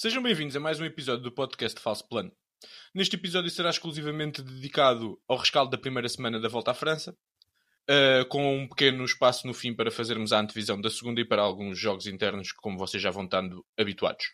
Sejam 0.00 0.22
bem-vindos 0.22 0.56
a 0.56 0.60
mais 0.60 0.80
um 0.80 0.84
episódio 0.86 1.22
do 1.22 1.30
podcast 1.30 1.78
Falso 1.78 2.08
Plano. 2.08 2.32
Neste 2.94 3.16
episódio 3.16 3.50
será 3.50 3.68
exclusivamente 3.68 4.40
dedicado 4.40 5.20
ao 5.28 5.36
rescaldo 5.36 5.70
da 5.70 5.76
primeira 5.76 6.08
semana 6.08 6.40
da 6.40 6.48
volta 6.48 6.70
à 6.70 6.74
França, 6.74 7.14
uh, 7.82 8.24
com 8.30 8.60
um 8.60 8.66
pequeno 8.66 9.04
espaço 9.04 9.46
no 9.46 9.52
fim 9.52 9.74
para 9.74 9.90
fazermos 9.90 10.32
a 10.32 10.40
antevisão 10.40 10.80
da 10.80 10.88
segunda 10.88 11.20
e 11.20 11.24
para 11.26 11.42
alguns 11.42 11.78
jogos 11.78 12.06
internos, 12.06 12.50
como 12.50 12.78
vocês 12.78 13.02
já 13.02 13.10
vão 13.10 13.24
estando 13.24 13.62
habituados. 13.78 14.24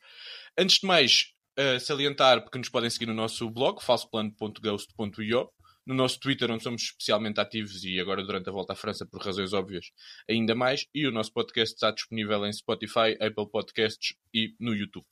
Antes 0.56 0.78
de 0.78 0.86
mais, 0.86 1.32
uh, 1.58 1.80
salientar 1.80 2.42
porque 2.42 2.58
nos 2.58 2.68
podem 2.68 2.88
seguir 2.88 3.06
no 3.06 3.14
nosso 3.14 3.50
blog, 3.50 3.82
falsoplano.ghost.io, 3.82 5.50
no 5.84 5.94
nosso 5.96 6.20
Twitter, 6.20 6.48
onde 6.48 6.62
somos 6.62 6.82
especialmente 6.82 7.40
ativos 7.40 7.82
e 7.82 7.98
agora 7.98 8.22
durante 8.22 8.48
a 8.48 8.52
volta 8.52 8.74
à 8.74 8.76
França, 8.76 9.04
por 9.04 9.20
razões 9.20 9.52
óbvias, 9.52 9.86
ainda 10.30 10.54
mais, 10.54 10.86
e 10.94 11.08
o 11.08 11.10
nosso 11.10 11.32
podcast 11.32 11.74
está 11.74 11.90
disponível 11.90 12.46
em 12.46 12.52
Spotify, 12.52 13.18
Apple 13.20 13.50
Podcasts 13.50 14.14
e 14.32 14.54
no 14.60 14.72
YouTube. 14.72 15.04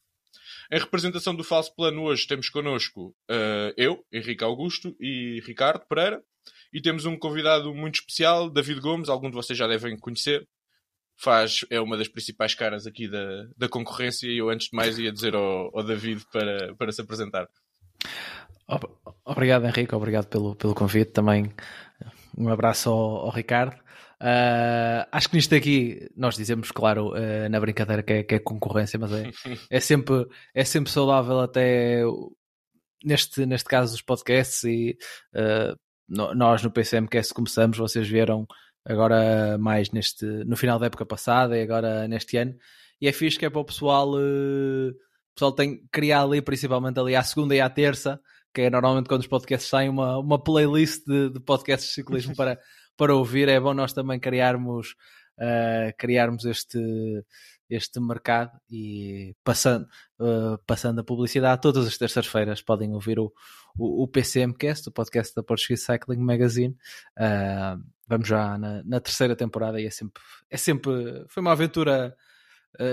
Em 0.73 0.79
representação 0.79 1.35
do 1.35 1.45
Falso 1.45 1.75
Plano, 1.75 2.03
hoje 2.03 2.27
temos 2.27 2.49
connosco 2.49 3.15
uh, 3.31 3.73
eu, 3.77 4.05
Henrique 4.13 4.45
Augusto 4.45 4.97
e 5.01 5.41
Ricardo 5.47 5.85
Pereira. 5.87 6.23
E 6.73 6.81
temos 6.81 7.05
um 7.05 7.17
convidado 7.17 7.73
muito 7.75 8.01
especial, 8.01 8.51
David 8.51 8.81
Gomes, 8.81 9.09
algum 9.09 9.31
de 9.31 9.37
vocês 9.37 9.59
já 9.59 9.67
devem 9.67 9.97
conhecer. 9.97 10.47
Faz, 11.17 11.65
é 11.71 11.81
uma 11.81 11.97
das 11.97 12.09
principais 12.09 12.55
caras 12.55 12.87
aqui 12.87 13.07
da, 13.07 13.47
da 13.57 13.69
concorrência 13.69 14.27
e 14.27 14.39
eu 14.39 14.51
antes 14.51 14.69
de 14.69 14.77
mais 14.77 14.99
ia 14.99 15.13
dizer 15.13 15.35
ao, 15.37 15.71
ao 15.77 15.85
David 15.85 16.25
para, 16.33 16.75
para 16.75 16.91
se 16.91 17.01
apresentar. 17.01 17.49
Obrigado 19.25 19.67
Henrique, 19.67 19.95
obrigado 19.95 20.27
pelo, 20.27 20.57
pelo 20.57 20.75
convite 20.75 21.13
também. 21.13 21.53
Um 22.37 22.49
abraço 22.49 22.91
ao, 22.91 23.27
ao 23.27 23.31
Ricardo. 23.31 23.84
Uh, 24.25 25.05
acho 25.13 25.29
que 25.29 25.37
nisto 25.37 25.55
aqui 25.55 26.11
nós 26.17 26.35
dizemos, 26.35 26.71
claro, 26.71 27.11
uh, 27.11 27.49
na 27.51 27.61
brincadeira 27.61 28.03
que 28.03 28.13
é, 28.15 28.23
que 28.23 28.37
é, 28.37 28.39
concorrência, 28.39 28.99
mas 28.99 29.13
é, 29.13 29.31
é, 29.69 29.81
sempre, 29.81 30.27
é 30.55 30.65
sempre 30.65 30.91
saudável 30.91 31.41
até 31.41 32.01
neste, 33.05 33.45
neste 33.45 33.69
caso 33.69 33.93
dos 33.93 34.01
podcasts 34.01 34.65
e 34.65 34.97
uh, 35.35 35.79
no, 36.09 36.35
nós 36.35 36.63
no 36.63 36.71
PCMcast 36.71 37.35
começamos, 37.35 37.77
vocês 37.77 38.09
vieram 38.09 38.47
agora 38.83 39.59
mais 39.59 39.91
neste, 39.91 40.25
no 40.25 40.57
final 40.57 40.79
da 40.79 40.87
época 40.87 41.05
passada 41.05 41.59
e 41.59 41.63
agora 41.63 42.09
neste 42.09 42.39
ano. 42.39 42.55
E 43.03 43.07
é 43.07 43.13
fixe 43.13 43.39
que 43.39 43.45
é 43.45 43.51
para 43.51 43.61
o 43.61 43.65
pessoal 43.65 44.15
o 44.15 45.35
pessoal 45.35 45.53
tem 45.53 45.77
que 45.77 45.89
criar 45.93 46.23
ali 46.23 46.41
principalmente 46.41 46.99
ali 46.99 47.15
à 47.15 47.23
segunda 47.23 47.55
e 47.55 47.61
à 47.61 47.69
terça 47.69 48.19
que 48.55 48.63
é 48.63 48.71
normalmente 48.71 49.09
quando 49.09 49.23
os 49.23 49.27
podcasts 49.27 49.69
saem 49.69 49.89
uma, 49.89 50.17
uma 50.19 50.43
playlist 50.43 51.05
de, 51.05 51.31
de 51.31 51.41
podcasts 51.41 51.89
de 51.89 51.95
ciclismo 51.95 52.35
para 52.37 52.59
para 52.97 53.15
ouvir. 53.15 53.49
É 53.49 53.59
bom 53.59 53.75
nós 53.75 53.93
também 53.93 54.19
criarmos, 54.19 54.95
uh, 55.39 55.95
criarmos 55.99 56.45
este, 56.45 56.79
este 57.69 58.01
mercado 58.01 58.53
e 58.71 59.35
passando, 59.45 59.87
uh, 60.21 60.59
passando 60.67 61.01
a 61.01 61.05
publicidade, 61.05 61.63
todas 61.63 61.87
as 61.87 61.99
terças-feiras 61.99 62.63
podem 62.63 62.93
ouvir 62.93 63.19
o, 63.19 63.33
o, 63.79 64.05
o, 64.05 64.09
PCMcast, 64.09 64.89
o 64.89 64.93
podcast 64.93 65.35
da 65.35 65.43
Portuguese 65.43 65.85
Cycling 65.85 66.19
Magazine. 66.19 66.77
Uh, 67.19 67.83
vamos 68.07 68.29
já 68.29 68.59
na, 68.59 68.83
na, 68.85 69.01
terceira 69.01 69.35
temporada 69.35 69.81
e 69.81 69.87
é 69.87 69.91
sempre, 69.91 70.23
é 70.51 70.57
sempre 70.57 71.25
foi 71.29 71.41
uma 71.41 71.53
aventura 71.53 72.15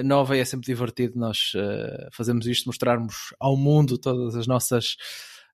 nova 0.06 0.38
e 0.38 0.40
é 0.40 0.46
sempre 0.46 0.68
divertido 0.68 1.18
nós 1.18 1.54
fazermos 2.14 2.46
isto, 2.46 2.68
mostrarmos 2.68 3.34
ao 3.40 3.58
mundo 3.58 3.98
todas 3.98 4.36
as 4.36 4.46
nossas 4.46 4.96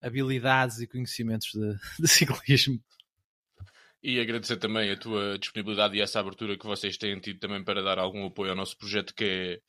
habilidades 0.01 0.79
e 0.79 0.87
conhecimentos 0.87 1.49
de, 1.53 1.75
de 1.97 2.07
ciclismo. 2.07 2.77
E 4.07 4.21
agradecer 4.21 4.55
também 4.55 4.89
a 4.89 4.95
tua 4.95 5.37
disponibilidade 5.37 5.97
e 5.97 5.99
essa 5.99 6.21
abertura 6.21 6.57
que 6.57 6.65
vocês 6.65 6.95
têm 6.95 7.19
tido 7.19 7.39
também 7.39 7.61
para 7.61 7.83
dar 7.83 7.99
algum 7.99 8.25
apoio 8.25 8.51
ao 8.51 8.55
nosso 8.55 8.77
projeto 8.77 9.13
que 9.13 9.25
é, 9.25 9.59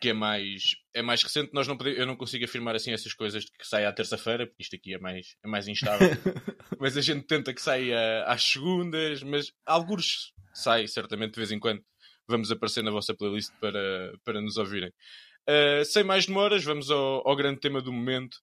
que 0.00 0.10
é, 0.10 0.12
mais, 0.12 0.76
é 0.94 1.02
mais 1.02 1.20
recente. 1.20 1.50
Nós 1.52 1.66
não 1.66 1.76
podemos, 1.76 1.98
eu 1.98 2.06
não 2.06 2.14
consigo 2.14 2.44
afirmar 2.44 2.76
assim 2.76 2.92
essas 2.92 3.12
coisas 3.12 3.44
de 3.44 3.50
que 3.50 3.66
sai 3.66 3.86
à 3.86 3.92
terça-feira, 3.92 4.46
porque 4.46 4.62
isto 4.62 4.76
aqui 4.76 4.94
é 4.94 5.00
mais, 5.00 5.34
é 5.44 5.48
mais 5.48 5.66
instável. 5.66 6.10
mas 6.78 6.96
a 6.96 7.00
gente 7.00 7.26
tenta 7.26 7.52
que 7.52 7.60
saia 7.60 8.22
às 8.22 8.40
segundas, 8.40 9.20
mas 9.24 9.50
alguns 9.66 10.32
sai 10.54 10.86
certamente 10.86 11.32
de 11.32 11.40
vez 11.40 11.50
em 11.50 11.58
quando. 11.58 11.82
Vamos 12.28 12.52
aparecer 12.52 12.84
na 12.84 12.92
vossa 12.92 13.16
playlist 13.16 13.50
para, 13.60 14.12
para 14.22 14.40
nos 14.40 14.58
ouvirem. 14.58 14.92
Uh, 15.50 15.84
sem 15.84 16.04
mais 16.04 16.24
demoras, 16.24 16.62
vamos 16.62 16.88
ao, 16.88 17.28
ao 17.28 17.34
grande 17.34 17.58
tema 17.58 17.82
do 17.82 17.92
momento. 17.92 18.36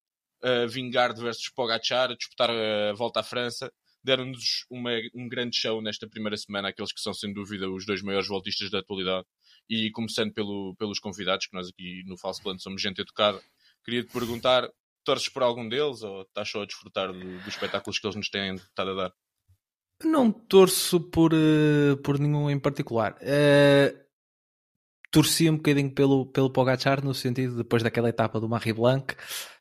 Uh, 0.44 0.68
Vingard 0.68 1.18
versus 1.18 1.50
Pogacar, 1.56 2.14
disputar 2.14 2.50
a 2.50 2.92
volta 2.92 3.22
à 3.22 3.24
França 3.24 3.72
deram-nos 4.06 4.66
um 5.14 5.28
grande 5.28 5.58
show 5.58 5.82
nesta 5.82 6.08
primeira 6.08 6.38
semana, 6.38 6.70
aqueles 6.70 6.94
que 6.94 7.02
são 7.02 7.14
sem 7.14 7.34
dúvida 7.34 7.70
os 7.70 7.86
dois 7.86 8.02
maiores 8.02 8.28
voltistas 8.28 8.70
da 8.70 8.80
atualidade. 8.80 9.26
E 9.68 9.90
começando 9.92 10.32
pelo, 10.32 10.76
pelos 10.78 11.00
convidados, 11.00 11.48
que 11.48 11.56
nós 11.56 11.68
aqui 11.68 12.04
no 12.06 12.16
Falso 12.16 12.42
Plano 12.44 12.60
somos 12.60 12.82
gente 12.82 13.02
educada, 13.02 13.42
queria 13.84 14.04
te 14.04 14.14
perguntar: 14.14 14.70
torces 15.04 15.28
por 15.28 15.42
algum 15.42 15.68
deles 15.68 16.04
ou 16.04 16.22
estás 16.22 16.50
só 16.50 16.62
a 16.62 16.66
desfrutar 16.66 17.12
do, 17.12 17.38
dos 17.40 17.48
espetáculos 17.48 17.98
que 17.98 18.06
eles 18.06 18.16
nos 18.16 18.30
têm 18.30 18.56
estado 18.56 18.92
a 18.92 18.94
dar? 18.94 19.14
Não 20.04 20.32
torço 20.32 21.00
por, 21.00 21.34
uh, 21.34 21.98
por 22.04 22.20
nenhum 22.20 22.50
em 22.50 22.60
particular. 22.60 23.18
Uh, 23.22 24.06
torci 25.10 25.50
um 25.50 25.56
bocadinho 25.56 25.90
pelo, 25.92 26.26
pelo 26.28 26.52
Pogachar, 26.52 27.04
no 27.04 27.14
sentido, 27.14 27.56
depois 27.56 27.82
daquela 27.82 28.10
etapa 28.10 28.40
do 28.40 28.50
Marie 28.50 28.74
Blanc, 28.74 29.16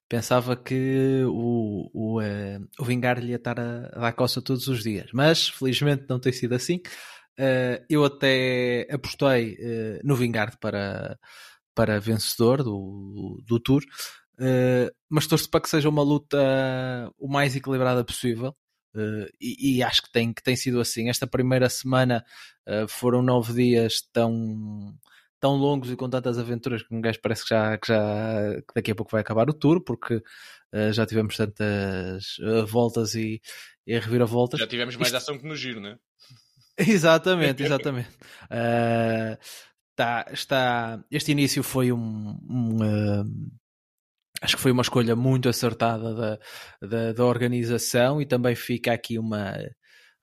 pensava 0.09 0.57
que 0.57 1.23
o, 1.27 1.91
o, 1.93 2.21
uh, 2.21 2.69
o 2.79 2.85
Vingar 2.85 3.19
lhe 3.19 3.31
ia 3.31 3.37
estar 3.37 3.59
a, 3.59 3.91
a, 3.93 4.01
dar 4.01 4.13
coça 4.13 4.43
todos 4.43 4.69
os 4.69 4.83
dias, 4.83 5.11
mas 5.13 5.49
felizmente 5.49 6.05
não 6.09 6.19
tem 6.19 6.33
sido 6.33 6.55
assim. 6.55 6.77
Uh, 7.39 7.83
eu 7.89 8.05
até 8.05 8.87
apostei 8.91 9.55
uh, 9.55 10.01
no 10.05 10.17
Vingard 10.17 10.57
para, 10.61 11.19
para 11.75 12.01
vencedor 12.01 12.63
do, 12.63 13.43
do 13.45 13.59
Tour, 13.59 13.83
mas 15.09 15.27
torço 15.27 15.49
para 15.49 15.61
que 15.61 15.69
seja 15.69 15.89
uma 15.89 16.03
luta 16.03 16.39
o 17.19 17.29
mais 17.29 17.55
equilibrada 17.55 18.05
possível. 18.05 18.55
E, 19.41 19.79
e, 19.79 19.83
acho 19.83 20.03
que 20.03 20.13
tem, 20.13 20.33
que 20.33 20.43
tem 20.43 20.55
sido 20.55 20.81
assim. 20.81 21.09
Esta 21.09 21.27
primeira 21.27 21.69
semana 21.69 22.25
foram 22.89 23.23
nove 23.23 23.53
dias 23.53 24.03
tão 24.13 24.97
tão 25.45 25.57
longos 25.57 25.91
e 25.91 25.97
com 25.97 26.09
tantas 26.09 26.39
aventuras 26.39 26.83
que 26.83 26.95
um 26.95 27.03
gajo 27.03 27.21
parece 27.21 27.43
que 27.43 27.51
já, 27.51 27.77
que 27.77 27.89
já 27.89 28.63
que 28.67 28.75
daqui 28.75 28.93
a 28.93 28.95
pouco 28.95 29.13
vai 29.13 29.21
acabar 29.21 29.47
o 29.51 29.53
tour, 29.53 29.79
porque 29.85 30.15
uh, 30.15 30.91
já 30.91 31.05
tivemos 31.05 31.37
tantas 31.37 32.39
uh, 32.39 32.65
voltas 32.65 33.15
e, 33.15 33.43
e 33.87 33.99
reviravoltas. 33.99 34.59
Já 34.59 34.67
tivemos 34.67 34.97
mais 34.97 35.09
Isto... 35.09 35.19
ação 35.19 35.39
que 35.39 35.47
no 35.47 35.55
giro, 35.55 35.83
né? 35.83 35.99
exatamente, 36.79 37.63
exatamente. 37.63 38.09
uh, 38.45 39.37
tá, 39.95 40.25
está, 40.33 41.05
este 41.11 41.33
início 41.33 41.63
foi 41.63 41.93
um, 41.93 42.39
um 42.49 42.79
acho 44.41 44.57
que 44.57 44.63
foi 44.63 44.73
uma 44.73 44.83
escolha 44.83 45.15
muito 45.15 45.47
acertada 45.47 46.15
da, 46.15 46.39
da, 46.81 47.13
da, 47.13 47.25
organização 47.27 48.19
e 48.19 48.25
também 48.25 48.55
fica 48.55 48.95
aqui 48.95 49.19
uma 49.19 49.55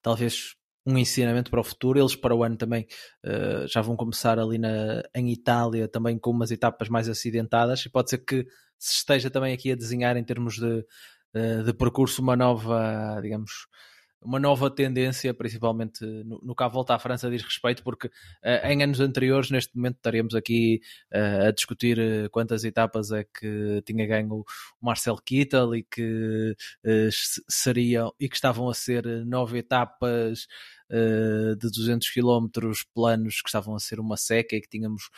talvez 0.01 0.55
um 0.85 0.97
ensinamento 0.97 1.51
para 1.51 1.61
o 1.61 1.63
futuro. 1.63 1.99
Eles 1.99 2.15
para 2.15 2.35
o 2.35 2.43
ano 2.43 2.57
também 2.57 2.87
uh, 3.25 3.67
já 3.67 3.81
vão 3.81 3.95
começar 3.95 4.39
ali 4.39 4.57
na, 4.57 5.03
em 5.15 5.31
Itália, 5.31 5.87
também 5.87 6.17
com 6.17 6.31
umas 6.31 6.51
etapas 6.51 6.89
mais 6.89 7.07
acidentadas, 7.09 7.85
e 7.85 7.89
pode 7.89 8.09
ser 8.09 8.19
que 8.19 8.45
se 8.77 8.95
esteja 8.95 9.29
também 9.29 9.53
aqui 9.53 9.71
a 9.71 9.75
desenhar 9.75 10.17
em 10.17 10.23
termos 10.23 10.55
de, 10.55 10.85
uh, 11.35 11.63
de 11.63 11.73
percurso 11.73 12.21
uma 12.21 12.35
nova, 12.35 13.19
digamos, 13.21 13.67
uma 14.21 14.39
nova 14.39 14.69
tendência, 14.69 15.33
principalmente 15.33 16.05
no, 16.05 16.39
no 16.43 16.55
que 16.55 16.63
à 16.63 16.67
volta 16.67 16.93
à 16.93 16.99
França 16.99 17.29
diz 17.29 17.41
respeito, 17.41 17.83
porque 17.83 18.07
uh, 18.07 18.67
em 18.67 18.83
anos 18.83 18.99
anteriores, 18.99 19.49
neste 19.49 19.75
momento, 19.75 19.95
estaríamos 19.95 20.35
aqui 20.35 20.79
uh, 21.13 21.47
a 21.47 21.51
discutir 21.51 21.97
uh, 21.97 22.29
quantas 22.29 22.63
etapas 22.63 23.11
é 23.11 23.23
que 23.23 23.81
tinha 23.85 24.05
ganho 24.05 24.33
o 24.33 24.45
Marcel 24.79 25.15
Kittel 25.17 25.75
e 25.75 25.83
que 25.83 26.55
seriam 27.49 28.13
e 28.19 28.29
que 28.29 28.35
estavam 28.35 28.69
a 28.69 28.73
ser 28.73 29.05
nove 29.25 29.59
etapas 29.59 30.47
de 31.57 31.69
200 31.69 32.09
km 32.09 32.47
planos 32.93 33.41
que 33.41 33.47
estavam 33.47 33.73
a 33.75 33.79
ser 33.79 33.97
uma 33.97 34.17
seca 34.17 34.57
e 34.57 34.61
que 34.61 34.67
tínhamos 34.67 35.09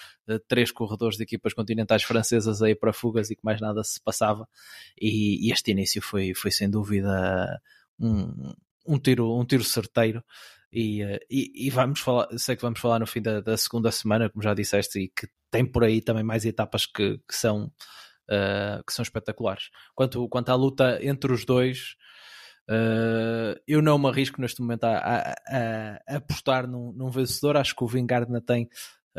três 0.47 0.71
corredores 0.71 1.17
de 1.17 1.23
equipas 1.23 1.51
continentais 1.51 2.03
francesas 2.03 2.61
aí 2.61 2.75
para 2.75 2.93
fugas 2.93 3.31
e 3.31 3.35
que 3.35 3.43
mais 3.43 3.59
nada 3.59 3.83
se 3.83 3.99
passava. 3.99 4.47
E, 4.99 5.47
e 5.47 5.51
este 5.51 5.71
início 5.71 5.99
foi, 5.99 6.35
foi 6.35 6.51
sem 6.51 6.69
dúvida 6.69 7.59
um, 7.99 8.53
um 8.85 8.97
tiro, 8.99 9.39
um 9.39 9.45
tiro 9.45 9.63
certeiro. 9.63 10.23
E, 10.71 11.03
eh, 11.03 11.19
e, 11.29 11.67
e, 11.67 11.69
vamos 11.69 11.99
falar, 11.99 12.27
sei 12.37 12.55
que 12.55 12.63
vamos 12.63 12.79
falar 12.79 12.99
no 12.99 13.05
fim 13.05 13.21
da, 13.21 13.41
da, 13.41 13.55
segunda 13.55 13.91
semana, 13.91 14.29
como 14.29 14.43
já 14.43 14.53
disseste, 14.55 14.99
e 14.99 15.07
que 15.09 15.27
tem 15.51 15.65
por 15.65 15.83
aí 15.83 16.01
também 16.01 16.23
mais 16.23 16.45
etapas 16.45 16.87
que, 16.87 17.19
que 17.19 17.35
são, 17.35 17.65
uh, 17.65 18.83
que 18.85 18.93
são 18.93 19.03
espetaculares. 19.03 19.69
Quanto, 19.95 20.27
quanto 20.29 20.49
à 20.49 20.55
luta 20.55 20.99
entre 21.03 21.31
os 21.31 21.45
dois, 21.45 21.95
uh, 22.69 23.55
eu 23.67 23.81
não 23.83 23.99
me 23.99 24.07
arrisco 24.07 24.41
neste 24.41 24.61
momento 24.61 24.85
a, 24.85 24.97
a, 24.97 25.33
a, 26.07 26.15
apostar 26.17 26.67
num, 26.67 26.91
num, 26.93 27.11
vencedor. 27.11 27.55
Acho 27.55 27.75
que 27.75 27.83
o 27.83 27.87
Vingard 27.87 28.25
ainda 28.27 28.41
tem 28.41 28.67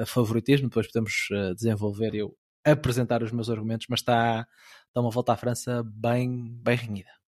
favoritismo, 0.07 0.69
depois 0.69 0.89
podemos 0.89 1.29
desenvolver 1.55 2.17
eu 2.17 2.37
apresentar 2.65 3.23
os 3.23 3.31
meus 3.31 3.49
argumentos, 3.49 3.87
mas 3.89 4.01
está, 4.01 4.45
está 4.89 5.01
uma 5.01 5.11
volta 5.11 5.33
à 5.35 5.37
França 5.37 5.85
bem, 5.85 6.59
bem 6.63 6.77
renhida. 6.77 7.24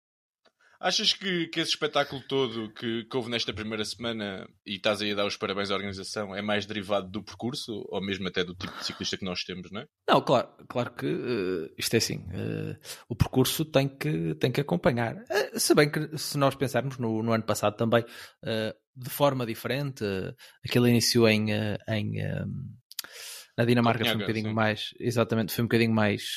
Achas 0.84 1.14
que, 1.14 1.46
que 1.46 1.60
esse 1.60 1.70
espetáculo 1.70 2.22
todo 2.28 2.70
que, 2.74 3.04
que 3.04 3.16
houve 3.16 3.30
nesta 3.30 3.54
primeira 3.54 3.82
semana 3.86 4.46
e 4.66 4.74
estás 4.74 5.00
aí 5.00 5.12
a 5.12 5.14
dar 5.14 5.24
os 5.24 5.34
parabéns 5.34 5.70
à 5.70 5.74
organização 5.74 6.36
é 6.36 6.42
mais 6.42 6.66
derivado 6.66 7.10
do 7.10 7.22
percurso 7.22 7.86
ou 7.88 8.04
mesmo 8.04 8.28
até 8.28 8.44
do 8.44 8.54
tipo 8.54 8.76
de 8.76 8.84
ciclista 8.84 9.16
que 9.16 9.24
nós 9.24 9.44
temos, 9.44 9.70
não 9.70 9.80
é? 9.80 9.86
Não, 10.06 10.20
claro, 10.20 10.50
claro 10.68 10.92
que 10.92 11.06
uh, 11.06 11.72
isto 11.78 11.94
é 11.94 11.96
assim. 11.96 12.18
Uh, 12.18 12.78
o 13.08 13.16
percurso 13.16 13.64
tem 13.64 13.88
que, 13.88 14.34
tem 14.34 14.52
que 14.52 14.60
acompanhar. 14.60 15.14
Uh, 15.16 15.58
se 15.58 15.74
bem 15.74 15.90
que 15.90 16.18
se 16.18 16.36
nós 16.36 16.54
pensarmos 16.54 16.98
no, 16.98 17.22
no 17.22 17.32
ano 17.32 17.44
passado 17.44 17.78
também 17.78 18.04
de 18.94 19.08
forma 19.08 19.46
diferente, 19.46 20.04
aquele 20.62 20.90
iniciou 20.90 21.26
em, 21.26 21.46
em 21.88 22.12
na 23.56 23.64
Dinamarca 23.64 24.04
foi 24.04 24.16
um 24.16 24.18
bocadinho 24.18 24.48
sim. 24.48 24.54
mais, 24.54 24.90
exatamente, 25.00 25.54
foi 25.54 25.64
um 25.64 25.66
bocadinho 25.66 25.94
mais, 25.94 26.36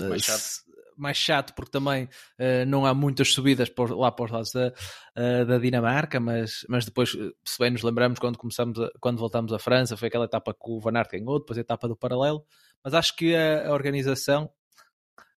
mais 0.00 0.22
chato 0.24 0.69
mais 1.00 1.16
chato 1.16 1.54
porque 1.54 1.70
também 1.70 2.04
uh, 2.04 2.66
não 2.66 2.86
há 2.86 2.94
muitas 2.94 3.32
subidas 3.32 3.68
por, 3.68 3.90
lá 3.90 4.12
para 4.12 4.24
os 4.24 4.30
lados 4.30 4.52
da, 4.52 4.68
uh, 4.68 5.46
da 5.46 5.58
Dinamarca, 5.58 6.20
mas, 6.20 6.64
mas 6.68 6.84
depois, 6.84 7.14
eh, 7.14 7.30
se 7.44 7.58
bem 7.58 7.70
nos 7.70 7.82
lembramos, 7.82 8.18
quando, 8.18 8.38
começamos 8.38 8.78
a, 8.78 8.90
quando 9.00 9.18
voltamos 9.18 9.52
à 9.52 9.58
França, 9.58 9.96
foi 9.96 10.08
aquela 10.08 10.26
etapa 10.26 10.52
que 10.52 10.70
o 10.70 10.80
Van 10.80 10.96
Aert 10.96 11.10
ganhou, 11.10 11.38
depois 11.38 11.58
a 11.58 11.62
etapa 11.62 11.88
do 11.88 11.96
paralelo, 11.96 12.44
mas 12.84 12.94
acho 12.94 13.16
que 13.16 13.34
a, 13.34 13.68
a 13.68 13.72
organização 13.72 14.50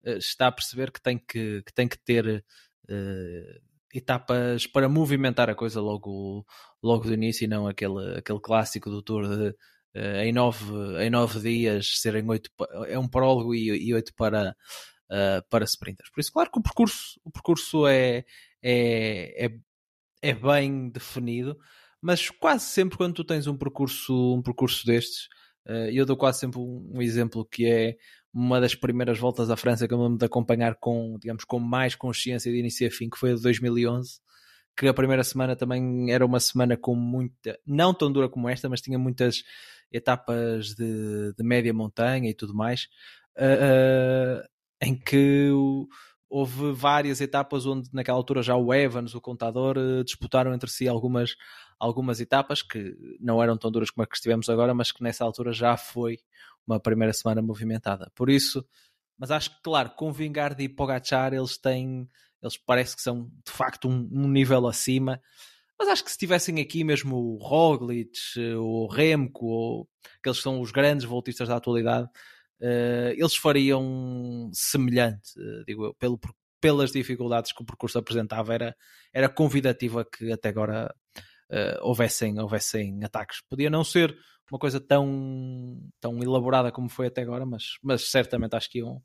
está 0.03 0.47
a 0.47 0.51
perceber 0.51 0.91
que 0.91 1.01
tem 1.01 1.17
que, 1.17 1.61
que, 1.63 1.73
tem 1.73 1.87
que 1.87 1.97
ter 1.97 2.43
etapas 3.93 4.65
para 4.65 4.89
movimentar 4.89 5.49
a 5.49 5.55
coisa 5.55 5.79
logo, 5.79 6.45
logo 6.81 7.03
do 7.03 7.13
início 7.13 7.45
e 7.45 7.47
não 7.47 7.67
aquele, 7.67 8.17
aquele 8.17 8.39
clássico 8.39 8.89
do 8.89 9.03
Tour 9.03 9.27
de 9.27 9.55
em, 9.93 10.31
nove, 10.31 10.63
em 10.99 11.09
nove 11.09 11.39
dias 11.39 11.99
serem 11.99 12.27
oito 12.29 12.49
é 12.87 12.97
um 12.97 13.07
prólogo 13.07 13.53
e, 13.53 13.89
e 13.89 13.93
oito 13.93 14.13
para 14.15 14.55
uh, 15.11 15.47
para 15.49 15.65
sprinters. 15.65 16.09
Por 16.09 16.21
isso, 16.21 16.31
claro 16.31 16.49
que 16.49 16.59
o 16.59 16.63
percurso, 16.63 17.19
o 17.23 17.31
percurso 17.31 17.85
é, 17.85 18.25
é, 18.63 19.45
é, 19.45 19.51
é 20.21 20.33
bem 20.33 20.89
definido, 20.89 21.57
mas 22.01 22.29
quase 22.29 22.65
sempre 22.65 22.97
quando 22.97 23.15
tu 23.15 23.23
tens 23.23 23.45
um 23.45 23.57
percurso, 23.57 24.35
um 24.35 24.41
percurso 24.41 24.85
destes, 24.85 25.27
uh, 25.67 25.89
eu 25.91 26.05
dou 26.05 26.15
quase 26.15 26.39
sempre 26.39 26.59
um, 26.59 26.89
um, 26.95 27.01
exemplo 27.01 27.45
que 27.45 27.65
é 27.67 27.97
uma 28.33 28.61
das 28.61 28.73
primeiras 28.73 29.19
voltas 29.19 29.49
à 29.49 29.57
França 29.57 29.87
que 29.87 29.93
eu 29.93 29.97
me 29.97 30.03
lembro 30.05 30.19
de 30.19 30.25
acompanhar 30.25 30.75
com, 30.75 31.17
digamos, 31.19 31.43
com 31.43 31.59
mais 31.59 31.95
consciência 31.95 32.51
de 32.51 32.57
início 32.57 32.87
a 32.87 32.91
fim, 32.91 33.09
que 33.09 33.17
foi 33.17 33.31
a 33.33 33.35
de 33.35 33.41
2011, 33.41 34.19
que 34.77 34.87
a 34.87 34.93
primeira 34.93 35.23
semana 35.23 35.55
também 35.55 36.11
era 36.11 36.25
uma 36.25 36.39
semana 36.39 36.77
com 36.77 36.95
muita, 36.95 37.59
não 37.67 37.93
tão 37.93 38.09
dura 38.11 38.29
como 38.29 38.47
esta, 38.47 38.69
mas 38.69 38.79
tinha 38.79 38.97
muitas 38.97 39.43
etapas 39.91 40.73
de, 40.73 41.33
de 41.33 41.43
média 41.43 41.73
montanha 41.73 42.29
e 42.29 42.33
tudo 42.33 42.55
mais. 42.55 42.87
Uh, 43.37 44.41
em 44.81 44.95
que 44.95 45.49
houve 46.29 46.71
várias 46.71 47.19
etapas 47.19 47.65
onde 47.65 47.89
naquela 47.93 48.17
altura 48.17 48.41
já 48.41 48.55
o 48.55 48.73
Evans, 48.73 49.13
o 49.13 49.21
contador, 49.21 49.77
eh, 49.77 50.03
disputaram 50.03 50.53
entre 50.53 50.69
si 50.69 50.87
algumas, 50.87 51.35
algumas 51.77 52.21
etapas 52.21 52.61
que 52.61 52.95
não 53.19 53.43
eram 53.43 53.57
tão 53.57 53.69
duras 53.69 53.89
como 53.89 54.03
as 54.03 54.09
que 54.09 54.15
estivemos 54.15 54.49
agora, 54.49 54.73
mas 54.73 54.91
que 54.91 55.03
nessa 55.03 55.25
altura 55.25 55.51
já 55.51 55.75
foi 55.75 56.19
uma 56.65 56.79
primeira 56.79 57.11
semana 57.11 57.41
movimentada. 57.41 58.09
Por 58.15 58.29
isso, 58.29 58.65
mas 59.17 59.29
acho 59.29 59.51
que, 59.51 59.61
claro, 59.61 59.91
com 59.91 60.11
Vingardi 60.11 60.63
e 60.63 60.69
Pogachar 60.69 61.33
eles 61.33 61.57
têm, 61.57 62.09
eles 62.41 62.57
parece 62.57 62.95
que 62.95 63.01
são 63.01 63.29
de 63.45 63.51
facto 63.51 63.89
um, 63.89 64.09
um 64.11 64.27
nível 64.27 64.67
acima, 64.67 65.21
mas 65.77 65.89
acho 65.89 66.03
que 66.03 66.11
se 66.11 66.17
tivessem 66.17 66.61
aqui 66.61 66.83
mesmo 66.83 67.17
o 67.17 67.37
Roglic, 67.37 68.17
eh, 68.37 68.55
o 68.55 68.87
Remco, 68.87 69.45
ou 69.47 69.89
aqueles 70.19 70.37
que 70.37 70.43
são 70.43 70.61
os 70.61 70.71
grandes 70.71 71.05
voltistas 71.05 71.49
da 71.49 71.57
atualidade, 71.57 72.07
uh, 72.61 73.11
eles 73.11 73.35
fariam 73.35 74.49
semelhante, 74.53 75.31
uh, 75.37 75.65
digo 75.65 75.85
eu, 75.85 75.93
pelo, 75.95 76.19
pelas 76.59 76.91
dificuldades 76.91 77.51
que 77.51 77.61
o 77.61 77.65
percurso 77.65 77.97
apresentava, 77.97 78.53
era, 78.53 78.75
era 79.11 79.27
convidativo 79.27 79.99
a 79.99 80.05
que 80.05 80.31
até 80.31 80.49
agora 80.49 80.93
uh, 81.51 81.85
houvessem, 81.85 82.39
houvessem 82.39 83.03
ataques. 83.03 83.41
Podia 83.49 83.69
não 83.69 83.83
ser 83.83 84.15
uma 84.51 84.59
coisa 84.59 84.79
tão, 84.79 85.81
tão 85.99 86.21
elaborada 86.21 86.71
como 86.71 86.89
foi 86.89 87.07
até 87.07 87.21
agora, 87.21 87.45
mas, 87.45 87.77
mas 87.81 88.09
certamente 88.09 88.55
acho 88.55 88.69
que 88.69 88.79
iam, 88.79 89.01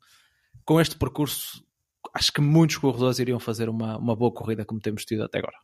com 0.63 0.79
este 0.79 0.97
percurso, 0.97 1.65
acho 2.13 2.31
que 2.31 2.41
muitos 2.41 2.77
corredores 2.77 3.19
iriam 3.19 3.39
fazer 3.39 3.69
uma, 3.69 3.97
uma 3.97 4.15
boa 4.15 4.31
corrida 4.31 4.65
como 4.65 4.79
temos 4.79 5.03
tido 5.05 5.23
até 5.23 5.39
agora. 5.39 5.57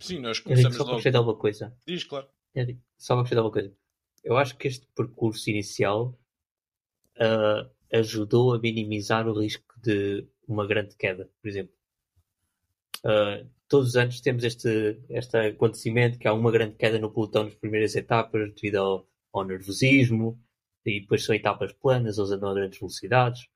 Sim, 0.00 0.18
nós 0.18 0.40
começamos 0.40 0.76
só 0.76 0.84
para 0.84 0.94
acrescentar 0.94 1.22
uma 1.22 1.36
coisa. 1.36 1.76
Diz, 1.86 2.04
claro. 2.04 2.26
Só 2.98 3.14
para 3.14 3.20
acrescentar 3.22 3.44
uma 3.44 3.52
coisa. 3.52 3.72
Eu 4.24 4.36
acho 4.36 4.56
que 4.56 4.66
este 4.66 4.88
percurso 4.96 5.50
inicial 5.50 6.18
uh, 7.18 7.70
ajudou 7.92 8.54
a 8.54 8.58
minimizar 8.58 9.28
o 9.28 9.40
risco 9.40 9.74
de 9.80 10.26
uma 10.46 10.66
grande 10.66 10.96
queda, 10.96 11.28
por 11.40 11.48
exemplo. 11.48 11.74
Uh, 13.04 13.48
todos 13.68 13.90
os 13.90 13.96
anos 13.96 14.20
temos 14.20 14.44
este, 14.44 14.98
este 15.08 15.36
acontecimento 15.36 16.18
que 16.18 16.28
há 16.28 16.32
uma 16.32 16.50
grande 16.50 16.76
queda 16.76 16.98
no 16.98 17.10
pelotão 17.10 17.44
nas 17.44 17.54
primeiras 17.54 17.94
etapas 17.94 18.52
devido 18.54 18.76
ao, 18.76 19.08
ao 19.32 19.44
nervosismo 19.44 20.40
e 20.84 21.00
depois 21.00 21.24
são 21.24 21.34
etapas 21.34 21.72
planas, 21.72 22.18
eles 22.18 22.30
andam 22.30 22.50
a 22.50 22.54
grandes 22.54 22.78
velocidades 22.78 23.48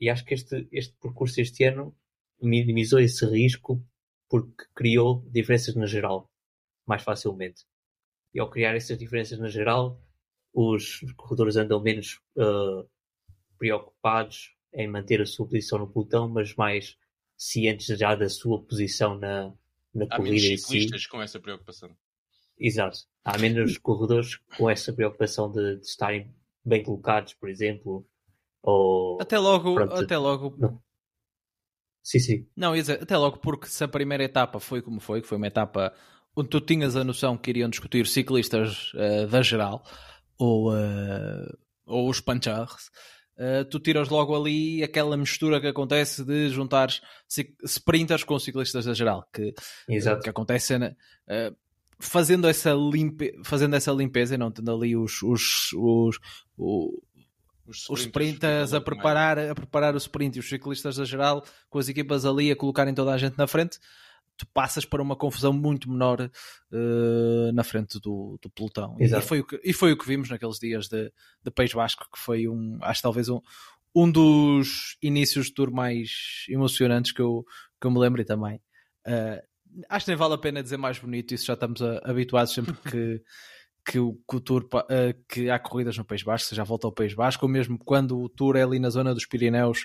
e 0.00 0.08
acho 0.08 0.24
que 0.24 0.34
este, 0.34 0.68
este 0.72 0.94
percurso 1.00 1.40
este 1.40 1.64
ano 1.64 1.94
minimizou 2.40 3.00
esse 3.00 3.24
risco 3.26 3.84
porque 4.28 4.64
criou 4.74 5.24
diferenças 5.30 5.74
na 5.74 5.86
geral 5.86 6.30
mais 6.86 7.02
facilmente. 7.02 7.64
E 8.32 8.40
ao 8.40 8.50
criar 8.50 8.74
essas 8.74 8.98
diferenças 8.98 9.38
na 9.38 9.48
geral, 9.48 10.00
os 10.52 11.00
corredores 11.16 11.56
andam 11.56 11.80
menos 11.80 12.20
uh, 12.36 12.88
preocupados 13.58 14.54
em 14.72 14.88
manter 14.88 15.20
a 15.20 15.26
sua 15.26 15.46
posição 15.46 15.78
no 15.78 15.88
pelotão, 15.88 16.28
mas 16.28 16.54
mais 16.54 16.96
cientes 17.36 17.86
já 17.98 18.14
da 18.14 18.28
sua 18.28 18.62
posição 18.62 19.18
na, 19.18 19.52
na 19.94 20.04
Há 20.10 20.16
corrida 20.16 20.46
menos 20.46 20.62
ciclistas 20.62 21.02
si. 21.02 21.08
com 21.08 21.22
essa 21.22 21.38
preocupação. 21.40 21.90
Exato. 22.58 22.98
Há 23.24 23.38
menos 23.38 23.78
corredores 23.78 24.36
com 24.56 24.68
essa 24.68 24.92
preocupação 24.92 25.50
de, 25.50 25.76
de, 25.76 25.86
estarem 25.86 26.34
bem 26.64 26.82
colocados, 26.82 27.34
por 27.34 27.48
exemplo. 27.48 28.06
Ou, 28.62 29.20
até 29.20 29.38
logo, 29.38 29.74
pronto, 29.74 29.94
até 29.94 30.18
logo. 30.18 30.54
Não. 30.58 30.82
Sim, 32.02 32.18
sim. 32.18 32.46
Não, 32.56 32.74
dizer, 32.74 33.02
até 33.02 33.16
logo, 33.16 33.38
porque 33.38 33.66
se 33.66 33.84
a 33.84 33.88
primeira 33.88 34.24
etapa 34.24 34.58
foi 34.58 34.82
como 34.82 34.98
foi, 34.98 35.20
que 35.20 35.28
foi 35.28 35.36
uma 35.36 35.46
etapa 35.46 35.94
onde 36.34 36.48
tu 36.48 36.60
tinhas 36.60 36.96
a 36.96 37.04
noção 37.04 37.36
que 37.36 37.50
iriam 37.50 37.68
discutir 37.68 38.06
ciclistas 38.06 38.92
uh, 38.94 39.26
da 39.26 39.42
geral, 39.42 39.84
ou, 40.38 40.72
uh, 40.72 41.58
ou 41.86 42.08
os 42.08 42.20
panchars, 42.20 42.90
uh, 43.36 43.64
tu 43.70 43.80
tiras 43.80 44.08
logo 44.08 44.34
ali 44.34 44.82
aquela 44.82 45.16
mistura 45.16 45.60
que 45.60 45.66
acontece 45.66 46.24
de 46.24 46.48
juntar 46.48 46.88
sprinters 47.64 48.24
com 48.24 48.38
ciclistas 48.38 48.84
da 48.84 48.94
geral, 48.94 49.28
que, 49.32 49.52
Exato. 49.88 50.22
que 50.22 50.30
acontece 50.30 50.76
uh, 50.76 51.56
fazendo, 51.98 52.46
essa 52.46 52.72
limpe, 52.72 53.34
fazendo 53.44 53.74
essa 53.74 53.92
limpeza 53.92 54.34
e 54.34 54.38
não 54.38 54.50
tendo 54.50 54.72
ali 54.72 54.96
os, 54.96 55.22
os, 55.22 55.72
os, 55.74 56.18
os 56.56 57.08
os, 57.68 57.88
os 57.90 58.00
sprinters 58.00 58.72
a 58.72 58.80
preparar, 58.80 59.38
a 59.38 59.54
preparar 59.54 59.94
o 59.94 59.98
sprint 59.98 60.36
e 60.36 60.40
os 60.40 60.48
ciclistas 60.48 60.96
da 60.96 61.04
geral 61.04 61.44
com 61.68 61.78
as 61.78 61.88
equipas 61.88 62.24
ali 62.24 62.50
a 62.50 62.56
colocarem 62.56 62.94
toda 62.94 63.12
a 63.12 63.18
gente 63.18 63.36
na 63.36 63.46
frente 63.46 63.78
tu 64.38 64.46
passas 64.46 64.84
para 64.84 65.02
uma 65.02 65.16
confusão 65.16 65.52
muito 65.52 65.90
menor 65.90 66.20
uh, 66.20 67.52
na 67.52 67.64
frente 67.64 67.98
do, 68.00 68.38
do 68.40 68.48
pelotão. 68.48 68.96
E 69.00 69.08
foi, 69.20 69.40
o 69.40 69.44
que, 69.44 69.60
e 69.64 69.72
foi 69.72 69.92
o 69.92 69.98
que 69.98 70.06
vimos 70.06 70.30
naqueles 70.30 70.58
dias 70.58 70.88
de, 70.88 71.12
de 71.42 71.50
País 71.50 71.74
Basco, 71.74 72.06
que 72.10 72.18
foi 72.18 72.48
um, 72.48 72.78
acho 72.80 73.02
talvez 73.02 73.28
um, 73.28 73.40
um 73.94 74.10
dos 74.10 74.96
inícios 75.02 75.46
de 75.46 75.54
tour 75.54 75.72
mais 75.72 76.44
emocionantes 76.48 77.10
que 77.10 77.20
eu, 77.20 77.44
que 77.80 77.86
eu 77.86 77.90
me 77.90 77.98
lembro 77.98 78.24
também. 78.24 78.60
Uh, 79.04 79.42
acho 79.88 80.04
que 80.06 80.12
nem 80.12 80.18
vale 80.18 80.34
a 80.34 80.38
pena 80.38 80.62
dizer 80.62 80.76
mais 80.76 80.98
bonito, 80.98 81.34
isso 81.34 81.46
já 81.46 81.54
estamos 81.54 81.82
a, 81.82 81.98
habituados 82.04 82.54
sempre 82.54 82.74
que, 82.88 83.20
que, 83.84 83.98
o, 83.98 84.14
que 84.14 84.36
o 84.36 84.40
Tour 84.40 84.68
uh, 84.72 85.24
que 85.28 85.50
há 85.50 85.58
corridas 85.58 85.98
no 85.98 86.04
País 86.04 86.22
Basco, 86.22 86.48
seja 86.48 86.62
volta 86.62 86.86
ao 86.86 86.92
País 86.92 87.12
Basco, 87.12 87.44
ou 87.44 87.50
mesmo 87.50 87.76
quando 87.76 88.20
o 88.20 88.28
Tour 88.28 88.54
é 88.54 88.62
ali 88.62 88.78
na 88.78 88.88
zona 88.88 89.12
dos 89.12 89.26
Pirineus, 89.26 89.84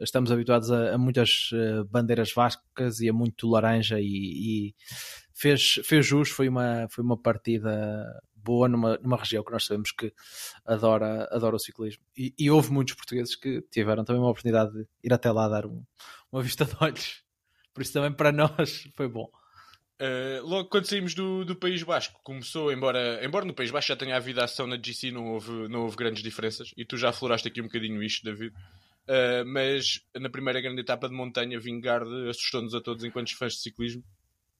estamos 0.00 0.30
habituados 0.30 0.70
a, 0.70 0.94
a 0.94 0.98
muitas 0.98 1.50
uh, 1.52 1.84
bandeiras 1.84 2.32
vascas 2.32 3.00
e 3.00 3.08
a 3.08 3.12
muito 3.12 3.48
laranja 3.48 4.00
e, 4.00 4.04
e, 4.04 4.74
fez, 5.34 5.80
fez 5.84 6.06
jus, 6.06 6.30
foi 6.30 6.48
uma, 6.48 6.86
foi 6.90 7.04
uma 7.04 7.16
partida 7.16 8.04
boa 8.34 8.68
numa, 8.68 8.96
numa 8.98 9.16
região 9.16 9.44
que 9.44 9.52
nós 9.52 9.64
sabemos 9.64 9.92
que 9.92 10.12
adora, 10.64 11.28
adora 11.30 11.56
o 11.56 11.58
ciclismo. 11.58 12.02
E, 12.16 12.34
e 12.38 12.50
houve 12.50 12.72
muitos 12.72 12.94
portugueses 12.94 13.36
que 13.36 13.62
tiveram 13.70 14.04
também 14.04 14.22
uma 14.22 14.30
oportunidade 14.30 14.72
de 14.72 14.86
ir 15.02 15.12
até 15.12 15.30
lá 15.30 15.48
dar 15.48 15.66
um, 15.66 15.84
uma 16.32 16.42
vista 16.42 16.64
de 16.64 16.74
olhos. 16.80 17.22
Por 17.74 17.82
isso 17.82 17.92
também 17.92 18.12
para 18.12 18.32
nós 18.32 18.88
foi 18.96 19.08
bom. 19.08 19.30
Uh, 20.00 20.46
logo 20.46 20.68
quando 20.68 20.86
saímos 20.86 21.12
do, 21.12 21.44
do 21.44 21.56
País 21.56 21.82
Basco, 21.82 22.20
começou, 22.22 22.72
embora, 22.72 23.24
embora 23.24 23.44
no 23.44 23.52
País 23.52 23.70
Basco 23.70 23.88
já 23.88 23.96
tenha 23.96 24.16
havido 24.16 24.40
ação 24.40 24.64
na 24.64 24.76
GC, 24.76 25.10
não 25.10 25.32
houve, 25.32 25.50
não 25.68 25.82
houve 25.82 25.96
grandes 25.96 26.22
diferenças, 26.22 26.72
e 26.76 26.84
tu 26.84 26.96
já 26.96 27.08
afloraste 27.08 27.48
aqui 27.48 27.60
um 27.60 27.64
bocadinho 27.64 28.00
isto, 28.00 28.24
David. 28.24 28.54
Uh, 29.08 29.42
mas 29.46 30.02
na 30.14 30.28
primeira 30.28 30.60
grande 30.60 30.82
etapa 30.82 31.08
de 31.08 31.14
montanha, 31.14 31.58
Vingard 31.58 32.28
assustou-nos 32.28 32.74
a 32.74 32.80
todos 32.80 33.02
enquanto 33.04 33.34
fãs 33.34 33.54
de 33.54 33.60
ciclismo. 33.60 34.04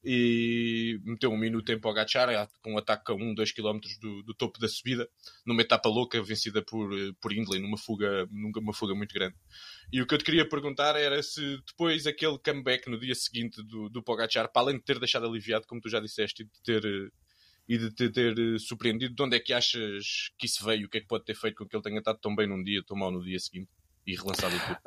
e 0.02 0.98
meteu 1.04 1.30
um 1.30 1.36
minuto 1.36 1.70
em 1.70 1.78
Pogacar 1.78 2.48
com 2.62 2.72
um 2.72 2.78
ataque 2.78 3.12
a 3.12 3.14
1, 3.14 3.34
2 3.34 3.52
km 3.52 3.78
do, 4.00 4.22
do, 4.22 4.32
topo 4.32 4.58
da 4.58 4.66
subida, 4.66 5.06
numa 5.44 5.60
etapa 5.60 5.88
louca 5.90 6.22
vencida 6.22 6.62
por, 6.62 6.88
por 7.20 7.30
Hindley, 7.30 7.60
numa 7.60 7.76
fuga, 7.76 8.26
numa 8.30 8.72
fuga 8.72 8.94
muito 8.94 9.12
grande. 9.12 9.34
E 9.92 10.00
o 10.00 10.06
que 10.06 10.14
eu 10.14 10.18
te 10.18 10.24
queria 10.24 10.48
perguntar 10.48 10.96
era 10.96 11.22
se 11.22 11.58
depois 11.66 12.06
aquele 12.06 12.38
comeback 12.38 12.88
no 12.88 12.98
dia 12.98 13.14
seguinte 13.14 13.62
do, 13.62 13.90
do 13.90 14.02
Pogacar, 14.02 14.50
para 14.50 14.62
além 14.62 14.76
de 14.76 14.82
ter 14.82 14.98
deixado 14.98 15.26
aliviado, 15.26 15.66
como 15.66 15.80
tu 15.80 15.90
já 15.90 16.00
disseste, 16.00 16.42
e 16.42 16.46
de 16.46 16.62
ter, 16.62 17.12
e 17.68 17.76
de 17.76 17.92
te 17.92 18.08
ter 18.08 18.58
surpreendido, 18.60 19.14
de 19.14 19.22
onde 19.22 19.36
é 19.36 19.40
que 19.40 19.52
achas 19.52 20.30
que 20.38 20.46
isso 20.46 20.64
veio? 20.64 20.86
O 20.86 20.88
que 20.88 20.98
é 20.98 21.00
que 21.02 21.08
pode 21.08 21.26
ter 21.26 21.34
feito 21.34 21.56
com 21.56 21.66
que 21.66 21.76
ele 21.76 21.82
tenha 21.82 21.98
estado 21.98 22.18
tão 22.18 22.34
bem 22.34 22.46
num 22.48 22.62
dia, 22.62 22.82
tão 22.82 22.96
mal 22.96 23.10
no 23.10 23.22
dia 23.22 23.38
seguinte 23.38 23.68
e 24.08 24.16
relançado 24.16 24.56
o 24.56 24.60
tudo? 24.60 24.78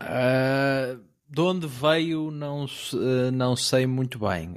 Uh, 0.00 1.04
de 1.28 1.40
onde 1.40 1.66
veio, 1.66 2.30
não, 2.30 2.66
não 3.32 3.56
sei 3.56 3.84
muito 3.84 4.20
bem. 4.20 4.54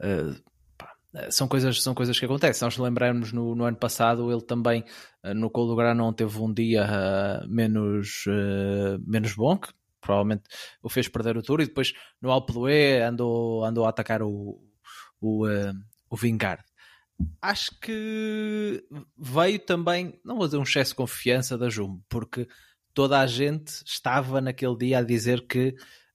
Uh, 0.00 0.36
uh, 0.36 1.32
são 1.32 1.48
coisas, 1.48 1.82
são 1.82 1.94
coisas 1.94 2.18
que 2.18 2.26
acontecem. 2.26 2.54
Se 2.54 2.64
nós 2.64 2.76
lembrarmos 2.76 3.32
no, 3.32 3.54
no 3.54 3.64
ano 3.64 3.76
passado, 3.76 4.30
ele 4.30 4.42
também 4.42 4.84
no 5.34 5.50
Col 5.50 5.66
do 5.66 5.76
Granon 5.76 6.12
teve 6.12 6.38
um 6.38 6.52
dia 6.52 7.42
menos, 7.46 8.24
menos 9.06 9.34
bom, 9.34 9.58
que 9.58 9.68
provavelmente 10.00 10.44
o 10.82 10.88
fez 10.88 11.08
perder 11.08 11.36
o 11.36 11.42
tour, 11.42 11.60
e 11.60 11.66
depois 11.66 11.92
no 12.18 12.30
Alpe 12.30 12.54
d'Huez 12.54 13.02
andou, 13.02 13.62
andou 13.62 13.84
a 13.84 13.90
atacar 13.90 14.22
o, 14.22 14.58
o, 15.20 15.46
o 16.08 16.16
Vingard. 16.16 16.64
Acho 17.40 17.78
que 17.80 18.84
veio 19.16 19.58
também, 19.58 20.20
não 20.24 20.36
vou 20.36 20.46
dizer 20.46 20.58
um 20.58 20.62
excesso 20.62 20.90
de 20.90 20.96
confiança 20.96 21.58
da 21.58 21.68
Jumbo, 21.68 22.02
porque 22.08 22.48
toda 22.94 23.18
a 23.20 23.26
gente 23.26 23.68
estava 23.84 24.40
naquele 24.40 24.76
dia 24.76 24.98
a 24.98 25.02
dizer 25.02 25.46
que 25.46 25.74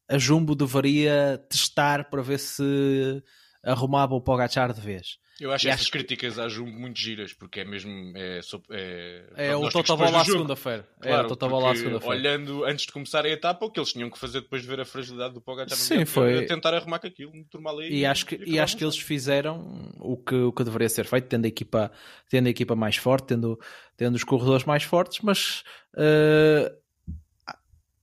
a 0.09 0.17
Jumbo 0.17 0.55
deveria 0.55 1.37
testar 1.49 2.09
para 2.09 2.21
ver 2.21 2.39
se 2.39 3.23
arrumava 3.63 4.15
o 4.15 4.21
Pogachar 4.21 4.73
de 4.73 4.81
vez. 4.81 5.17
Eu 5.39 5.51
acho 5.51 5.67
e 5.67 5.69
essas 5.69 5.81
acho 5.81 5.91
críticas 5.91 6.39
à 6.39 6.49
Jumbo 6.49 6.71
muito 6.71 6.99
giras, 6.99 7.31
porque 7.31 7.59
é 7.59 7.65
mesmo. 7.65 8.11
É, 8.15 8.39
é, 8.71 9.47
é 9.49 9.55
o 9.55 9.69
Totobola 9.69 10.21
à 10.21 10.25
segunda-feira. 10.25 10.87
Claro, 10.99 11.21
é 11.21 11.25
o 11.25 11.27
Totobola 11.27 11.71
à 11.71 11.75
segunda-feira. 11.75 12.15
Olhando 12.15 12.65
antes 12.65 12.87
de 12.87 12.91
começar 12.91 13.23
a 13.23 13.29
etapa, 13.29 13.63
o 13.63 13.69
que 13.69 13.79
eles 13.79 13.93
tinham 13.93 14.09
que 14.09 14.17
fazer 14.17 14.41
depois 14.41 14.63
de 14.63 14.67
ver 14.67 14.79
a 14.79 14.85
fragilidade 14.85 15.35
do 15.35 15.41
Pogacar 15.41 15.77
Sim, 15.77 16.05
foi. 16.05 16.45
tentar 16.45 16.73
arrumar 16.73 16.97
com 16.97 17.05
aquilo, 17.05 17.31
turma 17.51 17.69
ali. 17.69 17.87
E, 17.87 17.99
e 17.99 18.05
acho 18.05 18.25
que, 18.25 18.35
e, 18.35 18.53
e 18.55 18.59
acho 18.59 18.75
que 18.75 18.83
eles 18.83 18.97
fizeram 18.97 19.91
o 19.99 20.17
que, 20.17 20.35
o 20.35 20.51
que 20.51 20.63
deveria 20.63 20.89
ser 20.89 21.05
feito, 21.05 21.27
tendo 21.27 21.45
a 21.45 21.47
equipa, 21.47 21.91
tendo 22.29 22.47
a 22.47 22.49
equipa 22.49 22.75
mais 22.75 22.95
forte, 22.95 23.27
tendo, 23.27 23.59
tendo 23.95 24.15
os 24.15 24.23
corredores 24.23 24.65
mais 24.65 24.83
fortes, 24.83 25.19
mas. 25.21 25.63
Uh, 25.93 26.75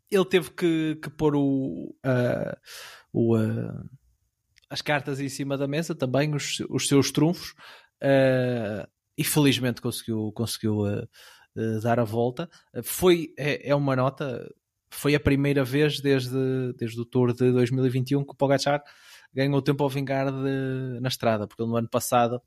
ele 0.09 0.25
teve 0.25 0.51
que, 0.51 0.99
que 1.03 1.11
pôr 1.11 1.35
o. 1.35 1.97
Uh, 2.05 2.57
o 3.13 3.37
uh, 3.37 3.91
as 4.69 4.83
cartas 4.83 5.21
em 5.21 5.29
cima 5.29 5.57
da 5.57 5.67
mesa, 5.67 5.95
também 5.95 6.35
os, 6.35 6.61
os 6.69 6.89
seus 6.89 7.11
trunfos, 7.11 7.51
uh, 8.03 8.89
e 9.17 9.25
felizmente 9.25 9.81
conseguiu, 9.81 10.33
conseguiu 10.33 10.81
uh, 10.81 11.09
uh, 11.57 11.81
dar 11.83 12.01
a 12.01 12.05
volta. 12.05 12.49
foi, 12.83 13.33
é, 13.39 13.71
é, 13.71 13.75
uma 13.75 13.95
nota, 13.95 14.49
foi 14.91 15.15
a 15.15 15.21
primeira 15.21 15.65
vez 15.65 16.01
desde, 16.01 16.73
desde 16.77 17.01
o 17.01 17.05
Tour 17.05 17.33
de 17.33 17.53
2021 17.53 18.25
que 18.25 18.33
o 18.33 18.37
Pogacar 18.37 18.83
ganhou 19.33 19.63
tempo 19.63 19.83
ao 19.83 19.91
vingar 19.91 20.31
de, 20.31 21.01
na 21.01 21.09
estrada, 21.09 21.47
porque 21.47 21.65
no 21.65 21.77
ano 21.77 21.89
passado 21.89 22.41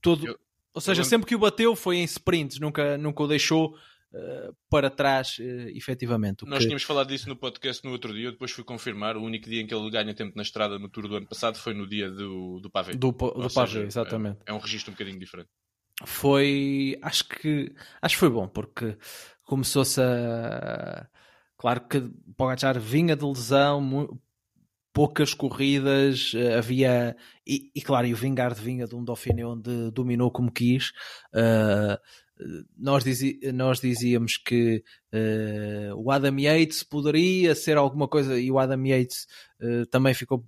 todo, 0.00 0.26
eu, 0.26 0.38
ou 0.74 0.80
seja, 0.80 1.04
sempre 1.04 1.26
que 1.26 1.34
o 1.34 1.38
bateu 1.38 1.76
foi 1.76 1.96
em 1.96 2.04
sprints, 2.04 2.58
nunca, 2.58 2.96
nunca 2.96 3.22
o 3.22 3.28
deixou 3.28 3.74
uh, 4.14 4.54
para 4.70 4.90
trás, 4.90 5.38
uh, 5.38 5.68
efetivamente. 5.74 6.44
Nós 6.46 6.58
que... 6.58 6.64
tínhamos 6.64 6.82
falado 6.82 7.08
disso 7.08 7.28
no 7.28 7.36
podcast 7.36 7.84
no 7.84 7.92
outro 7.92 8.12
dia, 8.12 8.26
eu 8.26 8.32
depois 8.32 8.50
fui 8.50 8.64
confirmar. 8.64 9.16
O 9.16 9.22
único 9.22 9.48
dia 9.48 9.62
em 9.62 9.66
que 9.66 9.74
ele 9.74 9.90
ganha 9.90 10.14
tempo 10.14 10.32
na 10.36 10.42
estrada 10.42 10.78
no 10.78 10.88
Tour 10.88 11.08
do 11.08 11.16
ano 11.16 11.26
passado 11.26 11.58
foi 11.58 11.74
no 11.74 11.86
dia 11.86 12.10
do, 12.10 12.60
do 12.60 12.70
Pavé. 12.70 12.92
Do, 12.92 13.12
do 13.12 13.50
Pavé, 13.52 13.82
exatamente. 13.82 14.38
É, 14.46 14.50
é, 14.50 14.54
um 14.54 14.58
registro 14.58 14.90
um 14.90 14.94
bocadinho 14.94 15.18
diferente. 15.18 15.48
Foi. 16.04 16.98
Acho 17.02 17.28
que. 17.28 17.72
Acho 18.00 18.14
que 18.14 18.20
foi 18.20 18.30
bom, 18.30 18.48
porque 18.48 18.96
começou-se 19.44 20.00
a. 20.00 21.06
Claro 21.56 21.80
que 21.88 22.00
Pogacar 22.36 22.80
vinha 22.80 23.14
de 23.14 23.24
lesão, 23.24 24.18
poucas 24.92 25.32
corridas, 25.32 26.32
eh, 26.34 26.56
havia. 26.56 27.16
E, 27.46 27.70
e, 27.74 27.80
claro, 27.80 28.06
e 28.06 28.12
o 28.12 28.16
Vingard 28.16 28.60
vinha 28.60 28.86
de 28.86 28.94
um 28.94 29.04
Dauphiné 29.04 29.44
onde 29.46 29.90
dominou 29.90 30.30
como 30.30 30.52
quis. 30.52 30.90
Uh, 31.34 31.98
nós, 32.76 33.04
dizi, 33.04 33.40
nós 33.52 33.80
dizíamos 33.80 34.36
que 34.36 34.82
uh, 35.12 35.94
o 35.96 36.10
Adam 36.10 36.38
Yates 36.38 36.82
poderia 36.82 37.54
ser 37.54 37.76
alguma 37.76 38.08
coisa 38.08 38.38
e 38.38 38.50
o 38.50 38.58
Adam 38.58 38.84
Yates 38.86 39.26
uh, 39.60 39.86
também 39.86 40.14
ficou 40.14 40.44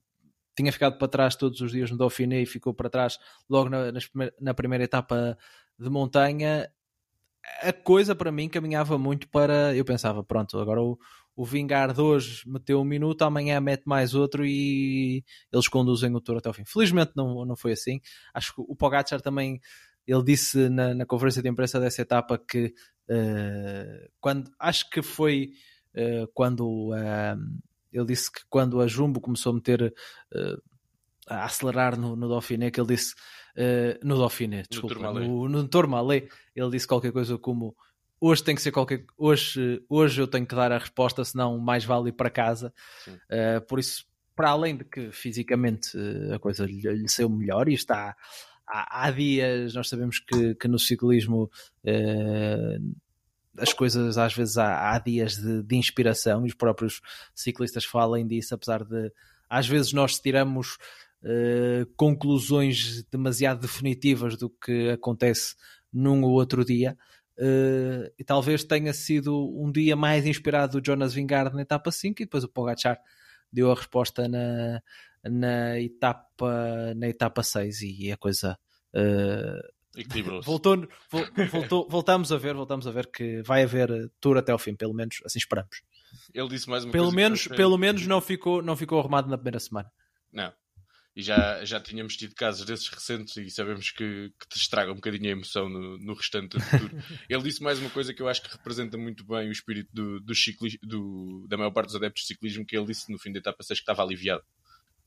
tinha 0.57 0.73
ficado 0.73 0.99
para 0.99 1.09
trás 1.09 1.35
todos 1.35 1.61
os 1.61 1.73
dias 1.73 1.91
no 1.91 1.99
Dauphiné 1.99 2.43
e 2.43 2.47
ficou 2.47 2.73
para 2.73 2.89
trás 2.89 3.19
logo 3.51 3.69
na, 3.69 3.93
na 4.41 4.55
primeira 4.55 4.85
etapa 4.85 5.37
de 5.77 5.91
montanha 5.91 6.71
a 7.63 7.73
coisa 7.73 8.15
para 8.15 8.33
mim 8.33 8.49
caminhava 8.49 8.99
muito 8.99 9.29
para 9.29 9.75
eu 9.75 9.85
pensava, 9.85 10.23
pronto, 10.23 10.59
agora 10.59 10.83
o, 10.83 10.99
o 11.37 11.45
Vingard 11.45 12.01
hoje 12.01 12.49
meteu 12.49 12.81
um 12.81 12.85
minuto, 12.85 13.23
amanhã 13.23 13.61
mete 13.61 13.85
mais 13.85 14.15
outro 14.15 14.45
e 14.45 15.25
eles 15.53 15.69
conduzem 15.69 16.15
o 16.15 16.21
tour 16.21 16.39
até 16.39 16.49
o 16.49 16.53
fim. 16.53 16.65
Felizmente 16.65 17.13
não, 17.17 17.45
não 17.45 17.57
foi 17.57 17.73
assim. 17.73 18.01
Acho 18.33 18.55
que 18.55 18.63
o 18.63 18.77
Pogacar 18.77 19.21
também 19.21 19.61
ele 20.07 20.23
disse 20.23 20.69
na, 20.69 20.95
na, 20.95 21.07
conferência 21.07 21.43
de 21.43 21.49
imprensa 21.49 21.81
dessa 21.81 22.03
etapa 22.03 22.39
que 22.39 22.75
uh, 23.09 24.11
quando 24.21 24.51
acho 24.59 24.89
que 24.91 25.03
foi 25.03 25.53
uh, 25.97 26.29
quando 26.35 26.91
uh, 26.93 27.61
ele 27.93 28.07
disse 28.07 28.31
que 28.31 28.41
quando 28.49 28.81
a 28.81 28.87
Jumbo 28.87 29.21
começou 29.21 29.53
a 29.53 29.55
meter 29.55 29.95
a 31.29 31.45
acelerar 31.45 31.97
no, 31.99 32.17
no 32.17 32.29
Dauphiné, 32.29 32.71
que 32.71 32.81
ele 32.81 32.89
disse 32.89 33.15
no 34.03 34.19
Dauphiné, 34.19 34.65
desculpa, 34.69 35.13
no, 35.13 35.49
no 35.49 35.69
Tourmalet, 35.69 36.29
ele 36.57 36.71
disse 36.71 36.89
qualquer 36.89 37.13
coisa 37.13 37.39
como 37.39 37.77
hoje 38.21 38.43
tem 38.43 38.57
que 38.57 38.61
ser 38.61 38.73
qualquer 38.73 39.05
hoje, 39.17 39.81
hoje 39.89 40.21
eu 40.21 40.27
tenho 40.27 40.45
que 40.45 40.57
dar 40.57 40.73
a 40.73 40.79
resposta, 40.79 41.25
senão 41.25 41.57
mais 41.57 41.85
vale 41.85 42.09
ir 42.09 42.15
para 42.15 42.29
casa. 42.29 42.75
por 43.69 43.79
isso, 43.79 44.05
para 44.35 44.51
além 44.51 44.77
de 44.77 44.85
que 44.85 45.13
fisicamente 45.13 45.97
a 46.35 46.39
coisa 46.41 46.67
lhe, 46.67 46.81
lhe 46.81 47.09
saiu 47.09 47.31
melhor 47.31 47.69
e 47.69 47.75
está 47.75 48.17
há, 48.67 49.07
há 49.07 49.11
dias, 49.11 49.75
nós 49.75 49.89
sabemos 49.89 50.19
que, 50.19 50.55
que 50.55 50.69
no 50.69 50.79
ciclismo 50.79 51.51
eh, 51.85 52.79
as 53.59 53.73
coisas 53.73 54.19
às 54.19 54.35
vezes 54.35 54.57
há, 54.59 54.93
há 54.93 54.99
dias 54.99 55.37
de, 55.37 55.63
de, 55.63 55.77
inspiração 55.77 56.45
e 56.45 56.49
os 56.49 56.55
próprios 56.55 57.01
ciclistas 57.35 57.85
falam 57.85 58.27
disso, 58.27 58.55
apesar 58.55 58.85
de 58.85 59.13
às 59.49 59.69
vezes 59.69 59.93
nós 59.93 60.19
tiramos 60.19 60.79
eh, 61.23 61.87
conclusões 61.97 63.03
demasiado 63.11 63.61
definitivas 63.61 64.37
do 64.37 64.51
que 64.51 64.91
acontece 64.91 65.55
num 65.93 66.23
ou 66.23 66.33
outro 66.33 66.65
dia. 66.65 66.97
Uh, 67.37 68.07
e 68.17 68.23
talvez 68.23 68.63
tenha 68.63 68.93
sido 68.93 69.35
um 69.61 69.73
dia 69.73 69.97
mais 69.97 70.25
inspirado 70.25 70.81
do 70.81 70.87
Jonas 70.87 71.13
Vingard 71.13 71.53
na 71.53 71.63
etapa 71.63 71.91
5 71.91 72.23
e 72.23 72.27
depois 72.27 72.45
o 72.45 72.49
Pogacar 72.49 72.97
deu 73.53 73.73
a 73.73 73.75
resposta 73.75 74.29
na, 74.29 74.81
na 75.31 75.81
etapa, 75.81 76.95
na 76.97 77.09
etapa 77.09 77.43
6 77.43 77.83
e 77.83 78.13
a 78.13 78.17
coisa 78.17 78.59
uh, 78.95 79.75
voltou, 80.43 80.89
voltou, 81.51 81.89
voltamos 81.89 82.33
a 82.33 82.37
ver, 82.37 82.55
voltamos 82.55 82.87
a 82.87 82.91
ver 82.91 83.11
que 83.11 83.43
vai 83.43 83.63
haver 83.63 84.11
tour 84.21 84.37
até 84.37 84.53
ao 84.53 84.59
fim, 84.59 84.75
pelo 84.75 84.95
menos 84.95 85.21
assim 85.25 85.39
esperamos. 85.39 85.83
Ele 86.33 86.49
disse 86.49 86.69
mais 86.69 86.85
uma 86.85 86.93
pelo 86.93 87.07
coisa 87.07 87.17
menos, 87.17 87.47
pelo 87.49 87.79
menos 87.79 88.07
não 88.07 88.21
ficou, 88.21 88.63
não 88.63 88.77
ficou 88.77 88.99
arrumado 88.99 89.29
na 89.29 89.37
primeira 89.37 89.61
semana. 89.61 89.91
Não. 90.33 90.53
E 91.17 91.23
já, 91.23 91.65
já 91.65 91.81
tínhamos 91.81 92.17
tido 92.17 92.35
casos 92.35 92.67
desses 92.67 92.89
recentes 92.89 93.37
e 93.37 93.49
sabemos 93.49 93.93
que, 93.93 94.33
que 94.37 94.49
te 94.49 94.57
estraga 94.57 94.91
um 94.91 94.97
bocadinho 94.97 95.29
a 95.29 95.31
emoção 95.31 95.69
no, 95.69 95.97
no 95.99 96.13
restante 96.13 96.59
do 96.59 96.65
tour. 96.71 96.91
Ele 97.31 97.43
disse 97.43 97.63
mais 97.63 97.79
uma 97.79 97.89
coisa 97.89 98.13
que 98.13 98.21
eu 98.21 98.29
acho 98.29 98.43
que 98.43 98.51
representa 98.51 98.99
muito 98.99 99.25
bem 99.25 99.49
o 99.49 99.53
espírito 99.53 99.91
do, 99.93 100.19
do, 100.19 100.35
ciclismo, 100.35 100.81
do 100.83 101.47
da 101.49 101.57
maior 101.57 101.71
parte 101.71 101.87
dos 101.87 101.97
adeptos 101.97 102.23
de 102.23 102.27
ciclismo, 102.27 102.67
que 102.67 102.77
ele 102.77 102.87
disse 102.87 103.13
no 103.13 103.19
fim 103.19 103.31
da 103.31 103.39
etapa 103.39 103.63
6 103.63 103.79
que 103.79 103.83
estava 103.83 104.03
aliviado 104.03 104.43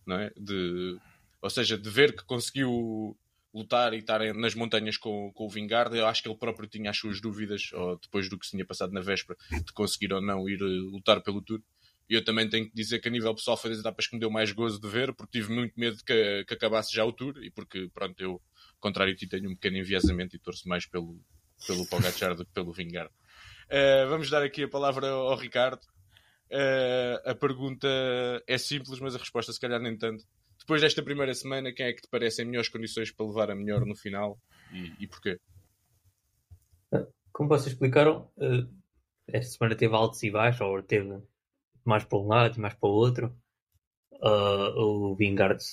não 0.08 0.20
é? 0.20 0.32
De, 0.38 0.98
ou 1.42 1.50
seja, 1.50 1.78
de 1.78 1.90
ver 1.90 2.16
que 2.16 2.24
conseguiu 2.26 3.18
lutar 3.54 3.94
e 3.94 3.98
estar 3.98 4.20
nas 4.36 4.54
montanhas 4.54 4.98
com, 4.98 5.32
com 5.34 5.46
o 5.46 5.50
Vingard, 5.50 5.96
eu 5.98 6.06
acho 6.06 6.22
que 6.22 6.30
ele 6.30 6.38
próprio 6.38 6.68
tinha 6.68 6.92
as 6.92 6.98
suas 6.98 7.20
dúvidas, 7.20 7.72
ou 7.74 7.98
depois 7.98 8.30
do 8.30 8.38
que 8.38 8.46
se 8.46 8.52
tinha 8.52 8.66
passado 8.66 8.94
na 8.94 9.02
véspera, 9.02 9.38
de 9.52 9.74
conseguir 9.74 10.14
ou 10.14 10.22
não 10.22 10.48
ir 10.48 10.62
eh, 10.62 10.66
lutar 10.66 11.22
pelo 11.22 11.42
Tour. 11.42 11.62
E 12.10 12.14
eu 12.14 12.24
também 12.24 12.48
tenho 12.48 12.70
que 12.70 12.76
dizer 12.76 13.00
que 13.00 13.08
a 13.08 13.12
nível 13.12 13.34
pessoal 13.36 13.58
foi 13.58 13.72
das 13.72 13.80
etapas 13.80 14.08
que 14.08 14.16
me 14.16 14.20
deu 14.20 14.30
mais 14.30 14.52
gozo 14.52 14.80
de 14.80 14.88
ver, 14.88 15.14
porque 15.14 15.40
tive 15.40 15.54
muito 15.54 15.74
medo 15.78 15.98
que, 16.06 16.46
que 16.46 16.54
acabasse 16.54 16.94
já 16.94 17.04
o 17.04 17.12
Tour, 17.12 17.38
e 17.44 17.50
porque, 17.50 17.90
pronto, 17.94 18.22
eu, 18.22 18.32
ao 18.32 18.80
contrário 18.80 19.14
de 19.14 19.20
ti, 19.20 19.28
tenho 19.28 19.50
um 19.50 19.56
pequeno 19.56 19.78
enviesamento 19.78 20.36
e 20.36 20.40
torço 20.40 20.68
mais 20.70 20.86
pelo, 20.86 21.20
pelo 21.66 21.88
Pogacar 21.88 22.36
do 22.36 22.46
que 22.46 22.52
pelo 22.52 22.72
Vingard. 22.72 23.12
Uh, 23.68 24.08
vamos 24.08 24.30
dar 24.30 24.44
aqui 24.44 24.64
a 24.64 24.70
palavra 24.70 25.08
ao 25.08 25.36
Ricardo. 25.36 25.82
Uh, 26.51 27.30
a 27.30 27.36
pergunta 27.36 27.88
é 28.48 28.58
simples, 28.58 29.00
mas 29.00 29.16
a 29.16 29.20
resposta 29.20 29.51
se 29.51 29.60
calhar 29.60 29.82
nem 29.82 29.98
tanto. 29.98 30.24
Depois 30.60 30.82
desta 30.82 31.04
primeira 31.04 31.34
semana, 31.34 31.74
quem 31.74 31.86
é 31.86 31.94
que 31.94 32.01
te 32.01 32.08
parece 32.10 32.42
em 32.42 32.46
melhores 32.46 32.70
condições 32.70 33.12
para 33.12 33.25
levar 33.25 33.51
a 33.51 33.56
melhor 33.56 33.86
no 33.86 33.96
final 33.96 34.39
e, 34.72 35.04
e 35.04 35.08
porquê? 35.08 35.39
Como 37.32 37.50
vocês 37.50 37.74
explicaram, 37.74 38.32
uh, 38.38 38.68
esta 39.27 39.58
semana 39.58 39.75
teve 39.75 39.94
altos 39.94 40.24
e 40.24 40.32
baixos, 40.32 40.62
ou 40.62 40.82
teve 40.82 41.22
mais 41.86 42.04
para 42.04 42.18
um 42.18 42.27
lado 42.27 42.58
e 42.58 42.60
mais 42.60 42.74
para 42.74 42.89
o 42.89 42.94
outro. 42.94 43.38
uh, 44.13 44.80
o 44.80 45.16
Vingard 45.16 45.63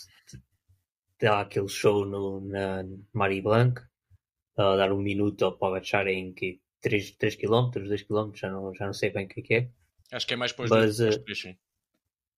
dá 1.21 1.40
aquele 1.40 1.69
show 1.69 2.04
no, 2.04 2.40
na 2.40 2.85
Marie 3.12 3.40
Blanc, 3.40 3.81
uh, 3.81 4.76
dar 4.76 4.93
um 4.93 5.00
minuto 5.00 5.45
ao 5.45 5.57
Pogacar 5.57 6.07
em 6.07 6.33
que 6.35 6.61
3, 6.83 7.12
3 7.12 7.37
km, 7.37 7.71
2 7.73 8.02
km, 8.02 8.31
já 8.35 8.50
não, 8.50 8.75
já 8.75 8.87
não 8.87 8.93
sei 8.93 9.11
bem 9.11 9.25
o 9.25 9.28
que 9.28 9.40
é 9.40 9.43
que 9.43 9.54
é. 9.54 9.71
Acho 10.14 10.26
que 10.26 10.35
é 10.35 10.37
mais 10.37 10.52
para 10.52 10.64
os 10.64 10.71
Mas, 10.71 10.97
dois, 10.99 11.16
uh, 11.16 11.25
três, 11.25 11.40
sim. 11.40 11.56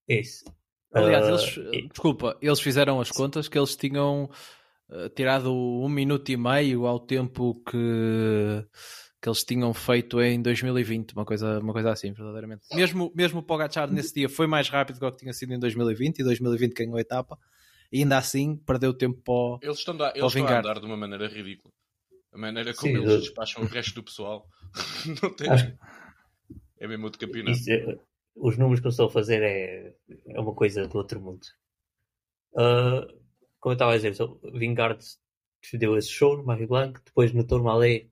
Isso. 0.09 0.45
Aliás, 0.95 1.27
Uh, 1.27 1.31
eles, 1.31 1.57
e- 1.75 1.89
desculpa, 1.89 2.39
eles 2.41 2.61
fizeram 2.61 3.01
as 3.01 3.11
contas 3.11 3.49
que 3.49 3.59
eles 3.59 3.77
tinham 3.77 4.31
eh, 4.89 5.09
tirado 5.11 5.53
um 5.53 5.89
minuto 5.89 6.31
e 6.31 6.37
meio 6.37 6.87
ao 6.87 6.99
tempo 7.01 7.61
que, 7.69 7.77
que 9.21 9.29
eles 9.29 9.45
tinham 9.45 9.75
feito 9.75 10.21
em 10.23 10.41
2020, 10.41 11.13
uma 11.13 11.25
coisa, 11.25 11.59
uma 11.59 11.73
coisa 11.73 11.91
assim, 11.91 12.13
verdadeiramente. 12.13 12.63
Mesmo, 12.73 13.13
mesmo 13.15 13.41
o 13.41 13.43
Pogacar 13.43 13.91
nesse 13.91 14.15
dia 14.15 14.29
foi 14.29 14.47
mais 14.47 14.69
rápido 14.69 14.99
do 14.99 15.11
que 15.13 15.19
tinha 15.19 15.33
sido 15.33 15.53
em 15.53 15.59
2020 15.59 16.21
e 16.21 16.25
2020 16.25 16.73
ganhou 16.73 16.97
a 16.97 17.01
etapa 17.01 17.37
e 17.93 17.99
ainda 17.99 18.17
assim 18.17 18.57
perdeu 18.57 18.95
tempo 18.95 19.21
para 19.23 19.35
o... 19.35 19.59
Eles 19.61 19.79
estão, 19.79 20.01
a, 20.03 20.13
eles 20.15 20.33
estão 20.33 20.47
a 20.47 20.59
andar 20.59 20.79
de 20.81 20.87
uma 20.87 20.97
maneira 20.97 21.27
ridícula. 21.29 21.75
A 22.33 22.39
maneira 22.39 22.73
como 22.75 22.93
Sim, 22.97 23.03
eles 23.03 23.13
eu- 23.13 23.21
despacham 23.21 23.65
o 23.65 23.67
resto 23.67 23.95
do 23.97 24.03
pessoal. 24.05 24.49
não 25.23 25.35
tem. 25.35 25.51
Acho- 25.51 25.77
É 26.79 26.87
mesmo 26.87 27.05
outro 27.05 27.21
campeonato. 27.21 27.57
Isso 27.57 27.71
é- 27.71 27.99
os 28.35 28.59
números 28.59 28.81
que 28.81 28.87
eu 28.87 28.91
estou 28.91 29.07
a 29.07 29.11
fazer 29.11 29.43
é, 29.43 29.95
é 30.29 30.41
uma 30.41 30.55
coisa 30.55 30.87
do 30.87 30.99
outro 30.99 31.21
mundo. 31.21 31.47
Uh, 32.53 33.07
como 33.59 33.73
eu 33.73 33.75
estava 33.75 33.93
a 33.93 33.97
dizer, 33.97 34.15
o 34.23 34.59
Vingard 34.59 35.03
deu 35.75 35.97
esse 35.97 36.09
show 36.09 36.37
no 36.37 36.45
Marie 36.45 36.67
Blanc, 36.67 37.01
depois 37.05 37.33
no 37.33 37.47
Tourmalet 37.47 38.11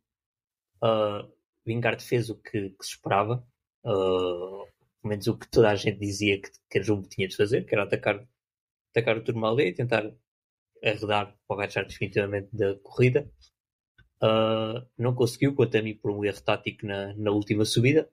uh, 0.83 1.31
Vingard 1.65 2.03
fez 2.03 2.31
o 2.31 2.37
que, 2.37 2.71
que 2.71 2.85
se 2.85 2.93
esperava, 2.93 3.47
uh, 3.85 4.65
pelo 5.01 5.11
menos 5.11 5.27
o 5.27 5.39
que 5.39 5.49
toda 5.49 5.71
a 5.71 5.77
gente 5.77 5.99
dizia 5.99 6.41
que, 6.41 6.51
que 6.71 6.79
a 6.79 6.83
Jumbo 6.83 7.09
tinha 7.09 7.29
de 7.29 7.37
fazer, 7.37 7.65
que 7.65 7.75
era 7.75 7.85
atacar, 7.85 8.27
atacar 8.91 9.17
o 9.17 9.25
Tourmalet 9.25 9.69
e 9.69 9.75
tentar 9.75 10.11
arredar 10.83 11.35
o 11.35 11.39
Pogacar 11.47 11.87
definitivamente 11.87 12.49
da 12.53 12.77
corrida. 12.81 13.31
Uh, 14.23 14.87
não 14.97 15.15
conseguiu, 15.15 15.55
quanto 15.55 15.77
a 15.77 15.83
mim, 15.83 15.97
por 15.97 16.11
um 16.11 16.25
erro 16.25 16.43
tático 16.43 16.87
na, 16.87 17.15
na 17.15 17.31
última 17.31 17.65
subida. 17.65 18.11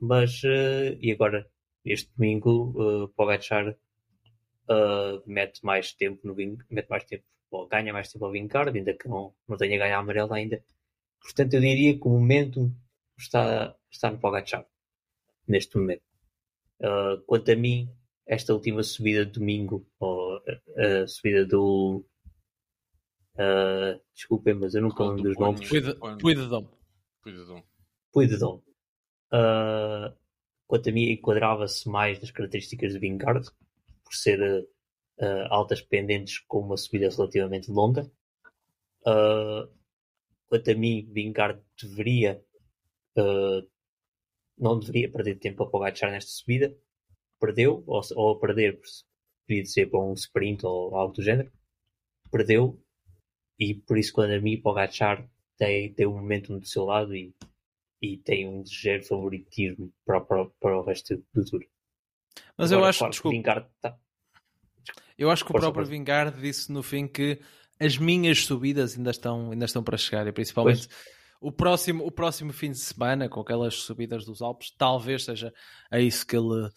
Mas, 0.00 0.42
eh, 0.44 0.96
e 1.00 1.12
agora, 1.12 1.48
este 1.84 2.10
domingo, 2.16 2.72
uh, 2.76 3.08
Pogacar 3.08 3.70
uh, 3.70 5.22
mete 5.26 5.64
mais 5.64 5.92
tempo 5.92 6.20
no 6.26 6.34
Ving, 6.34 6.58
mete 6.70 6.88
mais 6.88 7.04
tempo, 7.04 7.24
ou 7.50 7.66
ganha 7.66 7.92
mais 7.92 8.12
tempo 8.12 8.24
ao 8.24 8.32
Vingard, 8.32 8.76
ainda 8.76 8.94
que 8.94 9.08
não, 9.08 9.34
não 9.48 9.56
tenha 9.56 9.78
ganho 9.78 9.94
a 9.94 9.98
amarela 9.98 10.36
ainda. 10.36 10.62
Portanto, 11.20 11.54
eu 11.54 11.60
diria 11.60 11.98
que 11.98 12.06
o 12.06 12.10
momento 12.10 12.72
está, 13.18 13.74
está 13.90 14.10
no 14.10 14.18
Pogacar, 14.18 14.66
neste 15.46 15.76
momento. 15.76 16.02
Uh, 16.80 17.20
quanto 17.26 17.50
a 17.50 17.56
mim, 17.56 17.92
esta 18.26 18.52
última 18.52 18.82
subida 18.82 19.24
de 19.26 19.32
domingo, 19.32 19.86
ou 19.98 20.36
a, 20.36 21.02
a 21.02 21.08
subida 21.08 21.44
do. 21.44 22.04
Uh, 23.34 24.00
desculpem, 24.14 24.54
mas 24.54 24.74
eu 24.74 24.82
nunca 24.82 25.02
lembro 25.02 25.22
do 25.22 25.28
dos 25.30 25.38
nomes. 25.38 25.68
Puidedom. 25.68 26.68
Cuidadão. 27.22 27.64
Puidedom. 28.12 28.67
Quanto 29.30 30.88
a 30.88 30.92
mim, 30.92 31.10
enquadrava-se 31.10 31.88
mais 31.88 32.20
nas 32.20 32.30
características 32.30 32.92
de 32.92 32.98
Vingard, 32.98 33.48
por 34.04 34.14
ser 34.14 34.40
uh, 34.40 35.46
altas 35.50 35.80
pendentes 35.80 36.38
com 36.40 36.60
uma 36.60 36.76
subida 36.76 37.08
relativamente 37.08 37.70
longa. 37.70 38.10
Uh, 39.06 39.68
quanto 40.46 40.70
a 40.70 40.74
mim, 40.74 41.08
Vingard 41.12 41.62
deveria 41.80 42.42
não 44.56 44.78
deveria 44.78 45.10
perder 45.10 45.36
tempo 45.36 45.62
a 45.62 45.70
Pogacar 45.70 46.10
nesta 46.10 46.30
subida. 46.30 46.76
Perdeu, 47.40 47.84
ou, 47.86 48.00
ou 48.16 48.38
perder, 48.38 48.80
podia 49.46 49.64
ser 49.64 49.90
para 49.90 50.00
um 50.00 50.12
sprint 50.14 50.66
ou 50.66 50.94
algo 50.94 51.14
do 51.14 51.22
género. 51.22 51.50
Perdeu, 52.30 52.80
e 53.58 53.74
por 53.74 53.96
isso, 53.96 54.12
quando 54.12 54.32
a 54.32 54.40
mim, 54.40 54.60
Pogacar 54.60 55.28
tem, 55.56 55.92
tem 55.92 56.06
um 56.06 56.14
momento 56.14 56.58
do 56.58 56.66
seu 56.66 56.84
lado 56.84 57.14
e, 57.14 57.34
e 58.00 58.16
tem 58.18 58.48
um 58.48 58.62
ligeiro 58.62 59.04
favoritismo 59.04 59.92
para, 60.04 60.20
para, 60.20 60.44
para 60.60 60.78
o 60.78 60.84
resto 60.84 61.22
do 61.34 61.44
tour. 61.44 61.64
Mas 62.56 62.70
eu 62.70 62.78
Agora, 62.78 62.90
acho, 62.90 62.98
claro, 63.00 63.10
desculpa, 63.12 63.36
Vingard 63.36 63.66
tá- 63.80 63.98
Eu 65.16 65.30
acho 65.30 65.44
que 65.44 65.50
o 65.50 65.52
Força, 65.52 65.66
próprio 65.66 65.84
força. 65.84 65.98
Vingard 65.98 66.40
disse 66.40 66.70
no 66.72 66.82
fim 66.82 67.06
que 67.08 67.40
as 67.80 67.96
minhas 67.98 68.44
subidas 68.44 68.96
ainda 68.96 69.10
estão, 69.10 69.50
ainda 69.50 69.64
estão 69.64 69.82
para 69.82 69.96
chegar, 69.96 70.26
e 70.26 70.32
principalmente 70.32 70.88
o 71.40 71.52
próximo, 71.52 72.04
o 72.04 72.10
próximo 72.10 72.52
fim 72.52 72.70
de 72.72 72.78
semana, 72.78 73.28
com 73.28 73.40
aquelas 73.40 73.74
subidas 73.74 74.24
dos 74.24 74.42
Alpes, 74.42 74.72
talvez 74.76 75.24
seja 75.24 75.52
a 75.90 76.00
isso 76.00 76.26
que 76.26 76.36
ele, 76.36 76.68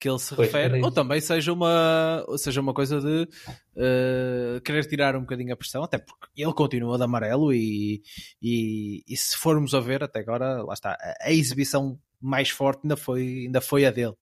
que 0.00 0.08
ele 0.08 0.18
se 0.18 0.34
Pois, 0.34 0.48
refere, 0.48 0.64
era 0.64 0.74
ou 0.82 0.88
isso. 0.88 0.90
também 0.94 1.20
seja 1.20 1.52
uma, 1.52 2.24
seja 2.38 2.60
uma 2.60 2.72
coisa 2.72 3.00
de 3.00 3.28
eh, 3.76 4.60
querer 4.64 4.86
tirar 4.86 5.14
um 5.14 5.20
bocadinho 5.20 5.52
a 5.52 5.56
pressão, 5.56 5.82
até 5.84 5.98
porque 5.98 6.42
ele 6.42 6.52
continua 6.54 6.96
de 6.96 7.04
amarelo 7.04 7.52
e, 7.52 8.02
e, 8.42 9.02
e 9.06 9.16
se 9.16 9.36
formos 9.36 9.74
a 9.74 9.80
ver 9.80 10.02
até 10.02 10.20
agora, 10.20 10.62
lá 10.62 10.72
está, 10.72 10.92
a, 10.98 11.26
a 11.28 11.30
exibição 11.30 12.00
mais 12.20 12.48
forte 12.48 12.80
ainda 12.84 12.96
foi, 12.96 13.44
ainda 13.46 13.60
foi 13.60 13.84
a 13.84 13.90
dele. 13.90 14.14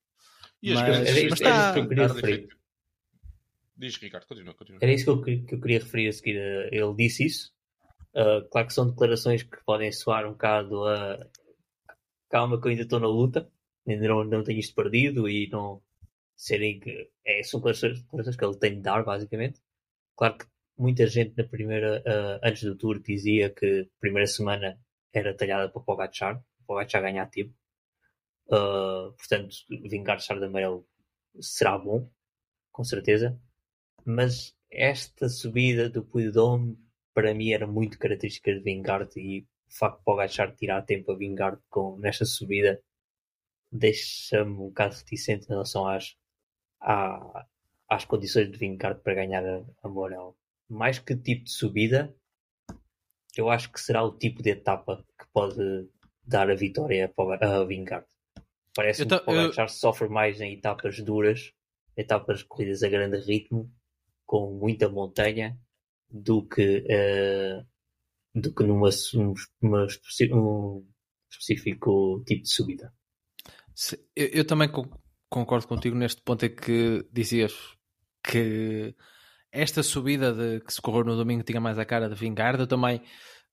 E 0.60 0.72
as 0.72 0.80
Mas- 0.80 0.86
características 0.90 1.30
mas 1.30 1.38
de 1.38 1.44
tá- 1.44 1.72
Vingard 1.72 1.78
eu 1.80 1.88
queria 1.88 2.06
referir. 2.08 2.48
Diz, 3.76 3.96
Ricardo, 3.96 4.26
continua, 4.26 4.54
continua. 4.54 4.78
Era 4.82 4.92
isso 4.92 5.04
que 5.04 5.10
eu, 5.10 5.22
que- 5.22 5.38
que 5.46 5.54
eu 5.54 5.60
queria 5.60 5.78
referir 5.78 6.08
a 6.08 6.12
seguir. 6.12 6.36
Uh, 6.36 6.68
Ele 6.74 6.94
disse 6.96 7.24
isso. 7.24 7.52
Uh, 8.12 8.42
claro 8.50 8.66
que 8.66 8.72
são 8.74 8.88
declarações 8.90 9.44
que 9.44 9.56
podem 9.64 9.92
soar 9.92 10.26
um 10.26 10.32
bocado 10.32 10.84
a 10.88 11.24
calma 12.28 12.60
que 12.60 12.66
eu 12.66 12.70
ainda 12.70 12.82
estou 12.82 12.98
na 12.98 13.06
luta, 13.06 13.48
ainda 13.88 14.08
não, 14.08 14.24
não 14.24 14.44
tenho 14.44 14.58
isto 14.58 14.74
perdido 14.74 15.28
e 15.28 15.48
não 15.48 15.82
serem 16.36 16.78
que 16.80 17.10
é, 17.24 17.42
são 17.42 17.60
declarações 17.60 18.36
que 18.36 18.44
ele 18.44 18.58
tem 18.58 18.76
de 18.76 18.82
dar, 18.82 19.04
basicamente. 19.04 19.60
Claro 20.16 20.38
que 20.38 20.46
muita 20.76 21.06
gente 21.06 21.36
na 21.36 21.44
primeira, 21.44 22.00
uh, 22.00 22.40
antes 22.46 22.62
do 22.62 22.76
tour, 22.76 23.00
dizia 23.00 23.50
que 23.50 23.82
a 23.82 24.00
primeira 24.00 24.26
semana 24.26 24.78
era 25.12 25.34
talhada 25.34 25.68
para 25.68 25.80
o 25.80 25.84
Pogacar, 25.84 26.36
o 26.60 26.64
Pogacar 26.66 27.02
ganhar 27.02 27.26
tempo. 27.26 27.54
Uh, 28.46 29.12
portanto, 29.12 29.56
vingar 29.68 30.18
de 30.18 30.44
amarelo 30.44 30.86
será 31.40 31.78
bom, 31.78 32.10
com 32.72 32.84
certeza 32.84 33.38
mas 34.08 34.54
esta 34.70 35.28
subida 35.28 35.90
do 35.90 36.02
Puydom 36.02 36.74
para 37.12 37.34
mim 37.34 37.52
era 37.52 37.66
muito 37.66 37.98
característica 37.98 38.54
de 38.54 38.60
Vingard 38.60 39.10
e 39.20 39.40
o 39.40 39.78
facto 39.78 39.98
de 39.98 40.04
Pogacar 40.04 40.54
tirar 40.54 40.80
tempo 40.82 41.12
a 41.12 41.16
Vingard 41.16 41.60
com, 41.68 41.98
nesta 41.98 42.24
subida 42.24 42.80
deixa-me 43.70 44.50
um 44.52 44.68
bocado 44.68 44.94
reticente 44.96 45.46
em 45.46 45.48
relação 45.50 45.86
às, 45.86 46.16
à- 46.80 47.46
às 47.88 48.04
condições 48.04 48.50
de 48.50 48.56
Vingard 48.58 49.00
para 49.02 49.14
ganhar 49.14 49.44
a, 49.44 49.64
a 49.82 49.88
moral. 49.88 50.36
Mais 50.68 50.98
que 50.98 51.16
tipo 51.16 51.44
de 51.44 51.50
subida, 51.50 52.14
eu 53.36 53.48
acho 53.50 53.70
que 53.72 53.80
será 53.80 54.02
o 54.02 54.12
tipo 54.16 54.42
de 54.42 54.50
etapa 54.50 55.04
que 55.18 55.26
pode 55.32 55.88
dar 56.26 56.50
a 56.50 56.54
vitória 56.54 57.06
a, 57.06 57.08
Poga- 57.08 57.38
a 57.40 57.64
Vingard. 57.64 58.06
Parece-me 58.74 59.08
ta- 59.08 59.18
que 59.20 59.24
Pogacar 59.24 59.68
sofre 59.68 60.08
mais 60.08 60.40
em 60.40 60.54
etapas 60.54 61.00
duras, 61.00 61.52
etapas 61.96 62.42
corridas 62.42 62.82
a 62.82 62.88
grande 62.88 63.18
ritmo, 63.18 63.72
com 64.26 64.52
muita 64.52 64.88
montanha, 64.88 65.58
do 66.10 66.46
que, 66.46 66.84
eh, 66.88 67.64
do 68.34 68.54
que 68.54 68.62
numa 68.62 68.88
um, 69.14 69.34
uma 69.60 69.86
especi- 69.86 70.32
um 70.32 70.86
específico 71.30 72.22
tipo 72.26 72.42
de 72.42 72.50
subida. 72.50 72.92
Eu, 74.16 74.26
eu 74.26 74.46
também 74.46 74.68
con- 74.68 74.90
concordo 75.28 75.66
contigo 75.66 75.96
neste 75.96 76.20
ponto 76.22 76.44
em 76.44 76.54
que 76.54 77.06
dizias 77.12 77.52
que 78.22 78.94
esta 79.52 79.82
subida 79.82 80.32
de, 80.32 80.60
que 80.60 80.72
se 80.72 80.80
correu 80.80 81.04
no 81.04 81.16
domingo 81.16 81.42
tinha 81.42 81.60
mais 81.60 81.78
a 81.78 81.84
cara 81.84 82.08
de 82.08 82.14
Vingard. 82.14 82.60
Eu 82.60 82.66
também 82.66 83.02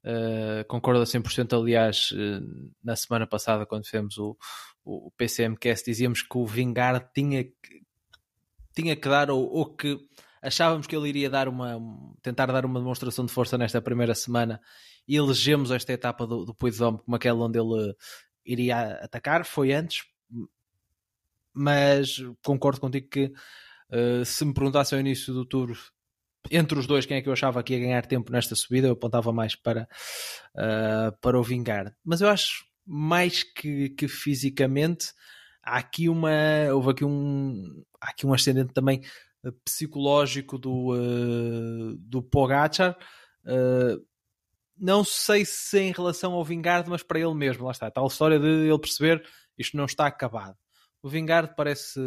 eh, 0.04 0.64
concordo 0.68 1.02
a 1.02 1.06
100%. 1.06 1.54
Aliás, 1.60 2.10
eh, 2.14 2.40
na 2.84 2.96
semana 2.96 3.26
passada, 3.28 3.66
quando 3.66 3.86
fizemos 3.86 4.18
o, 4.18 4.38
o 4.84 5.12
PCMcast, 5.18 5.86
dizíamos 5.86 6.22
que 6.22 6.38
o 6.38 6.46
Vingard 6.46 7.08
tinha 7.14 7.44
que, 7.44 7.82
tinha 8.74 8.96
que 8.96 9.08
dar, 9.08 9.32
ou, 9.32 9.50
ou 9.52 9.76
que 9.76 9.98
achávamos 10.42 10.86
que 10.86 10.96
ele 10.96 11.10
iria 11.10 11.30
dar 11.30 11.48
uma, 11.48 11.80
tentar 12.22 12.48
dar 12.48 12.66
uma 12.66 12.80
demonstração 12.80 13.26
de 13.26 13.32
força 13.32 13.58
nesta 13.58 13.82
primeira 13.82 14.14
semana 14.14 14.62
e 15.08 15.16
elegemos 15.16 15.72
esta 15.72 15.94
etapa 15.94 16.28
do, 16.28 16.46
do 16.46 16.54
Puigdom 16.54 16.98
como 16.98 17.16
aquela 17.16 17.46
onde 17.46 17.58
ele 17.60 17.96
iria 18.46 19.00
atacar. 19.04 19.46
Foi 19.46 19.72
antes, 19.74 20.04
mas 21.56 22.18
concordo 22.44 22.82
contigo 22.82 23.08
que 23.10 23.26
uh, 23.91 24.26
se 24.26 24.44
me 24.46 24.54
perguntassem 24.54 24.98
ao 24.98 25.02
início 25.02 25.34
do 25.34 25.46
tour 25.46 25.76
entre 26.52 26.78
os 26.78 26.86
dois 26.86 27.06
quem 27.06 27.18
é 27.18 27.22
que 27.22 27.30
eu 27.30 27.34
achava 27.34 27.63
que 27.63 27.74
ia 27.74 27.80
ganhar 27.80 28.06
tempo 28.06 28.32
nesta 28.32 28.56
subida, 28.56 28.88
eu 28.88 28.94
apontava 28.94 29.32
mais 29.32 29.56
para, 29.56 29.88
uh, 30.56 31.18
para 31.22 31.39
o 31.39 31.44
Vingar. 31.44 31.96
Mas 32.04 32.22
eu 32.22 32.30
acho 32.30 32.65
mais 32.86 33.44
que, 33.44 33.89
que 33.89 34.08
fisicamente 34.08 35.08
há 35.63 35.78
aqui 35.78 36.08
uma 36.08 36.30
houve 36.72 36.91
aqui 36.91 37.04
um 37.04 37.84
há 38.00 38.12
aqui 38.12 38.28
um 38.28 38.34
ascendente 38.34 38.74
também 38.74 39.02
uh, 39.44 39.52
psicológico 39.63 40.60
do, 40.60 40.94
uh, 40.94 41.96
do 41.98 42.22
Pogacar 42.22 42.96
uh, 43.46 44.06
não 44.78 45.04
sei 45.04 45.44
se 45.46 45.80
em 45.80 45.91
relação 45.91 46.34
ao 46.34 46.46
Vingard 46.46 46.88
mas 46.88 47.02
para 47.02 47.20
ele 47.20 47.34
mesmo, 47.34 47.65
lá 47.65 47.72
está, 47.72 47.89
tal 47.89 48.06
história 48.06 48.39
de 48.39 48.68
ele 48.68 48.80
perceber 48.80 49.26
isto 49.58 49.76
não 49.76 49.86
está 49.86 50.06
acabado 50.06 50.56
o 51.06 51.10
Vingard 51.10 51.54
parece. 51.56 52.00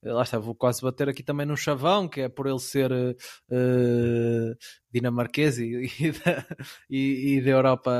Lá 0.00 0.22
está, 0.22 0.38
vou 0.38 0.54
quase 0.54 0.80
bater 0.80 1.08
aqui 1.08 1.24
também 1.24 1.44
num 1.44 1.56
chavão, 1.56 2.08
que 2.08 2.20
é 2.20 2.28
por 2.28 2.46
ele 2.46 2.60
ser 2.60 2.92
uh, 2.92 4.56
dinamarquês 4.92 5.58
e, 5.58 5.90
e, 5.98 6.12
da, 6.12 6.46
e, 6.88 7.34
e, 7.34 7.40
da 7.40 7.50
Europa 7.50 7.90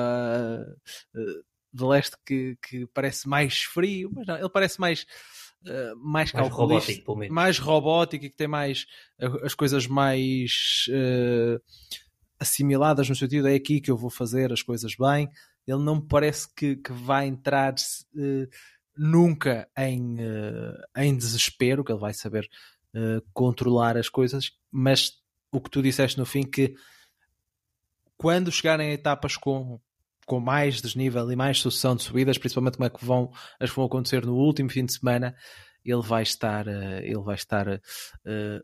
uh, 1.13 1.45
de 1.73 1.85
leste 1.85 2.17
que, 2.25 2.57
que 2.63 2.87
parece 2.95 3.29
mais 3.29 3.63
frio, 3.65 4.13
mas 4.15 4.29
não, 4.29 4.37
ele 4.37 4.49
parece 4.49 4.81
mais. 4.81 5.05
Uh, 5.67 5.97
mais, 5.97 6.33
mais 6.33 6.53
robótico, 6.53 7.17
mais 7.31 7.59
robótico 7.59 8.25
e 8.25 8.31
que 8.31 8.37
tem 8.37 8.47
mais 8.47 8.87
as 9.43 9.57
coisas 9.57 9.89
mais 9.89 10.85
uh, 10.89 11.61
assimiladas 12.39 13.09
no 13.09 13.17
sentido 13.17 13.49
é 13.49 13.57
aqui 13.57 13.81
que 13.81 13.91
eu 13.91 13.97
vou 13.97 14.09
fazer 14.09 14.53
as 14.53 14.63
coisas 14.63 14.95
bem. 14.97 15.29
Ele 15.67 15.83
não 15.83 15.97
me 15.97 16.07
parece 16.07 16.47
que, 16.55 16.77
que 16.77 16.93
vai 16.93 17.27
entrar 17.27 17.75
uh, 17.75 18.49
nunca 18.99 19.69
em, 19.79 20.17
uh, 20.17 20.77
em 20.97 21.17
desespero, 21.17 21.85
que 21.85 21.93
ele 21.93 22.01
vai 22.01 22.13
saber 22.13 22.49
uh, 22.95 23.23
controlar 23.33 23.97
as 23.97 24.09
coisas, 24.09 24.51
mas 24.71 25.13
o 25.53 25.61
que 25.61 25.71
tu 25.71 25.81
disseste 25.81 26.19
no 26.19 26.27
fim 26.27 26.43
que 26.43 26.75
quando 28.17 28.51
chegarem 28.51 28.91
a 28.91 28.95
etapas 28.95 29.37
com, 29.37 29.81
com 30.27 30.41
mais 30.41 30.83
desnível 30.83 31.31
e 31.31 31.37
mais 31.37 31.61
sucessão 31.61 31.95
de 31.95 32.03
subidas, 32.03 32.37
principalmente 32.37 32.77
como 32.77 32.87
é 32.87 32.91
que 32.91 33.05
vão, 33.05 33.31
as 33.61 33.71
vão 33.71 33.85
acontecer 33.85 34.27
no 34.27 34.35
último 34.35 34.69
fim 34.69 34.85
de 34.85 34.93
semana, 34.93 35.37
ele 35.85 36.03
vai 36.03 36.23
estar, 36.23 36.67
ele 36.67 37.21
vai 37.21 37.37
estar 37.37 37.69
uh, 37.69 37.81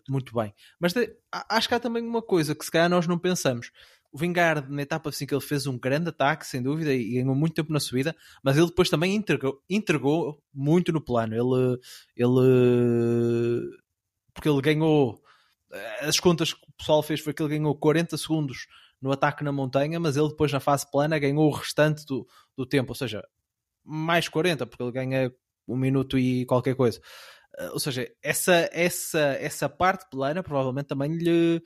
muito 0.09 0.35
bem. 0.35 0.53
Mas 0.81 0.93
de, 0.93 1.17
acho 1.49 1.69
que 1.69 1.75
há 1.75 1.81
também 1.81 2.05
uma 2.05 2.21
coisa 2.21 2.55
que 2.55 2.65
se 2.65 2.71
calhar 2.71 2.91
nós 2.91 3.07
não 3.07 3.19
pensamos. 3.19 3.71
O 4.15 4.19
Vingard, 4.19 4.71
na 4.71 4.83
etapa 4.83 5.09
assim 5.09 5.27
que 5.27 5.35
ele 5.35 5.41
fez 5.41 5.67
um 5.67 5.77
grande 5.77 6.11
ataque, 6.11 6.47
sem 6.47 6.63
dúvida, 6.63 6.95
e 6.95 7.15
ganhou 7.15 7.35
muito 7.35 7.55
tempo 7.55 7.73
na 7.73 7.81
subida, 7.81 8.15
mas 8.45 8.57
ele 8.57 8.69
depois 8.69 8.89
também 8.89 9.13
entregou, 9.13 9.61
entregou 9.69 10.41
muito 10.55 10.93
no 10.93 11.01
plano. 11.01 11.35
Ele, 11.35 11.81
ele, 12.17 13.77
porque 14.33 14.49
ele 14.49 14.61
ganhou, 14.61 15.21
eh, 15.73 16.07
as 16.07 16.21
contas 16.21 16.53
que 16.53 16.61
o 16.63 16.73
pessoal 16.79 17.03
fez 17.03 17.19
foi 17.19 17.35
que 17.35 17.43
ele 17.43 17.59
ganhou 17.59 17.75
40 17.75 18.17
segundos 18.17 18.69
no 19.03 19.11
ataque 19.11 19.43
na 19.43 19.51
montanha, 19.51 19.99
mas 19.99 20.17
ele 20.17 20.29
depois 20.29 20.53
na 20.53 20.61
fase 20.61 20.89
plana 20.89 21.19
ganhou 21.19 21.49
o 21.49 21.53
restante 21.53 22.07
do, 22.07 22.25
do 22.57 22.65
tempo, 22.65 22.93
ou 22.93 22.95
seja, 22.95 23.21
mais 23.85 24.29
40, 24.29 24.65
porque 24.65 24.81
ele 24.81 24.93
ganha 24.93 25.33
um 25.67 25.77
minuto 25.77 26.17
e 26.17 26.47
qualquer 26.47 26.77
coisa. 26.77 27.01
Uh, 27.59 27.73
ou 27.73 27.81
seja, 27.81 28.09
essa, 28.23 28.69
essa, 28.73 29.19
essa 29.41 29.69
parte 29.69 30.09
plana 30.09 30.41
provavelmente 30.41 30.87
também 30.87 31.17
lhe, 31.17 31.61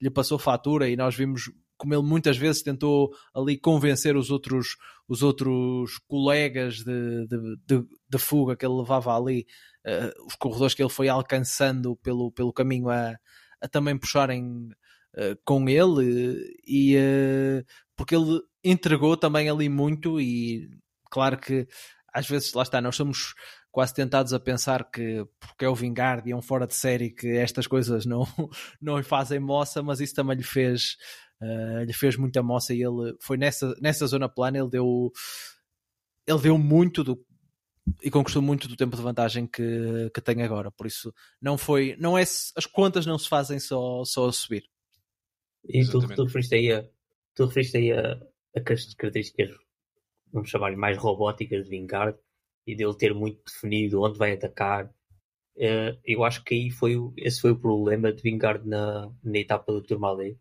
lhe 0.00 0.10
passou 0.10 0.38
fatura 0.38 0.86
e 0.86 0.96
nós 0.96 1.14
vimos 1.14 1.50
como 1.76 1.94
ele 1.94 2.02
muitas 2.02 2.36
vezes 2.36 2.62
tentou 2.62 3.10
ali 3.34 3.58
convencer 3.58 4.16
os 4.16 4.30
outros, 4.30 4.76
os 5.08 5.22
outros 5.22 5.98
colegas 6.06 6.76
de, 6.76 7.26
de, 7.26 7.56
de, 7.66 7.86
de 8.08 8.18
fuga 8.18 8.56
que 8.56 8.64
ele 8.64 8.74
levava 8.74 9.16
ali, 9.16 9.46
uh, 9.86 10.26
os 10.26 10.34
corredores 10.36 10.74
que 10.74 10.82
ele 10.82 10.90
foi 10.90 11.08
alcançando 11.08 11.96
pelo, 11.96 12.30
pelo 12.32 12.52
caminho 12.52 12.88
a, 12.88 13.16
a 13.60 13.68
também 13.68 13.98
puxarem 13.98 14.68
uh, 15.16 15.36
com 15.44 15.68
ele 15.68 16.56
e 16.66 16.96
uh, 16.96 17.64
porque 17.96 18.14
ele 18.14 18.40
entregou 18.62 19.16
também 19.16 19.48
ali 19.48 19.68
muito 19.68 20.20
e 20.20 20.68
claro 21.10 21.38
que 21.38 21.66
às 22.14 22.28
vezes, 22.28 22.54
lá 22.54 22.62
está, 22.62 22.80
nós 22.80 22.94
somos 22.94 23.34
quase 23.72 23.92
tentados 23.92 24.32
a 24.32 24.38
pensar 24.38 24.88
que 24.88 25.26
porque 25.40 25.64
é 25.64 25.68
o 25.68 25.74
Vingard 25.74 26.28
e 26.28 26.32
é 26.32 26.36
um 26.36 26.40
fora 26.40 26.64
de 26.64 26.76
série 26.76 27.10
que 27.10 27.26
estas 27.26 27.66
coisas 27.66 28.06
não, 28.06 28.24
não 28.80 28.96
lhe 28.96 29.02
fazem 29.02 29.40
moça, 29.40 29.82
mas 29.82 29.98
isso 29.98 30.14
também 30.14 30.36
lhe 30.36 30.44
fez, 30.44 30.96
uh, 31.40 31.84
lhe 31.84 31.92
fez 31.92 32.16
muita 32.16 32.42
moça 32.42 32.74
e 32.74 32.82
ele 32.82 33.16
foi 33.20 33.36
nessa, 33.36 33.74
nessa 33.80 34.06
zona 34.06 34.28
plana, 34.28 34.58
ele 34.58 34.70
deu 34.70 35.12
ele 36.26 36.40
deu 36.40 36.56
muito 36.56 37.04
do, 37.04 37.22
e 38.02 38.10
conquistou 38.10 38.40
muito 38.40 38.66
do 38.66 38.76
tempo 38.76 38.96
de 38.96 39.02
vantagem 39.02 39.46
que, 39.46 40.10
que 40.14 40.20
tem 40.20 40.42
agora, 40.42 40.70
por 40.70 40.86
isso 40.86 41.12
não 41.40 41.58
foi, 41.58 41.96
não 41.98 42.16
é 42.16 42.22
as 42.22 42.66
contas 42.66 43.04
não 43.06 43.18
se 43.18 43.28
fazem 43.28 43.58
só, 43.58 44.04
só 44.04 44.28
a 44.28 44.32
subir. 44.32 44.64
E 45.66 45.84
tu, 45.84 46.00
tu 46.14 46.24
referiste 46.24 46.54
aí 46.54 46.72
a, 46.72 46.84
tu 47.34 47.46
referiste 47.46 47.76
aí 47.76 47.92
a, 47.92 48.20
a 48.56 48.60
características 48.60 49.50
vamos 50.34 50.50
chamar-lhe 50.50 50.76
mais 50.76 50.98
robóticas 50.98 51.64
de 51.64 51.70
Vingard 51.70 52.18
e 52.66 52.74
dele 52.74 52.96
ter 52.96 53.14
muito 53.14 53.40
definido 53.44 54.02
onde 54.02 54.18
vai 54.18 54.32
atacar. 54.32 54.86
Uh, 55.56 55.96
eu 56.04 56.24
acho 56.24 56.42
que 56.42 56.54
aí 56.54 56.70
foi, 56.70 56.96
esse 57.16 57.40
foi 57.40 57.52
o 57.52 57.58
problema 57.58 58.12
de 58.12 58.20
Vingard 58.20 58.66
na, 58.68 59.12
na 59.22 59.38
etapa 59.38 59.72
do 59.72 59.82
Tourmalet. 59.82 60.36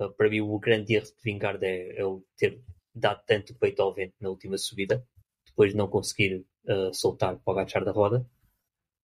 Uh, 0.00 0.10
para 0.12 0.30
mim, 0.30 0.40
o 0.40 0.58
grande 0.58 0.94
erro 0.94 1.06
de 1.06 1.22
Vingard 1.22 1.62
é, 1.64 2.00
é 2.00 2.04
o 2.04 2.24
ter 2.36 2.62
dado 2.94 3.22
tanto 3.26 3.54
peito 3.54 3.82
ao 3.82 3.92
vento 3.92 4.14
na 4.20 4.30
última 4.30 4.56
subida, 4.56 5.06
depois 5.44 5.72
de 5.72 5.76
não 5.76 5.88
conseguir 5.88 6.46
uh, 6.64 6.94
soltar 6.94 7.36
para 7.36 7.54
o 7.54 7.58
agachar 7.58 7.84
da 7.84 7.92
roda. 7.92 8.26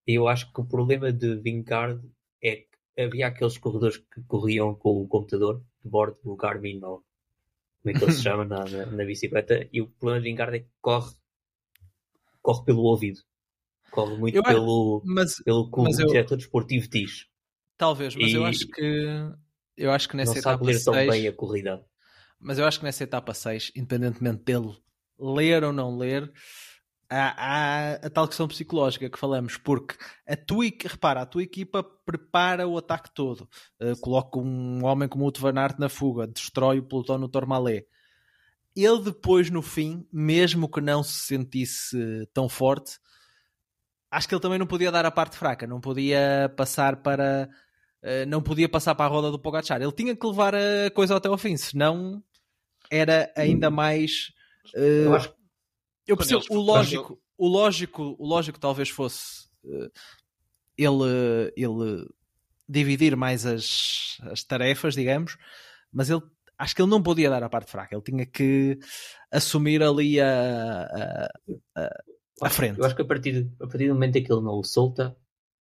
E 0.07 0.15
eu 0.15 0.27
acho 0.27 0.51
que 0.53 0.61
o 0.61 0.65
problema 0.65 1.13
de 1.13 1.37
Vingard 1.37 2.01
é 2.43 2.57
que 2.57 3.03
havia 3.03 3.27
aqueles 3.27 3.59
corredores 3.59 3.99
que 3.99 4.23
corriam 4.27 4.75
com 4.75 5.03
o 5.03 5.09
computador 5.09 5.63
de 5.83 5.91
bordo 5.91 6.19
do 6.25 6.37
Garmin 6.37 6.81
ou 6.83 7.05
como 7.83 7.95
é 7.95 7.99
que 7.99 8.05
ele 8.05 8.13
se 8.13 8.23
chama 8.23 8.45
na, 8.45 8.65
na, 8.65 8.87
na, 8.87 9.05
bicicleta, 9.05 9.69
e 9.73 9.83
o 9.83 9.89
problema 9.89 10.23
de 10.23 10.31
Vingard 10.31 10.57
é 10.57 10.61
que 10.61 10.71
corre, 10.81 11.13
corre 12.41 12.65
pelo 12.65 12.83
ouvido. 12.83 13.21
Corre 13.91 14.17
muito 14.17 14.37
eu 14.37 14.43
pelo, 14.43 15.03
mas, 15.05 15.43
pelo 15.43 15.71
que 15.71 15.81
o 15.81 16.07
diretor 16.07 16.37
desportivo 16.37 16.89
diz. 16.89 17.27
Talvez, 17.77 18.17
mas 18.17 18.31
e 18.31 18.35
eu 18.35 18.45
acho 18.45 18.67
que 18.69 19.33
eu 19.77 19.91
acho 19.93 20.09
que 20.09 20.17
nessa 20.17 20.33
não 20.33 20.39
etapa 20.39 20.59
sabe 20.59 20.73
ler 20.73 20.85
tão 20.85 20.95
bem 20.95 21.29
a 21.29 21.33
corrida. 21.33 21.85
Mas 22.41 22.59
eu 22.59 22.67
acho 22.67 22.79
que 22.79 22.85
nessa 22.85 23.05
etapa 23.05 23.33
6, 23.35 23.73
independentemente 23.75 24.45
dele 24.45 24.77
ler 25.19 25.65
ou 25.65 25.73
não 25.73 25.97
ler, 25.97 26.31
há, 27.09 27.35
há 27.37 27.93
a 27.95 28.11
tal 28.11 28.29
questão 28.29 28.49
psicológica 28.49 29.09
que 29.09 29.19
falamos, 29.19 29.57
porque 29.57 29.97
a 30.27 30.37
tua, 30.37 30.67
repara, 30.67 31.23
a 31.23 31.27
tua 31.27 31.43
equipa 31.43 31.83
prepara 31.83 32.67
o 32.67 32.77
ataque 32.77 33.11
todo, 33.15 33.49
uh, 33.81 33.99
coloca 34.01 34.39
um 34.39 34.85
homem 34.85 35.09
como 35.09 35.27
o 35.27 35.33
Van 35.39 35.59
Aert 35.59 35.79
na 35.79 35.89
fuga, 35.89 36.27
destrói 36.27 36.79
o 36.79 36.83
pelotão 36.83 37.19
no 37.19 37.29
Tormalé. 37.29 37.85
Ele 38.75 39.03
depois, 39.03 39.49
no 39.49 39.63
fim, 39.63 40.07
mesmo 40.13 40.69
que 40.69 40.83
não 40.83 41.03
se 41.03 41.27
sentisse 41.27 41.97
tão 42.35 42.47
forte, 42.47 42.99
acho 44.11 44.29
que 44.29 44.35
ele 44.35 44.43
também 44.43 44.59
não 44.59 44.67
podia 44.67 44.93
dar 44.93 45.07
a 45.07 45.11
parte 45.11 45.37
fraca, 45.37 45.67
não 45.67 45.81
podia 45.81 46.53
passar 46.57 46.97
para 46.97 47.49
não 48.29 48.43
podia 48.43 48.69
passar 48.69 48.95
para 48.95 49.07
a 49.07 49.09
roda 49.09 49.31
do 49.31 49.39
Pogacar. 49.39 49.81
Ele 49.81 49.93
tinha 49.93 50.15
que 50.15 50.27
levar 50.27 50.55
a 50.55 50.91
coisa 50.95 51.17
até 51.17 51.29
ao 51.29 51.39
fim, 51.39 51.57
senão 51.57 52.23
era 52.91 53.33
ainda 53.37 53.71
mais 53.71 54.33
uh, 54.75 54.79
eu 54.79 55.15
acho 55.15 55.35
eu 56.07 56.17
percebo, 56.17 56.45
o 56.51 56.57
lógico, 56.57 57.21
o 57.37 57.49
lógico, 57.49 58.17
o 58.19 58.27
lógico 58.27 58.61
talvez 58.61 58.89
fosse 58.89 59.49
uh, 59.65 59.91
ele, 60.79 61.53
ele 61.57 62.09
dividir 62.69 63.17
mais 63.17 63.45
as, 63.45 64.19
as 64.23 64.45
tarefas, 64.45 64.95
digamos, 64.95 65.37
mas 65.93 66.09
ele 66.09 66.23
acho 66.57 66.75
que 66.75 66.83
ele 66.83 66.91
não 66.91 67.03
podia 67.03 67.29
dar 67.29 67.43
a 67.43 67.49
parte 67.49 67.71
fraca, 67.71 67.95
ele 67.95 68.05
tinha 68.05 68.25
que 68.25 68.79
assumir 69.33 69.83
ali 69.83 70.21
a, 70.21 70.83
a, 70.85 71.29
a, 71.75 72.03
a 72.43 72.51
frente. 72.51 72.79
Eu 72.79 72.85
acho 72.85 72.95
que 72.95 73.03
a 73.03 73.07
partir, 73.07 73.51
a 73.61 73.67
partir 73.67 73.89
do 73.89 73.95
momento 73.95 74.17
em 74.17 74.23
que 74.23 74.33
ele 74.33 74.43
não 74.43 74.59
o 74.59 74.65
solta, 74.65 75.17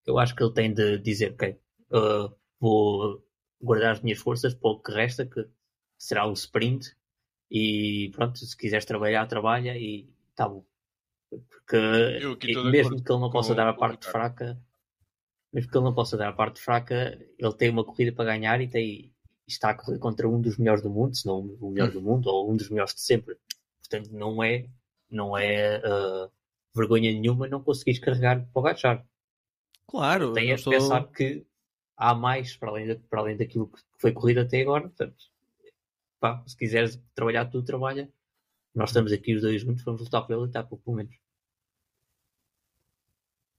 eu 0.07 0.19
acho 0.19 0.35
que 0.37 0.43
ele 0.43 0.53
tem 0.53 0.73
de 0.75 0.99
dizer, 0.99 1.33
ok, 1.33 1.59
uh, 1.95 2.35
vou 2.61 3.25
guardar 3.61 3.93
as 3.93 4.01
minhas 4.01 4.19
forças 4.19 4.55
para 4.55 4.71
o 4.71 4.81
que 4.81 4.93
resta, 4.93 5.25
que 5.25 5.47
será 5.99 6.27
um 6.27 6.33
sprint, 6.33 6.95
e 7.51 8.11
pronto, 8.15 8.39
se 8.39 8.57
quiseres 8.57 8.85
trabalhar, 8.85 9.27
trabalha, 9.27 9.77
e 9.77 10.09
está 10.31 10.49
bom. 10.49 10.65
Porque 11.31 11.77
mesmo 12.71 13.03
que 13.03 13.11
ele 13.11 13.21
não 13.21 13.31
possa 13.31 13.55
dar 13.55 13.69
a 13.69 13.75
parte 13.75 14.07
fraca, 14.07 14.61
mesmo 15.53 15.71
que 15.71 15.77
ele 15.77 15.85
não 15.85 15.95
possa 15.95 16.17
dar 16.17 16.29
a 16.29 16.33
parte 16.33 16.61
fraca, 16.61 17.19
ele 17.39 17.55
tem 17.55 17.71
uma 17.71 17.85
corrida 17.85 18.13
para 18.13 18.25
ganhar 18.25 18.61
e 18.61 18.69
tem, 18.69 19.13
está 19.47 19.71
a 19.71 19.75
correr 19.75 19.99
contra 19.99 20.29
um 20.29 20.41
dos 20.41 20.59
melhores 20.59 20.83
do 20.83 20.91
mundo, 20.91 21.17
se 21.17 21.27
não 21.27 21.41
o 21.61 21.71
melhor 21.71 21.91
do 21.91 22.03
mundo, 22.03 22.29
ou 22.29 22.51
um 22.51 22.57
dos 22.57 22.69
melhores 22.69 22.95
de 22.95 23.01
sempre. 23.01 23.37
Portanto, 23.81 24.11
não 24.13 24.43
é, 24.43 24.69
não 25.11 25.37
é 25.37 25.79
uh, 25.79 26.31
vergonha 26.75 27.13
nenhuma 27.13 27.49
não 27.49 27.63
conseguires 27.63 28.01
carregar 28.01 28.47
para 28.53 28.61
o 28.61 28.63
gachar. 28.63 29.07
Claro. 29.87 30.33
Tem 30.33 30.53
a 30.53 30.59
sou... 30.59 30.73
pensar 30.73 31.05
que 31.09 31.47
há 31.97 32.15
mais 32.15 32.57
para 32.57 32.71
além, 32.71 32.87
de, 32.87 32.95
para 32.97 33.21
além 33.21 33.37
daquilo 33.37 33.69
que 33.69 33.81
foi 33.99 34.13
corrido 34.13 34.41
até 34.41 34.61
agora. 34.61 34.83
Portanto, 34.83 35.25
pá, 36.21 36.43
se 36.47 36.57
quiseres 36.57 37.01
trabalhar, 37.15 37.47
tu 37.47 37.63
trabalha. 37.63 38.11
Nós 38.75 38.91
estamos 38.91 39.13
aqui 39.13 39.35
os 39.35 39.43
dois 39.43 39.63
juntos, 39.63 39.85
vamos 39.85 40.01
lutar 40.01 40.27
pela 40.27 40.47
etapa, 40.47 40.77
pelo 40.77 40.97
menos. 40.97 41.15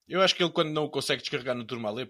Eu 0.08 0.21
acho 0.21 0.36
que 0.36 0.43
ele, 0.43 0.52
quando 0.52 0.69
não 0.71 0.84
o 0.86 0.89
consegue 0.89 1.21
descarregar 1.21 1.56
no 1.56 1.65
Turmalé, 1.65 2.08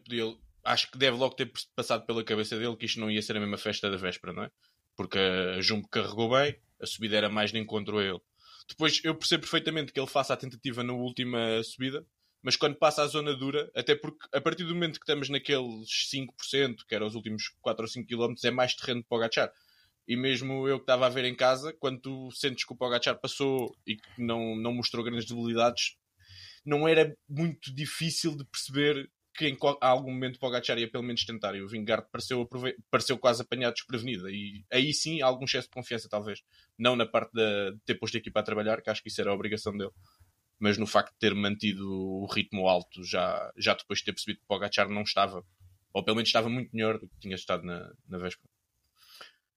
acho 0.64 0.92
que 0.92 0.98
deve 0.98 1.18
logo 1.18 1.36
ter 1.36 1.52
passado 1.76 2.06
pela 2.06 2.24
cabeça 2.24 2.58
dele 2.58 2.76
que 2.76 2.86
isto 2.86 3.00
não 3.00 3.10
ia 3.10 3.22
ser 3.22 3.38
a 3.38 3.40
mesma 3.40 3.58
festa 3.58 3.90
da 3.90 3.96
véspera, 3.96 4.34
não 4.34 4.44
é? 4.44 4.52
Porque 4.96 5.20
a 5.20 5.62
Jumbo 5.62 5.88
carregou 5.88 6.32
bem, 6.32 6.60
a 6.82 6.86
subida 6.86 7.16
era 7.16 7.30
mais 7.30 7.52
de 7.52 7.60
encontro 7.60 8.00
a 8.00 8.04
ele. 8.04 8.20
Depois 8.68 9.00
eu 9.04 9.16
percebo 9.16 9.42
perfeitamente 9.42 9.94
que 9.94 10.00
ele 10.00 10.08
faça 10.08 10.34
a 10.34 10.38
tentativa 10.38 10.84
na 10.84 10.94
última 10.94 11.62
subida, 11.64 12.06
mas 12.46 12.56
quando 12.56 12.76
passa 12.76 13.02
a 13.02 13.08
zona 13.08 13.34
dura, 13.34 13.72
até 13.76 13.96
porque 13.96 14.20
a 14.32 14.40
partir 14.40 14.66
do 14.66 14.76
momento 14.76 15.00
que 15.00 15.04
estamos 15.04 15.30
naqueles 15.30 15.90
5%, 16.14 16.86
que 16.88 16.94
eram 16.94 17.08
os 17.08 17.16
últimos 17.16 17.50
4 17.60 17.84
ou 17.84 17.88
5 17.88 18.08
km, 18.08 18.36
é 18.44 18.52
mais 18.52 18.76
terreno 18.76 19.04
para 19.04 19.16
o 19.16 19.20
agachar. 19.20 19.52
E 20.08 20.16
mesmo 20.16 20.68
eu 20.68 20.78
que 20.78 20.84
estava 20.84 21.08
a 21.08 21.10
ver 21.10 21.26
em 21.26 21.34
casa, 21.34 21.74
quando 21.74 22.02
tu 22.02 22.30
sentes 22.30 22.64
que 22.64 22.72
o 22.72 22.76
Pogacar 22.76 23.20
passou 23.20 23.76
e 23.84 23.96
que 23.96 24.22
não, 24.22 24.56
não 24.56 24.76
mostrou 24.76 25.04
grandes 25.04 25.26
debilidades, 25.26 25.98
não 26.64 26.88
era 26.88 27.18
muito 27.28 27.74
difícil 27.74 28.38
de 28.38 28.46
perceber 28.46 29.10
que 29.34 29.48
em 29.48 29.58
algum 29.82 30.12
momento 30.12 30.38
Pogacar 30.38 30.78
ia 30.78 30.88
pelo 30.88 31.04
menos 31.04 31.26
tentar. 31.26 31.56
E 31.56 31.64
o 31.64 31.68
Vingard 31.68 32.06
pareceu, 32.12 32.48
pareceu 32.92 33.18
quase 33.18 33.42
apanhado 33.42 33.74
desprevenido. 33.74 34.30
E 34.30 34.64
aí 34.72 34.94
sim, 34.94 35.20
algum 35.20 35.46
excesso 35.46 35.68
de 35.68 35.74
confiança, 35.74 36.08
talvez. 36.08 36.44
Não 36.78 36.96
na 36.96 37.08
parte 37.08 37.32
de 37.34 37.76
ter 37.88 37.96
posto 37.96 38.18
a 38.18 38.20
equipa 38.20 38.40
a 38.40 38.44
trabalhar, 38.44 38.84
que 38.84 38.90
acho 38.92 39.02
que 39.02 39.10
isso 39.10 39.20
era 39.20 39.32
a 39.32 39.34
obrigação 39.34 39.76
dele. 39.76 39.90
Mas 40.60 40.78
no 40.78 40.88
facto 40.88 41.12
de 41.12 41.20
ter 41.20 41.36
mantido 41.36 41.86
o 41.88 42.26
ritmo 42.28 42.68
alto, 42.68 43.04
já, 43.04 43.52
já 43.58 43.74
depois 43.74 44.00
de 44.00 44.06
ter 44.06 44.14
percebido 44.14 44.40
que 44.40 44.48
Pogacar 44.48 44.90
não 44.90 45.02
estava. 45.02 45.44
Ou 45.94 46.04
pelo 46.04 46.16
menos 46.16 46.30
estava 46.30 46.50
muito 46.50 46.70
melhor 46.74 46.98
do 46.98 47.08
que 47.08 47.20
tinha 47.20 47.36
estado 47.36 47.64
na, 47.64 47.92
na 48.08 48.18
véspera. 48.18 48.50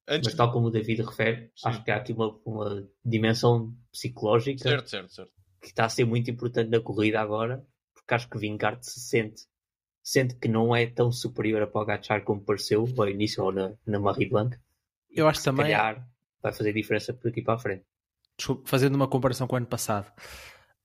Antes 0.09 0.29
Mas 0.29 0.37
tal 0.37 0.51
como 0.53 0.69
o 0.69 0.71
David 0.71 1.03
refere, 1.03 1.53
sim. 1.55 1.69
acho 1.69 1.85
que 1.85 1.91
há 1.91 1.97
aqui 1.97 2.13
uma, 2.13 2.41
uma 2.45 2.89
dimensão 3.05 3.77
psicológica 3.93 4.63
certo, 4.63 4.89
certo, 4.89 5.13
certo. 5.13 5.33
que 5.61 5.69
está 5.69 5.85
a 5.85 5.89
ser 5.89 6.07
muito 6.07 6.31
importante 6.31 6.71
na 6.71 6.81
corrida 6.81 7.21
agora, 7.21 7.65
porque 7.95 8.15
acho 8.15 8.29
que 8.29 8.39
Vingard 8.39 8.85
se 8.85 9.01
sente 9.01 9.43
sente 10.09 10.37
que 10.37 10.49
não 10.49 10.75
é 10.75 10.87
tão 10.87 11.13
superior 11.13 11.61
a 11.61 11.67
Pogacar 11.67 12.25
como 12.25 12.41
pareceu 12.41 12.89
ao 12.97 13.09
início 13.09 13.45
ou 13.45 13.53
na, 13.53 13.75
na 13.87 14.01
Marie 14.01 14.29
Blanc. 14.29 14.57
Eu 15.11 15.29
acho 15.29 15.41
que 15.41 15.45
também. 15.45 15.67
Calhar 15.67 16.09
vai 16.43 16.53
fazer 16.53 16.73
diferença 16.73 17.13
por 17.13 17.29
aqui 17.29 17.43
para 17.43 17.55
a 17.55 17.59
frente. 17.59 17.85
Desculpa, 18.37 18.63
fazendo 18.67 18.95
uma 18.95 19.09
comparação 19.09 19.47
com 19.47 19.55
o 19.55 19.59
ano 19.59 19.67
passado, 19.67 20.11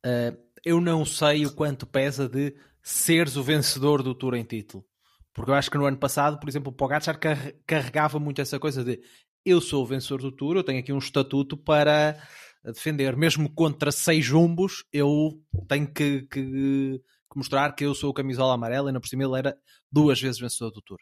uh, 0.06 0.38
eu 0.64 0.80
não 0.80 1.06
sei 1.06 1.46
o 1.46 1.54
quanto 1.54 1.86
pesa 1.86 2.28
de 2.28 2.56
seres 2.82 3.36
o 3.36 3.44
vencedor 3.44 4.02
do 4.02 4.16
Tour 4.16 4.36
em 4.36 4.44
título. 4.44 4.86
Porque 5.34 5.50
eu 5.50 5.56
acho 5.56 5.72
que 5.72 5.78
no 5.78 5.86
ano 5.86 5.98
passado, 5.98 6.40
por 6.40 6.48
exemplo, 6.48 6.72
o 6.72 6.76
Pogacar 6.76 7.20
carregava 7.66 8.20
muito 8.20 8.40
essa 8.40 8.60
coisa 8.60 8.84
de 8.84 9.02
eu 9.46 9.60
sou 9.60 9.84
o 9.84 9.86
vencedor 9.86 10.22
do 10.22 10.32
Tour, 10.32 10.56
eu 10.56 10.64
tenho 10.64 10.80
aqui 10.80 10.94
um 10.94 11.00
estatuto 11.00 11.58
para 11.58 12.18
defender. 12.64 13.16
Mesmo 13.18 13.50
contra 13.50 13.92
seis 13.92 14.24
jumbos, 14.24 14.86
eu 14.94 15.42
tenho 15.68 15.88
que, 15.88 16.22
que, 16.24 16.42
que 16.42 17.02
mostrar 17.38 17.74
que 17.74 17.84
eu 17.84 17.96
sou 17.96 18.12
o 18.12 18.14
camisola 18.14 18.54
amarela 18.54 18.90
e 18.90 18.94
na 18.94 19.02
por 19.02 19.08
cima 19.08 19.24
ele 19.24 19.38
era 19.38 19.58
duas 19.92 20.22
vezes 20.22 20.40
vencedor 20.40 20.72
do 20.72 20.82
Tour. 20.82 21.00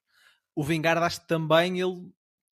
O 0.56 0.64
Vingard 0.64 1.04
acho 1.04 1.22
que 1.22 1.28
também 1.28 1.80
ele 1.82 2.10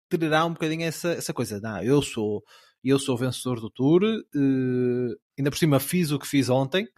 terá 0.09 0.45
um 0.45 0.53
bocadinho 0.53 0.83
essa, 0.83 1.11
essa 1.13 1.33
coisa. 1.33 1.61
Não, 1.61 1.83
eu 1.83 2.03
sou 2.03 2.43
eu 2.85 2.99
sou 2.99 3.17
vencedor 3.17 3.61
do 3.61 3.71
Tour, 3.71 4.03
uh, 4.05 5.17
ainda 5.39 5.51
por 5.51 5.59
cima 5.59 5.81
fiz 5.81 6.11
o 6.11 6.19
que 6.19 6.27
fiz 6.27 6.49
ontem. 6.49 6.89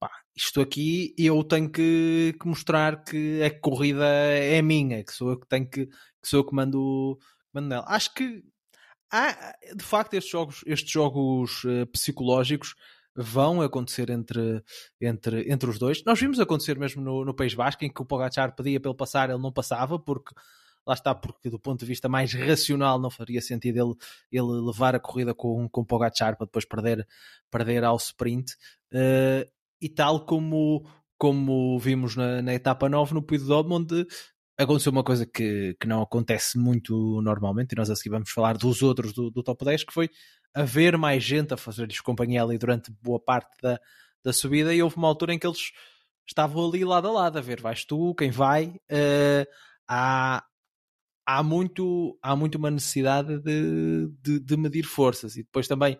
Pá, 0.00 0.10
isto 0.36 0.60
aqui 0.60 1.14
eu 1.18 1.42
tenho 1.44 1.70
que, 1.70 2.34
que, 2.40 2.46
mostrar 2.46 3.04
que 3.04 3.42
a 3.42 3.60
corrida 3.60 4.06
é 4.06 4.60
minha, 4.62 5.04
que 5.04 5.12
sou 5.12 5.30
eu 5.30 5.38
que 5.38 5.46
tenho 5.46 5.68
que, 5.68 5.86
que 5.86 6.28
sou 6.28 6.40
eu 6.40 6.44
que 6.44 6.54
mando, 6.54 7.18
mando 7.52 7.68
nela. 7.68 7.84
Acho 7.88 8.12
que 8.14 8.42
há, 9.10 9.54
de 9.74 9.84
facto 9.84 10.14
estes 10.14 10.32
jogos, 10.32 10.64
estes 10.66 10.90
jogos 10.90 11.64
uh, 11.64 11.86
psicológicos 11.92 12.74
vão 13.16 13.62
acontecer 13.62 14.10
entre, 14.10 14.62
entre, 15.00 15.50
entre 15.50 15.70
os 15.70 15.78
dois. 15.78 16.02
Nós 16.04 16.18
vimos 16.18 16.40
acontecer 16.40 16.78
mesmo 16.78 17.00
no, 17.02 17.24
no 17.24 17.34
País 17.34 17.54
Basco, 17.54 17.84
em 17.84 17.92
que 17.92 18.02
o 18.02 18.04
Pogacar 18.04 18.54
pedia 18.56 18.80
para 18.80 18.90
ele 18.90 18.96
passar, 18.96 19.30
ele 19.30 19.40
não 19.40 19.52
passava, 19.52 19.98
porque 19.98 20.34
lá 20.86 20.94
está, 20.94 21.14
porque 21.14 21.50
do 21.50 21.58
ponto 21.58 21.80
de 21.80 21.86
vista 21.86 22.08
mais 22.08 22.32
racional 22.34 22.98
não 23.00 23.10
faria 23.10 23.40
sentido 23.40 23.76
ele, 23.76 23.94
ele 24.30 24.66
levar 24.66 24.94
a 24.94 25.00
corrida 25.00 25.34
com, 25.34 25.68
com 25.68 25.84
Pogacar 25.84 26.36
para 26.36 26.46
depois 26.46 26.64
perder, 26.64 27.06
perder 27.50 27.84
ao 27.84 27.96
sprint. 27.96 28.52
Uh, 28.92 29.48
e 29.80 29.88
tal 29.88 30.24
como, 30.24 30.88
como 31.18 31.78
vimos 31.78 32.16
na, 32.16 32.40
na 32.40 32.54
etapa 32.54 32.88
9 32.88 33.14
no 33.14 33.22
Puy 33.22 33.38
de 33.38 33.44
Dôme, 33.44 33.74
onde 33.74 34.06
aconteceu 34.58 34.92
uma 34.92 35.04
coisa 35.04 35.26
que, 35.26 35.76
que 35.80 35.86
não 35.86 36.02
acontece 36.02 36.58
muito 36.58 37.20
normalmente, 37.22 37.72
e 37.72 37.76
nós 37.76 37.90
a 37.90 37.96
seguir 37.96 38.10
vamos 38.10 38.30
falar 38.30 38.56
dos 38.56 38.82
outros 38.82 39.12
do, 39.12 39.30
do 39.30 39.42
top 39.42 39.64
10, 39.64 39.84
que 39.84 39.92
foi 39.92 40.08
haver 40.54 40.96
mais 40.96 41.22
gente 41.22 41.52
a 41.52 41.56
fazer-lhes 41.56 42.00
companhia 42.00 42.42
ali 42.42 42.56
durante 42.56 42.92
boa 43.02 43.20
parte 43.20 43.50
da, 43.60 43.78
da 44.24 44.32
subida 44.32 44.72
e 44.72 44.82
houve 44.82 44.96
uma 44.96 45.08
altura 45.08 45.34
em 45.34 45.38
que 45.38 45.46
eles 45.46 45.72
estavam 46.26 46.66
ali 46.66 46.84
lado 46.84 47.08
a 47.08 47.12
lado 47.12 47.38
a 47.38 47.42
ver, 47.42 47.60
vais 47.60 47.84
tu, 47.84 48.14
quem 48.14 48.30
vai 48.30 48.68
uh, 48.68 49.46
há, 49.88 50.44
há 51.26 51.42
muito 51.42 52.18
há 52.22 52.36
muito 52.36 52.56
uma 52.56 52.70
necessidade 52.70 53.38
de, 53.40 54.08
de, 54.20 54.40
de, 54.40 54.56
medir 54.56 54.84
forças. 54.84 55.36
E 55.36 55.42
depois 55.42 55.66
também 55.66 55.98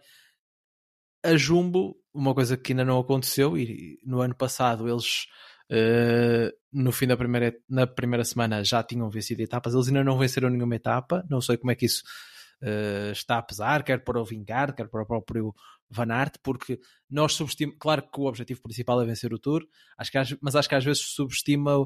a 1.25 1.37
Jumbo, 1.37 1.97
uma 2.13 2.35
coisa 2.35 2.57
que 2.57 2.73
ainda 2.73 2.85
não 2.85 2.99
aconteceu 2.99 3.57
e 3.57 3.99
no 4.05 4.21
ano 4.21 4.35
passado 4.35 4.89
eles 4.89 5.27
uh, 5.71 6.53
no 6.73 6.93
fim 6.93 7.07
da 7.07 7.17
primeira, 7.17 7.55
na 7.69 7.87
primeira 7.87 8.25
semana 8.25 8.63
já 8.63 8.83
tinham 8.83 9.09
vencido 9.09 9.43
etapas, 9.43 9.75
eles 9.75 9.89
ainda 9.89 10.05
não 10.05 10.19
venceram 10.19 10.51
nenhuma 10.51 10.77
etapa, 10.77 11.25
não 11.31 11.41
sei 11.41 11.57
como 11.57 11.71
é 11.71 11.75
que 11.75 11.87
isso 11.87 12.03
uh, 12.63 13.13
está 13.13 13.39
a 13.39 13.43
pesar, 13.43 13.83
quer 13.83 14.05
para 14.05 14.21
o 14.21 14.25
Vingard, 14.25 14.75
quer 14.75 14.89
para 14.89 15.03
o 15.03 15.07
próprio 15.07 15.55
Van 15.89 16.13
Aert, 16.13 16.37
porque 16.43 16.79
nós 17.09 17.33
subestimamos, 17.33 17.79
claro 17.81 18.03
que 18.03 18.21
o 18.21 18.25
objetivo 18.25 18.63
principal 18.63 19.01
é 19.01 19.07
vencer 19.07 19.33
o 19.33 19.39
Tour, 19.39 19.65
acho 19.97 20.11
que, 20.11 20.19
mas 20.41 20.57
acho 20.57 20.69
que 20.69 20.75
às 20.75 20.85
vezes 20.85 21.03
subestima 21.03 21.77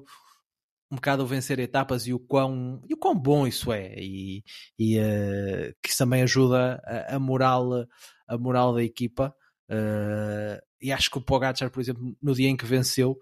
um 0.90 0.96
bocado 0.96 1.22
o 1.22 1.26
vencer 1.26 1.58
etapas 1.58 2.06
e 2.06 2.14
o 2.14 2.18
quão, 2.18 2.82
e 2.88 2.94
o 2.94 2.96
quão 2.96 3.14
bom 3.14 3.46
isso 3.46 3.72
é, 3.72 3.94
e, 3.98 4.42
e 4.78 4.98
uh, 4.98 5.74
que 5.82 5.90
isso 5.90 5.98
também 5.98 6.22
ajuda 6.22 6.80
a, 6.84 7.16
a, 7.16 7.18
moral, 7.18 7.86
a 8.26 8.38
moral 8.38 8.74
da 8.74 8.82
equipa. 8.82 9.34
Uh, 9.70 10.58
e 10.80 10.90
acho 10.90 11.10
que 11.10 11.18
o 11.18 11.22
Pogacar, 11.22 11.70
por 11.70 11.80
exemplo, 11.80 12.16
no 12.22 12.34
dia 12.34 12.48
em 12.48 12.56
que 12.56 12.64
venceu, 12.64 13.18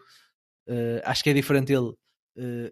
uh, 0.68 1.00
acho 1.04 1.24
que 1.24 1.30
é 1.30 1.34
diferente 1.34 1.72
ele 1.72 1.92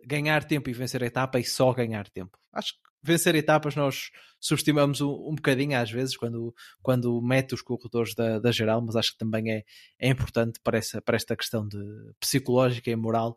ganhar 0.07 0.45
tempo 0.45 0.69
e 0.69 0.75
vencer 0.75 1.03
a 1.03 1.07
etapa 1.07 1.39
e 1.41 1.45
só 1.45 1.73
ganhar 1.73 2.07
tempo. 2.11 2.39
Acho 2.53 2.75
que 2.75 2.81
vencer 3.03 3.35
etapas 3.35 3.75
nós 3.75 4.11
subestimamos 4.39 5.01
um, 5.01 5.11
um 5.11 5.35
bocadinho 5.35 5.79
às 5.79 5.91
vezes 5.91 6.19
quando, 6.19 6.55
quando 6.83 7.21
mete 7.23 7.55
os 7.55 7.63
corredores 7.63 8.15
da, 8.15 8.39
da 8.39 8.53
geral, 8.53 8.83
mas 8.83 8.95
acho 8.95 9.13
que 9.13 9.19
também 9.19 9.51
é, 9.51 9.63
é 9.99 10.09
importante 10.09 10.61
para, 10.63 10.77
essa, 10.77 11.01
para 11.01 11.17
esta 11.17 11.35
questão 11.35 11.67
de 11.67 11.79
psicológica 12.21 12.91
e 12.91 12.97
moral 12.97 13.37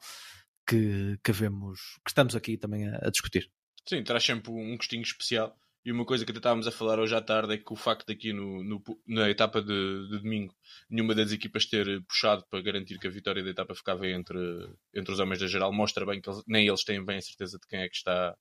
que, 0.67 1.17
que 1.23 1.31
vemos, 1.31 1.79
que 2.03 2.11
estamos 2.11 2.35
aqui 2.35 2.57
também 2.57 2.87
a, 2.87 2.97
a 3.07 3.09
discutir. 3.09 3.49
Sim, 3.87 4.03
traz 4.03 4.23
sempre 4.23 4.51
um 4.51 4.75
gostinho 4.75 5.01
especial. 5.01 5.57
E 5.85 5.91
uma 5.91 6.05
coisa 6.05 6.25
que 6.25 6.31
até 6.31 6.39
estávamos 6.39 6.67
a 6.67 6.71
falar 6.71 6.99
hoje 6.99 7.15
à 7.15 7.21
tarde 7.21 7.53
é 7.53 7.57
que 7.57 7.71
o 7.71 7.75
facto 7.77 8.05
de 8.05 8.13
aqui 8.13 8.33
no, 8.33 8.61
no, 8.61 8.83
na 9.07 9.29
etapa 9.29 9.61
de, 9.61 10.09
de, 10.09 10.19
domingo 10.19 10.53
nenhuma 10.89 11.15
das 11.15 11.31
equipas 11.31 11.65
ter 11.65 12.03
puxado 12.03 12.45
para 12.49 12.61
garantir 12.61 12.99
que 12.99 13.07
a 13.07 13.09
vitória 13.09 13.41
da 13.41 13.49
etapa 13.49 13.73
ficava 13.73 14.05
entre, 14.05 14.37
entre 14.93 15.13
os 15.13 15.19
homens 15.21 15.39
da 15.39 15.47
geral 15.47 15.71
mostra 15.71 16.05
bem 16.05 16.19
que 16.19 16.29
eles, 16.29 16.43
nem 16.45 16.67
eles 16.67 16.83
têm 16.83 17.03
bem 17.05 17.17
a 17.17 17.21
certeza 17.21 17.57
de 17.57 17.65
quem 17.65 17.79
é 17.79 17.87
que 17.87 17.95
está 17.95 18.35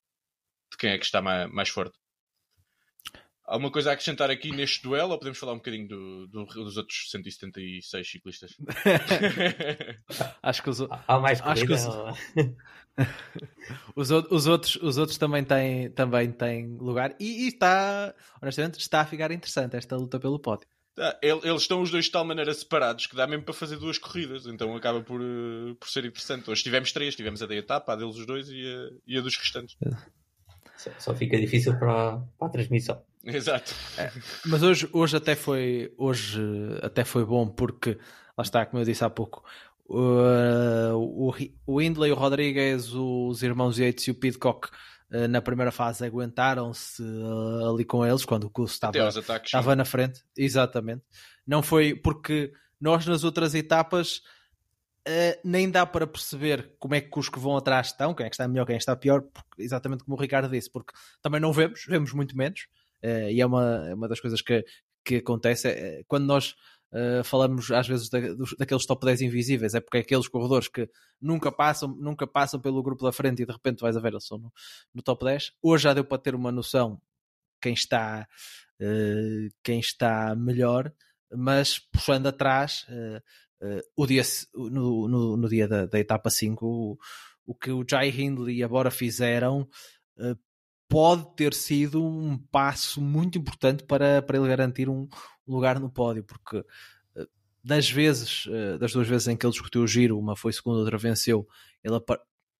de 0.72 0.76
quem 0.76 0.90
é 0.90 0.98
que 0.98 1.04
está 1.04 1.22
mais, 1.22 1.48
mais 1.52 1.68
forte. 1.68 1.96
Alguma 3.46 3.70
coisa 3.70 3.90
a 3.90 3.92
acrescentar 3.92 4.28
aqui 4.28 4.50
neste 4.50 4.82
duelo 4.82 5.12
ou 5.12 5.18
podemos 5.18 5.38
falar 5.38 5.52
um 5.52 5.58
bocadinho 5.58 5.86
do, 5.86 6.26
do, 6.26 6.44
dos 6.44 6.76
outros 6.76 7.08
176 7.12 8.10
ciclistas? 8.10 8.56
acho 10.42 10.62
que 10.62 10.70
os, 10.70 10.80
Há 11.06 11.20
mais 11.20 11.40
acho 11.40 11.64
que 11.64 11.72
os, 11.72 11.86
os, 13.94 14.10
os, 14.10 14.46
outros, 14.48 14.76
os 14.82 14.98
outros 14.98 15.16
também 15.16 15.44
têm, 15.44 15.90
também 15.90 16.32
têm 16.32 16.76
lugar 16.76 17.14
e, 17.20 17.44
e, 17.44 17.48
está, 17.48 18.12
honestamente, 18.42 18.80
está 18.80 19.02
a 19.02 19.06
ficar 19.06 19.30
interessante 19.30 19.76
esta 19.76 19.96
luta 19.96 20.18
pelo 20.18 20.40
pódio. 20.40 20.66
Ah, 20.98 21.16
eles 21.22 21.62
estão 21.62 21.82
os 21.82 21.90
dois 21.90 22.06
de 22.06 22.10
tal 22.10 22.24
maneira 22.24 22.52
separados 22.52 23.06
que 23.06 23.14
dá 23.14 23.28
mesmo 23.28 23.44
para 23.44 23.54
fazer 23.54 23.76
duas 23.76 23.98
corridas, 23.98 24.46
então 24.46 24.74
acaba 24.74 25.02
por, 25.02 25.20
eh, 25.20 25.74
por 25.78 25.88
ser 25.88 26.04
interessante. 26.04 26.50
Hoje 26.50 26.62
tivemos 26.62 26.90
três, 26.90 27.14
tivemos 27.14 27.42
a 27.42 27.46
da 27.46 27.54
etapa, 27.54 27.92
a 27.92 27.96
deles 27.96 28.16
os 28.16 28.26
dois 28.26 28.48
e 28.48 28.66
a, 28.66 28.90
e 29.06 29.18
a 29.18 29.20
dos 29.20 29.36
restantes. 29.36 29.76
Só, 30.76 30.90
só 30.98 31.14
fica 31.14 31.38
difícil 31.38 31.78
para, 31.78 32.18
para 32.38 32.48
a 32.48 32.50
transmissão. 32.50 33.02
Exato. 33.24 33.74
É, 33.98 34.12
mas 34.46 34.62
hoje, 34.62 34.88
hoje, 34.92 35.16
até 35.16 35.34
foi, 35.34 35.92
hoje 35.98 36.40
até 36.82 37.04
foi 37.04 37.24
bom 37.24 37.48
porque, 37.48 37.98
lá 38.38 38.42
está, 38.42 38.64
como 38.64 38.80
eu 38.80 38.86
disse 38.86 39.04
há 39.04 39.10
pouco, 39.10 39.42
uh, 39.88 40.94
o, 40.94 41.34
o 41.66 41.82
Hindley, 41.82 42.12
o 42.12 42.14
Rodrigues, 42.14 42.92
os 42.92 43.42
irmãos 43.42 43.78
Yates 43.78 44.06
e 44.06 44.10
o 44.12 44.14
Pidcock 44.14 44.68
uh, 45.10 45.26
na 45.28 45.42
primeira 45.42 45.72
fase 45.72 46.04
aguentaram-se 46.04 47.02
uh, 47.02 47.74
ali 47.74 47.84
com 47.84 48.06
eles 48.06 48.24
quando 48.24 48.44
o 48.44 48.50
curso 48.50 48.74
estava, 48.74 48.96
estava 49.44 49.74
na 49.74 49.84
frente. 49.84 50.22
Exatamente. 50.36 51.02
Não 51.44 51.62
foi 51.62 51.94
porque 51.94 52.52
nós 52.80 53.06
nas 53.06 53.24
outras 53.24 53.54
etapas 53.54 54.20
Uh, 55.06 55.38
nem 55.44 55.70
dá 55.70 55.86
para 55.86 56.04
perceber 56.04 56.74
como 56.80 56.96
é 56.96 57.00
que 57.00 57.16
os 57.16 57.28
que 57.28 57.38
vão 57.38 57.56
atrás 57.56 57.88
estão, 57.88 58.12
quem 58.12 58.26
é 58.26 58.28
que 58.28 58.34
está 58.34 58.48
melhor, 58.48 58.66
quem 58.66 58.74
é 58.74 58.78
está 58.78 58.96
pior, 58.96 59.22
porque, 59.22 59.62
exatamente 59.62 60.02
como 60.02 60.16
o 60.16 60.20
Ricardo 60.20 60.50
disse, 60.50 60.68
porque 60.68 60.92
também 61.22 61.40
não 61.40 61.52
vemos, 61.52 61.84
vemos 61.86 62.12
muito 62.12 62.36
menos, 62.36 62.66
uh, 63.04 63.30
e 63.30 63.40
é 63.40 63.46
uma, 63.46 63.88
é 63.88 63.94
uma 63.94 64.08
das 64.08 64.18
coisas 64.18 64.42
que, 64.42 64.64
que 65.04 65.16
acontece 65.18 65.68
é, 65.68 66.02
quando 66.08 66.26
nós 66.26 66.56
uh, 66.92 67.22
falamos 67.22 67.70
às 67.70 67.86
vezes 67.86 68.08
da, 68.08 68.18
dos, 68.34 68.56
daqueles 68.58 68.84
top 68.84 69.06
10 69.06 69.20
invisíveis, 69.22 69.74
é 69.76 69.80
porque 69.80 69.98
é 69.98 70.00
aqueles 70.00 70.26
corredores 70.26 70.66
que 70.66 70.90
nunca 71.22 71.52
passam, 71.52 71.94
nunca 72.00 72.26
passam 72.26 72.58
pelo 72.58 72.82
grupo 72.82 73.04
da 73.04 73.12
frente 73.12 73.42
e 73.42 73.46
de 73.46 73.52
repente 73.52 73.82
vais 73.82 73.96
a 73.96 74.00
ver, 74.00 74.12
eles 74.12 74.26
são 74.26 74.38
no, 74.38 74.52
no 74.92 75.02
top 75.02 75.24
10. 75.24 75.52
Hoje 75.62 75.84
já 75.84 75.94
deu 75.94 76.04
para 76.04 76.18
ter 76.18 76.34
uma 76.34 76.50
noção 76.50 77.00
quem 77.62 77.74
está, 77.74 78.26
quem 79.62 79.78
está 79.78 80.34
melhor, 80.34 80.92
mas 81.32 81.78
puxando 81.78 82.26
atrás 82.26 82.84
o 83.96 84.06
dia, 84.06 84.22
no, 84.54 85.08
no, 85.08 85.36
no, 85.36 85.48
dia 85.48 85.66
da, 85.66 85.86
da 85.86 85.98
etapa 85.98 86.30
5, 86.30 86.66
o, 86.66 86.98
o, 87.46 87.54
que 87.54 87.70
o 87.70 87.84
Jai 87.88 88.10
Hindley 88.10 88.56
e 88.56 88.62
a 88.62 88.68
Bora 88.68 88.90
fizeram 88.90 89.68
uh, 90.18 90.38
pode 90.88 91.34
ter 91.34 91.54
sido 91.54 92.04
um 92.04 92.38
passo 92.38 93.00
muito 93.00 93.38
importante 93.38 93.84
para, 93.84 94.22
para 94.22 94.38
ele 94.38 94.48
garantir 94.48 94.88
um 94.88 95.08
lugar 95.46 95.80
no 95.80 95.90
pódio, 95.90 96.24
porque 96.24 96.58
uh, 96.58 97.28
das 97.62 97.90
vezes, 97.90 98.46
uh, 98.46 98.78
das 98.78 98.92
duas 98.92 99.08
vezes 99.08 99.28
em 99.28 99.36
que 99.36 99.44
ele 99.46 99.52
discutiu 99.52 99.82
o 99.82 99.88
giro, 99.88 100.18
uma 100.18 100.36
foi 100.36 100.52
segunda, 100.52 100.78
outra 100.78 100.98
venceu, 100.98 101.46
ele 101.82 101.98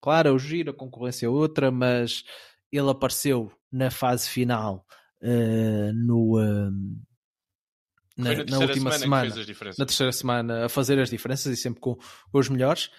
claro, 0.01 0.35
o 0.35 0.39
giro, 0.39 0.71
a 0.71 0.75
concorrência 0.75 1.27
é 1.27 1.29
outra, 1.29 1.71
mas 1.71 2.25
ele 2.71 2.91
apareceu 2.91 3.51
na 3.71 3.91
fase 3.91 4.29
final 4.29 4.87
uh, 5.23 5.93
no. 5.95 6.39
Uh, 6.39 6.97
na, 8.17 8.35
na, 8.35 8.45
na, 8.45 8.59
última 8.59 8.93
semana, 8.93 9.31
semana. 9.31 9.75
na 9.79 9.87
terceira 9.87 10.13
semana 10.13 10.65
a 10.67 10.69
fazer 10.69 10.99
as 10.99 11.11
diferenças 11.11 11.53
e 11.53 11.61
sempre 11.61 11.81
com, 11.81 11.95
com 11.95 12.39
os 12.39 12.49
melhores. 12.49 12.91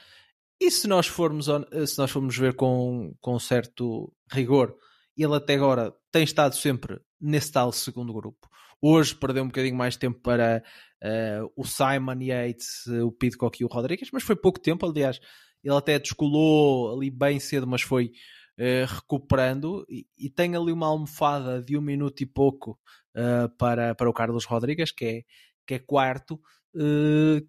E 0.60 0.72
se 0.72 0.88
nós 0.88 1.08
formos 1.08 1.46
se 1.46 1.98
nós 1.98 2.12
formos 2.12 2.38
ver 2.38 2.56
com, 2.56 3.16
com 3.20 3.40
certo 3.40 4.12
rigor 4.32 4.76
ele 5.18 5.36
até 5.36 5.56
agora 5.56 5.94
tem 6.12 6.24
estado 6.24 6.56
sempre 6.56 7.00
nesse 7.20 7.52
tal 7.52 7.72
segundo 7.72 8.14
grupo. 8.14 8.48
Hoje 8.80 9.16
perdeu 9.16 9.44
um 9.44 9.48
bocadinho 9.48 9.76
mais 9.76 9.96
tempo 9.96 10.20
para 10.20 10.64
uh, 11.04 11.52
o 11.56 11.66
Simon 11.66 12.22
Yates 12.22 12.86
o 13.04 13.12
Pidcock 13.12 13.62
e 13.62 13.66
o 13.66 13.68
Rodrigues 13.68 14.10
mas 14.12 14.24
foi 14.24 14.36
pouco 14.36 14.60
tempo 14.60 14.86
aliás. 14.86 15.20
Ele 15.64 15.76
até 15.76 15.98
descolou 15.98 16.96
ali 16.96 17.10
bem 17.10 17.40
cedo 17.40 17.66
mas 17.66 17.82
foi 17.82 18.12
uh, 18.60 18.94
recuperando. 18.94 19.86
E, 19.90 20.06
e, 20.18 20.30
tem 20.30 20.56
ali 20.56 20.72
uma 20.72 20.88
almofada 20.88 21.62
de 21.62 21.78
um 21.78 21.82
minuto 21.82 22.22
e 22.22 22.26
pouco 22.26 22.80
uh, 23.18 23.50
para, 23.58 23.96
para 23.96 24.10
o 24.10 24.14
Carlos 24.14 24.46
Rodrigues, 24.46 24.92
que 24.92 25.06
é, 25.06 25.24
que 25.66 25.74
é 25.74 25.80
quarto, 25.80 26.36
uh, 26.76 27.42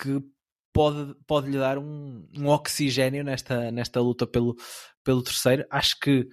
que 0.00 0.22
pode, 0.72 1.14
pode 1.26 1.50
lhe 1.50 1.58
dar 1.58 1.78
um, 1.78 2.28
um, 2.36 2.48
oxigênio 2.48 3.24
nesta, 3.24 3.70
nesta 3.70 4.00
luta 4.00 4.26
pelo, 4.26 4.54
pelo 5.02 5.22
terceiro. 5.22 5.64
Acho 5.70 5.98
que 5.98 6.28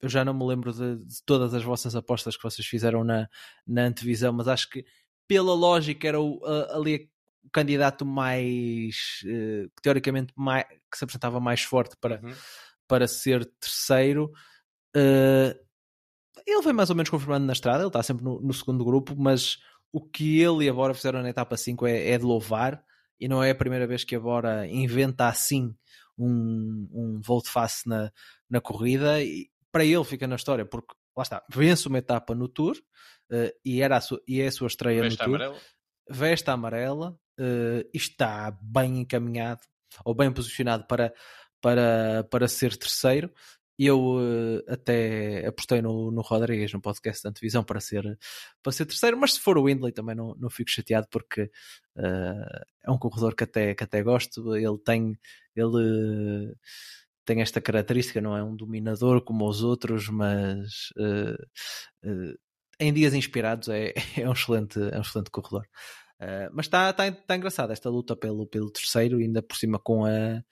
eu 0.00 0.08
já 0.08 0.24
não 0.24 0.34
me 0.34 0.44
lembro 0.44 0.72
de, 0.72 0.96
de, 1.04 1.22
todas 1.24 1.54
as 1.54 1.62
vossas 1.62 1.94
apostas 1.94 2.36
que 2.36 2.42
vocês 2.42 2.66
fizeram 2.66 3.04
na, 3.04 3.28
na 3.66 3.82
antevisão, 3.82 4.32
mas 4.32 4.48
acho 4.48 4.68
que 4.68 4.84
pela 5.26 5.54
lógica 5.54 6.08
era 6.08 6.20
o, 6.20 6.40
ali 6.70 7.08
o 7.44 7.50
candidato 7.50 8.04
mais 8.04 9.22
uh, 9.24 9.70
teoricamente 9.82 10.32
mais, 10.36 10.64
que 10.90 10.96
se 10.96 11.04
apresentava 11.04 11.40
mais 11.40 11.62
forte 11.62 11.96
para, 12.00 12.20
uhum. 12.22 12.34
para 12.86 13.08
ser 13.08 13.44
terceiro. 13.60 14.32
Uh, 14.96 15.58
ele 16.46 16.62
vem 16.62 16.72
mais 16.72 16.90
ou 16.90 16.96
menos 16.96 17.10
confirmando 17.10 17.46
na 17.46 17.52
estrada, 17.52 17.80
ele 17.80 17.88
está 17.88 18.02
sempre 18.02 18.24
no, 18.24 18.40
no, 18.40 18.52
segundo 18.52 18.84
grupo, 18.84 19.14
mas 19.16 19.58
o 19.92 20.00
que 20.00 20.40
ele 20.40 20.64
e 20.64 20.68
a 20.68 20.72
Bora 20.72 20.94
fizeram 20.94 21.22
na 21.22 21.30
etapa 21.30 21.56
5 21.56 21.86
é, 21.86 22.10
é 22.10 22.18
de 22.18 22.24
louvar, 22.24 22.82
e 23.20 23.28
não 23.28 23.42
é 23.42 23.50
a 23.50 23.54
primeira 23.54 23.86
vez 23.86 24.04
que 24.04 24.16
a 24.16 24.20
Bora 24.20 24.66
inventa 24.66 25.28
assim 25.28 25.74
um, 26.18 26.88
um 26.92 27.20
volte-face 27.20 27.88
na, 27.88 28.10
na 28.48 28.60
corrida, 28.60 29.22
e 29.22 29.48
para 29.70 29.84
ele 29.84 30.04
fica 30.04 30.26
na 30.26 30.36
história, 30.36 30.64
porque 30.64 30.94
lá 31.16 31.22
está, 31.22 31.44
vence 31.48 31.88
uma 31.88 31.98
etapa 31.98 32.34
no 32.34 32.48
Tour, 32.48 32.76
uh, 33.30 33.52
e, 33.64 33.80
era 33.80 34.00
sua, 34.00 34.20
e 34.26 34.40
é 34.40 34.46
a 34.46 34.52
sua 34.52 34.66
estreia 34.66 35.02
Veste 35.02 35.18
no 35.18 35.24
Tour. 35.24 35.34
Amarela. 35.36 35.60
Veste 36.10 36.50
amarela, 36.50 37.18
uh, 37.38 37.88
está 37.94 38.50
bem 38.60 39.00
encaminhado 39.00 39.60
ou 40.04 40.14
bem 40.14 40.32
posicionado 40.32 40.86
para, 40.86 41.12
para, 41.60 42.24
para 42.30 42.48
ser 42.48 42.76
terceiro. 42.76 43.30
Eu 43.84 44.16
uh, 44.16 44.62
até 44.68 45.46
apostei 45.46 45.82
no, 45.82 46.10
no 46.10 46.20
Rodrigues 46.20 46.72
no 46.72 46.80
podcast 46.80 47.22
da 47.22 47.30
antevisão 47.30 47.64
para 47.64 47.80
ser, 47.80 48.18
para 48.62 48.72
ser 48.72 48.86
terceiro, 48.86 49.16
mas 49.16 49.34
se 49.34 49.40
for 49.40 49.58
o 49.58 49.64
Windley 49.64 49.92
também 49.92 50.14
não, 50.14 50.34
não 50.36 50.48
fico 50.48 50.70
chateado 50.70 51.08
porque 51.10 51.50
uh, 51.96 52.60
é 52.84 52.90
um 52.90 52.98
corredor 52.98 53.34
que 53.34 53.44
até, 53.44 53.74
que 53.74 53.84
até 53.84 54.02
gosto. 54.02 54.54
Ele 54.54 54.78
tem, 54.78 55.18
ele, 55.56 56.54
tem 57.24 57.40
esta 57.42 57.60
característica, 57.60 58.20
não 58.20 58.36
é 58.36 58.42
um 58.42 58.54
dominador 58.54 59.22
como 59.22 59.48
os 59.48 59.62
outros, 59.62 60.08
mas 60.08 60.90
uh, 60.96 62.38
em 62.78 62.92
dias 62.92 63.14
inspirados 63.14 63.68
é, 63.68 63.92
é, 64.16 64.28
um 64.28 64.32
excelente, 64.32 64.78
é 64.78 64.98
um 64.98 65.02
excelente 65.02 65.30
corredor. 65.30 65.66
Uh, 66.20 66.48
mas 66.52 66.66
está 66.66 66.92
tá, 66.92 67.10
tá 67.10 67.36
engraçada 67.36 67.72
esta 67.72 67.90
luta 67.90 68.14
pelo, 68.14 68.46
pelo 68.46 68.70
terceiro, 68.70 69.18
ainda 69.18 69.42
por 69.42 69.56
cima 69.56 69.78
com 69.78 70.04
a, 70.04 70.42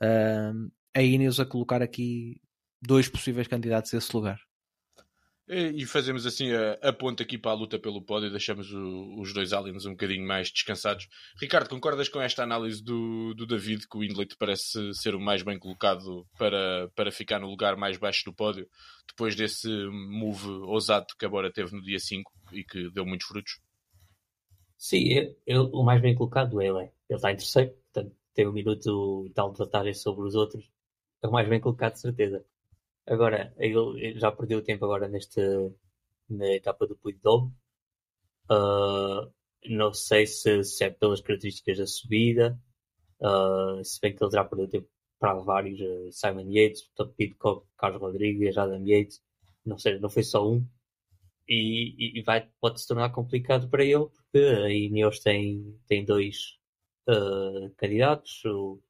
a, 0.00 0.52
a 0.94 1.02
Ineos 1.02 1.38
a 1.38 1.46
colocar 1.46 1.82
aqui 1.82 2.40
dois 2.80 3.08
possíveis 3.08 3.46
candidatos 3.46 3.92
a 3.94 3.98
esse 3.98 4.14
lugar. 4.14 4.40
E 5.52 5.84
fazemos 5.84 6.26
assim 6.26 6.52
a, 6.52 6.74
a 6.74 6.92
ponta 6.92 7.24
aqui 7.24 7.36
para 7.36 7.50
a 7.50 7.54
luta 7.54 7.76
pelo 7.76 8.00
pódio 8.00 8.28
e 8.28 8.30
deixamos 8.30 8.72
o, 8.72 9.20
os 9.20 9.32
dois 9.32 9.52
aliens 9.52 9.84
um 9.84 9.90
bocadinho 9.90 10.24
mais 10.24 10.48
descansados. 10.48 11.08
Ricardo, 11.40 11.68
concordas 11.68 12.08
com 12.08 12.20
esta 12.20 12.44
análise 12.44 12.80
do, 12.80 13.34
do 13.34 13.44
David 13.44 13.88
que 13.88 13.98
o 13.98 14.04
Hindley 14.04 14.26
te 14.26 14.36
parece 14.36 14.94
ser 14.94 15.12
o 15.12 15.20
mais 15.20 15.42
bem 15.42 15.58
colocado 15.58 16.24
para, 16.38 16.88
para 16.94 17.10
ficar 17.10 17.40
no 17.40 17.48
lugar 17.48 17.76
mais 17.76 17.96
baixo 17.96 18.22
do 18.24 18.32
pódio 18.32 18.64
depois 19.08 19.34
desse 19.34 19.68
move 19.90 20.48
ousado 20.68 21.06
que 21.18 21.26
agora 21.26 21.52
teve 21.52 21.74
no 21.74 21.82
dia 21.82 21.98
5 21.98 22.30
e 22.52 22.62
que 22.62 22.88
deu 22.92 23.04
muitos 23.04 23.26
frutos? 23.26 23.58
Sim, 24.78 25.08
eu, 25.08 25.36
eu, 25.44 25.64
o 25.72 25.84
mais 25.84 26.00
bem 26.00 26.14
colocado 26.14 26.60
é 26.60 26.68
ele. 26.68 26.78
Ele 26.78 26.92
está 27.08 27.32
em 27.32 27.36
terceiro, 27.36 27.72
portanto 27.92 28.14
tem 28.34 28.46
um 28.46 28.52
minuto 28.52 29.26
e 29.26 29.30
tal 29.30 29.50
de 29.52 29.58
vantagem 29.58 29.94
sobre 29.94 30.24
os 30.28 30.36
outros. 30.36 30.64
É 31.22 31.26
o 31.26 31.32
mais 31.32 31.48
bem 31.48 31.60
colocado, 31.60 31.94
de 31.94 32.00
certeza. 32.00 32.44
Agora, 33.06 33.54
ele 33.58 34.18
já 34.18 34.30
perdeu 34.30 34.62
tempo 34.62 34.84
agora 34.84 35.08
neste, 35.08 35.40
na 36.28 36.46
etapa 36.54 36.86
do 36.86 36.96
Puy 36.96 37.14
de 37.14 37.20
Dôme. 37.20 37.52
Uh, 38.50 39.32
não 39.68 39.92
sei 39.92 40.26
se, 40.26 40.64
se, 40.64 40.84
é 40.84 40.90
pelas 40.90 41.20
características 41.20 41.78
da 41.78 41.86
subida, 41.86 42.58
uh, 43.20 43.84
se 43.84 44.00
bem 44.00 44.14
que 44.14 44.22
ele 44.24 44.32
já 44.32 44.44
perdeu 44.44 44.68
tempo 44.68 44.88
para 45.18 45.34
vários, 45.34 45.80
uh, 45.80 46.12
Simon 46.12 46.50
Yates, 46.50 46.90
Tom 46.94 47.08
Pitcock, 47.08 47.66
Carlos 47.76 48.00
Rodrigues, 48.00 48.56
Adam 48.56 48.84
Yates, 48.86 49.22
não 49.64 49.78
sei, 49.78 49.98
não 49.98 50.10
foi 50.10 50.22
só 50.22 50.48
um 50.48 50.66
e, 51.50 52.18
e 52.18 52.22
vai, 52.22 52.48
pode 52.60 52.80
se 52.80 52.86
tornar 52.86 53.10
complicado 53.10 53.68
para 53.68 53.84
ele, 53.84 54.06
porque 54.06 54.38
a 54.38 54.70
Ineos 54.70 55.18
tem, 55.18 55.76
tem 55.88 56.04
dois 56.04 56.56
uh, 57.08 57.70
candidatos. 57.76 58.44
O 58.44 58.80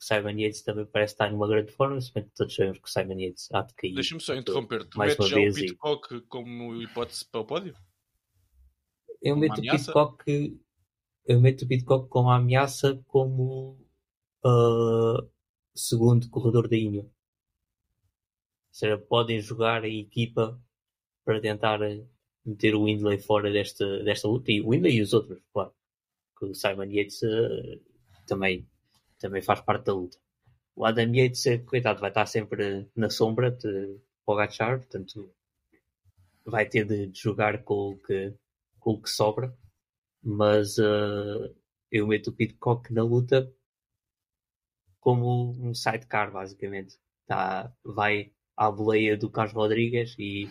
Simon 0.00 0.38
Yates 0.38 0.62
também 0.62 0.86
parece 0.86 1.12
estar 1.12 1.30
numa 1.30 1.46
grande 1.46 1.70
forma, 1.72 2.00
se 2.00 2.12
bem 2.12 2.24
que 2.24 2.30
todos 2.34 2.54
sabemos 2.54 2.78
que 2.78 2.88
o 2.88 2.90
Simon 2.90 3.20
Yates 3.20 3.52
há 3.52 3.60
de 3.60 3.74
cair. 3.74 3.94
Deixa-me 3.94 4.20
só 4.20 4.34
interromper. 4.34 4.84
Tu 4.86 4.96
mais 4.96 5.16
metes 5.16 5.28
já 5.28 5.38
o 5.38 5.54
Pitcock 5.54 6.14
e... 6.14 6.20
como 6.22 6.82
hipótese 6.82 7.24
para 7.26 7.40
o 7.40 7.44
pódio? 7.44 7.76
Eu 9.20 9.36
meto 9.36 9.58
o 9.58 9.62
Pitcock, 9.62 10.58
eu 11.26 11.40
meto 11.40 11.62
o 11.62 11.68
Pitcock 11.68 12.08
como 12.08 12.30
ameaça 12.30 12.98
como 13.06 13.78
uh, 14.42 15.30
segundo 15.74 16.30
corredor 16.30 16.66
da 16.66 16.76
Ineos. 16.76 17.04
Ou 17.04 17.12
seja, 18.70 18.96
podem 18.96 19.38
jogar 19.40 19.84
a 19.84 19.88
equipa 19.88 20.58
para 21.24 21.40
tentar 21.40 21.82
eh, 21.82 22.02
meter 22.44 22.74
o 22.74 22.84
Windley 22.84 23.18
fora 23.18 23.52
desta, 23.52 24.02
desta 24.02 24.28
luta 24.28 24.50
e 24.50 24.62
o 24.62 24.70
Windley 24.70 24.96
e 24.96 25.02
os 25.02 25.12
outros, 25.12 25.42
claro. 25.52 25.74
Que 26.38 26.46
o 26.46 26.54
Simon 26.54 26.84
Yates 26.84 27.20
uh, 27.22 27.80
também, 28.26 28.66
também 29.20 29.42
faz 29.42 29.60
parte 29.60 29.84
da 29.84 29.94
luta. 29.94 30.18
O 30.74 30.84
Adam 30.84 31.14
Yates, 31.14 31.44
coitado, 31.66 32.00
vai 32.00 32.10
estar 32.10 32.26
sempre 32.26 32.88
na 32.96 33.10
sombra 33.10 33.50
de 33.50 33.98
Pogacar, 34.24 34.78
portanto 34.78 35.32
vai 36.44 36.66
ter 36.66 36.84
de, 36.84 37.10
jogar 37.14 37.62
com 37.62 37.90
o 37.90 37.98
que, 37.98 38.34
com 38.80 38.92
o 38.92 39.02
que 39.02 39.10
sobra. 39.10 39.56
Mas 40.22 40.78
uh, 40.78 41.54
eu 41.90 42.06
meto 42.06 42.30
o 42.30 42.32
Pitcock 42.32 42.92
na 42.92 43.02
luta 43.02 43.52
como 45.00 45.52
um 45.52 45.74
sidecar, 45.74 46.30
basicamente. 46.30 46.98
Tá, 47.26 47.72
vai 47.84 48.32
à 48.56 48.70
boleia 48.70 49.16
do 49.16 49.30
Carlos 49.30 49.54
Rodrigues 49.54 50.16
e 50.18 50.48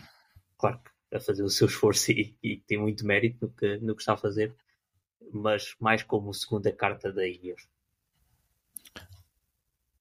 claro 0.57 0.79
a 1.11 1.19
fazer 1.19 1.43
o 1.43 1.49
seu 1.49 1.67
esforço 1.67 2.11
e, 2.11 2.37
e, 2.41 2.57
tem 2.57 2.77
muito 2.77 3.05
mérito 3.05 3.45
no 3.45 3.51
que, 3.51 3.77
no 3.77 3.95
que 3.95 4.01
está 4.01 4.13
a 4.13 4.17
fazer, 4.17 4.55
mas 5.33 5.75
mais 5.79 6.03
como 6.03 6.33
segunda 6.33 6.71
carta 6.71 7.11
da 7.11 7.27
Ineos. 7.27 7.67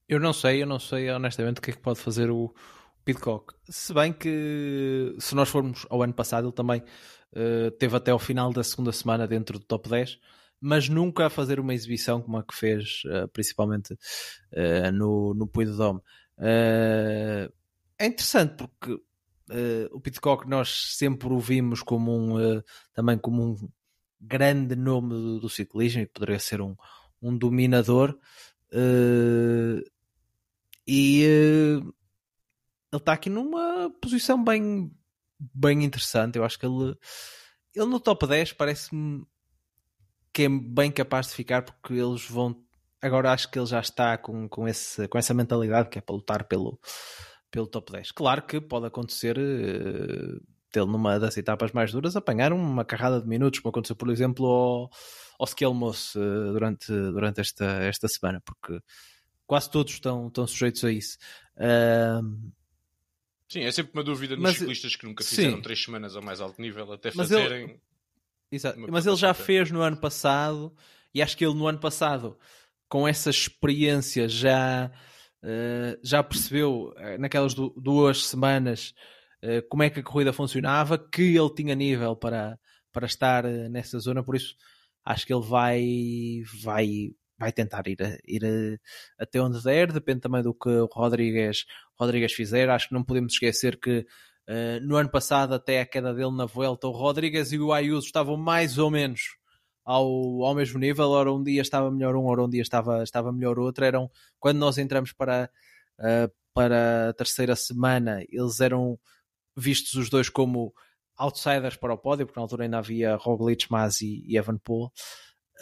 Eu 0.09 0.19
não 0.19 0.33
sei, 0.33 0.63
eu 0.63 0.67
não 0.67 0.79
sei 0.79 1.11
honestamente 1.11 1.59
o 1.59 1.63
que 1.63 1.71
é 1.71 1.75
que 1.75 1.81
pode 1.81 1.99
fazer 1.99 2.31
o 2.31 2.55
Pitcock. 3.05 3.55
Se 3.69 3.93
bem 3.93 4.13
que 4.13 5.15
se 5.19 5.35
nós 5.35 5.49
formos 5.49 5.87
ao 5.91 6.03
ano 6.03 6.15
passado, 6.15 6.47
ele 6.47 6.55
também 6.55 6.83
uh, 7.33 7.71
teve 7.73 7.97
até 7.97 8.11
ao 8.11 8.19
final 8.19 8.53
da 8.53 8.65
segunda 8.65 8.93
semana 8.93 9.27
dentro 9.27 9.59
do 9.59 9.65
top 9.65 9.89
10, 9.89 10.19
mas 10.61 10.89
nunca 10.89 11.27
a 11.27 11.31
fazer 11.31 11.61
uma 11.61 11.75
exibição 11.75 12.23
como 12.23 12.39
a 12.39 12.43
que 12.43 12.55
fez, 12.55 13.03
uh, 13.05 13.29
principalmente 13.29 13.93
uh, 13.93 14.93
no, 14.93 15.35
no 15.35 15.47
Puy 15.47 15.67
de 15.67 15.77
Dome. 15.77 16.01
é 16.39 18.07
interessante 18.07 18.55
porque 18.57 18.99
Uh, 19.51 19.89
o 19.93 20.01
Pitcock 20.01 20.47
nós 20.47 20.95
sempre 20.97 21.33
o 21.33 21.39
vimos 21.39 21.83
como 21.83 22.13
um, 22.13 22.37
uh, 22.37 22.63
também 22.93 23.17
como 23.17 23.43
um 23.43 23.69
grande 24.21 24.77
nome 24.77 25.09
do, 25.09 25.41
do, 25.41 25.49
ciclismo 25.49 26.03
e 26.03 26.07
poderia 26.07 26.39
ser 26.39 26.61
um, 26.61 26.77
um 27.23 27.37
dominador. 27.37 28.19
Uh, 28.71 29.83
e 30.89 31.23
ele 32.91 33.01
está 33.01 33.13
aqui 33.13 33.29
numa 33.29 33.91
posição 34.01 34.43
bem, 34.43 34.91
bem 35.39 35.85
interessante. 35.85 36.37
Eu 36.37 36.45
acho 36.45 36.59
que 36.59 36.65
ele, 36.65 36.97
ele 37.75 37.87
no 37.87 38.01
top 38.01 38.27
10 38.27 38.55
parece-me 38.55 39.27
que 40.33 40.45
é 40.45 40.49
bem 40.49 40.91
capaz 40.91 41.29
de 41.29 41.35
ficar 41.35 41.63
porque 41.63 41.93
eles 41.93 42.25
vão. 42.27 42.65
Agora 43.03 43.33
acho 43.33 43.51
que 43.51 43.59
ele 43.59 43.67
já 43.67 43.81
está 43.81 44.17
com, 44.17 44.49
com, 44.49 44.67
esse, 44.67 45.07
com 45.09 45.19
essa 45.19 45.35
mentalidade 45.35 45.91
que 45.91 45.99
é 45.99 46.01
para 46.01 46.15
lutar 46.15 46.45
pelo, 46.45 46.81
pelo 47.51 47.67
top 47.67 47.93
10. 47.93 48.13
Claro 48.13 48.43
que 48.43 48.59
pode 48.59 48.87
acontecer 48.87 49.37
uh, 49.39 50.41
dele 50.73 50.87
numa 50.87 51.19
das 51.19 51.37
etapas 51.37 51.71
mais 51.73 51.93
duras 51.93 52.17
apanhar 52.17 52.53
uma 52.53 52.85
carrada 52.85 53.21
de 53.21 53.29
minutos, 53.29 53.61
como 53.61 53.71
aconteceu, 53.71 53.95
por 53.95 54.09
exemplo, 54.11 54.47
ao, 54.47 54.91
ao 55.39 55.47
Skelmos 55.47 56.15
uh, 56.15 56.53
durante, 56.53 56.87
durante 56.89 57.41
esta, 57.43 57.67
esta 57.85 58.09
semana, 58.09 58.43
porque 58.45 58.81
quase 59.49 59.69
todos 59.69 59.95
estão, 59.95 60.29
estão 60.29 60.47
sujeitos 60.47 60.85
a 60.85 60.93
isso. 60.93 61.19
Uh, 61.57 62.53
sim, 63.49 63.63
é 63.63 63.73
sempre 63.73 63.91
uma 63.95 64.05
dúvida 64.05 64.37
nos 64.37 64.43
mas, 64.45 64.59
ciclistas 64.59 64.95
que 64.95 65.05
nunca 65.05 65.25
fizeram 65.25 65.57
sim. 65.57 65.63
três 65.63 65.83
semanas 65.83 66.15
ao 66.15 66.23
mais 66.23 66.41
alto 66.41 66.63
nível 66.63 66.93
até 66.93 67.11
fazerem. 67.11 67.65
Ele, 67.65 67.81
exato, 68.53 68.79
mas 68.89 69.05
ele 69.05 69.17
já 69.17 69.35
fez 69.35 69.73
no 69.73 69.83
ano 69.83 69.97
passado 69.97 70.73
e 71.13 71.21
acho 71.21 71.37
que 71.37 71.45
ele 71.45 71.55
no 71.55 71.67
ano 71.67 71.81
passado, 71.81 72.39
com 72.89 73.09
essa 73.09 73.31
experiência, 73.31 74.29
já, 74.29 74.93
uh, 75.43 75.99
já 76.05 76.23
percebeu 76.23 76.95
naquelas 77.19 77.55
duas 77.55 78.25
semanas 78.25 78.95
eh, 79.41 79.63
como 79.63 79.83
é 79.83 79.91
que 79.91 80.01
a 80.01 80.03
corrida 80.03 80.33
funcionava, 80.33 80.99
que 80.99 81.37
ele 81.37 81.55
tinha 81.55 81.75
nível 81.75 82.17
para, 82.17 82.59
para 82.93 83.07
estar 83.07 83.45
eh, 83.45 83.69
nessa 83.69 83.99
zona, 83.99 84.23
por 84.23 84.35
isso 84.35 84.57
acho 85.05 85.27
que 85.27 85.33
ele 85.33 85.45
vai, 85.45 86.43
vai, 86.63 87.13
vai 87.39 87.53
tentar 87.53 87.87
ir, 87.87 88.21
ir 88.27 88.81
até 89.19 89.41
onde 89.41 89.63
der, 89.63 89.93
depende 89.93 90.21
também 90.21 90.43
do 90.43 90.53
que 90.53 90.69
o 90.69 90.87
Rodrigues, 90.87 91.65
Rodrigues 91.99 92.33
fizer. 92.33 92.69
Acho 92.69 92.89
que 92.89 92.95
não 92.95 93.05
podemos 93.05 93.33
esquecer 93.35 93.79
que 93.79 94.01
uh, 94.49 94.81
no 94.83 94.97
ano 94.97 95.11
passado, 95.11 95.55
até 95.55 95.81
a 95.81 95.87
queda 95.87 96.13
dele 96.13 96.37
na 96.37 96.47
Vuelta, 96.47 96.89
o 96.89 96.91
Rodrigues 96.91 97.53
e 97.53 97.59
o 97.59 97.73
Ayuso 97.73 98.07
estavam 98.07 98.37
mais 98.37 98.79
ou 98.79 98.91
menos 98.91 99.21
ao, 99.85 100.45
ao 100.45 100.55
mesmo 100.55 100.79
nível. 100.79 101.09
Ora, 101.11 101.33
um 101.33 101.43
dia 101.43 101.63
estava 101.63 101.91
melhor 101.91 102.17
um, 102.17 102.27
ora, 102.27 102.43
um 102.43 102.49
dia 102.51 102.63
estava, 102.63 103.03
estava 103.03 103.33
melhor 103.33 103.59
outro. 103.59 103.85
Eram, 103.85 104.11
quando 104.41 104.59
nós 104.59 104.77
entramos 104.77 105.13
para, 105.13 105.49
uh, 106.01 106.33
para 106.53 107.11
a 107.11 107.13
terceira 107.13 107.55
semana, 107.55 108.23
eles 108.29 108.61
eram 108.61 108.99
vistos 109.57 109.95
os 109.95 110.11
dois 110.11 110.29
como 110.29 110.73
outsiders 111.17 111.77
para 111.77 111.95
o 111.95 111.99
pódio, 111.99 112.27
porque 112.27 112.39
na 112.39 112.45
altura 112.45 112.65
ainda 112.65 112.79
havia 112.79 113.17
Roglic, 113.17 113.71
Masi 113.71 114.23
e 114.27 114.37
Evan 114.37 114.59
Paul. 114.59 114.93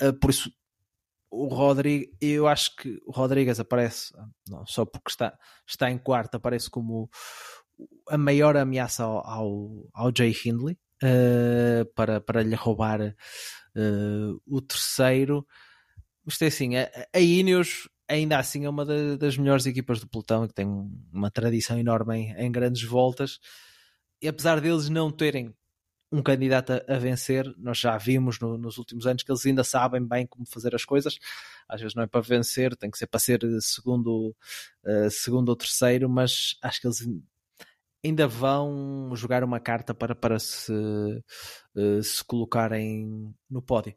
Uh, 0.01 0.13
por 0.19 0.31
isso, 0.31 0.51
o 1.45 1.49
Rodrigues, 1.49 2.09
eu 2.21 2.47
acho 2.47 2.75
que 2.77 3.01
o 3.05 3.13
Rodrigues 3.13 3.61
aparece, 3.61 4.13
não 4.49 4.67
só 4.67 4.85
porque 4.85 5.11
está, 5.11 5.37
está 5.67 5.91
em 5.91 5.99
quarto, 5.99 6.37
aparece 6.37 6.71
como 6.71 7.09
a 8.09 8.17
maior 8.17 8.57
ameaça 8.57 9.05
ao, 9.05 9.27
ao, 9.27 9.89
ao 9.93 10.13
Jay 10.17 10.35
Hindley 10.45 10.79
uh, 11.03 11.85
para, 11.95 12.21
para 12.21 12.43
lhe 12.43 12.55
roubar 12.55 13.01
uh, 13.03 14.43
o 14.47 14.61
terceiro. 14.61 15.47
Mas 16.25 16.41
é 16.41 16.47
assim, 16.47 16.77
a, 16.77 16.91
a 17.15 17.21
Ineos 17.21 17.89
ainda 18.09 18.39
assim 18.39 18.65
é 18.65 18.69
uma 18.69 18.85
das 19.17 19.37
melhores 19.37 19.67
equipas 19.67 20.01
do 20.01 20.09
pelotão 20.09 20.47
que 20.47 20.55
tem 20.55 20.67
uma 21.13 21.31
tradição 21.31 21.79
enorme 21.79 22.17
em, 22.17 22.47
em 22.47 22.53
grandes 22.53 22.85
voltas 22.85 23.39
e 24.23 24.29
apesar 24.29 24.61
deles 24.61 24.89
não 24.89 25.11
terem 25.11 25.55
um 26.11 26.23
candidato 26.23 26.73
a, 26.73 26.95
a 26.95 26.99
vencer, 26.99 27.53
nós 27.59 27.79
já 27.79 27.97
vimos 27.99 28.39
no, 28.39 28.57
nos 28.57 28.79
últimos 28.79 29.07
anos 29.07 29.23
que 29.23 29.31
eles 29.31 29.45
ainda 29.45 29.65
sabem 29.65 30.05
bem 30.07 30.27
como 30.27 30.47
fazer 30.47 30.75
as 30.75 30.85
coisas. 30.85 31.19
Às 31.69 31.81
vezes 31.81 31.95
não 31.95 32.03
é 32.03 32.07
para 32.07 32.21
vencer, 32.21 32.77
tem 32.77 32.91
que 32.91 32.99
ser 32.99 33.07
para 33.07 33.21
ser 33.21 33.41
segundo, 33.61 34.35
uh, 34.85 35.11
segundo 35.11 35.49
ou 35.49 35.57
terceiro, 35.57 36.09
mas 36.09 36.57
acho 36.63 36.81
que 36.81 36.87
eles 36.87 37.09
ainda 38.05 38.29
vão 38.29 39.11
jogar 39.15 39.43
uma 39.43 39.59
carta 39.59 39.93
para, 39.93 40.15
para 40.15 40.39
se, 40.39 40.73
uh, 40.73 42.03
se 42.03 42.25
colocarem 42.25 43.35
no 43.51 43.61
pódio. 43.61 43.95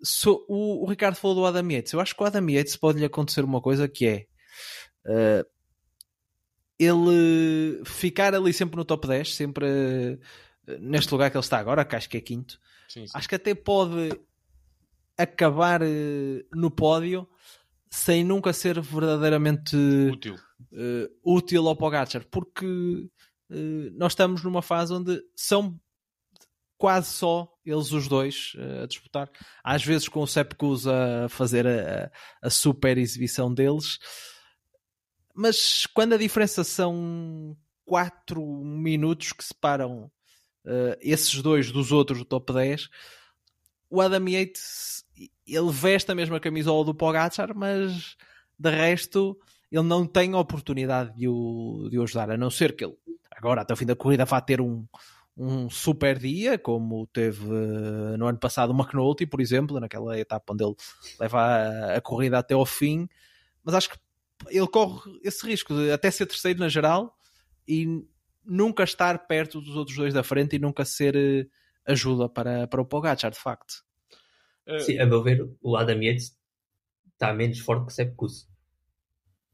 So, 0.00 0.44
o, 0.48 0.84
o, 0.84 0.88
Ricardo 0.88 1.16
falou 1.16 1.36
do 1.36 1.46
Adam 1.46 1.68
Yates. 1.70 1.92
Eu 1.92 2.00
acho 2.00 2.14
que 2.14 2.22
o 2.22 2.26
Adam 2.26 2.48
Yates 2.48 2.76
pode 2.76 3.00
lhe 3.00 3.04
acontecer 3.04 3.44
uma 3.44 3.60
coisa 3.60 3.88
que 3.88 4.06
é 4.06 4.26
uh, 5.06 5.44
ele 6.78 7.82
ficar 7.84 8.32
ali 8.34 8.52
sempre 8.52 8.76
no 8.76 8.84
top 8.84 9.08
10, 9.08 9.34
sempre 9.34 10.20
neste 10.80 11.12
lugar 11.12 11.30
que 11.30 11.36
ele 11.36 11.44
está 11.44 11.58
agora, 11.58 11.84
que 11.84 11.96
acho 11.96 12.08
que 12.08 12.16
é 12.16 12.20
quinto, 12.20 12.60
sim, 12.88 13.06
sim. 13.06 13.12
acho 13.14 13.28
que 13.28 13.34
até 13.34 13.54
pode 13.54 14.10
acabar 15.16 15.82
uh, 15.82 15.86
no 16.54 16.70
pódio 16.70 17.28
sem 17.90 18.22
nunca 18.22 18.52
ser 18.52 18.80
verdadeiramente 18.80 19.76
útil, 20.12 20.34
uh, 20.34 21.10
útil 21.24 21.68
ao 21.68 21.76
Pogacar, 21.76 22.24
porque 22.30 23.08
nós 23.94 24.12
estamos 24.12 24.42
numa 24.44 24.60
fase 24.60 24.92
onde 24.92 25.22
são 25.34 25.80
quase 26.76 27.08
só 27.08 27.50
eles 27.64 27.92
os 27.92 28.06
dois 28.06 28.52
a 28.82 28.86
disputar, 28.86 29.30
às 29.64 29.82
vezes 29.82 30.06
com 30.06 30.20
o 30.20 30.26
Sepkus 30.26 30.86
a 30.86 31.30
fazer 31.30 31.66
a, 31.66 32.12
a 32.42 32.50
super 32.50 32.98
exibição 32.98 33.52
deles. 33.52 33.98
Mas 35.34 35.86
quando 35.86 36.14
a 36.14 36.18
diferença 36.18 36.64
são 36.64 37.56
4 37.84 38.44
minutos 38.64 39.32
que 39.32 39.44
separam 39.44 40.10
uh, 40.68 40.96
esses 41.00 41.40
dois 41.42 41.72
dos 41.72 41.90
outros 41.90 42.18
do 42.18 42.24
top 42.24 42.52
10, 42.52 42.88
o 43.90 44.00
Adam 44.00 44.28
Yates 44.28 45.04
ele 45.46 45.70
veste 45.70 46.12
a 46.12 46.14
mesma 46.14 46.38
camisola 46.38 46.84
do 46.84 46.94
Pogacar, 46.94 47.56
mas 47.56 48.16
de 48.58 48.70
resto 48.70 49.38
ele 49.72 49.82
não 49.82 50.06
tem 50.06 50.34
oportunidade 50.34 51.14
de 51.16 51.28
o, 51.28 51.88
de 51.90 51.98
o 51.98 52.02
ajudar, 52.02 52.30
a 52.30 52.36
não 52.36 52.50
ser 52.50 52.76
que 52.76 52.84
ele 52.84 52.96
agora 53.30 53.62
até 53.62 53.72
o 53.72 53.76
fim 53.76 53.86
da 53.86 53.96
corrida 53.96 54.24
vá 54.24 54.40
ter 54.40 54.60
um, 54.60 54.84
um 55.36 55.70
super 55.70 56.18
dia, 56.18 56.58
como 56.58 57.06
teve 57.06 57.44
uh, 57.44 58.16
no 58.18 58.26
ano 58.26 58.38
passado 58.38 58.70
o 58.70 58.76
McNulty, 58.76 59.26
por 59.26 59.40
exemplo, 59.40 59.78
naquela 59.78 60.18
etapa 60.18 60.52
onde 60.52 60.64
ele 60.64 60.74
leva 61.20 61.40
a, 61.40 61.96
a 61.96 62.00
corrida 62.00 62.38
até 62.38 62.54
ao 62.54 62.66
fim, 62.66 63.08
mas 63.64 63.74
acho 63.74 63.90
que 63.90 63.98
ele 64.48 64.66
corre 64.66 65.18
esse 65.22 65.46
risco 65.46 65.74
de 65.74 65.90
até 65.90 66.10
ser 66.10 66.26
terceiro 66.26 66.58
na 66.58 66.68
geral 66.68 67.16
e 67.66 68.04
nunca 68.44 68.84
estar 68.84 69.26
perto 69.26 69.60
dos 69.60 69.76
outros 69.76 69.96
dois 69.96 70.14
da 70.14 70.22
frente 70.22 70.56
e 70.56 70.58
nunca 70.58 70.84
ser 70.84 71.16
eh, 71.16 71.46
ajuda 71.86 72.28
para, 72.28 72.66
para 72.66 72.80
o 72.80 72.86
Pogacar, 72.86 73.30
de 73.30 73.38
facto. 73.38 73.84
Eh, 74.66 74.80
Sim, 74.80 74.98
a 74.98 75.06
meu 75.06 75.22
ver, 75.22 75.48
o 75.60 75.76
Adam 75.76 76.02
Yates 76.02 76.36
está 77.12 77.32
menos 77.32 77.58
forte 77.58 77.86
que 77.86 77.92
o 77.92 77.94
Sepp 77.94 78.14
Kuss. 78.16 78.48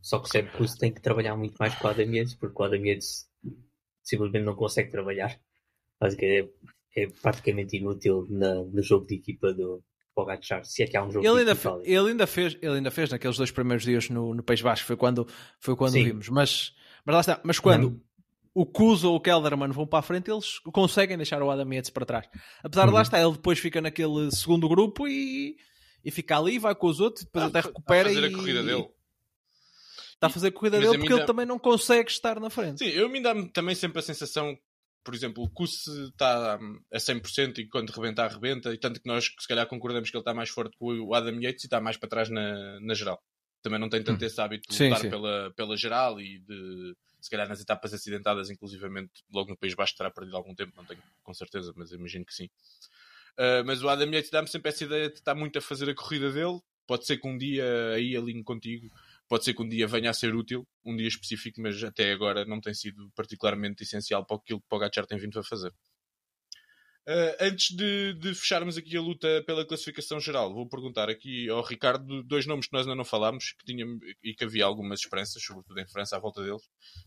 Só 0.00 0.18
que 0.18 0.26
o 0.26 0.30
Sepp 0.30 0.56
Kuss 0.56 0.76
tem 0.76 0.92
que 0.92 1.00
trabalhar 1.00 1.36
muito 1.36 1.56
mais 1.58 1.74
com 1.74 1.86
o 1.86 1.90
Adam 1.90 2.12
Yates, 2.12 2.34
porque 2.34 2.60
o 2.60 2.64
Adam 2.64 2.84
Yates 2.84 3.28
simplesmente 4.02 4.44
não 4.44 4.54
consegue 4.54 4.90
trabalhar. 4.90 5.40
Basicamente 5.98 6.52
é, 6.96 7.02
é 7.02 7.08
praticamente 7.22 7.76
inútil 7.76 8.26
na, 8.28 8.54
no 8.54 8.82
jogo 8.82 9.06
de 9.06 9.14
equipa 9.14 9.52
do, 9.52 9.82
Pogacar, 10.14 10.64
se 10.64 10.82
é 10.82 10.86
que 10.86 10.96
há 10.96 11.04
um 11.04 11.10
jogo 11.10 11.26
ele 11.26 11.40
ainda, 11.40 11.56
fez, 11.56 11.74
ele 11.82 12.10
ainda 12.10 12.26
fez 12.26 12.56
Ele 12.62 12.76
ainda 12.76 12.90
fez 12.90 13.10
naqueles 13.10 13.36
dois 13.36 13.50
primeiros 13.50 13.84
dias 13.84 14.08
no, 14.08 14.32
no 14.32 14.44
País 14.44 14.62
Basco, 14.62 14.86
foi 14.86 14.96
quando, 14.96 15.26
foi 15.58 15.74
quando 15.74 15.94
vimos. 15.94 16.28
Mas, 16.28 16.72
mas 17.04 17.14
lá 17.14 17.20
está, 17.20 17.40
mas 17.42 17.58
quando 17.58 17.90
não. 17.90 18.00
O 18.54 18.64
Kuzo 18.64 19.10
ou 19.10 19.16
o 19.16 19.20
Kelderman 19.20 19.70
vão 19.70 19.86
para 19.86 19.98
a 19.98 20.02
frente, 20.02 20.30
eles 20.30 20.60
conseguem 20.72 21.16
deixar 21.16 21.42
o 21.42 21.50
Adam 21.50 21.72
Yates 21.72 21.90
para 21.90 22.06
trás. 22.06 22.28
Apesar 22.62 22.82
uhum. 22.82 22.88
de 22.88 22.94
lá 22.94 23.02
estar, 23.02 23.20
ele 23.20 23.32
depois 23.32 23.58
fica 23.58 23.80
naquele 23.80 24.30
segundo 24.30 24.68
grupo 24.68 25.08
e, 25.08 25.56
e 26.04 26.10
fica 26.10 26.38
ali, 26.38 26.58
vai 26.58 26.74
com 26.74 26.86
os 26.86 27.00
outros, 27.00 27.24
depois 27.24 27.44
ah, 27.44 27.48
até 27.48 27.60
recupera. 27.60 28.08
Está 28.08 28.20
a 28.20 28.22
fazer 28.22 28.30
e, 28.30 28.34
a 28.34 28.38
corrida 28.38 28.62
dele. 28.62 28.88
Está 30.12 30.26
a 30.28 30.30
fazer 30.30 30.48
a 30.48 30.52
corrida 30.52 30.78
dele 30.78 30.98
porque 30.98 31.12
ele 31.12 31.24
também 31.24 31.44
não 31.44 31.58
consegue 31.58 32.08
estar 32.08 32.38
na 32.38 32.48
frente. 32.48 32.78
Sim, 32.78 32.90
eu 32.90 33.08
me 33.08 33.20
dá 33.20 33.34
também 33.52 33.74
sempre 33.74 33.98
a 33.98 34.02
sensação 34.02 34.56
por 35.04 35.14
exemplo, 35.14 35.44
o 35.44 35.50
Kuss 35.50 35.86
está 35.86 36.54
a 36.54 36.96
100% 36.96 37.58
e 37.58 37.68
quando 37.68 37.90
rebentar, 37.90 38.32
rebenta, 38.32 38.72
e 38.72 38.78
tanto 38.78 38.98
que 39.02 39.06
nós 39.06 39.26
se 39.26 39.46
calhar 39.46 39.66
concordamos 39.66 40.10
que 40.10 40.16
ele 40.16 40.22
está 40.22 40.32
mais 40.32 40.48
forte 40.48 40.78
que 40.78 40.82
o 40.82 41.14
Adam 41.14 41.38
Yates 41.42 41.64
e 41.64 41.66
está 41.66 41.78
mais 41.78 41.98
para 41.98 42.08
trás 42.08 42.30
na, 42.30 42.80
na 42.80 42.94
geral. 42.94 43.22
Também 43.62 43.78
não 43.78 43.90
tem 43.90 44.02
tanto 44.02 44.22
hum. 44.22 44.26
esse 44.26 44.40
hábito 44.40 44.66
de 44.66 44.82
lutar 44.82 45.10
Pela, 45.10 45.52
pela 45.54 45.76
geral 45.76 46.18
e 46.18 46.38
de, 46.38 46.96
se 47.24 47.30
calhar 47.30 47.48
nas 47.48 47.60
etapas 47.60 47.92
acidentadas, 47.94 48.50
inclusivamente 48.50 49.24
logo 49.32 49.50
no 49.50 49.56
País 49.56 49.74
Baixo 49.74 49.96
terá 49.96 50.10
perdido 50.10 50.36
algum 50.36 50.54
tempo, 50.54 50.72
não 50.76 50.84
tenho 50.84 51.02
com 51.22 51.34
certeza, 51.34 51.72
mas 51.76 51.90
imagino 51.92 52.24
que 52.24 52.34
sim. 52.34 52.46
Uh, 53.38 53.64
mas 53.66 53.82
o 53.82 53.88
Adam 53.88 54.10
Yates 54.10 54.30
dá-me 54.30 54.48
sempre 54.48 54.70
essa 54.70 54.84
ideia 54.84 55.08
de 55.08 55.16
estar 55.16 55.34
muito 55.34 55.58
a 55.58 55.62
fazer 55.62 55.90
a 55.90 55.94
corrida 55.94 56.30
dele. 56.30 56.60
Pode 56.86 57.06
ser 57.06 57.16
que 57.16 57.26
um 57.26 57.36
dia 57.36 57.64
aí 57.94 58.16
alinhe 58.16 58.44
contigo 58.44 58.90
Pode 59.28 59.44
ser 59.44 59.54
que 59.54 59.62
um 59.62 59.68
dia 59.68 59.86
venha 59.86 60.10
a 60.10 60.14
ser 60.14 60.34
útil, 60.34 60.66
um 60.84 60.94
dia 60.94 61.08
específico, 61.08 61.60
mas 61.60 61.82
até 61.82 62.12
agora 62.12 62.44
não 62.44 62.60
tem 62.60 62.74
sido 62.74 63.10
particularmente 63.16 63.82
essencial 63.82 64.24
para 64.24 64.36
aquilo 64.36 64.60
que 64.60 64.66
o 64.66 64.68
Pogacar 64.68 65.06
tem 65.06 65.18
vindo 65.18 65.38
a 65.38 65.42
fazer. 65.42 65.72
Uh, 67.06 67.36
antes 67.38 67.76
de, 67.76 68.14
de, 68.14 68.34
fecharmos 68.34 68.78
aqui 68.78 68.96
a 68.96 69.00
luta 69.00 69.44
pela 69.46 69.66
classificação 69.66 70.18
geral, 70.18 70.54
vou 70.54 70.66
perguntar 70.66 71.10
aqui 71.10 71.50
ao 71.50 71.62
Ricardo 71.62 72.22
dois 72.22 72.46
nomes 72.46 72.66
que 72.66 72.72
nós 72.72 72.86
ainda 72.86 72.96
não 72.96 73.04
falámos 73.04 73.52
que 73.52 73.62
tinha, 73.62 73.84
e 74.22 74.32
que 74.32 74.44
havia 74.44 74.64
algumas 74.64 75.00
esperanças, 75.00 75.42
sobretudo 75.42 75.78
em 75.78 75.86
França, 75.86 76.16
à 76.16 76.18
volta 76.18 76.42
deles, 76.42 76.62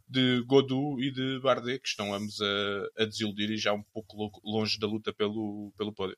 de 0.08 0.44
Godou 0.46 1.02
e 1.02 1.12
de 1.12 1.40
Bardet, 1.40 1.80
que 1.80 1.88
estão 1.88 2.14
ambos 2.14 2.40
a, 2.40 3.04
a 3.04 3.06
desiludir 3.06 3.50
e 3.50 3.58
já 3.58 3.74
um 3.74 3.82
pouco 3.82 4.40
longe 4.44 4.78
da 4.78 4.86
luta 4.86 5.12
pelo, 5.12 5.74
pelo 5.76 5.92
pódio. 5.92 6.18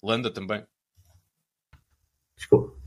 Landa 0.00 0.32
também. 0.32 0.64
Desculpa. 2.36 2.78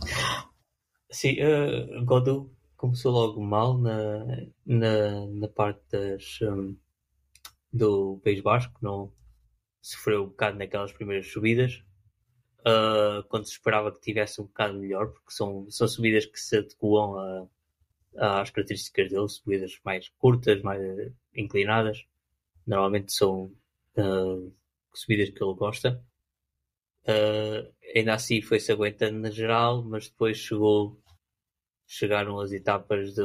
Sim, 1.11 1.35
uh, 1.43 2.05
Godot 2.05 2.49
começou 2.77 3.11
logo 3.11 3.41
mal 3.43 3.77
na, 3.77 4.25
na, 4.65 5.25
na 5.27 5.47
parte 5.49 5.83
das, 5.91 6.39
um, 6.41 6.77
do 7.71 8.19
País 8.23 8.41
Basco, 8.41 8.77
não 8.81 9.11
sofreu 9.81 10.23
um 10.23 10.27
bocado 10.27 10.57
naquelas 10.57 10.91
primeiras 10.93 11.31
subidas, 11.31 11.83
uh, 12.59 13.23
quando 13.29 13.45
se 13.45 13.53
esperava 13.53 13.91
que 13.91 14.01
tivesse 14.01 14.41
um 14.41 14.45
bocado 14.45 14.77
melhor, 14.77 15.11
porque 15.11 15.31
são, 15.31 15.69
são 15.69 15.87
subidas 15.87 16.25
que 16.25 16.39
se 16.39 16.57
adequam 16.57 17.47
às 18.17 18.49
características 18.49 19.09
dele, 19.09 19.29
subidas 19.29 19.79
mais 19.83 20.09
curtas, 20.17 20.61
mais 20.61 20.81
inclinadas. 21.35 22.05
Normalmente 22.65 23.11
são 23.13 23.53
uh, 23.97 24.53
subidas 24.93 25.29
que 25.29 25.43
ele 25.43 25.53
gosta. 25.55 26.03
Uh, 27.03 27.73
ainda 27.95 28.13
assim 28.13 28.41
foi-se 28.41 28.71
aguentando 28.71 29.19
na 29.19 29.31
geral, 29.31 29.83
mas 29.83 30.09
depois 30.09 30.37
chegou, 30.37 31.01
chegaram 31.87 32.39
as 32.39 32.51
etapas 32.51 33.13
de, 33.15 33.21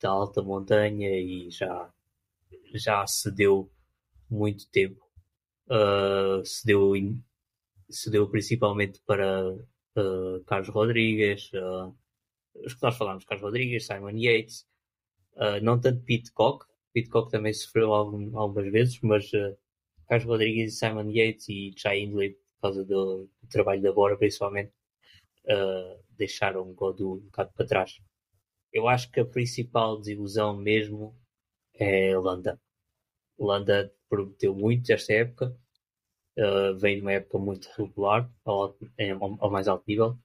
de 0.00 0.06
alta 0.06 0.42
montanha 0.42 1.10
e 1.10 1.50
já, 1.50 1.92
já 2.74 3.06
se 3.06 3.30
deu 3.30 3.70
muito 4.30 4.68
tempo. 4.70 5.00
Uh, 5.66 6.44
se, 6.44 6.64
deu 6.66 6.92
se 7.90 8.10
deu 8.10 8.28
principalmente 8.28 9.00
para 9.06 9.52
uh, 9.52 10.44
Carlos 10.46 10.68
Rodrigues, 10.68 11.50
uh, 11.52 11.94
os 12.64 12.74
que 12.74 12.82
nós 12.82 12.96
falámos, 12.96 13.24
Carlos 13.24 13.44
Rodrigues, 13.44 13.86
Simon 13.86 14.16
Yates, 14.16 14.66
não 15.62 15.80
tanto 15.80 16.02
Pitcock, 16.02 16.66
Pitcock 16.92 17.30
também 17.30 17.52
sofreu 17.52 17.92
algum, 17.92 18.36
algumas 18.36 18.72
vezes, 18.72 19.00
mas 19.02 19.30
Carlos 20.08 20.26
Rodrigues, 20.26 20.78
Simon 20.78 21.08
Yates 21.10 21.48
e 21.48 21.72
Chai 21.76 22.00
Hindley, 22.00 22.30
por 22.30 22.60
causa 22.62 22.84
do, 22.84 23.30
do 23.40 23.48
trabalho 23.48 23.80
da 23.80 23.92
Bora, 23.92 24.16
principalmente, 24.16 24.72
deixaram 26.16 26.62
o 26.62 26.74
Godu 26.74 27.12
um 27.12 27.20
bocado 27.26 27.52
para 27.54 27.66
trás. 27.66 28.00
Eu 28.72 28.88
acho 28.88 29.12
que 29.12 29.20
a 29.20 29.24
principal 29.24 29.98
desilusão 29.98 30.56
mesmo 30.56 31.16
é 31.78 32.16
Landa. 32.18 32.60
Landa 33.38 33.92
prometeu 34.08 34.54
muito 34.54 34.90
esta 34.90 35.12
época, 35.12 35.56
uh, 36.38 36.76
vem 36.78 36.98
numa 36.98 37.12
época 37.12 37.38
muito 37.38 37.68
regular, 37.76 38.30
ao, 38.44 38.76
ao, 39.20 39.36
ao 39.40 39.50
mais 39.50 39.68
alto 39.68 39.84
nível, 39.86 40.18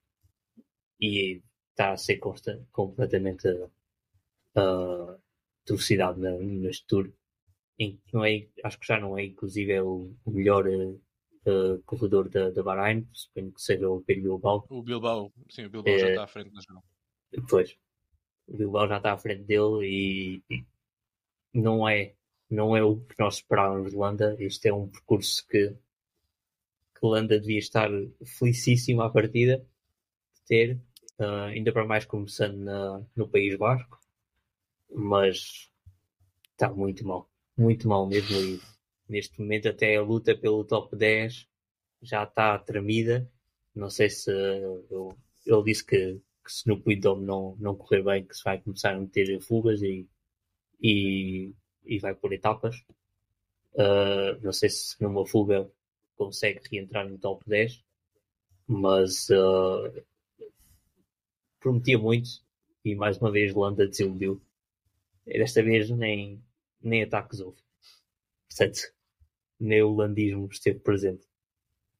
e 1.00 1.42
está 1.72 1.92
a 1.92 1.98
ser 1.98 2.18
consta, 2.18 2.66
completamente 2.72 3.48
uh, 3.48 5.20
atrocidade 5.64 6.20
neste 6.20 6.86
tour. 6.88 7.12
Em, 7.78 8.00
não 8.12 8.24
é, 8.24 8.48
acho 8.64 8.80
que 8.80 8.88
já 8.88 9.00
não 9.00 9.18
é, 9.18 9.26
inclusive, 9.26 9.72
é 9.72 9.82
o, 9.82 10.16
o 10.26 10.32
melhor 10.32 10.66
uh, 10.68 11.84
corredor 11.86 12.30
da, 12.30 12.50
da 12.52 12.64
Bahrein, 12.64 13.08
suponho 13.12 13.52
que 13.52 13.62
seja 13.62 13.90
o 13.90 14.00
Bilbao. 14.02 14.66
O 14.70 14.82
Bilbao, 14.82 15.32
sim, 15.50 15.66
o 15.66 15.70
Bilbao 15.70 15.94
é, 15.94 16.00
já 16.00 16.10
está 16.10 16.24
à 16.24 16.28
frente 16.28 16.52
das 16.52 16.66
mãos. 16.68 16.86
Pois, 17.50 17.78
o 18.48 18.58
Bilbao 18.58 18.88
já 18.88 18.98
está 18.98 19.14
à 19.14 19.18
frente 19.18 19.44
dele 19.44 19.86
e, 19.86 20.44
e, 20.50 20.66
não 21.54 21.88
é 21.88 22.16
não 22.54 22.78
é 22.78 22.84
o 22.84 22.98
que 23.00 23.16
nós 23.20 23.36
esperávamos 23.36 23.92
de 23.92 23.98
Landa. 23.98 24.36
Este 24.40 24.68
é 24.68 24.74
um 24.74 24.88
percurso 24.88 25.46
que, 25.48 25.70
que 25.70 27.06
Landa 27.06 27.40
devia 27.40 27.58
estar 27.58 27.90
felicíssimo 28.24 29.02
à 29.02 29.10
partida 29.10 29.58
de 30.36 30.42
ter, 30.46 30.76
uh, 31.20 31.48
ainda 31.48 31.72
para 31.74 31.86
mais 31.86 32.06
começando 32.06 32.58
na, 32.58 33.02
no 33.16 33.28
País 33.28 33.58
Basco, 33.58 34.00
mas 34.94 35.72
está 36.52 36.72
muito 36.72 37.06
mal, 37.06 37.30
muito 37.58 37.88
mal 37.88 38.08
mesmo. 38.08 38.38
E 38.38 38.62
neste 39.10 39.40
momento, 39.42 39.68
até 39.70 39.96
a 39.96 40.02
luta 40.04 40.38
pelo 40.38 40.64
top 40.64 40.96
10 40.96 41.48
já 42.04 42.24
está 42.24 42.58
tremida. 42.60 43.30
Não 43.74 43.90
sei 43.90 44.10
se 44.10 44.32
ele 44.32 45.64
disse 45.66 45.84
que, 45.84 46.22
que 46.46 46.52
se 46.52 46.68
no 46.68 46.80
Puidom 46.80 47.20
não, 47.20 47.56
não 47.60 47.76
correr 47.76 48.04
bem, 48.04 48.26
que 48.26 48.36
se 48.36 48.44
vai 48.44 48.62
começar 48.62 48.94
a 48.94 49.00
meter 49.00 49.42
fugas 49.42 49.82
e, 49.82 50.08
e, 50.84 51.54
e 51.86 52.00
vai 52.00 52.14
por 52.14 52.34
etapas. 52.34 52.76
Uh, 53.74 54.40
não 54.44 54.52
sei 54.52 54.70
se 54.70 55.02
numa 55.02 55.26
fuga 55.26 55.72
consegue 56.16 56.60
reentrar 56.70 57.10
no 57.10 57.18
top 57.18 57.44
10, 57.48 57.84
mas 58.68 59.30
uh, 59.30 60.04
prometia 61.60 61.98
muito 61.98 62.30
e 62.84 62.96
mais 62.96 63.18
uma 63.18 63.32
vez 63.32 63.54
Landa 63.54 63.88
desiludiu. 63.88 64.42
Desta 65.26 65.64
vez 65.64 65.90
nem, 65.90 66.44
nem 66.82 67.04
ataques 67.04 67.40
houve. 67.40 67.62
Portanto, 68.50 68.82
nem 69.60 69.82
o 69.82 69.96
landismo 69.96 70.50
esteve 70.52 70.80
presente. 70.80 71.26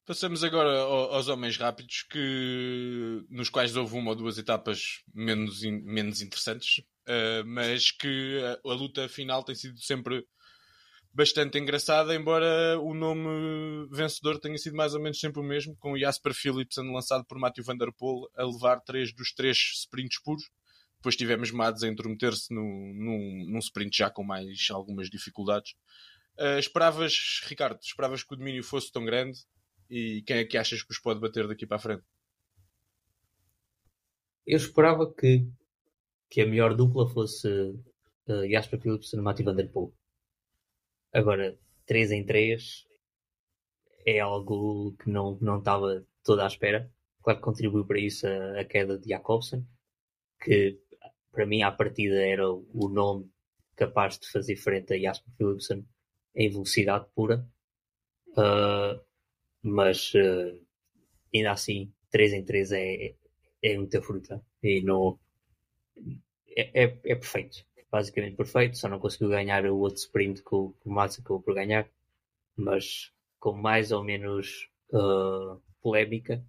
Passamos 0.04 0.44
agora 0.44 0.80
aos 0.80 1.28
homens 1.28 1.56
rápidos, 1.56 2.02
que, 2.02 3.24
nos 3.30 3.48
quais 3.48 3.74
houve 3.74 3.96
uma 3.96 4.10
ou 4.10 4.16
duas 4.16 4.36
etapas 4.36 5.02
menos, 5.14 5.62
menos 5.62 6.20
interessantes, 6.20 6.84
uh, 7.08 7.46
mas 7.46 7.90
que 7.90 8.40
a, 8.42 8.70
a, 8.70 8.74
luta 8.74 9.08
final 9.08 9.42
tem 9.42 9.54
sido 9.54 9.78
sempre 9.80 10.24
bastante 11.12 11.58
engraçada, 11.58 12.14
embora 12.14 12.78
o 12.80 12.92
nome 12.92 13.88
vencedor 13.90 14.38
tenha 14.40 14.58
sido 14.58 14.76
mais 14.76 14.94
ou 14.94 15.00
menos 15.00 15.20
sempre 15.20 15.40
o 15.40 15.44
mesmo, 15.44 15.76
com 15.76 15.92
o 15.92 15.98
Jasper 15.98 16.34
Phillips 16.34 16.74
sendo 16.74 16.92
lançado 16.92 17.24
por 17.24 17.38
Matthew 17.38 17.64
Van 17.64 17.76
Der 17.76 17.92
Poel 17.92 18.28
a 18.36 18.44
levar 18.44 18.80
três 18.80 19.14
dos 19.14 19.32
três 19.32 19.56
sprints 19.76 20.20
puros. 20.20 20.50
Depois 20.96 21.16
tivemos 21.16 21.50
Mads 21.50 21.82
a 21.82 21.88
intrometer-se 21.88 22.52
num, 22.52 22.92
num, 22.94 23.44
num 23.50 23.58
sprint 23.58 23.96
já 23.96 24.10
com 24.10 24.24
mais 24.24 24.66
algumas 24.70 25.10
dificuldades. 25.10 25.74
Uh, 26.38 26.58
esperavas, 26.58 27.42
Ricardo, 27.44 27.78
esperavas 27.80 28.24
que 28.24 28.32
o 28.32 28.36
domínio 28.36 28.64
fosse 28.64 28.90
tão 28.90 29.04
grande? 29.04 29.38
E 29.88 30.22
quem 30.26 30.38
é 30.38 30.44
que 30.44 30.56
achas 30.56 30.82
que 30.82 30.90
os 30.90 30.98
pode 30.98 31.20
bater 31.20 31.46
daqui 31.46 31.66
para 31.66 31.76
a 31.76 31.80
frente? 31.80 32.02
Eu 34.46 34.56
esperava 34.56 35.12
que, 35.12 35.46
que 36.34 36.40
a 36.40 36.46
melhor 36.46 36.74
dupla 36.74 37.08
fosse 37.08 37.48
uh, 37.48 38.50
Jasper 38.50 38.80
e 38.84 39.16
Mati 39.18 39.44
Van 39.44 39.54
Der 39.54 39.70
Poel. 39.70 39.94
Agora, 41.12 41.56
3 41.86 42.10
em 42.10 42.26
3 42.26 42.88
é 44.04 44.18
algo 44.18 44.96
que 44.98 45.08
não, 45.08 45.38
não 45.40 45.58
estava 45.58 46.04
toda 46.24 46.42
à 46.42 46.48
espera. 46.48 46.90
Claro 47.22 47.38
que 47.38 47.44
contribuiu 47.44 47.86
para 47.86 48.00
isso 48.00 48.26
a, 48.26 48.60
a 48.60 48.64
queda 48.64 48.98
de 48.98 49.10
Jacobsen, 49.10 49.64
que 50.42 50.76
para 51.30 51.46
mim 51.46 51.62
à 51.62 51.70
partida 51.70 52.16
era 52.16 52.50
o 52.50 52.88
nome 52.88 53.30
capaz 53.76 54.18
de 54.18 54.28
fazer 54.28 54.56
frente 54.56 54.92
a 54.92 54.98
Jasper 54.98 55.32
Philipsen 55.36 55.86
em 56.34 56.50
velocidade 56.50 57.06
pura. 57.14 57.48
Uh, 58.30 59.00
mas 59.62 60.12
uh, 60.14 60.60
ainda 61.32 61.52
assim 61.52 61.92
3 62.10 62.32
em 62.32 62.44
3 62.44 62.72
é, 62.72 63.14
é 63.62 63.76
muita 63.78 64.02
fruta 64.02 64.44
e 64.60 64.82
não 64.82 65.16
é, 66.56 66.84
é, 66.84 66.98
é, 67.04 67.14
perfeito. 67.14 67.64
Basicamente 67.90 68.36
perfeito, 68.36 68.76
só 68.76 68.88
não 68.88 68.98
conseguiu 68.98 69.28
ganhar 69.28 69.64
o 69.66 69.78
outro 69.78 69.98
sprint 69.98 70.42
que 70.42 70.54
o, 70.54 70.70
que 70.80 70.88
o 70.88 70.92
Massa 70.92 71.20
acabou 71.20 71.40
por 71.42 71.54
ganhar. 71.54 71.88
Mas 72.56 73.12
com 73.38 73.52
mais 73.52 73.92
ou 73.92 74.02
menos 74.02 74.70
uh, 74.90 75.60
polémica 75.80 76.44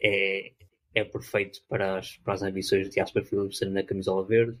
é, 0.00 0.52
é 0.94 1.04
perfeito 1.04 1.62
para 1.68 1.98
as, 1.98 2.16
para 2.18 2.34
as 2.34 2.42
ambições 2.42 2.88
de 2.88 2.96
Jasper 2.96 3.24
Philipsen 3.24 3.70
na 3.70 3.82
camisola 3.82 4.24
verde 4.24 4.58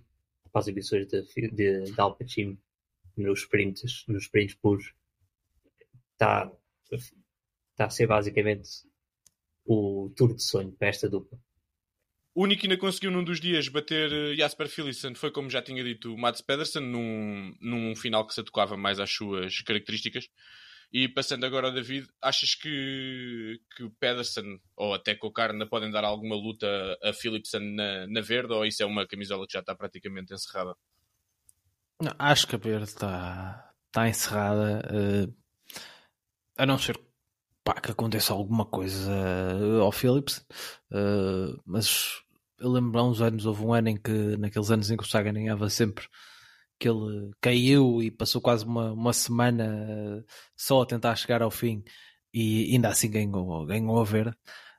para 0.52 0.60
as 0.60 0.68
ambições 0.68 1.06
de, 1.06 1.22
de, 1.22 1.82
de 1.92 2.00
Alpecin 2.00 2.58
nos 3.16 3.40
sprints, 3.40 4.04
nos 4.08 4.24
sprints 4.24 4.54
puros. 4.54 4.92
Está 6.12 6.50
está 6.90 7.86
a 7.86 7.90
ser 7.90 8.06
basicamente 8.06 8.68
o 9.64 10.12
tour 10.16 10.34
de 10.34 10.42
sonho 10.42 10.72
para 10.72 10.88
esta 10.88 11.08
dupla. 11.08 11.38
O 12.34 12.44
único 12.44 12.60
que 12.60 12.66
ainda 12.66 12.78
conseguiu 12.78 13.10
num 13.10 13.24
dos 13.24 13.40
dias 13.40 13.68
bater 13.68 14.12
eh, 14.12 14.36
Jasper 14.36 14.68
Philipsen 14.68 15.14
foi, 15.14 15.30
como 15.32 15.50
já 15.50 15.60
tinha 15.60 15.82
dito, 15.82 16.16
Mats 16.16 16.40
Pedersen, 16.40 16.82
num, 16.82 17.54
num 17.60 17.96
final 17.96 18.26
que 18.26 18.32
se 18.32 18.40
adequava 18.40 18.76
mais 18.76 19.00
às 19.00 19.10
suas 19.10 19.60
características. 19.62 20.28
E 20.92 21.08
passando 21.08 21.44
agora 21.44 21.68
ao 21.68 21.72
David, 21.72 22.08
achas 22.20 22.54
que, 22.54 23.60
que 23.76 23.84
o 23.84 23.90
Pedersen 23.90 24.60
ou 24.76 24.94
até 24.94 25.14
Cocarna 25.14 25.66
podem 25.66 25.90
dar 25.90 26.04
alguma 26.04 26.34
luta 26.34 26.66
a 27.02 27.12
Philipsen 27.12 27.74
na, 27.74 28.06
na 28.08 28.20
verde 28.20 28.52
ou 28.52 28.64
isso 28.64 28.82
é 28.82 28.86
uma 28.86 29.06
camisola 29.06 29.46
que 29.46 29.52
já 29.52 29.60
está 29.60 29.74
praticamente 29.74 30.34
encerrada? 30.34 30.74
Não, 32.02 32.12
acho 32.18 32.46
que 32.46 32.56
a 32.56 32.58
verde 32.58 32.84
está, 32.84 33.72
está 33.86 34.08
encerrada. 34.08 34.82
Uh, 34.90 35.34
a 36.56 36.66
não 36.66 36.78
ser 36.78 36.98
pá, 37.70 37.80
que 37.80 37.90
aconteça 37.92 38.32
alguma 38.32 38.64
coisa 38.64 39.12
uh, 39.12 39.82
ao 39.82 39.92
Phillips, 39.92 40.38
uh, 40.90 41.60
mas 41.64 42.20
eu 42.58 42.68
lembro 42.70 42.98
há 42.98 43.08
uns 43.08 43.20
anos, 43.20 43.46
houve 43.46 43.62
um 43.62 43.72
ano 43.72 43.90
em 43.90 43.96
que, 43.96 44.36
naqueles 44.36 44.70
anos 44.70 44.90
em 44.90 44.96
que 44.96 45.04
o 45.04 45.06
Saga 45.06 45.32
ganhava 45.32 45.70
sempre, 45.70 46.06
que 46.78 46.88
ele 46.88 47.30
caiu 47.40 48.02
e 48.02 48.10
passou 48.10 48.40
quase 48.40 48.64
uma, 48.64 48.92
uma 48.92 49.12
semana 49.12 50.24
só 50.56 50.82
a 50.82 50.86
tentar 50.86 51.14
chegar 51.14 51.42
ao 51.42 51.50
fim 51.50 51.84
e 52.34 52.72
ainda 52.72 52.88
assim 52.88 53.10
ganhou, 53.10 53.64
ganhou 53.66 54.00
a 54.00 54.04
ver. 54.04 54.28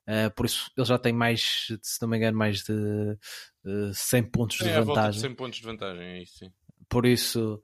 Uh, 0.07 0.33
por 0.35 0.45
isso 0.45 0.69
ele 0.75 0.85
já 0.85 0.97
tem 0.97 1.13
mais, 1.13 1.67
se 1.81 2.01
não 2.01 2.09
me 2.09 2.17
engano, 2.17 2.37
mais 2.37 2.63
de 2.63 2.73
uh, 2.73 3.93
100 3.93 4.23
pontos 4.23 4.59
é, 4.61 4.65
de 4.65 4.85
vantagem. 4.85 5.21
De 5.21 5.27
100 5.27 5.35
pontos 5.35 5.59
de 5.59 5.65
vantagem, 5.65 6.03
é 6.03 6.21
isso 6.23 6.39
sim. 6.39 6.51
Por 6.89 7.05
isso 7.05 7.61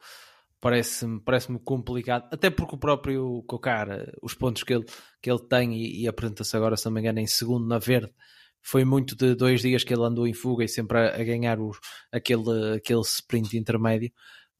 parece-me 0.59 1.19
parece 1.21 1.47
complicado, 1.59 2.27
até 2.31 2.49
porque 2.49 2.75
o 2.75 2.79
próprio 2.79 3.43
Cocar, 3.47 3.87
os 4.21 4.33
pontos 4.33 4.63
que 4.63 4.73
ele, 4.73 4.85
que 5.21 5.29
ele 5.29 5.47
tem 5.47 5.73
e, 5.73 6.03
e 6.03 6.07
apresenta-se 6.07 6.55
agora, 6.55 6.75
se 6.75 6.85
não 6.85 6.93
me 6.93 7.01
engano, 7.01 7.19
em 7.19 7.27
segundo 7.27 7.67
na 7.67 7.79
verde, 7.79 8.13
foi 8.61 8.83
muito 8.83 9.15
de 9.15 9.35
dois 9.35 9.61
dias 9.61 9.83
que 9.83 9.93
ele 9.93 10.03
andou 10.03 10.27
em 10.27 10.33
fuga 10.33 10.63
e 10.63 10.67
sempre 10.67 10.97
a, 10.97 11.15
a 11.15 11.23
ganhar 11.23 11.59
o, 11.59 11.71
aquele, 12.11 12.75
aquele 12.75 13.01
sprint 13.01 13.57
intermédio. 13.57 14.11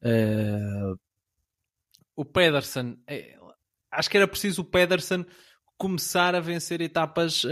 Uh, 0.02 0.98
o 2.16 2.24
Pedersen, 2.24 2.98
é, 3.06 3.36
acho 3.90 4.08
que 4.08 4.16
era 4.16 4.28
preciso 4.28 4.62
o 4.62 4.64
Pedersen 4.64 5.26
começar 5.76 6.34
a 6.34 6.40
vencer 6.40 6.80
etapas 6.80 7.44
uh, 7.44 7.48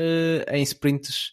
em 0.51 0.63
sprints 0.63 1.33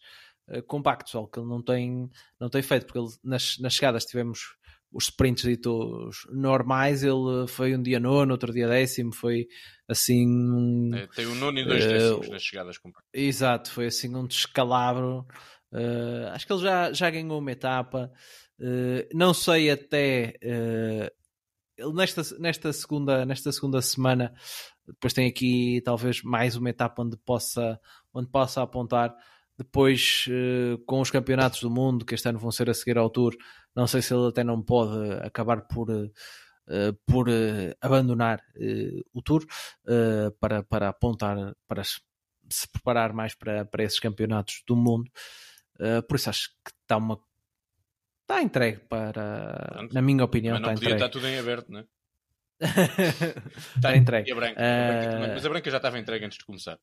uh, 0.49 0.61
compactos, 0.64 1.16
algo 1.16 1.30
que 1.30 1.39
ele 1.39 1.47
não 1.47 1.61
tem, 1.61 2.09
não 2.39 2.49
tem 2.49 2.61
feito, 2.61 2.86
porque 2.86 2.99
ele, 2.99 3.09
nas, 3.24 3.57
nas 3.59 3.74
chegadas 3.74 4.05
tivemos 4.05 4.55
os 4.94 5.06
sprints 5.06 5.44
ditos 5.44 6.28
normais, 6.32 7.04
ele 7.04 7.48
foi 7.48 7.76
um 7.76 7.82
dia 7.82 8.00
nono, 8.00 8.32
outro 8.32 8.54
dia 8.54 8.68
décimo, 8.68 9.14
foi 9.14 9.48
assim. 9.88 10.94
É, 10.94 11.08
tem 11.08 11.26
um 11.26 11.36
nono 11.36 11.60
e 11.60 11.66
dois 11.66 11.84
uh, 11.84 11.88
décimos 11.88 12.30
nas 12.30 12.44
chegadas 12.44 12.78
compactas. 12.78 13.10
Exato, 13.12 13.72
foi 13.72 13.88
assim 13.88 14.16
um 14.16 14.28
descalabro. 14.28 15.26
Uh, 15.72 16.28
acho 16.32 16.46
que 16.46 16.54
ele 16.54 16.62
já, 16.62 16.94
já 16.94 17.10
ganhou 17.10 17.39
uma 17.39 17.52
etapa. 17.52 18.12
Uh, 18.60 19.08
não 19.14 19.34
sei 19.34 19.72
até. 19.72 20.36
ele 21.76 21.94
nesta, 21.94 22.22
nesta, 22.38 22.72
segunda, 22.72 23.26
nesta 23.26 23.52
segunda 23.52 23.82
semana, 23.82 24.32
depois 24.88 25.12
tem 25.12 25.28
aqui 25.28 25.82
talvez 25.84 26.22
mais 26.22 26.56
uma 26.56 26.70
etapa 26.70 27.02
onde 27.02 27.18
possa, 27.18 27.80
onde 28.14 28.30
possa 28.30 28.62
apontar. 28.62 29.14
Depois, 29.56 30.26
com 30.88 31.00
os 31.00 31.12
campeonatos 31.12 31.62
do 31.62 31.70
mundo, 31.70 32.04
que 32.04 32.16
este 32.16 32.28
ano 32.28 32.39
vão 32.39 32.52
ser 32.52 32.72
a 32.72 32.74
seguir 32.74 32.98
ao 32.98 33.08
Tour, 33.08 33.36
não 33.76 33.88
sei 33.88 34.01
se 34.01 34.13
ele 34.13 34.28
até 34.28 34.43
não 34.43 34.61
pode 34.61 35.13
acabar 35.24 35.61
por, 35.61 35.89
uh, 35.89 36.11
por 37.05 37.28
uh, 37.28 37.76
abandonar 37.82 38.39
uh, 38.55 39.01
o 39.13 39.21
Tour 39.21 39.45
para, 40.39 40.63
para 40.63 40.89
apontar, 40.89 41.38
para 41.67 41.84
se 41.84 42.67
preparar 42.71 43.13
mais 43.13 43.34
para, 43.34 43.65
para 43.65 43.84
esses 43.84 43.99
campeonatos 43.99 44.63
do 44.67 44.76
mundo. 44.76 45.09
por 46.07 46.15
isso 46.15 46.30
acho 46.30 46.49
que 46.63 46.71
está 46.82 46.97
uma. 46.97 47.19
Está 48.21 48.41
entregue 48.41 48.80
para. 48.80 49.88
Na 49.91 50.01
minha 50.01 50.24
opinião, 50.24 50.57
está 50.57 50.74
entregue. 50.74 50.93
Está 50.93 51.09
tudo 51.09 51.28
em 51.28 51.38
aberto, 51.38 51.71
não 51.71 51.80
é? 51.80 51.86
está 53.76 53.95
entregue. 53.95 54.32
A 54.32 54.36
branca, 54.36 54.59
a 54.59 55.17
branca, 55.17 55.34
mas 55.34 55.45
a 55.45 55.49
branca 55.49 55.71
já 55.71 55.78
estava 55.78 55.99
entregue 55.99 56.26
antes 56.26 56.38
de 56.38 56.45
começar. 56.45 56.80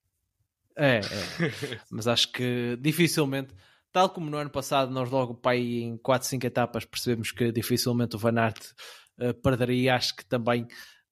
É, 0.77 0.97
é. 0.97 1.01
mas 1.91 2.07
acho 2.07 2.31
que 2.33 2.77
dificilmente 2.81 3.55
Tal 3.93 4.09
como 4.11 4.31
no 4.31 4.37
ano 4.37 4.51
passado, 4.51 4.93
nós 4.93 5.11
logo 5.11 5.41
em 5.53 5.97
4, 5.99 6.29
5 6.29 6.47
etapas 6.47 6.85
percebemos 6.85 7.33
que 7.33 7.51
dificilmente 7.51 8.15
o 8.15 8.19
Van 8.19 8.39
Aert 8.39 8.73
uh, 9.19 9.35
perderia. 9.43 9.97
Acho 9.97 10.15
que 10.15 10.25
também 10.25 10.63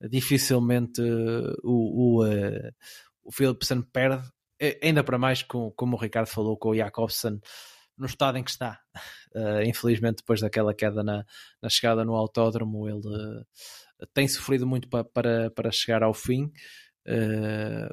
uh, 0.00 0.08
dificilmente 0.08 1.00
uh, 1.00 1.56
o, 1.64 2.22
o, 2.22 2.24
o 3.24 3.32
Philipsen 3.32 3.82
perde. 3.82 4.28
ainda 4.80 5.02
para 5.02 5.18
mais, 5.18 5.42
com, 5.42 5.72
como 5.72 5.96
o 5.96 6.00
Ricardo 6.00 6.28
falou, 6.28 6.56
com 6.56 6.70
o 6.70 6.76
Jacobsen 6.76 7.40
no 7.96 8.06
estado 8.06 8.38
em 8.38 8.44
que 8.44 8.50
está. 8.50 8.78
infelizmente, 9.66 10.18
depois 10.18 10.40
daquela 10.40 10.72
queda 10.72 11.02
na, 11.02 11.24
na 11.60 11.68
chegada 11.68 12.04
no 12.04 12.14
autódromo, 12.14 12.88
ele 12.88 13.44
tem 14.14 14.28
sofrido 14.28 14.66
muito 14.68 14.88
pa, 14.88 15.02
para, 15.02 15.50
para 15.50 15.72
chegar 15.72 16.04
ao 16.04 16.14
fim. 16.14 16.52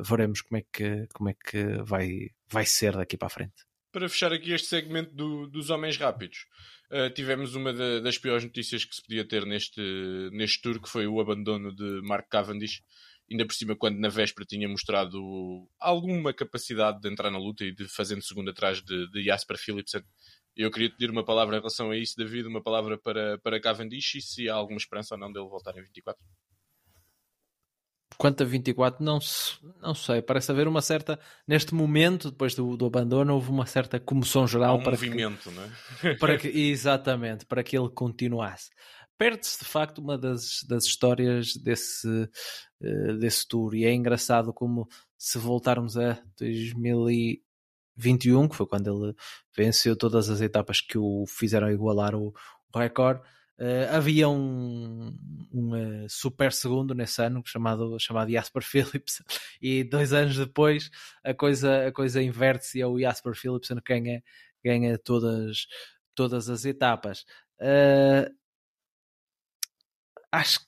veremos 0.07 0.41
como 0.41 0.59
é 0.59 0.63
que, 0.71 1.07
como 1.11 1.29
é 1.29 1.33
que 1.33 1.81
vai, 1.83 2.29
vai 2.47 2.65
ser 2.67 2.95
daqui 2.95 3.17
para 3.17 3.27
a 3.27 3.31
frente 3.31 3.65
para 3.96 4.10
fechar 4.10 4.34
aqui 4.34 4.52
este 4.52 4.68
segmento 4.68 5.16
do, 5.16 5.48
dos 5.48 5.70
homens 5.70 5.96
rápidos. 5.96 6.48
Uh, 6.91 7.10
tivemos 7.12 7.56
uma 7.56 7.72
da, 7.72 8.02
das 8.02 8.18
piores 8.18 8.43
notícias 8.43 8.84
que 8.84 8.93
se 8.93 9.02
podia 9.02 9.26
ter 9.26 9.46
neste, 9.46 9.82
neste 10.34 10.62
tour, 10.62 10.82
que 10.82 10.89
foi 10.89 11.08
o 11.08 11.22
abandono 11.22 11.74
de 11.74 12.02
Mark 12.04 12.28
Cavendish, 12.30 12.84
ainda 13.32 13.46
por 13.46 13.54
cima 13.54 13.74
quando 13.74 13.98
na 13.98 14.10
véspera 14.10 14.46
tinha 14.46 14.68
mostrado 14.68 15.18
alguma 15.80 16.34
capacidade 16.34 17.00
de 17.00 17.10
entrar 17.10 17.32
na 17.32 17.38
luta 17.38 17.64
e 17.64 17.74
de 17.74 17.88
fazendo 17.88 18.22
segundo 18.22 18.50
atrás 18.50 18.82
de, 18.82 19.10
de 19.12 19.24
Jasper 19.24 19.58
Philipsen. 19.58 20.04
Eu 20.58 20.70
queria 20.70 20.89
pedir 20.89 21.10
uma 21.10 21.24
palavra 21.24 21.56
em 21.56 21.60
relação 21.60 21.91
a 21.91 21.98
isso, 21.98 22.16
David, 22.18 22.50
uma 22.50 22.62
palavra 22.62 22.98
para, 22.98 23.39
para 23.39 23.62
Cavendish 23.62 24.16
e 24.16 24.22
se 24.22 24.50
há 24.50 24.56
alguma 24.56 24.78
esperança 24.78 25.16
ou 25.16 25.20
não 25.22 25.32
dele 25.32 25.48
voltar 25.48 25.74
em 25.78 25.82
24. 25.82 26.22
Quanto 28.18 28.43
a 28.43 28.45
24, 28.45 29.03
não, 29.03 29.20
não 29.82 29.93
sei. 29.93 30.22
Parece 30.22 30.51
haver 30.51 30.68
uma 30.68 30.82
certa. 30.82 31.20
Neste 31.47 31.76
momento, 31.76 32.32
depois 32.32 32.55
do, 32.55 32.78
do 32.78 32.86
abandono, 32.86 33.34
houve 33.34 33.49
uma 33.49 33.66
certa 33.66 33.99
comoção 33.99 34.47
geral. 34.47 34.78
Um 34.78 34.84
para 34.84 34.91
movimento, 34.91 35.49
que, 35.49 35.55
não 35.55 35.63
é? 35.63 36.16
Para 36.16 36.38
que, 36.38 36.47
exatamente, 36.72 37.45
para 37.45 37.63
que 37.63 37.78
ele 37.78 37.89
continuasse. 37.89 38.70
Perde-se 39.18 39.59
de 39.59 39.66
facto 39.66 39.99
uma 39.99 40.18
das, 40.18 40.63
das 40.68 40.86
histórias 40.86 41.55
desse, 41.55 42.07
uh, 42.07 43.18
desse 43.18 43.47
tour. 43.47 43.74
E 43.76 43.86
é 43.86 43.93
engraçado 43.93 44.53
como, 44.53 44.88
se 45.18 45.38
voltarmos 45.38 45.97
a 45.97 46.22
2021, 46.38 48.47
que 48.47 48.55
foi 48.55 48.68
quando 48.68 49.05
ele 49.05 49.16
venceu 49.55 49.95
todas 49.95 50.30
as 50.30 50.41
etapas 50.41 50.82
que 50.82 50.97
o 50.97 51.26
fizeram 51.28 51.72
igualar 51.72 52.16
o, 52.16 52.34
o 52.74 52.80
recorde 52.80 53.22
Uh, 53.58 53.95
havia 53.95 54.28
um, 54.28 55.18
um 55.53 56.03
uh, 56.03 56.10
super 56.10 56.51
segundo 56.51 56.93
nesse 56.93 57.22
ano 57.22 57.41
chamado, 57.45 57.97
chamado 57.99 58.30
Jasper 58.30 58.62
Phillips 58.66 59.24
e 59.62 59.82
dois 59.84 60.12
anos 60.12 60.38
depois 60.38 60.89
a 61.24 61.34
coisa, 61.34 61.88
a 61.88 61.91
coisa 61.91 62.22
inverte-se 62.22 62.80
e 62.80 62.82
é 62.82 62.88
o 62.88 62.99
Jasper 62.99 63.34
Phillips 63.34 63.70
ganha, 63.88 64.22
ganha 64.64 64.97
todas, 64.97 65.68
todas 66.14 66.49
as 66.49 66.66
etapas. 66.66 67.26
Uh, 67.62 68.30
acho 70.32 70.60
que 70.60 70.66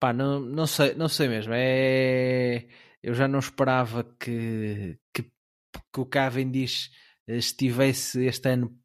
pá, 0.00 0.12
não, 0.12 0.40
não, 0.40 0.66
sei, 0.66 0.94
não 0.94 1.08
sei 1.08 1.28
mesmo. 1.28 1.52
É, 1.54 2.66
eu 3.02 3.14
já 3.14 3.28
não 3.28 3.38
esperava 3.38 4.04
que, 4.18 4.98
que, 5.12 5.22
que 5.22 6.00
o 6.00 6.06
Cavendish 6.06 6.90
estivesse 7.26 8.24
este 8.26 8.48
ano 8.48 8.76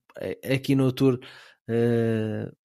aqui 0.53 0.75
no 0.75 0.91
Tour 0.91 1.19
uh, 1.71 2.55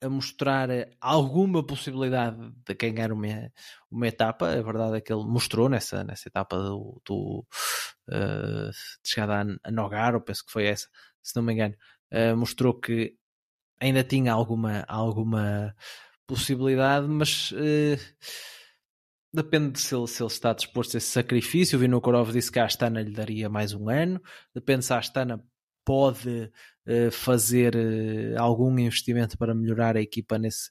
a 0.00 0.08
mostrar 0.08 0.68
alguma 1.00 1.64
possibilidade 1.64 2.36
de 2.66 2.74
ganhar 2.74 3.12
uma, 3.12 3.52
uma 3.90 4.08
etapa. 4.08 4.48
A 4.48 4.62
verdade 4.62 4.96
é 4.96 5.00
que 5.00 5.12
ele 5.12 5.24
mostrou 5.24 5.68
nessa, 5.68 6.04
nessa 6.04 6.28
etapa 6.28 6.56
do, 6.58 7.00
do 7.04 7.46
uh, 8.08 8.70
de 8.70 9.08
chegada 9.08 9.42
a, 9.42 9.68
a 9.68 9.70
Nogaro, 9.70 10.20
penso 10.20 10.44
que 10.44 10.52
foi 10.52 10.66
essa, 10.66 10.88
se 11.22 11.36
não 11.36 11.42
me 11.42 11.52
engano, 11.52 11.74
uh, 12.12 12.36
mostrou 12.36 12.74
que 12.78 13.14
ainda 13.80 14.04
tinha 14.04 14.32
alguma, 14.32 14.84
alguma 14.88 15.74
possibilidade, 16.26 17.06
mas 17.08 17.52
depende 19.34 19.72
de 19.72 19.80
se 19.80 19.94
ele, 19.94 20.06
se 20.06 20.22
ele 20.22 20.30
está 20.30 20.52
disposto 20.52 20.94
a 20.94 20.98
esse 20.98 21.08
sacrifício. 21.08 21.76
O 21.76 21.80
Vinokurov 21.80 22.30
disse 22.32 22.52
que 22.52 22.60
a 22.60 22.64
Astana 22.64 23.02
lhe 23.02 23.12
daria 23.12 23.48
mais 23.48 23.72
um 23.72 23.88
ano, 23.88 24.20
depende 24.54 24.84
se 24.84 24.92
a 24.92 24.98
Astana 24.98 25.42
pode 25.84 26.50
uh, 26.86 27.10
fazer 27.10 27.74
uh, 27.74 28.40
algum 28.40 28.78
investimento 28.78 29.36
para 29.36 29.54
melhorar 29.54 29.96
a 29.96 30.00
equipa 30.00 30.38
nesse, 30.38 30.70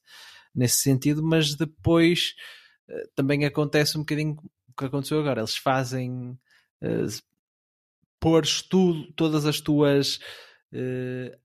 nesse 0.54 0.78
sentido, 0.78 1.24
mas 1.24 1.56
depois 1.56 2.34
uh, 2.90 3.10
também 3.16 3.46
acontece 3.46 3.98
um 3.98 4.02
bocadinho 4.02 4.36
o 4.70 4.74
que 4.78 4.86
aconteceu 4.86 5.20
agora. 5.20 5.42
Eles 5.42 5.58
fazem 5.58 6.38
pôr 8.20 8.44
tudo, 8.70 9.12
todas 9.14 9.46
as 9.46 9.60
tuas 9.60 10.20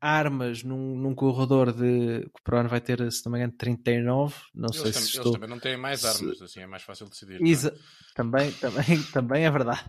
armas 0.00 0.62
num, 0.62 0.96
num 0.96 1.14
corredor 1.14 1.72
de 1.72 2.20
que 2.22 2.50
o 2.50 2.56
ano 2.56 2.68
vai 2.68 2.80
ter, 2.80 3.12
se 3.12 3.26
não 3.26 3.32
me 3.32 3.38
engano, 3.38 3.52
39. 3.58 4.34
Não 4.54 4.68
eles 4.68 4.80
sei 4.80 4.92
se 4.92 4.98
eles 4.98 5.14
estou... 5.14 5.32
também 5.32 5.50
não 5.50 5.58
têm 5.58 5.76
mais 5.76 6.04
armas, 6.04 6.38
se... 6.38 6.44
assim 6.44 6.60
é 6.60 6.66
mais 6.66 6.84
fácil 6.84 7.08
decidir. 7.08 7.40
É? 7.42 7.74
Também, 8.14 8.52
também, 8.52 9.02
também 9.12 9.44
é 9.44 9.50
verdade 9.50 9.84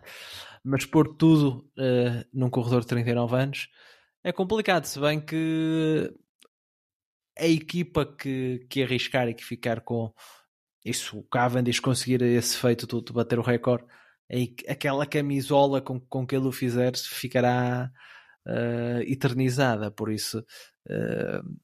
mas 0.63 0.85
pôr 0.85 1.15
tudo 1.15 1.69
uh, 1.77 2.25
num 2.33 2.49
corredor 2.49 2.81
de 2.81 2.87
39 2.87 3.35
anos 3.35 3.69
é 4.23 4.31
complicado, 4.31 4.83
se 4.85 4.99
bem 4.99 5.21
que 5.21 6.13
a 7.37 7.47
equipa 7.47 8.05
que, 8.05 8.65
que 8.69 8.83
arriscar 8.83 9.27
e 9.29 9.33
que 9.33 9.45
ficar 9.45 9.81
com 9.81 10.13
isso, 10.83 11.19
o 11.19 11.23
Cavendish 11.23 11.79
conseguir 11.79 12.21
esse 12.21 12.57
feito 12.57 12.87
de, 12.87 13.05
de 13.05 13.13
bater 13.13 13.39
o 13.39 13.41
recorde, 13.41 13.85
aquela 14.67 15.05
camisola 15.05 15.81
com, 15.81 15.99
com 15.99 16.25
que 16.25 16.35
ele 16.35 16.47
o 16.47 16.51
fizer 16.51 16.95
ficará 16.97 17.89
uh, 18.45 19.01
eternizada, 19.03 19.91
por 19.91 20.11
isso 20.11 20.39
uh, 20.39 21.57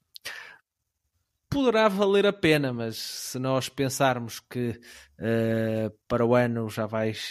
poderá 1.50 1.88
valer 1.88 2.26
a 2.26 2.32
pena, 2.32 2.72
mas 2.72 2.96
se 2.96 3.38
nós 3.38 3.68
pensarmos 3.68 4.40
que 4.40 4.70
uh, 5.18 5.90
para 6.08 6.24
o 6.24 6.34
ano 6.34 6.68
já 6.68 6.86
vais 6.86 7.30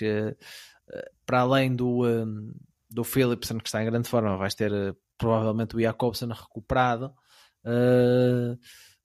para 1.26 1.42
além 1.42 1.76
do, 1.76 2.06
um, 2.06 2.54
do 2.90 3.04
Philipsen, 3.04 3.58
que 3.58 3.68
está 3.68 3.82
em 3.82 3.86
grande 3.86 4.10
forma, 4.10 4.38
vais 4.38 4.56
ter 4.56 4.72
uh, 4.72 4.96
provavelmente 5.18 5.76
o 5.76 5.82
Jacobsen 5.82 6.30
recuperado. 6.30 7.14
Uh, 7.66 8.58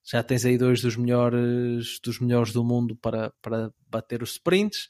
já 0.03 0.23
tens 0.23 0.45
aí 0.45 0.57
dois 0.57 0.81
dos 0.81 0.95
melhores, 0.95 1.99
dos 2.03 2.19
melhores 2.19 2.51
do 2.51 2.63
mundo 2.63 2.95
para, 2.95 3.31
para 3.41 3.71
bater 3.87 4.23
os 4.23 4.31
sprints. 4.31 4.87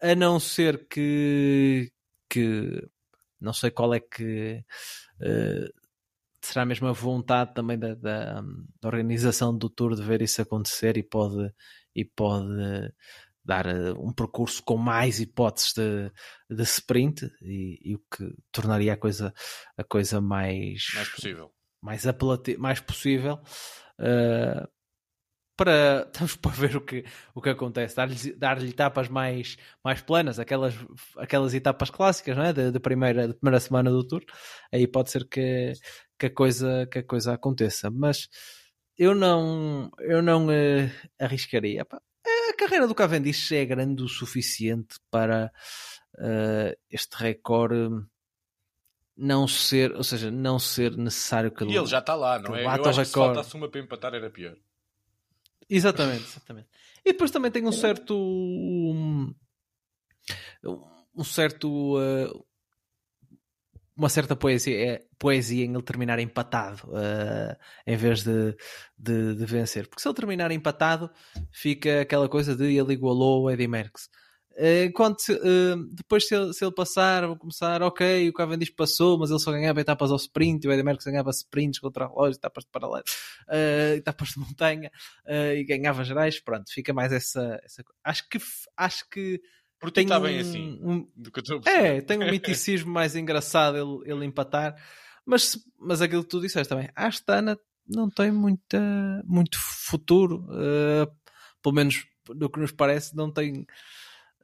A 0.00 0.14
não 0.14 0.38
ser 0.38 0.86
que, 0.88 1.90
que 2.28 2.86
não 3.40 3.52
sei 3.52 3.70
qual 3.70 3.94
é 3.94 4.00
que 4.00 4.62
uh, 5.20 5.82
será 6.42 6.66
mesmo 6.66 6.88
a 6.88 6.92
vontade 6.92 7.54
também 7.54 7.78
da, 7.78 7.94
da, 7.94 8.40
da, 8.80 8.88
organização 8.88 9.56
do 9.56 9.70
Tour 9.70 9.94
de 9.94 10.02
ver 10.02 10.20
isso 10.22 10.42
acontecer 10.42 10.96
e 10.96 11.02
pode, 11.02 11.52
e 11.94 12.04
pode 12.04 12.92
dar 13.44 13.66
uh, 13.66 14.00
um 14.00 14.12
percurso 14.12 14.62
com 14.62 14.76
mais 14.76 15.20
hipóteses 15.20 15.72
de, 15.74 16.12
de 16.48 16.62
sprint 16.62 17.30
e, 17.42 17.78
e, 17.82 17.94
o 17.94 17.98
que 17.98 18.34
tornaria 18.50 18.94
a 18.94 18.96
coisa, 18.96 19.34
a 19.76 19.84
coisa 19.84 20.20
mais, 20.20 20.86
mais 20.94 21.08
possível. 21.08 21.52
Mais, 21.80 22.06
apelati 22.06 22.56
mais 22.56 22.80
possível. 22.80 23.40
Uh, 23.98 24.66
para, 25.56 26.08
estamos 26.12 26.36
para 26.36 26.50
ver 26.52 26.76
o 26.76 26.80
que, 26.80 27.04
o 27.34 27.40
que 27.40 27.50
acontece, 27.50 27.96
dar-lhe 27.96 28.32
dar 28.34 28.62
etapas 28.62 29.08
mais, 29.08 29.56
mais 29.84 30.00
planas, 30.00 30.38
aquelas, 30.38 30.74
aquelas 31.16 31.54
etapas 31.54 31.90
clássicas 31.90 32.36
não 32.36 32.44
é? 32.44 32.52
de, 32.52 32.70
de 32.70 32.80
primeira, 32.80 33.34
primeira 33.34 33.60
semana 33.60 33.90
do 33.90 34.06
Tour, 34.06 34.24
aí 34.72 34.86
pode 34.86 35.10
ser 35.10 35.28
que, 35.28 35.72
que, 36.18 36.26
a, 36.26 36.30
coisa, 36.30 36.86
que 36.90 37.00
a 37.00 37.02
coisa 37.04 37.34
aconteça, 37.34 37.90
mas 37.90 38.28
eu 38.96 39.14
não, 39.14 39.90
eu 40.00 40.22
não 40.22 40.46
uh, 40.46 40.90
arriscaria. 41.18 41.86
A 42.50 42.56
carreira 42.56 42.86
do 42.86 42.94
Cavendish 42.94 43.52
é 43.52 43.64
grande 43.64 44.02
o 44.02 44.08
suficiente 44.08 44.96
para 45.10 45.52
uh, 46.14 46.78
este 46.90 47.16
recorde 47.16 48.04
não 49.16 49.46
ser, 49.46 49.92
ou 49.92 50.04
seja, 50.04 50.30
não 50.30 50.58
ser 50.58 50.96
necessário 50.96 51.50
que 51.50 51.62
ele. 51.62 51.72
E 51.72 51.76
ele 51.76 51.86
já 51.86 51.98
está 51.98 52.14
lá, 52.14 52.38
não 52.38 52.54
é? 52.56 52.64
Eu 52.64 52.68
acho 52.68 53.00
que 53.00 53.04
se 53.04 53.12
faltasse 53.12 53.54
uma 53.54 53.68
para 53.68 53.80
empatar 53.80 54.14
era 54.14 54.30
pior. 54.30 54.56
Exatamente, 55.68 56.24
exatamente. 56.24 56.68
E 57.04 57.12
depois 57.12 57.30
também 57.30 57.50
tem 57.50 57.66
um 57.66 57.72
certo. 57.72 58.16
Um, 58.16 59.34
um 61.14 61.24
certo. 61.24 61.98
Uh, 61.98 62.44
uma 64.02 64.08
certa 64.08 64.34
poesia, 64.34 64.76
é, 64.76 65.02
poesia 65.18 65.64
em 65.64 65.72
ele 65.72 65.82
terminar 65.82 66.18
empatado 66.18 66.82
uh, 66.88 67.56
em 67.86 67.96
vez 67.96 68.24
de, 68.24 68.56
de, 68.98 69.34
de, 69.36 69.46
vencer. 69.46 69.88
Porque 69.88 70.02
se 70.02 70.08
ele 70.08 70.14
terminar 70.14 70.50
empatado, 70.50 71.08
fica 71.52 72.00
aquela 72.00 72.28
coisa 72.28 72.56
de 72.56 72.76
ele 72.76 72.92
igualou 72.94 73.44
o 73.44 73.50
Eddie 73.50 73.68
Merckx. 73.68 74.08
Enquanto 74.86 75.20
uh, 75.30 75.76
uh, 75.76 75.88
depois, 75.94 76.26
se 76.26 76.34
ele, 76.34 76.52
se 76.52 76.62
ele, 76.62 76.74
passar, 76.74 77.26
vou 77.26 77.36
começar, 77.36 77.80
ok, 77.82 78.28
o 78.28 78.32
Cavendish 78.34 78.70
passou, 78.70 79.18
mas 79.18 79.30
ele 79.30 79.38
só 79.38 79.50
ganhava 79.50 79.80
etapas 79.80 80.10
ao 80.10 80.16
sprint, 80.16 80.66
o 80.66 80.72
Eddie 80.72 80.82
Merckx 80.82 81.06
ganhava 81.06 81.30
sprints 81.30 81.78
contra 81.78 82.06
relógio, 82.06 82.36
etapas 82.36 82.64
de 82.64 82.70
paralelo, 82.70 83.04
uh, 83.48 83.96
etapas 83.96 84.28
de 84.30 84.40
montanha, 84.40 84.90
e 85.56 85.64
ganhava 85.64 86.04
gerais, 86.04 86.38
pronto, 86.38 86.70
fica 86.70 86.92
mais 86.92 87.12
essa, 87.12 87.58
essa... 87.64 87.82
acho 88.04 88.28
que 88.28 88.38
acho 88.76 89.08
que 89.08 89.40
porque 89.82 89.94
tem 89.94 90.04
está 90.04 90.18
um, 90.18 90.22
bem 90.22 90.38
assim, 90.38 90.78
um... 90.80 91.08
do 91.16 91.32
que 91.32 91.40
eu 91.40 91.42
estou 91.42 91.60
É, 91.66 92.00
tem 92.00 92.18
um 92.18 92.26
miticismo 92.30 92.92
mais 92.92 93.16
engraçado 93.16 93.76
ele, 93.76 94.12
ele 94.12 94.24
empatar, 94.24 94.76
mas, 95.26 95.58
mas 95.76 96.00
aquilo 96.00 96.22
que 96.22 96.28
tu 96.28 96.40
disseste 96.40 96.68
também, 96.68 96.88
a 96.94 97.08
Astana 97.08 97.58
não 97.84 98.08
tem 98.08 98.30
muita, 98.30 98.80
muito 99.26 99.58
futuro, 99.58 100.46
uh, 100.50 101.12
pelo 101.60 101.74
menos 101.74 102.06
do 102.28 102.48
que 102.48 102.60
nos 102.60 102.70
parece, 102.70 103.16
não 103.16 103.28
tem 103.28 103.66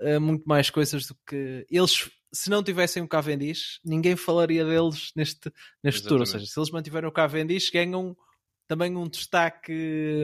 uh, 0.01 0.21
muito 0.21 0.45
mais 0.45 0.71
coisas 0.71 1.07
do 1.07 1.17
que 1.25 1.65
eles. 1.71 2.11
Se 2.33 2.51
não 2.51 2.61
tivessem 2.61 3.01
o 3.01 3.09
Cavendish, 3.09 3.81
ninguém 3.85 4.17
falaria 4.17 4.65
deles 4.65 5.13
neste, 5.15 5.53
neste 5.85 6.03
tour. 6.03 6.19
Ou 6.19 6.27
seja, 6.27 6.45
se 6.45 6.59
eles 6.59 6.71
mantiverem 6.71 7.09
o 7.09 7.13
Cavendish, 7.13 7.71
ganham 7.71 8.17
também 8.67 8.95
um 8.97 9.09
destaque, 9.09 9.73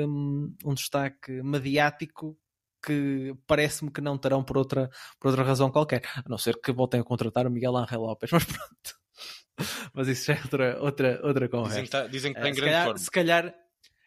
hum, 0.07 0.55
um 0.65 0.75
destaque 0.75 1.41
mediático 1.41 2.37
que 2.85 3.35
parece-me 3.47 3.91
que 3.91 4.01
não 4.01 4.19
terão 4.19 4.43
por 4.43 4.59
outra, 4.59 4.91
por 5.21 5.29
outra 5.29 5.45
razão 5.45 5.71
qualquer. 5.71 6.03
A 6.17 6.29
não 6.29 6.39
ser 6.39 6.61
que 6.61 6.73
voltem 6.73 7.01
a 7.01 7.05
contratar 7.05 7.47
o 7.47 7.51
Miguel 7.51 7.77
Ángel 7.77 8.01
Lopes, 8.01 8.31
mas 8.33 8.45
pronto. 8.45 9.05
mas 9.95 10.09
isso 10.09 10.27
já 10.27 10.35
é 10.35 10.43
outra, 10.43 10.83
outra, 10.83 11.21
outra 11.23 11.49
conversa. 11.49 11.81
Dizem 11.81 11.83
que 11.83 11.87
está, 11.87 12.07
dizem 12.07 12.33
que 12.33 12.39
está 12.39 12.49
em 12.49 12.53
uh, 12.53 12.57
grande 12.57 12.71
calhar, 12.71 12.85
forma. 12.87 12.99
Se 12.99 13.11
calhar 13.11 13.55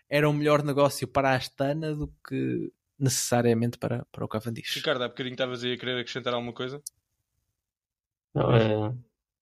era 0.09 0.29
um 0.29 0.33
melhor 0.33 0.63
negócio 0.63 1.07
para 1.07 1.31
a 1.31 1.35
Astana 1.35 1.95
do 1.95 2.07
que 2.27 2.71
necessariamente 2.97 3.77
para, 3.77 4.05
para 4.11 4.25
o 4.25 4.27
Cavendish. 4.27 4.75
Ricardo, 4.75 5.03
há 5.03 5.07
bocadinho 5.07 5.33
estavas 5.33 5.63
aí 5.63 5.73
a 5.73 5.77
querer 5.77 5.99
acrescentar 5.99 6.33
alguma 6.33 6.53
coisa? 6.53 6.81
Não, 8.33 8.55
é, 8.55 8.95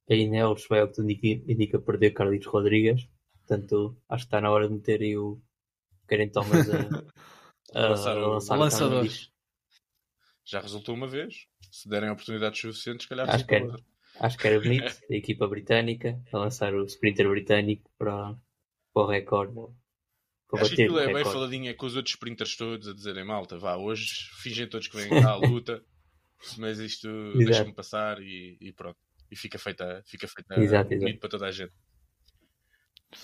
a 0.09 0.13
Ineos 0.13 0.65
vai 0.69 0.81
ao 0.81 0.87
que 0.89 1.01
indica, 1.01 1.27
indica 1.51 1.79
perder 1.79 2.11
Carlos 2.11 2.45
Rodrigues, 2.45 3.07
portanto 3.45 3.97
acho 4.09 4.23
que 4.23 4.27
está 4.27 4.41
na 4.41 4.51
hora 4.51 4.67
de 4.67 4.73
meter 4.73 5.01
aí 5.01 5.17
o 5.17 5.41
Karen 6.07 6.29
Thomas 6.29 6.67
a, 6.69 6.73
a, 7.73 7.89
lançar, 7.89 8.17
a 8.17 8.27
lançar 8.27 8.55
o 8.55 8.59
lançador. 8.59 9.07
Já 10.45 10.61
resultou 10.61 10.93
uma 10.93 11.07
vez, 11.07 11.47
se 11.71 11.89
derem 11.89 12.09
oportunidades 12.09 12.59
suficientes, 12.59 13.07
calhar 13.07 13.29
acho 13.29 13.45
que, 13.45 13.55
era, 13.55 13.75
acho 14.19 14.37
que 14.37 14.47
era 14.47 14.59
bonito. 14.61 14.97
A 15.09 15.15
equipa 15.15 15.47
britânica 15.47 16.21
a 16.31 16.37
lançar 16.37 16.73
o 16.73 16.85
sprinter 16.85 17.27
britânico 17.27 17.89
para, 17.97 18.35
para 18.93 19.03
o 19.03 19.07
recorde. 19.07 19.59
Acho 20.53 20.75
que 20.75 20.83
aquilo 20.83 20.99
é 20.99 21.11
bem 21.11 21.23
faladinho, 21.23 21.69
é 21.69 21.73
com 21.73 21.85
os 21.85 21.95
outros 21.95 22.13
sprinters 22.13 22.55
todos 22.55 22.87
a 22.87 22.93
dizerem 22.93 23.25
malta, 23.25 23.57
vá, 23.57 23.75
hoje 23.75 24.29
fingem 24.41 24.67
todos 24.67 24.87
que 24.87 24.95
vêm 24.95 25.09
à 25.25 25.35
luta, 25.35 25.83
mas 26.57 26.79
isto 26.79 27.07
deixa-me 27.37 27.73
passar 27.73 28.21
e, 28.21 28.57
e, 28.61 28.71
pronto. 28.71 28.97
E 29.29 29.35
fica 29.35 29.57
feita, 29.57 30.03
fica 30.05 30.27
feita 30.27 30.59
exato, 30.61 30.93
exato. 30.93 31.19
para 31.19 31.29
toda 31.29 31.47
a 31.47 31.51
gente. 31.51 31.73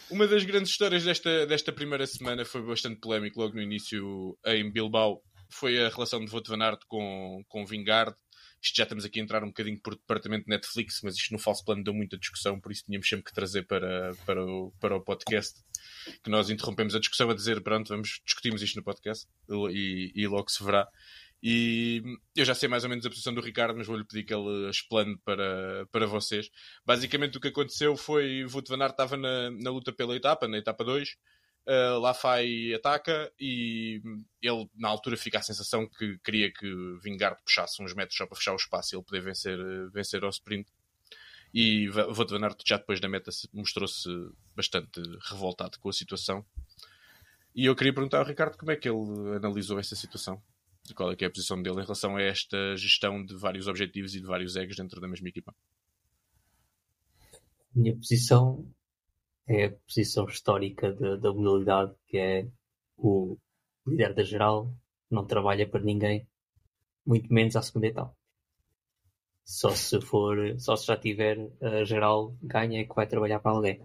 Uma 0.10 0.28
das 0.28 0.44
grandes 0.44 0.72
histórias 0.72 1.04
desta, 1.04 1.46
desta 1.46 1.72
primeira 1.72 2.06
semana 2.06 2.44
foi 2.46 2.62
bastante 2.62 3.00
polémico 3.00 3.40
logo 3.40 3.56
no 3.56 3.62
início 3.62 4.38
em 4.46 4.72
Bilbao. 4.72 5.22
Foi 5.50 5.84
a 5.84 5.90
relação 5.90 6.24
de 6.24 6.32
Voto 6.32 6.50
Van 6.50 6.64
Aert 6.64 6.82
com, 6.88 7.44
com 7.48 7.66
Vingard. 7.66 8.16
Isto 8.62 8.78
já 8.78 8.84
estamos 8.84 9.06
aqui 9.06 9.20
a 9.20 9.24
entrar 9.24 9.44
um 9.44 9.48
bocadinho 9.48 9.82
por 9.82 9.96
departamento 9.96 10.46
de 10.46 10.52
Netflix, 10.52 11.00
mas 11.04 11.16
isto 11.16 11.32
no 11.32 11.40
falso 11.40 11.66
plano 11.66 11.84
deu 11.84 11.94
muita 11.94 12.18
discussão, 12.18 12.60
por 12.60 12.72
isso 12.72 12.84
tínhamos 12.86 13.10
sempre 13.10 13.26
que 13.26 13.34
trazer 13.34 13.66
para, 13.66 14.14
para, 14.26 14.46
o, 14.46 14.72
para 14.80 14.96
o 14.96 15.02
podcast 15.02 15.60
que 16.24 16.30
nós 16.30 16.50
interrompemos 16.50 16.96
a 16.96 17.00
discussão 17.00 17.30
a 17.30 17.34
dizer, 17.34 17.62
pronto, 17.62 17.90
vamos 17.90 18.22
discutimos 18.24 18.62
isto 18.62 18.76
no 18.76 18.84
podcast 18.84 19.28
e, 19.72 20.12
e 20.16 20.28
logo 20.28 20.50
se 20.50 20.64
verá. 20.64 20.88
E 21.44 22.04
eu 22.36 22.46
já 22.46 22.54
sei 22.54 22.70
mais 22.70 22.84
ou 22.84 22.90
menos 22.90 23.04
a 23.06 23.10
posição 23.10 23.34
do 23.34 23.42
Ricardo, 23.42 23.76
mas 23.76 23.88
vou-lhe 23.88 24.06
pedir 24.06 24.24
que 24.24 24.34
ele 24.34 24.70
explane 24.70 25.18
para, 25.26 25.88
para 25.92 26.06
vocês. 26.06 26.52
Basicamente 26.86 27.38
o 27.38 27.42
que 27.42 27.48
aconteceu 27.48 27.98
foi 27.98 28.46
Wout 28.46 28.70
van 28.70 28.82
Aert 28.84 28.92
estava 28.92 29.18
na, 29.18 29.50
na 29.50 29.72
luta 29.72 29.92
pela 29.92 30.16
etapa, 30.16 30.48
na 30.48 30.60
etapa 30.60 30.84
2, 30.84 31.10
uh, 31.10 31.16
eh, 31.66 31.90
Lafay 31.98 32.76
ataca 32.76 33.32
e 33.40 34.02
ele 34.40 34.70
na 34.76 34.90
altura 34.90 35.18
fica 35.18 35.40
a 35.40 35.42
sensação 35.42 35.88
que 35.88 36.20
queria 36.20 36.54
que 36.54 36.68
Vingard 37.02 37.42
puxasse 37.44 37.82
uns 37.82 37.96
metros 37.96 38.18
só 38.18 38.28
para 38.28 38.38
fechar 38.38 38.54
o 38.54 38.58
espaço 38.58 38.94
e 38.94 38.98
ele 38.98 39.04
poder 39.06 39.22
vencer, 39.22 39.58
vencer 39.92 40.24
ao 40.24 40.30
sprint. 40.30 40.70
E 41.52 41.90
Wout 41.90 42.32
van 42.32 42.44
Aert 42.44 42.62
já 42.64 42.78
depois 42.78 43.00
da 43.00 43.10
meta 43.10 43.32
mostrou-se 43.52 44.08
bastante 44.56 45.02
revoltado 45.30 45.80
com 45.80 45.90
a 45.90 45.94
situação. 45.94 46.46
E 47.56 47.66
eu 47.66 47.76
queria 47.76 47.94
perguntar 47.94 48.20
ao 48.20 48.26
Ricardo 48.26 48.58
como 48.58 48.72
é 48.72 48.76
que 48.76 48.88
ele 48.88 49.36
analisou 49.36 49.80
essa 49.80 49.96
situação. 49.96 50.42
Qual 50.96 51.12
é, 51.12 51.16
é 51.20 51.26
a 51.26 51.30
posição 51.30 51.62
dele 51.62 51.80
em 51.80 51.84
relação 51.84 52.16
a 52.16 52.22
esta 52.22 52.76
gestão 52.76 53.24
de 53.24 53.36
vários 53.36 53.68
objetivos 53.68 54.16
e 54.16 54.20
de 54.20 54.26
vários 54.26 54.56
egos 54.56 54.76
dentro 54.76 55.00
da 55.00 55.08
mesma 55.08 55.30
equipa? 55.30 55.56
Minha 57.74 57.96
posição 57.96 58.66
é 59.48 59.66
a 59.66 59.72
posição 59.72 60.26
histórica 60.26 60.92
da, 60.94 61.16
da 61.16 61.34
modalidade, 61.34 61.94
que 62.08 62.18
é 62.18 62.48
o 62.98 63.38
líder 63.86 64.14
da 64.14 64.24
geral, 64.24 64.74
não 65.10 65.26
trabalha 65.26 65.68
para 65.68 65.82
ninguém, 65.82 66.28
muito 67.06 67.34
menos 67.34 67.56
à 67.56 67.62
segunda 67.62 67.88
etapa. 67.88 68.16
Só 69.44 69.72
se 69.72 70.00
for, 70.02 70.38
só 70.60 70.76
se 70.76 70.88
já 70.88 70.98
tiver 70.98 71.38
a 71.62 71.84
geral 71.84 72.36
ganha 72.42 72.82
é 72.82 72.86
que 72.86 72.96
vai 72.96 73.08
trabalhar 73.08 73.40
para 73.40 73.52
alguém. 73.52 73.82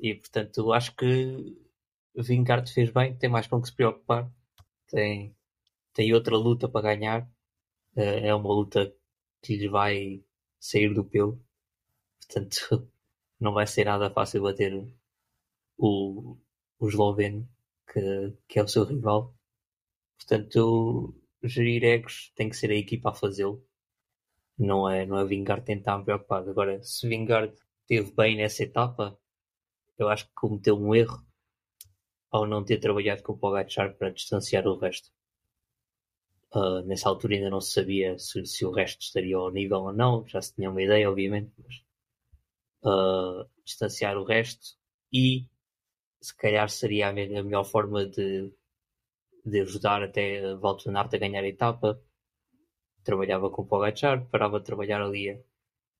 E 0.00 0.14
portanto 0.14 0.72
acho 0.72 0.94
que 0.96 1.56
Vingard 2.16 2.72
fez 2.72 2.90
bem, 2.90 3.16
tem 3.16 3.30
mais 3.30 3.46
com 3.46 3.60
que 3.60 3.68
se 3.68 3.74
preocupar, 3.74 4.30
tem, 4.88 5.34
tem 5.94 6.12
outra 6.14 6.36
luta 6.36 6.68
para 6.68 6.94
ganhar, 6.94 7.30
eh, 7.96 8.28
é 8.28 8.34
uma 8.34 8.52
luta 8.54 8.94
que 9.42 9.56
lhe 9.56 9.68
vai 9.68 10.24
sair 10.60 10.94
do 10.94 11.04
pelo, 11.04 11.40
portanto 12.20 12.90
não 13.40 13.52
vai 13.54 13.66
ser 13.66 13.84
nada 13.86 14.10
fácil 14.10 14.42
bater 14.42 14.72
o, 15.78 16.36
o 16.78 16.88
esloveno 16.88 17.48
que, 17.92 18.34
que 18.48 18.58
é 18.58 18.62
o 18.62 18.68
seu 18.68 18.84
rival. 18.84 19.34
Portanto, 20.18 21.14
gerir 21.42 21.84
egos 21.84 22.32
tem 22.36 22.48
que 22.48 22.56
ser 22.56 22.70
a 22.70 22.76
equipa 22.76 23.10
a 23.10 23.14
fazê-lo 23.14 23.64
não 24.58 24.88
é, 24.88 25.04
não 25.06 25.18
é 25.18 25.24
Vingard 25.24 25.64
tentar 25.64 25.98
me 25.98 26.04
preocupar. 26.04 26.48
Agora, 26.48 26.82
se 26.82 27.08
Vingard 27.08 27.54
teve 27.86 28.12
bem 28.12 28.36
nessa 28.36 28.62
etapa, 28.62 29.18
eu 29.98 30.08
acho 30.08 30.26
que 30.26 30.34
cometeu 30.34 30.76
um 30.76 30.94
erro 30.94 31.24
ao 32.30 32.46
não 32.46 32.64
ter 32.64 32.78
trabalhado 32.78 33.22
com 33.22 33.32
o 33.32 33.38
Pogacar 33.38 33.94
para 33.96 34.10
distanciar 34.10 34.66
o 34.66 34.78
resto. 34.78 35.10
Uh, 36.54 36.82
nessa 36.86 37.08
altura 37.08 37.34
ainda 37.34 37.50
não 37.50 37.60
se 37.60 37.72
sabia 37.72 38.16
se, 38.16 38.46
se, 38.46 38.64
o 38.64 38.70
resto 38.70 39.02
estaria 39.02 39.36
ao 39.36 39.50
nível 39.50 39.80
ou 39.80 39.92
não, 39.92 40.24
já 40.28 40.40
se 40.40 40.54
tinha 40.54 40.70
uma 40.70 40.80
ideia, 40.80 41.10
obviamente, 41.10 41.52
mas 41.58 41.82
uh, 42.84 43.50
distanciar 43.64 44.16
o 44.16 44.24
resto 44.24 44.76
e 45.12 45.48
se 46.20 46.36
calhar 46.36 46.68
seria 46.70 47.08
a, 47.08 47.12
melhor 47.12 47.64
forma 47.64 48.06
de, 48.06 48.52
de 49.44 49.60
ajudar 49.60 50.02
até 50.02 50.54
Valtonarte 50.54 51.16
a 51.16 51.18
ganhar 51.18 51.42
a 51.42 51.48
etapa, 51.48 52.00
trabalhava 53.02 53.50
com 53.50 53.62
o 53.62 53.66
Pogacar, 53.66 54.24
parava 54.30 54.60
de 54.60 54.66
trabalhar 54.66 55.02
ali 55.02 55.30
a 55.30 55.38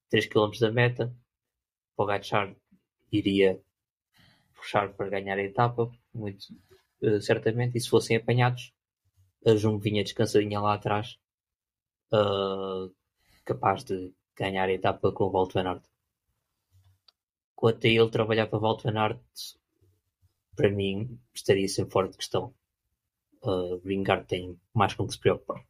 3 0.08 0.26
km 0.26 0.50
da 0.60 0.70
meta, 0.70 1.16
Pogacar 1.96 2.54
iria 3.12 3.60
puxar 4.54 4.92
para 4.94 5.10
ganhar 5.10 5.36
a 5.36 5.42
etapa, 5.42 5.92
muito 6.14 6.44
uh, 7.02 7.20
certamente, 7.20 7.76
e 7.76 7.80
se 7.80 7.88
fossem 7.90 8.16
apanhados, 8.16 8.72
a 9.46 9.56
Jumbo 9.56 9.78
vinha 9.78 10.04
descansadinha 10.04 10.60
lá 10.60 10.74
atrás, 10.74 11.18
uh, 12.12 12.94
capaz 13.44 13.84
de 13.84 14.12
ganhar 14.36 14.68
a 14.68 14.72
etapa 14.72 15.12
com 15.12 15.24
o 15.24 15.30
Walt 15.30 15.52
Van 15.52 15.68
Aert. 15.68 15.84
Quanto 17.54 17.86
a 17.86 17.90
ele 17.90 18.10
trabalhar 18.10 18.46
para 18.46 18.58
o 18.58 18.62
Walt 18.62 18.82
Van 18.82 18.98
Aert, 18.98 19.20
para 20.56 20.70
mim 20.70 21.18
estaria 21.34 21.68
sempre 21.68 21.92
fora 21.92 22.08
de 22.08 22.16
questão. 22.16 22.54
uh, 23.42 23.78
Vingard 23.80 24.26
tem 24.26 24.58
mais 24.72 24.94
com 24.94 25.06
que 25.06 25.12
se 25.12 25.18
preocupar. 25.18 25.64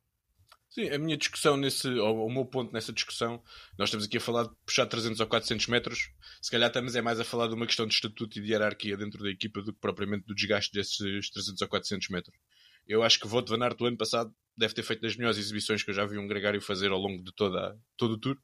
Sim, 0.74 0.90
a 0.90 0.98
minha 0.98 1.16
discussão 1.16 1.56
nesse, 1.56 1.88
ou 1.88 2.26
o 2.26 2.32
meu 2.32 2.44
ponto 2.44 2.72
nessa 2.72 2.92
discussão, 2.92 3.40
nós 3.78 3.90
estamos 3.90 4.06
aqui 4.06 4.16
a 4.16 4.20
falar 4.20 4.42
de 4.42 4.54
puxar 4.66 4.86
300 4.86 5.20
ou 5.20 5.26
400 5.28 5.68
metros, 5.68 6.10
se 6.42 6.50
calhar 6.50 6.68
estamos 6.68 6.96
é 6.96 7.00
mais 7.00 7.20
a 7.20 7.24
falar 7.24 7.46
de 7.46 7.54
uma 7.54 7.64
questão 7.64 7.86
de 7.86 7.94
estatuto 7.94 8.36
e 8.36 8.42
de 8.42 8.50
hierarquia 8.50 8.96
dentro 8.96 9.22
da 9.22 9.30
equipa 9.30 9.62
do 9.62 9.72
que 9.72 9.78
propriamente 9.78 10.26
do 10.26 10.34
desgaste 10.34 10.72
desses 10.72 11.30
300 11.30 11.62
ou 11.62 11.68
400 11.68 12.08
metros. 12.08 12.36
Eu 12.86 13.02
acho 13.02 13.18
que 13.18 13.26
Voto 13.26 13.50
Van 13.50 13.64
Aert, 13.64 13.80
o 13.80 13.86
ano 13.86 13.96
passado, 13.96 14.32
deve 14.56 14.74
ter 14.74 14.82
feito 14.82 15.00
das 15.00 15.16
melhores 15.16 15.38
exibições 15.38 15.82
que 15.82 15.90
eu 15.90 15.94
já 15.94 16.04
vi 16.04 16.18
um 16.18 16.26
gregário 16.26 16.60
fazer 16.60 16.90
ao 16.90 16.98
longo 16.98 17.22
de 17.22 17.32
toda, 17.32 17.78
todo 17.96 18.12
o 18.12 18.18
tour. 18.18 18.38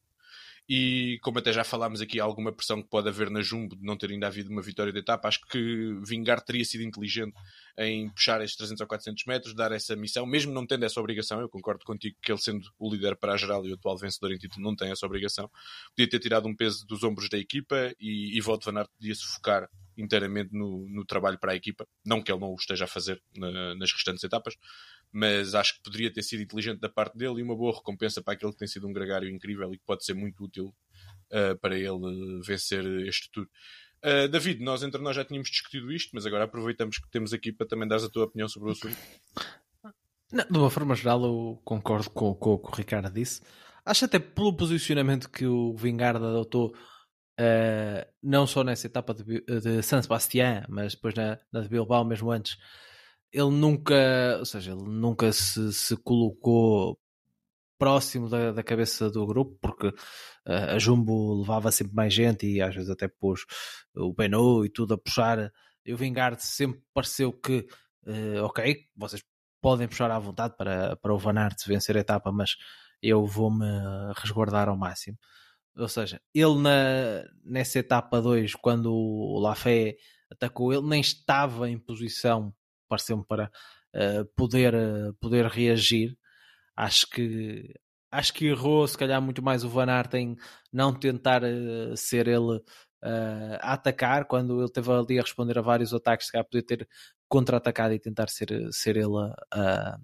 E 0.72 1.18
como 1.22 1.40
até 1.40 1.52
já 1.52 1.64
falámos 1.64 2.00
aqui, 2.00 2.20
há 2.20 2.22
alguma 2.22 2.52
pressão 2.52 2.80
que 2.80 2.88
pode 2.88 3.08
haver 3.08 3.28
na 3.28 3.42
Jumbo 3.42 3.74
de 3.74 3.84
não 3.84 3.96
ter 3.96 4.08
ainda 4.08 4.28
havido 4.28 4.50
uma 4.50 4.62
vitória 4.62 4.92
de 4.92 5.00
etapa, 5.00 5.26
acho 5.26 5.40
que 5.48 5.98
Vingar 6.06 6.40
teria 6.40 6.64
sido 6.64 6.84
inteligente 6.84 7.34
em 7.76 8.08
puxar 8.10 8.40
estes 8.40 8.56
300 8.56 8.80
ou 8.82 8.86
400 8.86 9.24
metros, 9.26 9.52
dar 9.52 9.72
essa 9.72 9.96
missão, 9.96 10.24
mesmo 10.24 10.52
não 10.52 10.64
tendo 10.64 10.84
essa 10.84 11.00
obrigação. 11.00 11.40
Eu 11.40 11.48
concordo 11.48 11.84
contigo 11.84 12.16
que 12.22 12.30
ele, 12.30 12.40
sendo 12.40 12.64
o 12.78 12.88
líder 12.88 13.16
para 13.16 13.32
a 13.32 13.36
geral 13.36 13.66
e 13.66 13.72
o 13.72 13.74
atual 13.74 13.98
vencedor 13.98 14.30
em 14.32 14.38
título, 14.38 14.62
não 14.64 14.76
tem 14.76 14.92
essa 14.92 15.04
obrigação. 15.04 15.50
Podia 15.96 16.08
ter 16.08 16.20
tirado 16.20 16.46
um 16.46 16.54
peso 16.54 16.86
dos 16.86 17.02
ombros 17.02 17.28
da 17.28 17.36
equipa 17.36 17.92
e, 17.98 18.38
e 18.38 18.40
Wout 18.40 18.64
van 18.64 18.78
Aert 18.78 18.90
podia 18.96 19.14
se 19.16 19.24
focar 19.26 19.68
inteiramente 20.00 20.52
no, 20.52 20.88
no, 20.88 21.04
trabalho 21.04 21.38
para 21.38 21.52
a 21.52 21.54
equipa. 21.54 21.86
Não 22.04 22.22
que 22.22 22.32
ele 22.32 22.40
não 22.40 22.52
o 22.52 22.56
esteja 22.56 22.84
a 22.84 22.88
fazer 22.88 23.22
na, 23.36 23.74
nas 23.74 23.92
restantes 23.92 24.24
etapas, 24.24 24.56
mas 25.12 25.54
acho 25.54 25.76
que 25.76 25.82
poderia 25.82 26.12
ter 26.12 26.22
sido 26.22 26.42
inteligente 26.42 26.80
da 26.80 26.88
parte 26.88 27.16
dele 27.16 27.40
e 27.40 27.42
uma 27.42 27.56
boa 27.56 27.74
recompensa 27.74 28.22
para 28.22 28.34
aquele 28.34 28.52
que 28.52 28.58
tem 28.58 28.68
sido 28.68 28.88
um 28.88 28.92
gregário 28.92 29.28
incrível 29.28 29.72
e 29.72 29.78
que 29.78 29.84
pode 29.84 30.04
ser 30.04 30.14
muito 30.14 30.44
útil 30.44 30.74
uh, 31.32 31.58
para 31.60 31.76
ele 31.76 32.42
vencer 32.44 32.84
este 33.06 33.30
tour. 33.30 33.46
Uh, 34.02 34.28
David, 34.28 34.62
nós 34.62 34.82
entre 34.82 35.00
nós 35.00 35.14
já 35.14 35.24
tínhamos 35.24 35.50
discutido 35.50 35.92
isto, 35.92 36.10
mas 36.14 36.24
agora 36.24 36.44
aproveitamos 36.44 36.98
que 36.98 37.10
temos 37.10 37.32
aqui 37.32 37.52
para 37.52 37.66
também 37.66 37.86
dar 37.86 37.96
a 37.96 38.08
tua 38.08 38.24
opinião 38.24 38.48
sobre 38.48 38.70
o 38.70 38.72
assunto. 38.72 38.96
Não, 40.32 40.44
de 40.44 40.58
uma 40.58 40.70
forma 40.70 40.94
geral, 40.94 41.22
eu 41.24 41.60
concordo 41.64 42.08
com, 42.10 42.34
com 42.34 42.54
o 42.54 42.58
que 42.58 42.68
o 42.68 42.74
Ricardo 42.74 43.12
disse. 43.12 43.40
Acho 43.84 44.04
até 44.04 44.18
pelo 44.18 44.56
posicionamento 44.56 45.28
que 45.28 45.46
o 45.46 45.74
Vingarda 45.74 46.28
adotou, 46.28 46.74
uh, 47.40 48.06
não 48.22 48.46
só 48.46 48.62
nessa 48.62 48.86
etapa 48.86 49.14
de, 49.14 49.24
de 49.40 49.82
San 49.82 50.02
Sebastián, 50.02 50.64
mas 50.68 50.94
depois 50.94 51.14
na, 51.14 51.38
na 51.50 51.60
de 51.60 51.68
Bilbao, 51.68 52.04
mesmo 52.04 52.30
antes, 52.30 52.58
ele 53.32 53.50
nunca, 53.50 54.36
ou 54.38 54.44
seja, 54.44 54.72
ele 54.72 54.82
nunca 54.82 55.32
se, 55.32 55.72
se 55.72 55.96
colocou 55.96 56.98
próximo 57.78 58.28
da, 58.28 58.52
da 58.52 58.62
cabeça 58.62 59.10
do 59.10 59.26
grupo, 59.26 59.56
porque 59.60 59.88
uh, 59.88 60.74
a 60.74 60.78
Jumbo 60.78 61.40
levava 61.40 61.72
sempre 61.72 61.94
mais 61.94 62.12
gente 62.12 62.46
e 62.46 62.60
às 62.60 62.74
vezes 62.74 62.90
até 62.90 63.08
pôs 63.08 63.40
o 63.96 64.12
Beno 64.12 64.64
e 64.64 64.68
tudo 64.68 64.94
a 64.94 64.98
puxar. 64.98 65.50
E 65.84 65.94
o 65.94 65.96
Vingard 65.96 66.42
sempre 66.42 66.82
pareceu 66.92 67.32
que, 67.32 67.66
uh, 68.06 68.44
ok, 68.44 68.86
vocês 68.94 69.24
podem 69.62 69.88
puxar 69.88 70.10
à 70.10 70.18
vontade 70.18 70.54
para, 70.56 70.96
para 70.96 71.14
o 71.14 71.18
Van 71.18 71.38
Aert 71.38 71.66
vencer 71.66 71.96
a 71.96 72.00
etapa, 72.00 72.30
mas 72.30 72.56
eu 73.02 73.24
vou-me 73.24 73.64
resguardar 74.16 74.68
ao 74.68 74.76
máximo. 74.76 75.16
Ou 75.76 75.88
seja, 75.88 76.20
ele 76.34 76.58
na, 76.58 77.24
nessa 77.44 77.78
etapa 77.78 78.20
2, 78.20 78.54
quando 78.56 78.92
o 78.92 79.38
Lafay 79.38 79.96
atacou, 80.30 80.72
ele 80.72 80.86
nem 80.86 81.00
estava 81.00 81.68
em 81.70 81.78
posição 81.78 82.54
pareceu-me 82.90 83.24
para 83.24 83.50
uh, 83.94 84.24
poder, 84.36 84.74
uh, 84.74 85.14
poder 85.20 85.46
reagir. 85.46 86.16
Acho 86.76 87.08
que 87.08 87.72
acho 88.12 88.34
que 88.34 88.46
errou 88.46 88.88
se 88.88 88.98
calhar 88.98 89.22
muito 89.22 89.40
mais 89.40 89.62
o 89.62 89.68
Van 89.68 89.88
Aert 89.88 90.12
em 90.14 90.36
não 90.72 90.92
tentar 90.92 91.44
uh, 91.44 91.96
ser 91.96 92.26
ele 92.26 92.60
a 93.02 93.72
atacar 93.72 94.26
quando 94.26 94.60
ele 94.60 94.70
teve 94.70 94.92
ali 94.92 95.18
a 95.18 95.22
responder 95.22 95.58
a 95.58 95.62
vários 95.62 95.94
ataques, 95.94 96.26
se 96.26 96.32
calhar 96.32 96.44
poder 96.44 96.62
ter 96.64 96.88
contra-atacado 97.30 97.94
e 97.94 97.98
tentar 97.98 98.28
ser, 98.28 98.50
ser 98.72 98.98
ele 98.98 99.16
a, 99.16 99.98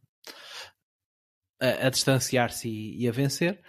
a, 1.60 1.86
a 1.86 1.90
distanciar-se 1.90 2.70
e, 2.70 3.02
e, 3.02 3.06
a 3.06 3.12
vencer. 3.12 3.62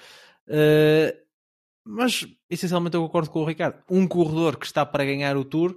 Mas 1.88 2.28
essencialmente 2.50 2.96
eu 2.96 3.02
concordo 3.04 3.30
com 3.30 3.42
o 3.42 3.46
Ricardo. 3.46 3.82
Um 3.90 4.08
corredor 4.08 4.58
que 4.58 4.66
está 4.66 4.86
para 4.86 5.06
ganhar 5.06 5.38
o 5.38 5.46
Tour 5.46 5.72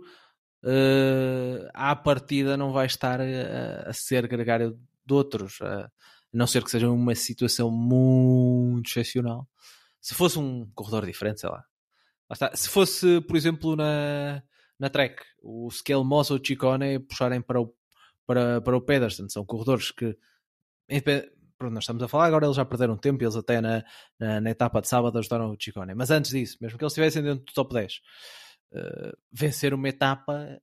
uh, 0.65 1.71
à 1.73 1.95
partida 1.95 2.57
não 2.57 2.73
vai 2.73 2.87
estar 2.87 3.21
a, 3.21 3.89
a 3.89 3.93
ser 3.93 4.27
gregário 4.27 4.79
de 5.07 5.15
outros, 5.15 5.61
a 5.63 5.89
não 6.33 6.47
ser 6.47 6.65
que 6.65 6.71
seja 6.71 6.91
uma 6.91 7.15
situação 7.15 7.71
muito 7.71 8.89
excepcional. 8.89 9.49
Se 10.01 10.15
fosse 10.15 10.39
um 10.39 10.69
corredor 10.75 11.07
diferente, 11.07 11.41
sei 11.41 11.51
lá. 11.51 11.65
lá 12.29 12.51
Se 12.55 12.69
fosse, 12.69 13.21
por 13.23 13.37
exemplo, 13.37 13.77
na, 13.77 14.43
na 14.79 14.89
Trek, 14.89 15.23
o 15.43 15.71
Scale 15.71 16.05
Moss 16.05 16.31
ou 16.31 16.39
o 16.39 16.45
Chicone 16.45 16.99
puxarem 16.99 17.41
para 17.41 17.61
o, 17.61 17.73
para, 18.27 18.61
para 18.61 18.77
o 18.77 18.81
Pedersen, 18.81 19.29
são 19.29 19.45
corredores 19.45 19.91
que 19.91 20.17
pronto, 21.61 21.75
nós 21.75 21.85
estamos 21.85 22.03
a 22.03 22.09
falar 22.09 22.25
agora, 22.25 22.47
eles 22.47 22.57
já 22.57 22.65
perderam 22.65 22.97
tempo, 22.97 23.23
eles 23.23 23.37
até 23.37 23.61
na, 23.61 23.85
na, 24.19 24.41
na 24.41 24.51
etapa 24.51 24.81
de 24.81 24.89
sábado 24.89 25.19
ajudaram 25.19 25.51
o 25.51 25.57
Chicone. 25.59 25.95
Mas 25.95 26.11
antes 26.11 26.31
disso, 26.31 26.57
mesmo 26.59 26.79
que 26.79 26.85
eles 26.85 26.93
estivessem 26.93 27.23
dentro 27.23 27.45
do 27.45 27.53
top 27.53 27.75
10, 27.75 28.01
uh, 28.73 29.17
vencer 29.31 29.75
uma 29.75 29.87
etapa 29.87 30.59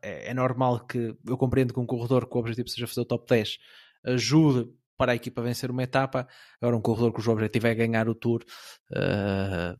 é, 0.00 0.30
é, 0.30 0.34
normal 0.34 0.86
que 0.86 1.16
eu 1.26 1.36
compreendo 1.36 1.74
que 1.74 1.80
um 1.80 1.86
corredor 1.86 2.26
com 2.26 2.38
o 2.38 2.40
objetivo 2.42 2.68
seja 2.68 2.86
fazer 2.86 3.00
o 3.00 3.04
top 3.04 3.26
10 3.28 3.58
ajude 4.04 4.72
para 4.96 5.10
a 5.10 5.14
equipa 5.16 5.42
vencer 5.42 5.68
uma 5.68 5.82
etapa. 5.82 6.28
Agora, 6.60 6.76
um 6.76 6.80
corredor 6.80 7.12
cujo 7.12 7.32
objetivo 7.32 7.66
é 7.66 7.74
ganhar 7.74 8.08
o 8.08 8.14
Tour, 8.14 8.44
uh, 8.92 9.76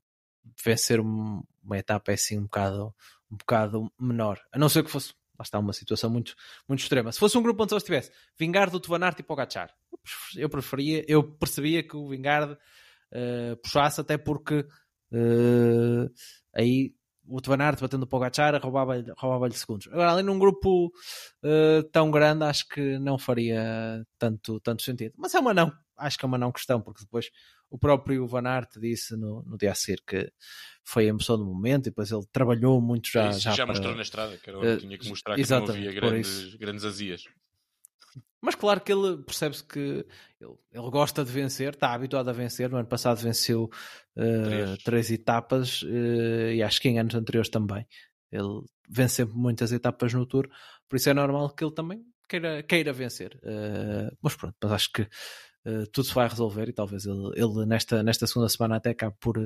vencer 0.64 0.98
uma 0.98 1.78
etapa 1.78 2.10
é 2.10 2.14
assim 2.14 2.38
um 2.38 2.42
bocado, 2.42 2.92
um 3.30 3.36
bocado 3.36 3.92
menor. 4.00 4.40
A 4.52 4.58
não 4.58 4.68
ser 4.68 4.82
que 4.82 4.90
fosse, 4.90 5.14
lá 5.38 5.42
está, 5.42 5.58
uma 5.58 5.72
situação 5.72 6.10
muito, 6.10 6.34
muito 6.68 6.80
extrema. 6.80 7.12
Se 7.12 7.18
fosse 7.18 7.36
um 7.36 7.42
grupo 7.42 7.62
onde 7.62 7.70
só 7.70 7.76
estivesse 7.76 8.10
Vingard, 8.38 8.74
o 8.74 8.80
Tuvanart 8.80 9.18
e 9.18 9.22
Pogacar, 9.22 9.70
eu 10.36 10.48
preferia, 10.48 11.04
eu 11.08 11.22
percebia 11.22 11.82
que 11.82 11.96
o 11.96 12.08
Vingard 12.08 12.52
uh, 12.52 13.56
puxasse, 13.62 14.00
até 14.00 14.16
porque 14.16 14.60
uh, 15.12 16.10
aí 16.54 16.94
o 17.28 17.40
Tvanart 17.40 17.80
batendo 17.80 18.04
o 18.04 18.06
Pogacar 18.06 18.60
roubava-lhe 18.62 19.12
roubava 19.16 19.50
segundos. 19.50 19.88
Agora, 19.88 20.12
ali 20.12 20.22
num 20.22 20.38
grupo 20.38 20.86
uh, 20.86 21.82
tão 21.92 22.10
grande, 22.10 22.44
acho 22.44 22.68
que 22.68 22.98
não 22.98 23.18
faria 23.18 24.04
tanto, 24.18 24.60
tanto 24.60 24.82
sentido. 24.82 25.14
Mas 25.16 25.34
é 25.34 25.40
uma 25.40 25.52
não, 25.52 25.72
acho 25.98 26.18
que 26.18 26.24
é 26.24 26.28
uma 26.28 26.38
não 26.38 26.52
questão, 26.52 26.80
porque 26.80 27.02
depois 27.02 27.30
o 27.70 27.78
próprio 27.78 28.26
Van 28.26 28.46
Aert 28.46 28.78
disse 28.78 29.16
no, 29.16 29.42
no 29.44 29.56
dia 29.56 29.72
a 29.72 29.74
seguir 29.74 30.02
que 30.06 30.30
foi 30.84 31.04
a 31.04 31.08
emoção 31.08 31.36
do 31.36 31.44
momento 31.44 31.86
e 31.86 31.90
depois 31.90 32.10
ele 32.10 32.24
trabalhou 32.32 32.80
muito 32.80 33.08
já. 33.10 33.30
Isso, 33.30 33.40
já, 33.40 33.52
já 33.52 33.64
para... 33.64 33.74
mostrou 33.74 33.94
na 33.94 34.02
estrada, 34.02 34.36
que 34.36 34.50
era 34.50 34.58
onde 34.58 34.68
uh, 34.68 34.78
tinha 34.78 34.98
que 34.98 35.08
mostrar 35.08 35.34
que 35.34 35.50
não 35.50 35.64
havia 35.64 35.92
grandes, 35.92 36.54
grandes 36.54 36.84
azias. 36.84 37.24
Mas 38.40 38.54
claro 38.54 38.80
que 38.80 38.92
ele 38.92 39.18
percebe-se 39.24 39.64
que 39.64 40.06
ele, 40.40 40.54
ele, 40.72 40.90
gosta 40.90 41.24
de 41.24 41.32
vencer, 41.32 41.74
está 41.74 41.92
habituado 41.92 42.28
a 42.28 42.32
vencer. 42.32 42.70
No 42.70 42.76
ano 42.76 42.86
passado 42.86 43.18
venceu 43.18 43.64
uh, 44.16 44.44
três. 44.44 44.82
três. 44.84 45.10
etapas 45.10 45.82
uh, 45.82 46.52
e 46.54 46.62
acho 46.62 46.80
que 46.80 46.88
em 46.88 46.98
anos 46.98 47.14
anteriores 47.14 47.48
também. 47.48 47.86
Ele 48.30 48.62
vence 48.88 49.16
sempre 49.16 49.36
muitas 49.36 49.72
etapas 49.72 50.12
no 50.12 50.26
Tour, 50.26 50.48
por 50.88 50.96
isso 50.96 51.08
é 51.08 51.14
normal 51.14 51.50
que 51.50 51.64
ele 51.64 51.74
também 51.74 52.04
queira, 52.28 52.62
queira 52.62 52.92
vencer. 52.92 53.38
Uh, 53.42 54.14
mas 54.20 54.36
pronto, 54.36 54.54
mas 54.62 54.72
acho 54.72 54.92
que 54.92 55.08
tudo 55.92 56.06
se 56.06 56.14
vai 56.14 56.28
resolver 56.28 56.68
e 56.68 56.72
talvez 56.72 57.06
ele, 57.06 57.30
ele, 57.34 57.66
nesta, 57.66 58.02
nesta 58.02 58.26
segunda 58.26 58.48
semana 58.48 58.76
até 58.76 58.90
acabe 58.90 59.16
por, 59.20 59.36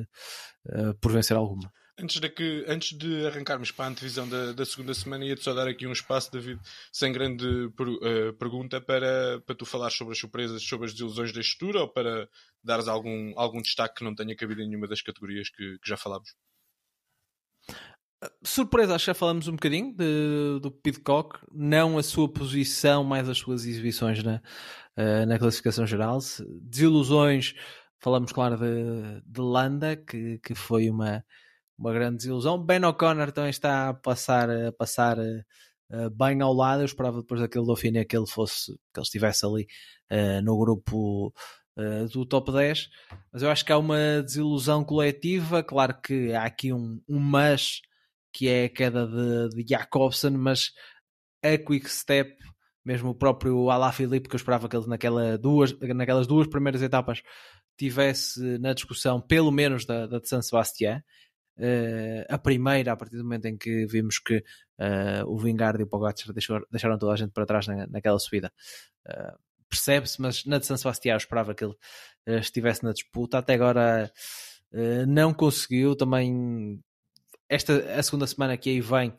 por 1.01 1.13
vencer 1.13 1.37
alguma. 1.37 1.73
Antes 2.03 2.19
de, 2.19 2.31
que, 2.31 2.65
antes 2.67 2.97
de 2.97 3.27
arrancarmos 3.27 3.71
para 3.71 3.85
a 3.85 3.89
antevisão 3.89 4.27
da, 4.27 4.53
da 4.53 4.65
segunda 4.65 4.95
semana, 4.95 5.23
ia-te 5.23 5.45
só 5.45 5.53
dar 5.53 5.69
aqui 5.69 5.87
um 5.87 5.93
espaço, 5.93 6.33
David, 6.33 6.59
sem 6.91 7.13
grande 7.13 7.45
per, 7.77 7.89
uh, 7.89 8.33
pergunta, 8.39 8.81
para, 8.81 9.39
para 9.45 9.55
tu 9.55 9.67
falar 9.67 9.91
sobre 9.91 10.13
as 10.13 10.19
surpresas, 10.19 10.63
sobre 10.63 10.87
as 10.87 10.93
desilusões 10.93 11.31
da 11.31 11.41
estrutura 11.41 11.81
ou 11.81 11.89
para 11.93 12.27
dares 12.65 12.89
algum, 12.89 13.35
algum 13.37 13.61
destaque 13.61 13.97
que 13.97 14.05
não 14.05 14.15
tenha 14.15 14.35
cabido 14.35 14.63
em 14.63 14.69
nenhuma 14.69 14.89
das 14.89 15.03
categorias 15.03 15.51
que, 15.51 15.79
que 15.79 15.89
já 15.89 15.97
falámos? 15.99 16.35
Surpresa, 18.45 18.95
acho 18.95 19.05
que 19.05 19.11
já 19.11 19.15
falamos 19.15 19.49
um 19.49 19.53
bocadinho 19.53 19.95
de, 19.95 20.61
do 20.61 20.71
Pidcock, 20.71 21.39
não 21.51 21.97
a 21.97 22.03
sua 22.03 22.31
posição, 22.31 23.03
mais 23.03 23.29
as 23.29 23.39
suas 23.39 23.65
exibições 23.65 24.23
na, 24.23 24.43
uh, 24.97 25.27
na 25.27 25.39
classificação 25.39 25.87
geral. 25.87 26.19
Desilusões, 26.61 27.55
falamos, 27.99 28.31
claro, 28.31 28.59
de, 28.59 29.23
de 29.25 29.41
Landa, 29.41 29.97
que, 29.97 30.39
que 30.39 30.55
foi 30.55 30.91
uma 30.91 31.25
uma 31.79 31.95
grande 31.95 32.19
desilusão. 32.19 32.63
Ben 32.63 32.85
O'Connor 32.85 33.33
também 33.33 33.49
está 33.49 33.89
a 33.89 33.95
passar, 33.95 34.51
a 34.51 34.71
passar 34.71 35.19
uh, 35.19 36.11
bem 36.11 36.43
ao 36.43 36.53
lado. 36.53 36.83
Eu 36.83 36.87
esperava 36.87 37.23
depois 37.23 37.41
daquele 37.41 37.65
Dauphiné 37.65 38.05
que 38.05 38.15
ele 38.15 38.27
fosse, 38.27 38.75
que 38.93 39.01
ele 39.01 39.05
estivesse 39.05 39.47
ali 39.47 39.67
uh, 40.13 40.43
no 40.43 40.59
grupo 40.59 41.33
do 42.13 42.27
top 42.27 42.53
10. 42.53 42.91
Mas 43.33 43.43
eu 43.43 43.51
acho 43.51 43.65
que 43.65 43.73
há 43.73 43.79
uma 43.79 44.23
desilusão 44.23 44.85
coletiva. 44.85 45.63
Claro 45.63 45.99
que 46.03 46.35
há 46.35 46.45
aqui 46.45 46.75
um, 46.75 47.01
um 47.09 47.19
mas 47.19 47.81
que 48.33 48.49
é 48.49 48.65
a 48.65 48.69
queda 48.69 49.07
de, 49.07 49.57
de 49.57 49.75
Jacobsen, 49.75 50.33
mas 50.33 50.73
a 51.43 51.57
Quick 51.57 51.89
Step, 51.89 52.37
mesmo 52.85 53.11
o 53.11 53.15
próprio 53.15 53.71
Alaphilippe, 53.71 54.29
que 54.29 54.35
eu 54.35 54.39
esperava 54.39 54.69
que 54.69 54.77
ele 54.77 54.87
naquela 54.87 55.37
duas, 55.39 55.79
naquelas 55.81 56.27
duas 56.27 56.47
primeiras 56.47 56.83
etapas 56.83 57.23
tivesse 57.77 58.59
na 58.59 58.73
discussão, 58.73 59.21
pelo 59.21 59.51
menos 59.51 59.85
da, 59.87 60.07
da 60.07 60.19
de 60.19 60.29
San 60.29 60.43
Sebastián, 60.43 61.03
Uh, 61.61 62.25
a 62.31 62.39
primeira, 62.39 62.93
a 62.93 62.97
partir 62.97 63.19
do 63.19 63.23
momento 63.23 63.45
em 63.45 63.55
que 63.59 63.85
vimos 63.85 64.19
que 64.19 64.39
uh, 64.39 65.27
o 65.27 65.37
Vingard 65.37 65.79
e 65.79 65.85
o 65.85 65.87
Pogacar 65.87 66.33
deixaram, 66.33 66.65
deixaram 66.71 66.99
toda 66.99 67.13
a 67.13 67.17
gente 67.17 67.33
para 67.33 67.45
trás 67.45 67.67
na, 67.67 67.87
naquela 67.87 68.19
subida. 68.19 68.51
Uh, 69.07 69.39
Percebe-se, 69.69 70.21
mas 70.23 70.45
na 70.47 70.59
de 70.59 70.65
San 70.65 70.79
Sebastião 70.79 71.15
eu 71.15 71.19
esperava 71.19 71.55
que 71.55 71.65
ele 71.65 71.77
estivesse 72.41 72.83
na 72.83 72.93
disputa. 72.93 73.39
Até 73.39 73.55
agora 73.55 74.11
não 75.07 75.33
conseguiu. 75.33 75.95
Também 75.95 76.83
esta 77.51 77.75
a 77.99 78.03
segunda 78.03 78.27
semana 78.27 78.57
que 78.57 78.71
aí 78.71 78.81
vem 78.81 79.15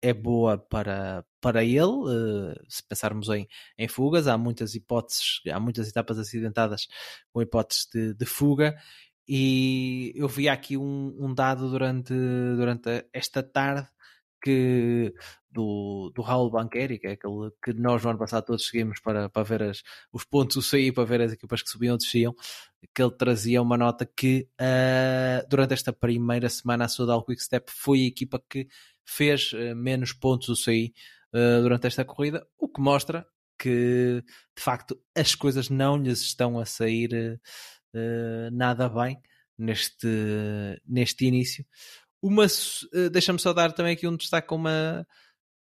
é 0.00 0.14
boa 0.14 0.56
para, 0.56 1.22
para 1.40 1.62
ele. 1.62 1.92
se 2.68 2.82
pensarmos 2.88 3.28
em, 3.28 3.46
em 3.76 3.88
fugas, 3.88 4.26
há 4.26 4.38
muitas 4.38 4.74
hipóteses, 4.74 5.40
há 5.52 5.60
muitas 5.60 5.88
etapas 5.88 6.18
acidentadas 6.18 6.86
com 7.30 7.42
hipóteses 7.42 7.86
de, 7.92 8.14
de 8.14 8.24
fuga 8.24 8.74
e 9.28 10.12
eu 10.14 10.28
vi 10.28 10.48
aqui 10.48 10.76
um, 10.76 11.14
um 11.18 11.34
dado 11.34 11.68
durante, 11.68 12.14
durante 12.56 13.06
esta 13.12 13.42
tarde 13.42 13.88
que 14.42 15.12
do, 15.56 16.12
do 16.14 16.22
Raul 16.22 16.50
Banqueri, 16.50 16.98
que 16.98 17.06
é 17.06 17.12
aquele 17.12 17.50
que 17.62 17.72
nós 17.72 18.02
no 18.02 18.10
ano 18.10 18.18
passado 18.18 18.44
todos 18.44 18.66
seguimos 18.66 19.00
para, 19.00 19.28
para 19.28 19.42
ver 19.42 19.62
as, 19.62 19.82
os 20.12 20.24
pontos, 20.24 20.56
o 20.56 20.62
CI, 20.62 20.92
para 20.92 21.04
ver 21.04 21.22
as 21.22 21.32
equipas 21.32 21.62
que 21.62 21.70
subiam 21.70 21.92
ou 21.92 21.98
desciam, 21.98 22.34
que 22.94 23.02
ele 23.02 23.10
trazia 23.12 23.62
uma 23.62 23.76
nota 23.76 24.04
que 24.04 24.48
uh, 24.60 25.48
durante 25.48 25.74
esta 25.74 25.92
primeira 25.92 26.48
semana 26.48 26.84
a 26.84 26.88
Sodal 26.88 27.24
Quickstep 27.24 27.70
foi 27.72 28.00
a 28.00 28.06
equipa 28.06 28.42
que 28.48 28.68
fez 29.04 29.52
uh, 29.52 29.74
menos 29.74 30.12
pontos 30.12 30.48
do 30.48 30.56
CI 30.56 30.92
uh, 31.32 31.62
durante 31.62 31.86
esta 31.86 32.04
corrida, 32.04 32.46
o 32.58 32.68
que 32.68 32.80
mostra 32.80 33.26
que 33.58 34.22
de 34.54 34.62
facto 34.62 35.00
as 35.16 35.34
coisas 35.34 35.70
não 35.70 35.96
lhes 35.96 36.20
estão 36.20 36.58
a 36.58 36.66
sair 36.66 37.40
eh, 37.96 38.50
nada 38.52 38.90
bem 38.90 39.18
neste, 39.56 40.06
neste 40.86 41.24
início. 41.24 41.64
Uma, 42.20 42.44
uh, 42.44 43.10
deixa-me 43.10 43.38
só 43.38 43.54
dar 43.54 43.72
também 43.72 43.94
aqui 43.94 44.06
um 44.06 44.16
destaque 44.16 44.52
a 44.52 44.56
uma, 44.56 45.06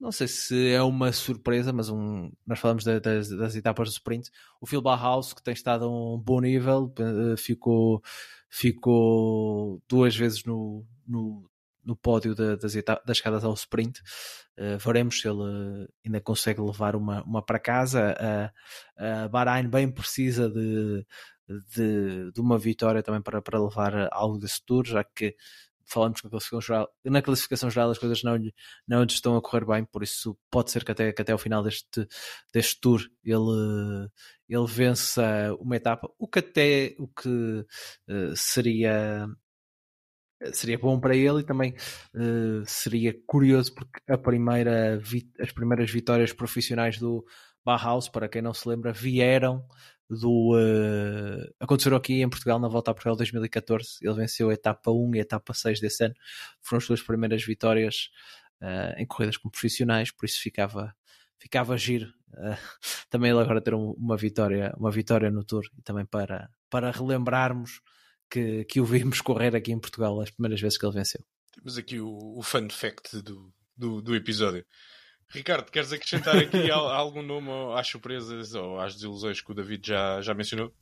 não 0.05 0.11
sei 0.11 0.27
se 0.27 0.69
é 0.69 0.83
uma 0.83 1.11
surpresa, 1.11 1.73
mas 1.73 1.89
um, 1.89 2.31
nós 2.45 2.59
falamos 2.59 2.83
das, 2.83 3.27
das, 3.27 3.55
etapas 3.55 3.89
do 3.89 3.93
sprint. 3.93 4.29
O 4.61 4.67
Phil 4.67 4.79
Barhouse, 4.79 5.33
que 5.33 5.41
tem 5.41 5.53
estado 5.53 5.85
a 5.85 5.89
um 5.89 6.19
bom 6.19 6.39
nível, 6.39 6.93
uh, 6.99 7.35
ficou, 7.35 8.03
ficou 8.47 9.81
duas 9.89 10.15
vezes 10.15 10.43
no, 10.45 10.85
no, 11.07 11.49
no 11.83 11.95
pódio 11.95 12.35
das, 12.35 12.59
das 12.59 13.17
escadas 13.17 13.43
ao 13.43 13.55
sprint. 13.55 13.99
Uh, 14.55 14.77
veremos 14.77 15.19
se 15.19 15.27
ele 15.27 15.89
ainda 16.05 16.21
consegue 16.21 16.61
levar 16.61 16.95
uma, 16.95 17.23
uma 17.23 17.41
para 17.41 17.57
casa. 17.57 18.15
A, 18.95 19.23
a 19.23 19.27
Bahrein 19.27 19.67
bem 19.67 19.91
precisa 19.91 20.47
de, 20.47 21.03
de, 21.75 22.31
de 22.31 22.41
uma 22.41 22.59
vitória 22.59 23.01
também 23.01 23.23
para, 23.23 23.41
para 23.41 23.59
levar 23.59 24.07
algo 24.11 24.37
desse 24.37 24.63
tour, 24.63 24.85
já 24.85 25.03
que 25.03 25.35
falamos 25.85 26.21
na 26.23 26.29
classificação 26.29 26.61
geral, 26.61 26.89
na 27.05 27.21
classificação 27.21 27.69
geral 27.69 27.89
as 27.91 27.97
coisas 27.97 28.23
não 28.23 28.37
não 28.87 29.03
estão 29.03 29.37
a 29.37 29.41
correr 29.41 29.65
bem, 29.65 29.85
por 29.85 30.03
isso 30.03 30.37
pode 30.49 30.71
ser 30.71 30.83
que 30.83 30.91
até, 30.91 31.11
que 31.11 31.21
até 31.21 31.31
ao 31.31 31.37
final 31.37 31.63
deste, 31.63 32.07
deste 32.53 32.79
tour 32.79 33.01
ele, 33.23 34.09
ele 34.49 34.67
vença 34.67 35.55
uma 35.59 35.75
etapa, 35.75 36.09
o 36.17 36.27
que 36.27 36.39
até 36.39 36.95
o 36.97 37.07
que 37.07 37.65
uh, 38.09 38.35
seria 38.35 39.27
seria 40.51 40.77
bom 40.77 40.99
para 40.99 41.15
ele 41.15 41.39
e 41.39 41.43
também 41.43 41.73
uh, 42.13 42.63
seria 42.65 43.15
curioso 43.25 43.73
porque 43.73 43.99
a 44.07 44.17
primeira 44.17 45.01
as 45.39 45.51
primeiras 45.51 45.89
vitórias 45.89 46.33
profissionais 46.33 46.99
do 46.99 47.25
Barhaus, 47.65 48.07
para 48.07 48.29
quem 48.29 48.43
não 48.43 48.53
se 48.53 48.69
lembra, 48.69 48.93
vieram 48.93 49.65
do. 50.09 50.55
Uh, 50.55 51.53
aconteceram 51.59 51.97
aqui 51.97 52.21
em 52.21 52.29
Portugal 52.29 52.59
na 52.59 52.67
volta 52.67 52.91
a 52.91 52.93
Portugal 52.93 53.15
2014. 53.15 53.97
Ele 54.01 54.13
venceu 54.13 54.49
a 54.49 54.53
etapa 54.53 54.91
1 54.91 55.15
e 55.15 55.19
a 55.19 55.21
etapa 55.21 55.53
6 55.53 55.79
desse 55.79 56.05
ano. 56.05 56.15
Foram 56.61 56.77
as 56.77 56.85
suas 56.85 57.01
primeiras 57.01 57.43
vitórias 57.43 58.09
uh, 58.61 58.99
em 58.99 59.05
corridas 59.05 59.37
com 59.37 59.49
profissionais, 59.49 60.11
por 60.11 60.25
isso 60.25 60.41
ficava, 60.41 60.95
ficava 61.37 61.77
giro 61.77 62.07
uh, 62.33 62.57
também 63.09 63.31
ele 63.31 63.39
agora 63.39 63.61
ter 63.61 63.73
um, 63.73 63.91
uma, 63.91 64.17
vitória, 64.17 64.73
uma 64.77 64.91
vitória 64.91 65.31
no 65.31 65.43
Tour 65.43 65.63
e 65.77 65.81
também 65.81 66.05
para, 66.05 66.49
para 66.69 66.91
relembrarmos 66.91 67.81
que, 68.29 68.65
que 68.65 68.81
o 68.81 68.85
vimos 68.85 69.21
correr 69.21 69.55
aqui 69.55 69.71
em 69.71 69.79
Portugal 69.79 70.19
as 70.21 70.31
primeiras 70.31 70.59
vezes 70.59 70.77
que 70.77 70.85
ele 70.85 70.93
venceu. 70.93 71.23
Temos 71.53 71.77
aqui 71.77 71.99
o, 71.99 72.37
o 72.37 72.41
fun 72.41 72.69
fact 72.69 73.21
do, 73.21 73.53
do, 73.77 74.01
do 74.01 74.15
episódio. 74.15 74.65
Ricardo, 75.29 75.71
queres 75.71 75.91
acrescentar 75.91 76.37
aqui 76.37 76.69
algum 76.71 77.21
nome 77.21 77.49
às 77.75 77.87
surpresas 77.87 78.53
ou 78.53 78.79
às 78.79 78.95
desilusões 78.95 79.41
que 79.41 79.51
o 79.51 79.55
David 79.55 79.87
já, 79.87 80.21
já 80.21 80.33
mencionou? 80.33 80.73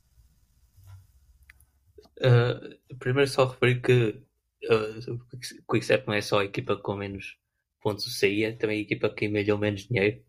Uh, 2.18 2.96
primeiro 2.98 3.28
só 3.28 3.46
referir 3.46 3.80
que 3.80 4.22
uh, 4.70 5.12
o 5.12 5.72
Quickstep 5.72 6.06
não 6.06 6.14
é 6.14 6.20
só 6.20 6.40
a 6.40 6.44
equipa 6.44 6.76
com 6.76 6.94
menos 6.94 7.36
pontos 7.80 8.04
do 8.04 8.10
CI, 8.10 8.44
é 8.44 8.52
também 8.52 8.78
a 8.78 8.82
equipa 8.82 9.10
que 9.10 9.24
emelhou 9.24 9.58
menos 9.58 9.86
dinheiro 9.86 10.22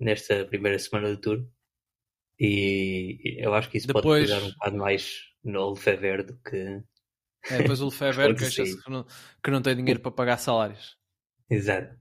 nesta 0.00 0.44
primeira 0.46 0.78
semana 0.78 1.10
do 1.10 1.20
Tour. 1.20 1.46
E 2.38 3.36
eu 3.38 3.54
acho 3.54 3.70
que 3.70 3.78
isso 3.78 3.86
Depois... 3.86 4.04
pode 4.04 4.26
pegar 4.26 4.44
um 4.44 4.52
bocado 4.52 4.76
mais 4.76 5.34
no 5.44 5.70
Lefebvre 5.70 6.22
do 6.24 6.36
que. 6.38 6.82
É, 7.50 7.58
depois 7.58 7.80
o 7.80 7.86
Lefebvre 7.86 8.34
queixa-se 8.34 8.82
que 8.82 8.90
não, 8.90 9.06
que 9.42 9.50
não 9.50 9.62
tem 9.62 9.76
dinheiro 9.76 10.00
para 10.00 10.10
pagar 10.10 10.38
salários. 10.38 10.96
Exato. 11.48 11.96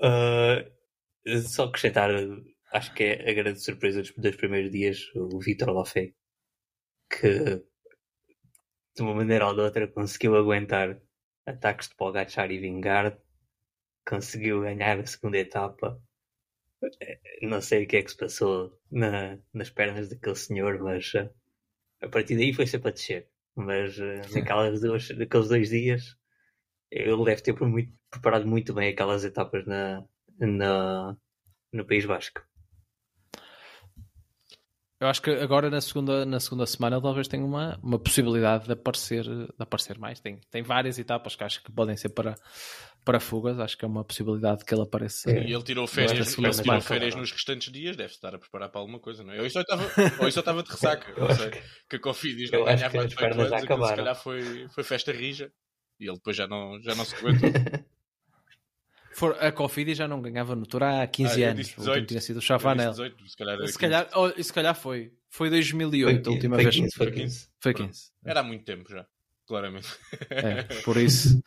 Uh, 0.00 1.40
só 1.42 1.64
acrescentar, 1.64 2.10
acho 2.72 2.94
que 2.94 3.04
é 3.04 3.30
a 3.30 3.34
grande 3.34 3.62
surpresa 3.62 4.00
dos, 4.00 4.12
dos 4.12 4.36
primeiros 4.36 4.70
dias, 4.70 4.98
o 5.14 5.38
Vitor 5.40 5.70
Lafay, 5.70 6.14
que 7.10 7.62
de 8.94 9.02
uma 9.02 9.14
maneira 9.14 9.46
ou 9.46 9.54
de 9.54 9.60
outra 9.60 9.88
conseguiu 9.88 10.36
aguentar 10.36 11.00
ataques 11.46 11.88
de 11.88 11.96
Pogacar 11.96 12.50
e 12.50 12.58
Vingard, 12.58 13.16
conseguiu 14.06 14.62
ganhar 14.62 14.98
a 14.98 15.06
segunda 15.06 15.38
etapa. 15.38 16.00
Não 17.42 17.60
sei 17.60 17.84
o 17.84 17.88
que 17.88 17.96
é 17.96 18.02
que 18.02 18.10
se 18.10 18.16
passou 18.16 18.78
na, 18.90 19.38
nas 19.52 19.70
pernas 19.70 20.08
daquele 20.08 20.36
senhor, 20.36 20.78
mas 20.80 21.12
uh, 21.14 21.30
a 22.00 22.08
partir 22.08 22.36
daí 22.36 22.52
foi 22.52 22.66
sempre 22.66 22.90
a 22.90 22.92
descer. 22.92 23.28
Mas 23.54 23.98
uh, 23.98 24.34
naquelas 24.34 24.80
duas, 24.80 25.08
naqueles 25.10 25.48
dois 25.48 25.70
dias 25.70 26.16
ele 26.90 27.24
deve 27.24 27.42
ter 27.42 27.58
muito, 27.60 27.92
preparado 28.10 28.46
muito 28.46 28.72
bem 28.72 28.90
aquelas 28.90 29.24
etapas 29.24 29.66
na, 29.66 30.04
na, 30.38 31.16
no 31.72 31.86
País 31.86 32.04
Basco. 32.04 32.42
Eu 35.00 35.06
acho 35.06 35.22
que 35.22 35.30
agora 35.30 35.70
na 35.70 35.80
segunda, 35.80 36.26
na 36.26 36.40
segunda 36.40 36.66
semana 36.66 36.96
ele 36.96 37.02
talvez 37.02 37.28
tenha 37.28 37.44
uma, 37.44 37.78
uma 37.80 38.00
possibilidade 38.00 38.66
de 38.66 38.72
aparecer, 38.72 39.22
de 39.22 39.48
aparecer 39.56 39.96
mais. 39.96 40.18
Tem, 40.18 40.40
tem 40.50 40.60
várias 40.60 40.98
etapas 40.98 41.36
que 41.36 41.44
acho 41.44 41.62
que 41.62 41.70
podem 41.70 41.96
ser 41.96 42.08
para, 42.08 42.34
para 43.04 43.20
fugas. 43.20 43.60
Acho 43.60 43.78
que 43.78 43.84
é 43.84 43.88
uma 43.88 44.02
possibilidade 44.02 44.64
que 44.64 44.74
ele 44.74 44.82
apareça. 44.82 45.30
E 45.30 45.52
ele 45.52 45.62
tirou 45.62 45.86
férias, 45.86 46.36
ele 46.36 46.50
tirou 46.50 46.80
férias 46.80 47.14
nos 47.14 47.30
restantes 47.30 47.72
dias, 47.72 47.96
deve 47.96 48.12
estar 48.12 48.34
a 48.34 48.38
preparar 48.40 48.70
para 48.70 48.80
alguma 48.80 48.98
coisa, 48.98 49.22
não 49.22 49.32
é? 49.32 49.38
Ou 49.38 49.46
isso 49.46 49.60
estava, 49.60 50.62
de 50.64 50.68
ressaca. 50.68 51.12
eu 51.16 51.32
sei 51.32 51.50
que 51.88 51.94
a 51.94 52.00
Cofidis 52.00 52.50
não 52.50 52.64
ganhava 52.64 53.06
tanto 53.06 53.24
anos, 53.24 53.60
se 53.60 53.66
calhar 53.94 54.16
foi, 54.16 54.66
foi 54.68 54.82
festa 54.82 55.12
rija. 55.12 55.52
E 56.00 56.06
ele 56.06 56.16
depois 56.16 56.36
já 56.36 56.46
não, 56.46 56.80
já 56.80 56.94
não 56.94 57.04
se 57.04 57.14
aguentou. 57.16 57.50
For, 59.18 59.36
a 59.40 59.50
Cofidi 59.50 59.96
já 59.96 60.06
não 60.06 60.22
ganhava 60.22 60.54
no 60.54 60.64
Tour 60.64 60.84
há 60.84 61.04
15 61.04 61.44
ah, 61.44 61.50
anos. 61.50 61.66
18, 61.76 62.06
tinha 62.06 62.20
sido 62.20 62.36
o 62.36 62.40
Chavanel. 62.40 62.92
18, 62.92 63.28
se 63.28 63.36
calhar, 63.36 63.66
se, 63.66 63.78
calhar, 63.78 64.08
oh, 64.14 64.42
se 64.42 64.52
calhar 64.52 64.74
foi. 64.76 65.12
Foi 65.28 65.50
2008 65.50 66.24
foi, 66.24 66.32
a 66.32 66.34
última 66.34 66.54
foi 66.54 66.64
vez. 66.64 66.76
15, 66.76 66.94
foi 66.94 67.10
15. 67.10 67.48
Foi 67.58 67.74
15. 67.74 68.12
Era 68.24 68.40
há 68.40 68.42
muito 68.44 68.64
tempo 68.64 68.88
já, 68.88 69.04
claramente. 69.44 69.88
É, 70.30 70.62
por 70.84 70.96
isso. 70.96 71.42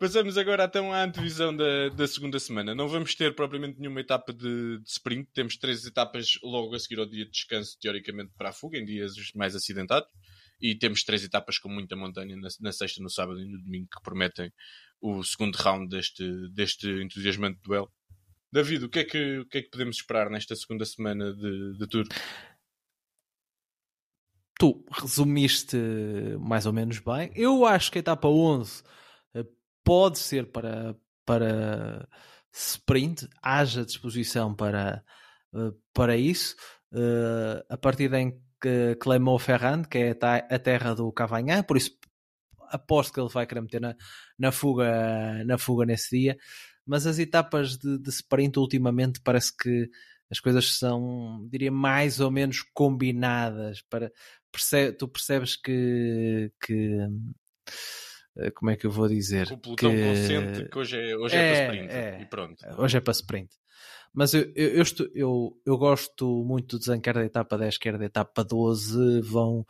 Passamos 0.00 0.38
agora 0.38 0.64
então 0.64 0.94
à 0.94 1.04
antevisão 1.04 1.54
da, 1.54 1.90
da 1.90 2.06
segunda 2.06 2.40
semana. 2.40 2.74
Não 2.74 2.88
vamos 2.88 3.14
ter 3.14 3.34
propriamente 3.34 3.78
nenhuma 3.78 4.00
etapa 4.00 4.32
de, 4.32 4.78
de, 4.78 4.88
sprint. 4.88 5.28
Temos 5.34 5.58
três 5.58 5.84
etapas 5.84 6.38
logo 6.42 6.74
a 6.74 6.78
seguir 6.78 7.00
ao 7.00 7.06
dia 7.06 7.26
de 7.26 7.32
descanso, 7.32 7.76
teoricamente, 7.78 8.32
para 8.38 8.48
a 8.48 8.52
fuga, 8.52 8.78
em 8.78 8.84
dias 8.86 9.12
mais 9.34 9.54
acidentados 9.54 10.08
e 10.60 10.74
temos 10.74 11.04
três 11.04 11.24
etapas 11.24 11.58
com 11.58 11.68
muita 11.68 11.96
montanha 11.96 12.36
na, 12.36 12.48
na, 12.60 12.72
sexta, 12.72 13.02
no 13.02 13.10
sábado 13.10 13.40
e 13.40 13.48
no 13.48 13.62
domingo 13.62 13.88
que 13.92 14.02
prometem 14.02 14.52
o 15.00 15.22
segundo 15.22 15.56
round 15.56 15.88
deste, 15.88 16.24
deste 16.50 16.88
entusiasmante 17.02 17.60
duelo. 17.62 17.92
David, 18.52 18.84
o 18.84 18.88
que, 18.88 19.00
é 19.00 19.04
que, 19.04 19.38
o 19.40 19.46
que 19.46 19.58
é 19.58 19.62
que 19.62 19.70
podemos 19.70 19.96
esperar 19.96 20.30
nesta 20.30 20.54
segunda 20.54 20.84
semana 20.84 21.34
de, 21.34 21.76
de 21.76 21.86
Tour? 21.88 22.06
Tu 24.56 24.84
resumiste 24.92 25.76
mais 26.38 26.64
ou 26.64 26.72
menos 26.72 27.00
bem. 27.00 27.32
Eu 27.34 27.66
acho 27.66 27.90
que 27.90 27.98
a 27.98 28.00
etapa 28.00 28.28
11 28.28 28.84
eh, 29.34 29.44
pode 29.82 30.20
ser 30.20 30.52
para, 30.52 30.96
para 31.26 32.08
sprint, 32.52 33.28
haja 33.42 33.84
disposição 33.84 34.54
para, 34.54 35.04
eh, 35.52 35.72
para 35.92 36.16
isso. 36.16 36.54
Eh, 36.92 37.66
a 37.68 37.76
partir 37.76 38.12
em 38.14 38.40
que 38.64 38.96
Clermont-Ferrand, 38.96 39.82
que 39.84 39.98
é 39.98 40.16
a 40.50 40.58
terra 40.58 40.94
do 40.94 41.12
Cavanhã, 41.12 41.62
por 41.62 41.76
isso 41.76 41.90
aposto 42.70 43.12
que 43.12 43.20
ele 43.20 43.28
vai 43.28 43.46
querer 43.46 43.60
meter 43.60 43.78
na, 43.78 43.94
na, 44.38 44.50
fuga, 44.50 45.44
na 45.44 45.58
fuga 45.58 45.84
nesse 45.84 46.16
dia. 46.18 46.38
Mas 46.86 47.06
as 47.06 47.18
etapas 47.18 47.76
de, 47.76 47.98
de 47.98 48.08
sprint 48.08 48.58
ultimamente 48.58 49.20
parece 49.22 49.54
que 49.54 49.90
as 50.30 50.40
coisas 50.40 50.78
são, 50.78 51.46
diria, 51.50 51.70
mais 51.70 52.20
ou 52.20 52.30
menos 52.30 52.62
combinadas. 52.72 53.82
Para, 53.82 54.10
percebe, 54.50 54.96
tu 54.96 55.08
percebes 55.08 55.56
que, 55.56 56.50
que 56.58 56.96
uh, 58.38 58.52
como 58.54 58.70
é 58.70 58.76
que 58.76 58.86
eu 58.86 58.90
vou 58.90 59.08
dizer? 59.08 59.52
O 59.52 59.58
pelotão 59.58 59.90
que... 59.90 60.02
consente 60.02 60.68
que 60.70 60.78
hoje 60.78 60.98
é, 60.98 61.16
hoje 61.18 61.36
é, 61.36 61.38
é 61.38 61.52
para 61.52 61.64
sprint 61.64 61.92
é, 61.92 62.22
e 62.22 62.26
pronto. 62.26 62.64
Hoje 62.78 62.96
é 62.96 63.00
para 63.02 63.12
sprint. 63.12 63.50
Mas 64.14 64.32
eu, 64.32 64.42
eu, 64.54 64.68
eu, 64.74 64.82
estou, 64.82 65.06
eu, 65.12 65.60
eu 65.66 65.76
gosto 65.76 66.44
muito 66.44 66.78
de 66.78 67.00
quer 67.00 67.14
da 67.14 67.24
etapa 67.24 67.58
10, 67.58 67.78
quer 67.78 67.98
da 67.98 68.04
etapa 68.04 68.44
12. 68.44 69.20
Vão, 69.22 69.66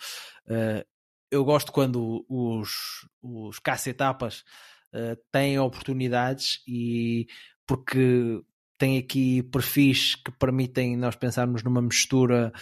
uh, 0.47 0.85
eu 1.31 1.45
gosto 1.45 1.73
quando 1.73 2.25
os, 2.29 3.09
os 3.23 3.59
caça-etapas 3.59 4.45
uh, 4.93 5.17
têm 5.33 5.59
oportunidades 5.59 6.63
e 6.69 7.27
porque 7.67 8.43
tem 8.77 8.99
aqui 8.99 9.43
perfis 9.45 10.15
que 10.15 10.31
permitem 10.33 10.97
nós 10.97 11.17
pensarmos 11.17 11.63
numa 11.63 11.81
mistura 11.81 12.53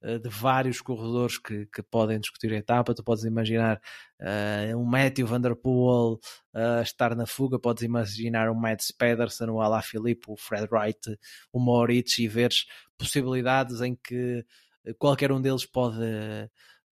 de 0.00 0.28
vários 0.28 0.80
corredores 0.80 1.38
que, 1.38 1.66
que, 1.66 1.82
podem 1.82 2.20
discutir 2.20 2.52
a 2.52 2.56
etapa. 2.56 2.94
Tu 2.94 3.02
podes 3.02 3.24
imaginar 3.24 3.80
uh, 4.20 4.76
um 4.76 4.84
Matthew 4.84 5.26
Van 5.26 5.40
Der 5.40 5.56
Poel 5.56 6.20
uh, 6.54 6.82
estar 6.82 7.16
na 7.16 7.26
fuga, 7.26 7.58
podes 7.58 7.82
imaginar 7.82 8.48
um 8.50 8.54
Mads 8.54 8.92
Pedersen, 8.92 9.50
o 9.50 9.60
Ala 9.60 9.82
Filipe, 9.82 10.26
o 10.28 10.36
Fred 10.36 10.68
Wright, 10.70 11.18
o 11.52 11.58
Moritz 11.58 12.18
e 12.18 12.28
veres 12.28 12.66
possibilidades 12.96 13.80
em 13.80 13.96
que 13.96 14.44
qualquer 14.98 15.32
um 15.32 15.40
deles 15.40 15.66
pode 15.66 15.98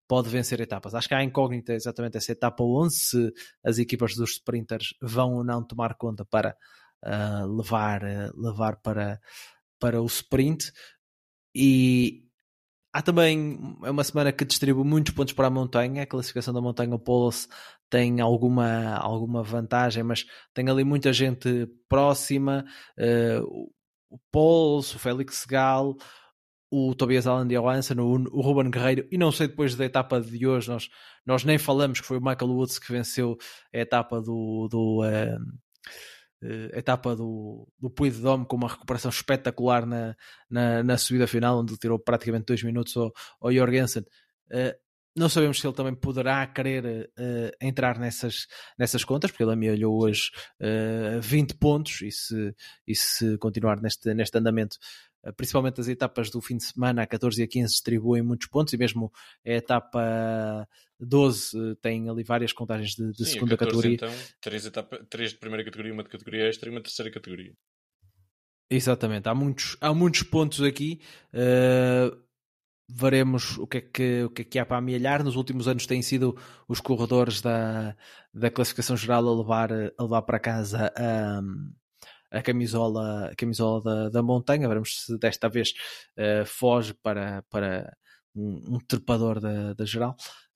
pode 0.09 0.28
vencer 0.28 0.61
etapas. 0.61 0.94
Acho 0.94 1.09
que 1.09 1.14
há 1.14 1.22
incógnita 1.22 1.72
exatamente 1.72 2.16
essa 2.16 2.30
etapa 2.30 2.62
11, 2.62 2.96
se 2.96 3.32
as 3.64 3.78
equipas 3.78 4.14
dos 4.14 4.32
sprinters 4.34 4.94
vão 5.02 5.34
ou 5.34 5.44
não 5.44 5.64
tomar 5.64 5.96
conta 5.96 6.24
para 6.24 6.57
uh, 7.04 7.57
levar, 7.57 8.02
levar 8.34 8.76
para, 8.76 9.20
para 9.80 10.00
o 10.00 10.07
sprint. 10.07 10.70
E 11.54 12.26
há 12.97 13.03
também 13.03 13.59
é 13.84 13.90
uma 13.90 14.03
semana 14.03 14.32
que 14.32 14.44
distribui 14.44 14.84
muitos 14.84 15.12
pontos 15.12 15.34
para 15.34 15.49
a 15.49 15.51
montanha. 15.51 16.03
A 16.03 16.07
classificação 16.07 16.55
da 16.55 16.62
montanha, 16.62 16.94
o 16.94 16.99
Polos 16.99 17.47
tem 17.90 18.20
alguma, 18.20 18.94
alguma 18.97 19.42
vantagem, 19.42 20.03
mas 20.03 20.24
tem 20.55 20.68
ali 20.70 20.82
muita 20.82 21.12
gente 21.12 21.66
próxima. 21.88 22.64
Uh, 22.99 23.70
o 24.09 24.18
Polos, 24.32 24.94
o 24.94 24.99
Félix 24.99 25.44
Gal, 25.44 25.94
o 26.70 26.94
Tobias 26.94 27.26
Allen 27.26 27.47
de 27.47 27.55
Johansson, 27.55 27.94
o, 28.01 28.38
o 28.38 28.40
Ruben 28.40 28.70
Guerreiro, 28.70 29.07
e 29.11 29.18
não 29.18 29.30
sei 29.30 29.49
depois 29.49 29.74
da 29.74 29.84
etapa 29.84 30.18
de 30.18 30.47
hoje, 30.47 30.68
nós, 30.68 30.88
nós 31.26 31.44
nem 31.44 31.59
falamos 31.59 32.01
que 32.01 32.07
foi 32.07 32.16
o 32.16 32.24
Michael 32.24 32.51
Woods 32.51 32.78
que 32.78 32.90
venceu 32.90 33.36
a 33.74 33.78
etapa 33.78 34.22
do, 34.22 34.68
do 34.70 35.03
uh, 35.05 35.38
uh, 36.43 36.78
etapa 36.78 37.14
do, 37.14 37.66
do 37.78 37.91
Puy 37.91 38.11
de 38.11 38.20
Dome 38.20 38.47
com 38.47 38.57
uma 38.57 38.68
recuperação 38.68 39.11
espetacular 39.11 39.87
na, 39.87 40.16
na, 40.51 40.82
na, 40.82 40.99
subida 40.99 41.26
final, 41.26 41.61
onde 41.61 41.76
tirou 41.76 41.99
praticamente 41.99 42.47
dois 42.47 42.62
minutos 42.62 42.97
ao, 42.97 43.12
ao 43.41 43.53
Jorgensen. 43.53 44.03
Uh, 44.51 44.87
não 45.16 45.30
sabemos 45.30 45.59
se 45.59 45.66
ele 45.66 45.74
também 45.74 45.95
poderá 45.95 46.47
querer 46.47 47.11
uh, 47.18 47.51
entrar 47.59 47.99
nessas, 47.99 48.47
nessas 48.78 49.03
contas, 49.03 49.30
porque 49.30 49.43
ele 49.43 49.53
amealhou 49.53 49.99
hoje 49.99 50.30
uh, 50.61 51.20
20 51.22 51.55
pontos 51.55 52.03
e 52.03 52.11
se, 52.11 52.55
e 52.87 52.95
se 52.95 53.39
continuar 53.39 53.80
neste, 53.80 54.12
neste 54.12 54.37
andamento 54.37 54.76
principalmente 55.33 55.81
as 55.81 55.89
etapas 55.89 56.31
do 56.31 56.41
fim 56.41 56.57
de 56.57 56.64
semana, 56.64 57.03
a 57.03 57.07
14 57.07 57.41
e 57.41 57.45
a 57.45 57.49
15, 57.49 57.72
distribuem 57.72 58.22
muitos 58.22 58.49
pontos, 58.49 58.72
e 58.72 58.77
mesmo 58.77 59.12
a 59.45 59.51
etapa 59.51 60.68
12 60.99 61.57
eh, 61.57 61.74
tem 61.81 62.09
ali 62.09 62.22
várias 62.22 62.53
contagens 62.53 62.95
de, 62.95 63.12
de 63.12 63.24
Sim, 63.24 63.33
segunda 63.33 63.57
14, 63.57 63.77
categoria. 63.77 63.95
Então, 63.95 64.27
três, 64.41 64.66
etapa, 64.66 65.05
três 65.09 65.31
de 65.31 65.39
primeira 65.39 65.64
categoria, 65.64 65.93
uma 65.93 66.03
de 66.03 66.09
categoria 66.09 66.49
extra 66.49 66.68
e 66.68 66.72
uma 66.72 66.83
terceira 66.83 67.11
categoria. 67.11 67.53
Exatamente, 68.70 69.29
há 69.29 69.35
muitos, 69.35 69.77
há 69.81 69.95
muitos 69.95 70.22
pontos 70.22 70.62
aqui. 70.62 71.01
Uh, 71.33 72.27
veremos 72.89 73.59
o 73.59 73.66
que, 73.66 73.79
é 73.79 73.81
que, 73.81 74.22
o 74.24 74.31
que 74.31 74.43
é 74.43 74.45
que 74.45 74.59
há 74.59 74.66
para 74.66 74.79
amealhar. 74.79 75.22
Nos 75.22 75.37
últimos 75.37 75.68
anos 75.68 75.87
têm 75.87 76.03
sido 76.03 76.37
os 76.68 76.81
corredores 76.81 77.41
da, 77.41 77.97
da 78.33 78.51
classificação 78.51 78.97
geral 78.97 79.27
a 79.29 79.37
levar, 79.37 79.70
a 79.72 80.03
levar 80.03 80.22
para 80.22 80.39
casa 80.39 80.93
a, 80.97 81.41
a 82.37 82.43
camisola, 82.43 83.30
a 83.30 83.34
camisola 83.34 83.82
da, 83.82 84.09
da 84.11 84.22
montanha. 84.22 84.68
Veremos 84.68 85.05
se 85.05 85.18
desta 85.18 85.49
vez 85.49 85.72
uh, 86.18 86.45
foge 86.45 86.95
para, 86.95 87.43
para 87.51 87.97
um, 88.34 88.76
um 88.76 88.78
trepador 88.78 89.41
da, 89.41 89.72
da 89.72 89.84
geral. 89.84 90.14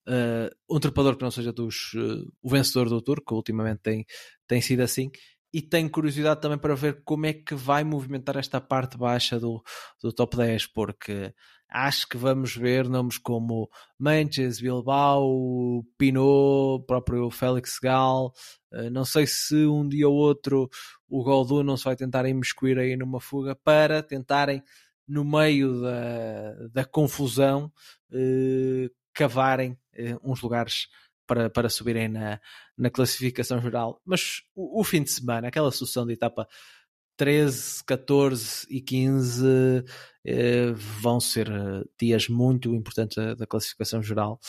Uh, 0.08 0.50
um 0.68 0.80
trepador 0.80 1.16
que 1.16 1.22
não 1.22 1.30
seja 1.30 1.52
dos, 1.52 1.92
uh, 1.94 2.30
o 2.42 2.48
vencedor 2.48 2.88
do 2.88 3.00
Tour, 3.00 3.22
que 3.26 3.34
ultimamente 3.34 3.80
tem, 3.80 4.04
tem 4.46 4.60
sido 4.60 4.80
assim. 4.80 5.10
E 5.52 5.60
tenho 5.60 5.90
curiosidade 5.90 6.40
também 6.40 6.58
para 6.58 6.76
ver 6.76 7.02
como 7.04 7.26
é 7.26 7.32
que 7.32 7.54
vai 7.54 7.82
movimentar 7.82 8.36
esta 8.36 8.60
parte 8.60 8.96
baixa 8.96 9.38
do, 9.38 9.62
do 10.00 10.12
top 10.12 10.36
10, 10.36 10.68
porque 10.68 11.34
acho 11.68 12.08
que 12.08 12.16
vamos 12.16 12.54
ver 12.54 12.88
nomes 12.88 13.18
como 13.18 13.68
Manches, 13.98 14.60
Bilbao, 14.60 15.84
Pinot, 15.98 16.84
próprio 16.86 17.30
Félix 17.30 17.78
Gal. 17.82 18.32
Não 18.92 19.04
sei 19.04 19.26
se 19.26 19.66
um 19.66 19.88
dia 19.88 20.08
ou 20.08 20.14
outro 20.14 20.68
o 21.10 21.24
Goldu 21.24 21.62
não 21.62 21.76
se 21.76 21.84
vai 21.84 21.96
tentar 21.96 22.26
imiscuir 22.26 22.78
aí 22.78 22.96
numa 22.96 23.20
fuga 23.20 23.54
para 23.54 24.02
tentarem, 24.02 24.62
no 25.06 25.24
meio 25.24 25.80
da, 25.80 26.68
da 26.72 26.84
confusão, 26.84 27.72
eh, 28.12 28.88
cavarem 29.12 29.76
eh, 29.92 30.16
uns 30.22 30.40
lugares 30.40 30.86
para, 31.26 31.50
para 31.50 31.68
subirem 31.68 32.08
na, 32.08 32.40
na 32.78 32.90
classificação 32.90 33.60
geral. 33.60 34.00
Mas 34.04 34.42
o, 34.54 34.80
o 34.80 34.84
fim 34.84 35.02
de 35.02 35.10
semana, 35.10 35.48
aquela 35.48 35.72
sucessão 35.72 36.06
de 36.06 36.12
etapa 36.12 36.46
13, 37.16 37.84
14 37.84 38.66
e 38.70 38.80
15 38.80 39.84
eh, 40.24 40.72
vão 40.72 41.20
ser 41.20 41.50
eh, 41.50 41.84
dias 42.00 42.28
muito 42.28 42.74
importantes 42.74 43.16
da, 43.16 43.34
da 43.34 43.46
classificação 43.46 44.02
geral. 44.02 44.40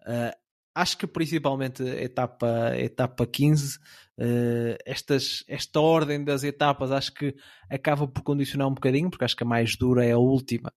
Uh, 0.00 0.36
acho 0.74 0.96
que 0.96 1.06
principalmente 1.06 1.82
a 1.82 2.02
etapa, 2.02 2.72
etapa 2.76 3.26
15, 3.26 3.76
uh, 4.18 4.76
estas, 4.84 5.44
esta 5.48 5.80
ordem 5.80 6.24
das 6.24 6.44
etapas 6.44 6.90
acho 6.90 7.12
que 7.12 7.34
acaba 7.68 8.06
por 8.06 8.22
condicionar 8.22 8.68
um 8.68 8.74
bocadinho, 8.74 9.10
porque 9.10 9.24
acho 9.24 9.36
que 9.36 9.44
a 9.44 9.46
mais 9.46 9.76
dura 9.76 10.04
é 10.04 10.12
a 10.12 10.18
última 10.18 10.72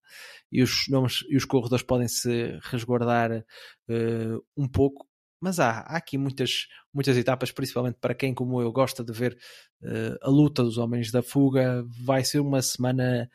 e 0.51 0.61
os, 0.61 0.87
nomes, 0.89 1.23
e 1.29 1.37
os 1.37 1.45
corredores 1.45 1.85
podem 1.85 2.07
se 2.07 2.57
resguardar 2.63 3.31
uh, 3.89 4.43
um 4.57 4.67
pouco 4.67 5.07
mas 5.41 5.59
há, 5.59 5.79
há 5.79 5.97
aqui 5.97 6.17
muitas, 6.17 6.67
muitas 6.93 7.17
etapas, 7.17 7.51
principalmente 7.51 7.97
para 7.99 8.15
quem, 8.15 8.33
como 8.33 8.61
eu, 8.61 8.71
gosta 8.71 9.03
de 9.03 9.11
ver 9.11 9.37
uh, 9.81 10.17
a 10.21 10.29
luta 10.29 10.63
dos 10.63 10.77
homens 10.77 11.11
da 11.11 11.21
fuga. 11.21 11.85
Vai 12.05 12.23
ser 12.23 12.39
uma 12.39 12.61
semana 12.61 13.29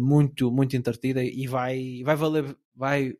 muito, 0.00 0.50
muito 0.50 0.74
entretida 0.74 1.22
e 1.22 1.46
vai, 1.46 2.02
vai, 2.02 2.16
valer, 2.16 2.56
vai 2.74 3.12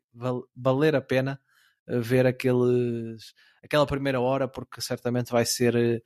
valer 0.53 0.93
a 0.95 1.01
pena 1.01 1.39
ver 1.87 2.25
aqueles, 2.25 3.33
aquela 3.63 3.85
primeira 3.85 4.19
hora, 4.19 4.47
porque 4.47 4.81
certamente 4.81 5.31
vai 5.31 5.45
ser 5.45 6.03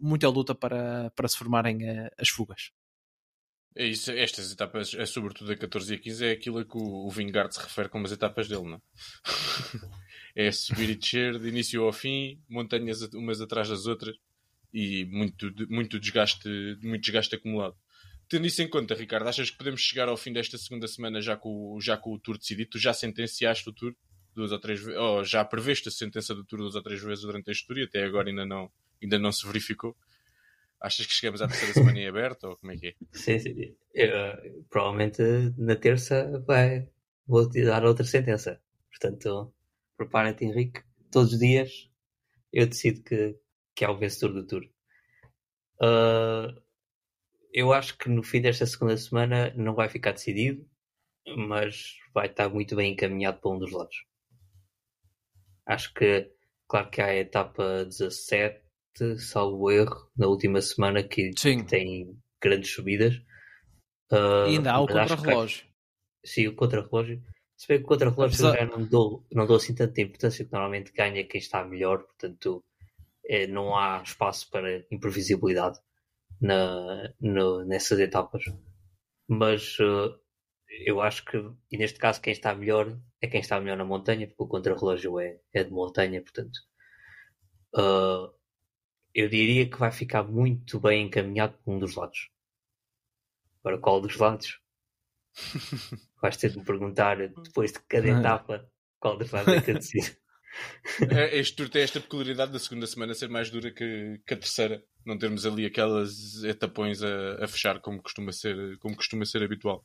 muita 0.00 0.28
luta 0.28 0.54
para, 0.54 1.10
para 1.10 1.28
se 1.28 1.36
formarem 1.36 1.78
as 2.18 2.28
fugas. 2.28 2.70
É 3.78 3.84
isso, 3.84 4.10
estas 4.10 4.50
etapas, 4.50 4.94
é 4.94 5.04
sobretudo 5.04 5.52
a 5.52 5.56
14 5.56 5.92
e 5.92 5.96
a 5.96 6.00
15, 6.00 6.24
é 6.24 6.30
aquilo 6.30 6.58
a 6.60 6.64
que 6.64 6.78
o, 6.78 7.06
o 7.06 7.10
Vingard 7.10 7.54
se 7.54 7.60
refere 7.60 7.90
como 7.90 8.06
as 8.06 8.12
etapas 8.12 8.48
dele, 8.48 8.62
não 8.62 8.76
é? 8.76 8.80
é 10.48 10.50
subir 10.50 10.88
e 10.88 10.94
descer 10.94 11.38
de 11.38 11.46
início 11.46 11.84
ao 11.84 11.92
fim, 11.92 12.42
montanhas 12.48 13.02
umas 13.12 13.38
atrás 13.38 13.68
das 13.68 13.84
outras 13.84 14.16
e 14.72 15.04
muito, 15.04 15.52
muito, 15.68 16.00
desgaste, 16.00 16.48
muito 16.82 17.02
desgaste 17.02 17.34
acumulado. 17.34 17.76
Tendo 18.28 18.46
isso 18.46 18.62
em 18.62 18.68
conta, 18.68 18.94
Ricardo, 18.94 19.28
achas 19.28 19.50
que 19.50 19.58
podemos 19.58 19.82
chegar 19.82 20.08
ao 20.08 20.16
fim 20.16 20.32
desta 20.32 20.56
segunda 20.56 20.88
semana 20.88 21.20
já 21.20 21.36
com, 21.36 21.78
já 21.78 21.98
com 21.98 22.14
o 22.14 22.18
Tour 22.18 22.38
decidido? 22.38 22.70
Tu 22.70 22.78
já 22.78 22.94
sentenciaste 22.94 23.68
o 23.68 23.72
Tour 23.74 23.94
duas 24.36 24.52
ou 24.52 24.58
três 24.60 24.80
vezes, 24.80 25.00
ou 25.00 25.24
já 25.24 25.44
preveste 25.44 25.88
a 25.88 25.92
sentença 25.92 26.34
do 26.34 26.44
Tour 26.44 26.60
duas 26.60 26.74
ou 26.74 26.82
três 26.82 27.02
vezes 27.02 27.24
durante 27.24 27.50
este 27.50 27.66
Tour 27.66 27.78
e 27.78 27.84
até 27.84 28.04
agora 28.04 28.28
ainda 28.28 28.46
não, 28.46 28.70
ainda 29.02 29.18
não 29.18 29.32
se 29.32 29.46
verificou. 29.46 29.96
Achas 30.80 31.06
que 31.06 31.12
chegamos 31.12 31.40
à 31.40 31.48
terceira 31.48 31.72
semana 31.72 31.98
em 31.98 32.06
aberto 32.06 32.44
ou 32.44 32.56
como 32.56 32.72
é 32.72 32.76
que 32.76 32.88
é? 32.88 32.94
Sim, 33.12 33.38
sim. 33.38 33.76
Eu, 33.94 34.10
provavelmente 34.68 35.22
na 35.56 35.74
terça 35.74 36.42
vai, 36.46 36.88
vou 37.26 37.48
te 37.48 37.64
dar 37.64 37.84
outra 37.84 38.04
sentença. 38.04 38.60
Portanto, 38.90 39.52
prepara-te 39.96 40.44
Henrique, 40.44 40.82
todos 41.10 41.32
os 41.32 41.38
dias 41.38 41.90
eu 42.52 42.66
decido 42.66 43.02
que, 43.02 43.38
que 43.74 43.84
é 43.84 43.88
o 43.88 43.96
vencedor 43.98 44.34
do 44.34 44.46
Tour. 44.46 44.64
Uh, 45.80 46.60
eu 47.52 47.72
acho 47.72 47.96
que 47.96 48.08
no 48.08 48.22
fim 48.22 48.40
desta 48.40 48.66
segunda 48.66 48.96
semana 48.96 49.52
não 49.56 49.74
vai 49.74 49.88
ficar 49.88 50.12
decidido, 50.12 50.68
mas 51.36 51.96
vai 52.14 52.26
estar 52.26 52.48
muito 52.48 52.76
bem 52.76 52.92
encaminhado 52.92 53.40
para 53.40 53.50
um 53.50 53.58
dos 53.58 53.72
lados. 53.72 54.04
Acho 55.66 55.92
que, 55.94 56.30
claro 56.68 56.90
que 56.90 57.00
há 57.00 57.06
a 57.06 57.16
etapa 57.16 57.84
17, 57.84 58.62
salvo 59.18 59.70
erro, 59.70 60.10
na 60.16 60.26
última 60.26 60.60
semana 60.60 61.02
que, 61.02 61.30
que 61.30 61.64
tem 61.64 62.16
grandes 62.40 62.72
subidas. 62.72 63.16
Uh, 64.10 64.46
e 64.48 64.56
ainda 64.56 64.72
há 64.72 64.80
o 64.80 64.86
contra-relógio. 64.86 65.66
Sim, 66.24 66.48
o 66.48 66.54
contra-relógio. 66.54 67.22
Se 67.56 67.68
bem 67.68 67.78
que 67.78 67.84
contra 67.84 68.10
relógio 68.10 68.46
Apesar... 68.46 68.66
já 68.66 68.76
não 68.76 68.86
dou, 68.86 69.26
não 69.32 69.46
dou 69.46 69.56
assim 69.56 69.74
tanta 69.74 70.00
importância 70.00 70.44
que 70.44 70.52
normalmente 70.52 70.92
ganha 70.92 71.24
quem 71.24 71.38
está 71.38 71.64
melhor, 71.64 72.02
portanto 72.02 72.62
é, 73.24 73.46
não 73.46 73.74
há 73.74 74.02
espaço 74.02 74.50
para 74.50 74.84
imprevisibilidade 74.90 75.78
na, 76.40 77.14
no, 77.18 77.64
nessas 77.64 77.98
etapas. 77.98 78.44
Mas 79.26 79.78
uh, 79.78 80.14
eu 80.84 81.00
acho 81.00 81.24
que, 81.24 81.38
e 81.70 81.78
neste 81.78 81.98
caso, 81.98 82.20
quem 82.20 82.32
está 82.32 82.54
melhor 82.54 82.98
é 83.26 83.30
quem 83.30 83.40
está 83.40 83.60
melhor 83.60 83.76
na 83.76 83.84
montanha, 83.84 84.26
porque 84.26 84.42
o 84.42 84.48
contrarrelógio 84.48 85.20
é, 85.20 85.38
é 85.52 85.64
de 85.64 85.70
montanha, 85.70 86.22
portanto. 86.22 86.58
uh, 87.74 88.34
eu 89.14 89.28
diria 89.28 89.68
que 89.68 89.78
vai 89.78 89.90
ficar 89.90 90.22
muito 90.24 90.78
bem 90.78 91.06
encaminhado 91.06 91.56
por 91.64 91.72
um 91.74 91.78
dos 91.78 91.94
lados. 91.94 92.28
Agora, 93.60 93.78
qual 93.80 94.00
dos 94.00 94.16
lados? 94.16 94.60
Vais 96.20 96.36
ter 96.36 96.50
de 96.50 96.58
me 96.58 96.64
perguntar 96.64 97.16
depois 97.16 97.72
de 97.72 97.80
cada 97.88 98.08
etapa 98.08 98.70
qual 98.98 99.16
dos 99.16 99.30
lados 99.30 99.54
é 99.54 99.60
que 99.60 99.70
eu 99.70 99.74
decido. 99.74 100.16
É, 101.10 101.38
este 101.38 101.56
tour 101.56 101.68
tem 101.68 101.82
esta 101.82 102.00
peculiaridade 102.00 102.52
da 102.52 102.58
segunda 102.58 102.86
semana 102.86 103.14
ser 103.14 103.28
mais 103.28 103.50
dura 103.50 103.70
que, 103.70 104.20
que 104.26 104.34
a 104.34 104.36
terceira. 104.36 104.82
Não 105.04 105.18
termos 105.18 105.46
ali 105.46 105.64
aquelas 105.64 106.42
etapões 106.44 107.02
a, 107.02 107.44
a, 107.44 107.48
fechar 107.48 107.80
como 107.80 108.02
costuma, 108.02 108.32
ser, 108.32 108.78
como 108.78 108.96
costuma 108.96 109.24
ser 109.24 109.42
habitual. 109.42 109.84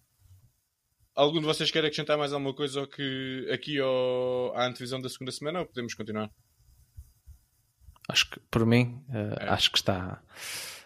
Algum 1.16 1.40
de 1.40 1.46
vocês 1.46 1.70
quer 1.70 1.84
acrescentar 1.84 2.18
mais 2.18 2.32
alguma 2.32 2.54
coisa 2.54 2.88
que, 2.88 3.48
aqui 3.52 3.80
ao, 3.80 4.54
à 4.56 4.66
antevisão 4.66 5.02
da 5.02 5.10
segunda 5.10 5.32
semana 5.32 5.60
ou 5.60 5.66
podemos 5.66 5.94
continuar? 5.94 6.30
Acho 8.10 8.30
que, 8.30 8.40
por 8.50 8.66
mim, 8.66 9.04
uh, 9.10 9.36
é. 9.40 9.50
acho 9.50 9.72
que 9.72 9.78
está, 9.78 10.22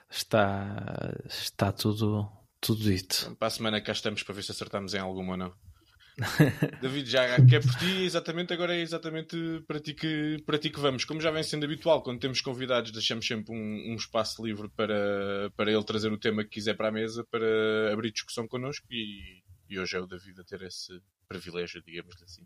está, 0.10 1.15
está 1.27 1.72
tudo, 1.72 2.27
tudo 2.60 2.84
dito. 2.84 3.35
Para 3.38 3.47
a 3.47 3.52
semana 3.52 3.81
cá 3.81 3.91
estamos 3.91 4.23
para 4.23 4.34
ver 4.35 4.43
se 4.43 4.52
acertamos 4.52 4.93
em 4.93 4.99
alguma 4.99 5.31
ou 5.31 5.38
não. 5.38 5.53
David, 6.81 7.10
já 7.10 7.35
que 7.45 7.56
é 7.56 7.60
por 7.60 7.76
ti, 7.76 8.03
exatamente, 8.03 8.53
agora 8.53 8.73
é 8.73 8.80
exatamente 8.80 9.38
para 9.68 9.80
ti, 9.80 9.93
que, 9.93 10.41
para 10.45 10.57
ti 10.57 10.69
que 10.69 10.80
vamos. 10.80 11.03
Como 11.03 11.22
já 11.22 11.30
vem 11.30 11.43
sendo 11.43 11.65
habitual, 11.65 12.02
quando 12.02 12.19
temos 12.19 12.41
convidados, 12.41 12.91
deixamos 12.91 13.27
sempre 13.27 13.53
um, 13.53 13.91
um, 13.91 13.95
espaço 13.95 14.43
livre 14.43 14.69
para, 14.69 15.52
para 15.56 15.72
ele 15.72 15.84
trazer 15.84 16.11
o 16.11 16.18
tema 16.18 16.43
que 16.43 16.52
quiser 16.52 16.76
para 16.76 16.88
a 16.88 16.91
mesa, 16.91 17.26
para 17.30 17.91
abrir 17.91 18.11
discussão 18.11 18.47
connosco 18.47 18.85
e, 18.89 19.43
e 19.69 19.79
hoje 19.79 19.95
é 19.95 19.99
o 19.99 20.07
David 20.07 20.41
a 20.41 20.43
ter 20.43 20.61
esse 20.61 21.01
privilégio, 21.27 21.81
digamos 21.81 22.21
assim. 22.23 22.45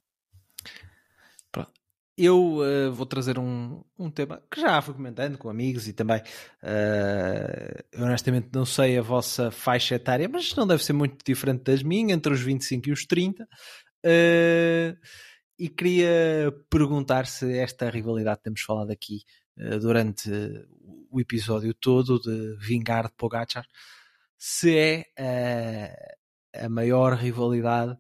Pronto. 1.51 1.71
Eu 2.17 2.57
uh, 2.57 2.91
vou 2.91 3.05
trazer 3.05 3.39
um, 3.39 3.81
um 3.97 4.11
tema 4.11 4.43
que 4.51 4.59
já 4.59 4.81
fui 4.81 4.93
comentando 4.93 5.37
com 5.37 5.49
amigos 5.49 5.87
e 5.87 5.93
também, 5.93 6.19
uh, 6.19 8.03
honestamente, 8.03 8.49
não 8.53 8.65
sei 8.65 8.97
a 8.97 9.01
vossa 9.01 9.49
faixa 9.51 9.95
etária, 9.95 10.27
mas 10.27 10.53
não 10.53 10.67
deve 10.67 10.83
ser 10.83 10.91
muito 10.91 11.23
diferente 11.23 11.63
das 11.63 11.81
minhas, 11.81 12.17
entre 12.17 12.33
os 12.33 12.41
25 12.41 12.89
e 12.89 12.91
os 12.91 13.05
30. 13.05 13.43
Uh, 13.43 13.47
eh, 14.03 14.97
e 15.57 15.69
queria 15.69 16.53
perguntar 16.69 17.25
se 17.25 17.57
esta 17.57 17.89
rivalidade 17.89 18.37
que 18.37 18.43
temos 18.43 18.61
falado 18.61 18.91
aqui 18.91 19.23
durante 19.81 20.29
o 21.11 21.19
episódio 21.19 21.73
todo 21.73 22.17
de 22.17 22.55
Vingar 22.65 23.07
de 23.07 23.13
Pogacar, 23.17 23.65
se 24.37 24.77
é 24.77 26.17
a 26.53 26.69
maior 26.69 27.13
rivalidade 27.13 27.97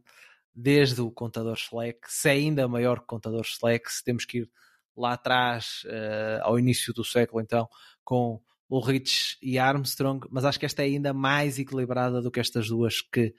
desde 0.53 1.01
o 1.01 1.11
contador 1.11 1.55
Slack, 1.57 1.99
se 2.07 2.29
é 2.29 2.33
ainda 2.33 2.67
maior 2.67 2.97
que 2.97 3.05
o 3.05 3.07
contador 3.07 3.41
Slack, 3.41 3.91
se 3.91 4.03
temos 4.03 4.25
que 4.25 4.39
ir 4.39 4.51
lá 4.95 5.13
atrás, 5.13 5.83
uh, 5.85 6.43
ao 6.43 6.59
início 6.59 6.93
do 6.93 7.03
século, 7.03 7.41
então, 7.41 7.67
com 8.03 8.41
o 8.67 8.79
Rich 8.79 9.37
e 9.41 9.57
Armstrong, 9.57 10.27
mas 10.29 10.45
acho 10.45 10.59
que 10.59 10.65
esta 10.65 10.83
é 10.83 10.85
ainda 10.85 11.13
mais 11.13 11.57
equilibrada 11.57 12.21
do 12.21 12.29
que 12.29 12.39
estas 12.39 12.67
duas 12.67 13.01
que, 13.01 13.33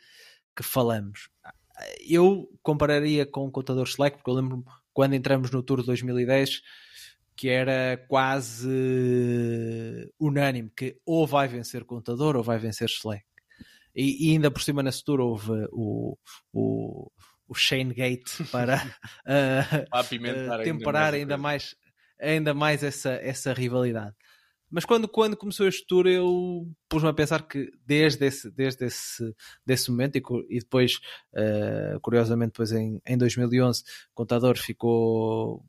que 0.56 0.62
falamos. 0.62 1.28
Eu 2.08 2.48
compararia 2.62 3.24
com 3.24 3.46
o 3.46 3.50
contador 3.50 3.86
Slack, 3.86 4.16
porque 4.16 4.30
eu 4.30 4.34
lembro 4.34 4.64
quando 4.92 5.14
entramos 5.14 5.50
no 5.50 5.62
Tour 5.62 5.80
de 5.80 5.86
2010 5.86 6.62
que 7.36 7.48
era 7.48 7.96
quase 8.06 8.68
unânime 10.18 10.70
que 10.76 11.00
ou 11.06 11.26
vai 11.26 11.48
vencer 11.48 11.84
contador 11.84 12.36
ou 12.36 12.42
vai 12.42 12.58
vencer 12.58 12.86
Slack. 12.86 13.24
E, 14.00 14.28
e, 14.28 14.32
ainda 14.32 14.50
por 14.50 14.62
cima 14.62 14.82
na 14.82 14.90
Tour 14.90 15.20
houve 15.20 15.52
o, 15.70 16.16
o, 16.54 17.10
o 17.46 17.54
Shane 17.54 17.92
Gate 17.92 18.30
para 18.50 18.76
uh, 19.28 20.64
temperar 20.64 21.12
ainda 21.12 21.36
mais, 21.36 21.76
ainda 22.18 22.54
mais 22.54 22.82
essa, 22.82 23.10
essa 23.10 23.52
rivalidade. 23.52 24.16
Mas 24.70 24.86
quando, 24.86 25.06
quando 25.06 25.36
começou 25.36 25.68
este 25.68 25.84
tour, 25.86 26.06
eu 26.06 26.66
pus-me 26.88 27.10
a 27.10 27.12
pensar 27.12 27.46
que 27.46 27.70
desde 27.84 28.24
esse, 28.24 28.50
desde 28.52 28.86
esse 28.86 29.34
desse 29.66 29.90
momento, 29.90 30.16
e, 30.16 30.22
e 30.48 30.60
depois, 30.60 30.94
uh, 31.34 32.00
curiosamente, 32.00 32.52
depois 32.52 32.72
em, 32.72 33.02
em 33.04 33.18
2011, 33.18 33.82
o 33.82 33.84
contador 34.14 34.56
ficou 34.56 35.62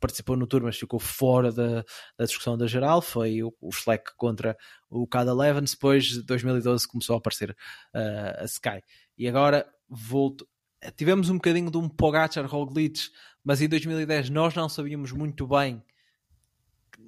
participou 0.00 0.36
no 0.36 0.46
tour, 0.46 0.62
mas 0.62 0.78
ficou 0.78 0.98
fora 0.98 1.52
da, 1.52 1.84
da 2.16 2.24
discussão 2.24 2.56
da 2.56 2.66
geral. 2.66 3.02
Foi 3.02 3.42
o, 3.42 3.54
o 3.60 3.70
contra 4.16 4.56
o 4.88 5.06
Cada 5.06 5.34
Levens. 5.34 5.72
Depois, 5.72 6.04
de 6.04 6.22
2012, 6.22 6.88
começou 6.88 7.14
a 7.14 7.18
aparecer 7.18 7.50
uh, 7.50 8.42
a 8.42 8.44
Sky. 8.44 8.82
E 9.18 9.28
agora 9.28 9.66
volto. 9.88 10.48
Tivemos 10.96 11.30
um 11.30 11.34
bocadinho 11.34 11.70
de 11.70 11.78
um 11.78 11.88
Pogacar 11.88 12.46
Roglic, 12.46 13.10
mas 13.42 13.60
em 13.60 13.68
2010 13.68 14.30
nós 14.30 14.54
não 14.54 14.68
sabíamos 14.68 15.12
muito 15.12 15.46
bem. 15.46 15.82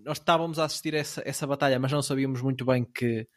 Nós 0.04 0.18
estávamos 0.18 0.58
a 0.58 0.64
assistir 0.64 0.94
essa, 0.94 1.22
essa 1.24 1.46
batalha, 1.46 1.78
mas 1.78 1.92
não 1.92 2.02
sabíamos 2.02 2.40
muito 2.40 2.64
bem 2.64 2.84
que, 2.84 3.28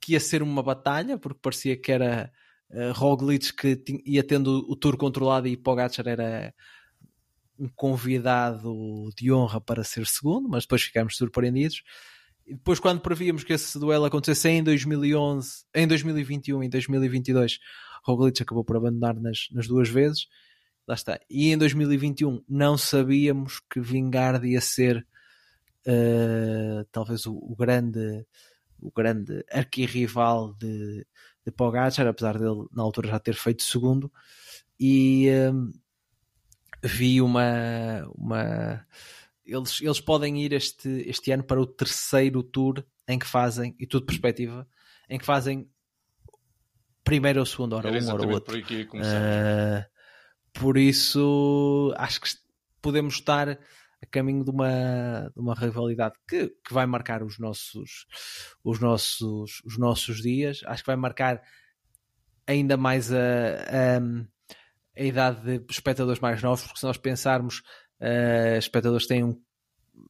que 0.00 0.12
ia 0.12 0.20
ser 0.20 0.42
uma 0.42 0.62
batalha, 0.62 1.18
porque 1.18 1.38
parecia 1.42 1.76
que 1.76 1.92
era 1.92 2.32
uh, 2.70 2.92
Roglic 2.92 3.54
que 3.54 3.76
tinha, 3.76 4.00
ia 4.04 4.24
tendo 4.24 4.64
o 4.68 4.76
tour 4.76 4.96
controlado 4.96 5.46
e 5.46 5.56
Pogacar 5.56 6.06
era 6.08 6.54
um 7.58 7.68
convidado 7.68 9.10
de 9.16 9.32
honra 9.32 9.60
para 9.60 9.84
ser 9.84 10.06
segundo, 10.06 10.48
mas 10.48 10.64
depois 10.64 10.82
ficámos 10.82 11.16
surpreendidos. 11.16 11.82
E 12.46 12.54
depois, 12.54 12.78
quando 12.78 13.00
prevíamos 13.00 13.44
que 13.44 13.52
esse 13.52 13.78
duelo 13.78 14.04
acontecesse 14.04 14.48
em 14.48 14.62
2011, 14.62 15.64
em 15.74 15.86
2021 15.86 16.62
e 16.62 16.66
em 16.66 16.70
2022, 16.70 17.58
Roglic 18.04 18.42
acabou 18.42 18.64
por 18.64 18.76
abandonar 18.76 19.18
nas, 19.18 19.48
nas 19.50 19.66
duas 19.66 19.88
vezes. 19.88 20.28
Lá 20.86 20.94
está. 20.94 21.18
E 21.30 21.50
em 21.50 21.56
2021 21.56 22.42
não 22.46 22.76
sabíamos 22.76 23.60
que 23.70 23.80
Vingard 23.80 24.46
ia 24.46 24.60
ser 24.60 25.06
uh, 25.86 26.84
talvez 26.92 27.24
o, 27.24 27.34
o, 27.34 27.56
grande 27.56 28.26
o 28.78 28.90
grande 28.90 29.42
arquirrival 29.50 30.52
de, 30.54 31.06
de 31.46 31.50
Pogacar, 31.50 32.06
apesar 32.06 32.38
dele 32.38 32.66
na 32.70 32.82
altura 32.82 33.08
já 33.08 33.18
ter 33.18 33.34
feito 33.34 33.62
segundo. 33.62 34.12
E, 34.78 35.28
uh, 35.50 35.72
vi 36.88 37.20
uma. 37.20 38.06
uma 38.14 38.86
eles, 39.44 39.80
eles 39.80 40.00
podem 40.00 40.42
ir 40.42 40.52
este, 40.52 40.88
este 41.06 41.30
ano 41.30 41.44
para 41.44 41.60
o 41.60 41.66
terceiro 41.66 42.42
tour 42.42 42.84
em 43.06 43.18
que 43.18 43.26
fazem, 43.26 43.76
e 43.78 43.86
tudo 43.86 44.06
perspectiva, 44.06 44.66
em 45.08 45.18
que 45.18 45.24
fazem 45.24 45.68
primeiro 47.02 47.40
ou 47.40 47.46
segundo 47.46 47.74
hora, 47.74 47.90
um 47.90 48.08
hora 48.08 48.22
ou 48.22 48.32
outro. 48.32 48.58
Por, 48.62 49.00
uh, 49.00 49.84
por 50.52 50.78
isso, 50.78 51.92
acho 51.96 52.20
que 52.22 52.30
podemos 52.80 53.14
estar 53.14 53.50
a 53.50 54.06
caminho 54.10 54.44
de 54.44 54.50
uma, 54.50 55.30
de 55.34 55.40
uma 55.40 55.54
rivalidade 55.54 56.14
que, 56.26 56.48
que 56.48 56.72
vai 56.72 56.86
marcar 56.86 57.22
os 57.22 57.38
nossos, 57.38 58.06
os, 58.62 58.80
nossos, 58.80 59.62
os 59.64 59.78
nossos 59.78 60.22
dias. 60.22 60.60
Acho 60.64 60.82
que 60.82 60.86
vai 60.86 60.96
marcar 60.96 61.42
ainda 62.46 62.76
mais 62.76 63.12
a, 63.12 63.16
a 63.16 64.00
a 64.96 65.02
idade 65.02 65.58
de 65.58 65.64
espectadores 65.72 66.20
mais 66.20 66.42
novos, 66.42 66.64
porque 66.64 66.80
se 66.80 66.86
nós 66.86 66.96
pensarmos, 66.96 67.62
uh, 68.00 68.58
espectadores 68.58 69.06
têm 69.06 69.24
um 69.24 69.40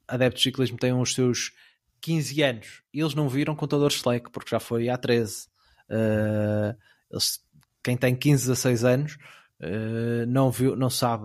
adeptos 0.09 0.43
de 0.43 0.51
ciclismo 0.51 0.79
têm 0.79 0.93
os 0.93 1.15
seus 1.15 1.53
15 2.01 2.43
anos 2.43 2.83
e 2.93 3.01
eles 3.01 3.15
não 3.15 3.29
viram 3.29 3.57
contador 3.57 3.91
Slack 3.91 4.31
porque 4.31 4.51
já 4.51 4.61
foi 4.61 4.89
há 4.89 4.97
13. 4.97 5.47
Uh, 5.89 6.77
eles, 7.11 7.41
quem 7.83 7.97
tem 7.97 8.15
15 8.15 8.53
a 8.53 8.55
6 8.55 8.85
anos 8.85 9.17
uh, 9.61 10.27
não 10.27 10.51
viu, 10.51 10.77
não 10.77 10.91
sabe, 10.91 11.25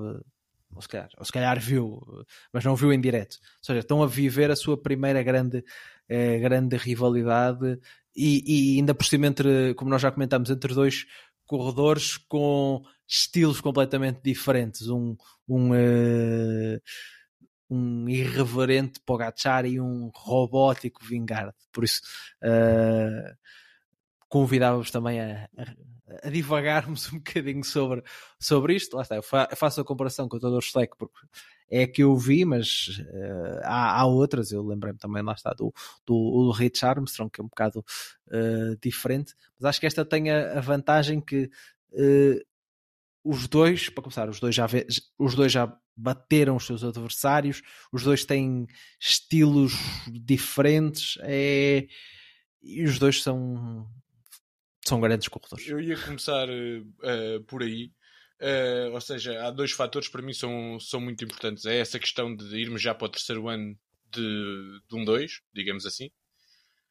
ou 0.73 0.81
se, 0.81 0.87
calhar, 0.87 1.09
ou 1.17 1.25
se 1.25 1.31
calhar 1.31 1.59
viu, 1.59 2.01
mas 2.53 2.63
não 2.63 2.75
viu 2.75 2.93
em 2.93 2.99
direto. 2.99 3.37
Ou 3.41 3.65
seja, 3.65 3.79
estão 3.79 4.03
a 4.03 4.07
viver 4.07 4.51
a 4.51 4.55
sua 4.55 4.81
primeira 4.81 5.21
grande, 5.23 5.57
uh, 5.57 6.41
grande 6.41 6.77
rivalidade 6.77 7.79
e, 8.15 8.75
e 8.75 8.79
ainda 8.79 8.93
por 8.93 9.05
cima 9.05 9.27
entre, 9.27 9.73
como 9.75 9.89
nós 9.89 10.01
já 10.01 10.11
comentamos, 10.11 10.49
entre 10.49 10.73
dois 10.73 11.05
corredores 11.45 12.17
com 12.17 12.83
estilos 13.09 13.59
completamente 13.59 14.21
diferentes. 14.23 14.87
Um, 14.87 15.17
um, 15.47 15.71
uh, 15.71 16.79
um 17.69 18.07
irreverente 18.07 18.99
Pogacar 19.05 19.65
e 19.65 19.81
um 19.81 20.11
robótico 20.13 21.03
Vingard. 21.03 21.53
Por 21.71 21.83
isso, 21.83 22.01
uh, 22.43 23.35
convidava-vos 24.27 24.91
também 24.91 25.19
a, 25.19 25.49
a, 26.23 26.29
divagarmos 26.29 27.09
um 27.13 27.17
bocadinho 27.17 27.63
sobre, 27.63 28.03
sobre 28.39 28.75
isto. 28.75 28.95
Lá 28.95 29.01
está, 29.01 29.15
eu 29.15 29.23
faço 29.23 29.81
a 29.81 29.85
comparação 29.85 30.29
com 30.29 30.37
o 30.37 30.39
Tador 30.39 30.61
Schleck 30.61 30.95
porque 30.97 31.19
é 31.71 31.85
que 31.85 32.01
eu 32.01 32.15
vi, 32.17 32.45
mas 32.45 32.99
uh, 32.99 33.59
há, 33.63 33.99
há, 34.01 34.05
outras. 34.05 34.51
Eu 34.51 34.65
lembrei-me 34.65 34.97
também, 34.97 35.21
lá 35.21 35.33
está, 35.33 35.51
do, 35.51 35.73
do, 36.05 36.45
do 36.45 36.51
Rich 36.51 36.83
Armstrong, 36.83 37.29
que 37.31 37.41
é 37.41 37.43
um 37.43 37.47
bocado 37.47 37.85
uh, 38.27 38.75
diferente. 38.81 39.35
Mas 39.55 39.65
acho 39.65 39.79
que 39.79 39.85
esta 39.85 40.03
tem 40.03 40.31
a, 40.31 40.57
a 40.57 40.61
vantagem 40.61 41.21
que 41.21 41.49
uh, 41.93 42.48
os 43.23 43.47
dois, 43.47 43.89
para 43.89 44.03
começar, 44.03 44.29
os 44.29 44.39
dois, 44.39 44.55
já 44.55 44.67
os 45.17 45.35
dois 45.35 45.51
já 45.51 45.71
bateram 45.95 46.55
os 46.55 46.65
seus 46.65 46.83
adversários, 46.83 47.61
os 47.91 48.03
dois 48.03 48.23
têm 48.23 48.65
estilos 48.99 49.73
diferentes 50.07 51.17
é, 51.21 51.87
e 52.61 52.83
os 52.83 52.97
dois 52.97 53.21
são, 53.21 53.87
são 54.85 55.01
grandes 55.01 55.27
corredores. 55.27 55.67
Eu 55.67 55.79
ia 55.79 55.97
começar 55.97 56.47
uh, 56.49 57.43
por 57.47 57.63
aí. 57.63 57.91
Uh, 58.41 58.93
ou 58.93 59.01
seja, 59.01 59.45
há 59.45 59.51
dois 59.51 59.73
fatores 59.73 60.07
para 60.07 60.21
mim 60.21 60.33
são, 60.33 60.79
são 60.79 61.01
muito 61.01 61.23
importantes. 61.23 61.65
É 61.65 61.79
essa 61.79 61.99
questão 61.99 62.33
de 62.33 62.55
irmos 62.55 62.81
já 62.81 62.95
para 62.95 63.07
o 63.07 63.09
terceiro 63.09 63.49
ano 63.49 63.77
de, 64.09 64.79
de 64.89 64.95
um 64.95 65.03
2, 65.03 65.41
digamos 65.53 65.85
assim. 65.85 66.07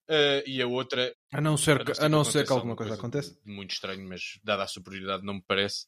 Uh, 0.08 0.40
e 0.46 0.60
a 0.62 0.66
outra. 0.66 1.14
A 1.32 1.40
não 1.40 1.56
ser, 1.56 1.84
que, 1.84 1.92
a 1.98 2.08
não 2.08 2.24
ser 2.24 2.46
que 2.46 2.52
alguma 2.52 2.74
coisa, 2.76 2.96
coisa 2.96 3.00
aconteça. 3.00 3.38
Muito 3.44 3.72
estranho, 3.72 4.06
mas 4.08 4.38
dada 4.42 4.62
a 4.62 4.66
superioridade, 4.66 5.24
não 5.24 5.34
me 5.34 5.44
parece. 5.46 5.86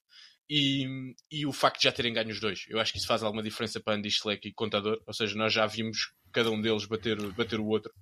E, 0.53 1.15
e 1.31 1.47
o 1.47 1.53
facto 1.53 1.79
de 1.79 1.85
já 1.85 1.93
terem 1.93 2.13
ganho 2.13 2.31
os 2.31 2.41
dois. 2.41 2.65
Eu 2.69 2.81
acho 2.81 2.91
que 2.91 2.99
isso 2.99 3.07
faz 3.07 3.23
alguma 3.23 3.41
diferença 3.41 3.79
para 3.79 3.95
Andy 3.95 4.11
Schleck 4.11 4.49
e 4.49 4.53
Contador. 4.53 5.01
Ou 5.07 5.15
seja, 5.15 5.37
nós 5.37 5.53
já 5.53 5.65
vimos 5.65 6.13
cada 6.33 6.51
um 6.51 6.61
deles 6.61 6.87
bater, 6.87 7.17
bater 7.35 7.61
o 7.61 7.67
outro. 7.67 7.93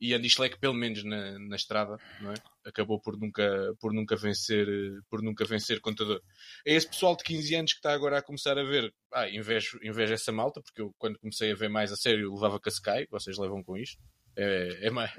E 0.00 0.12
Andy 0.12 0.28
Schleck, 0.28 0.58
pelo 0.58 0.74
menos 0.74 1.04
na, 1.04 1.38
na 1.38 1.54
estrada, 1.54 1.96
é? 2.22 2.68
acabou 2.68 3.00
por 3.00 3.16
nunca, 3.16 3.72
por, 3.78 3.92
nunca 3.92 4.16
vencer, 4.16 4.66
por 5.08 5.22
nunca 5.22 5.44
vencer 5.44 5.80
Contador. 5.80 6.20
É 6.66 6.74
esse 6.74 6.88
pessoal 6.88 7.16
de 7.16 7.22
15 7.22 7.54
anos 7.54 7.72
que 7.72 7.78
está 7.78 7.92
agora 7.92 8.18
a 8.18 8.22
começar 8.22 8.58
a 8.58 8.64
ver. 8.64 8.92
Ah, 9.14 9.28
invejo, 9.28 9.78
invejo 9.80 10.12
essa 10.12 10.32
malta, 10.32 10.60
porque 10.60 10.82
eu 10.82 10.92
quando 10.98 11.20
comecei 11.20 11.52
a 11.52 11.54
ver 11.54 11.68
mais 11.68 11.92
a 11.92 11.96
sério 11.96 12.34
levava 12.34 12.58
Cascai, 12.58 13.06
vocês 13.12 13.38
levam 13.38 13.62
com 13.62 13.76
isto. 13.76 13.96
É, 14.36 14.88
é, 14.88 14.90
mais, 14.90 15.12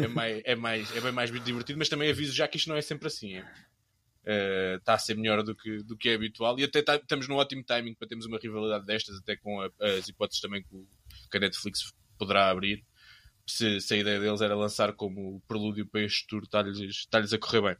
é, 0.00 0.06
mais, 0.06 0.42
é, 0.44 0.54
mais, 0.54 0.96
é 0.96 1.00
bem 1.00 1.12
mais 1.12 1.32
divertido, 1.32 1.76
mas 1.76 1.88
também 1.88 2.08
aviso 2.08 2.32
já 2.32 2.46
que 2.46 2.58
isto 2.58 2.68
não 2.68 2.76
é 2.76 2.80
sempre 2.80 3.08
assim. 3.08 3.42
Está 4.28 4.92
é. 4.92 4.94
uh, 4.94 4.96
a 4.96 4.98
ser 4.98 5.16
melhor 5.16 5.42
do 5.42 5.54
que, 5.54 5.82
do 5.82 5.96
que 5.96 6.10
é 6.10 6.14
habitual 6.14 6.58
e 6.58 6.64
até 6.64 6.82
tá, 6.82 6.96
estamos 6.96 7.26
num 7.26 7.36
ótimo 7.36 7.64
timing 7.64 7.94
para 7.94 8.06
termos 8.06 8.26
uma 8.26 8.38
rivalidade 8.38 8.84
destas, 8.84 9.16
até 9.16 9.36
com 9.36 9.62
a, 9.62 9.70
as 9.80 10.06
hipóteses 10.06 10.42
também 10.42 10.62
que, 10.62 10.74
o, 10.74 10.86
que 11.30 11.36
a 11.38 11.40
Netflix 11.40 11.94
poderá 12.18 12.50
abrir. 12.50 12.84
Se, 13.46 13.80
se, 13.80 13.94
a 13.94 13.96
ideia 13.96 14.20
deles 14.20 14.42
era 14.42 14.54
lançar 14.54 14.92
como 14.92 15.40
prelúdio 15.48 15.86
para 15.86 16.02
este 16.02 16.26
tour, 16.26 16.42
está-lhes 16.42 16.78
está 16.78 17.18
a 17.18 17.38
correr 17.38 17.62
bem. 17.62 17.76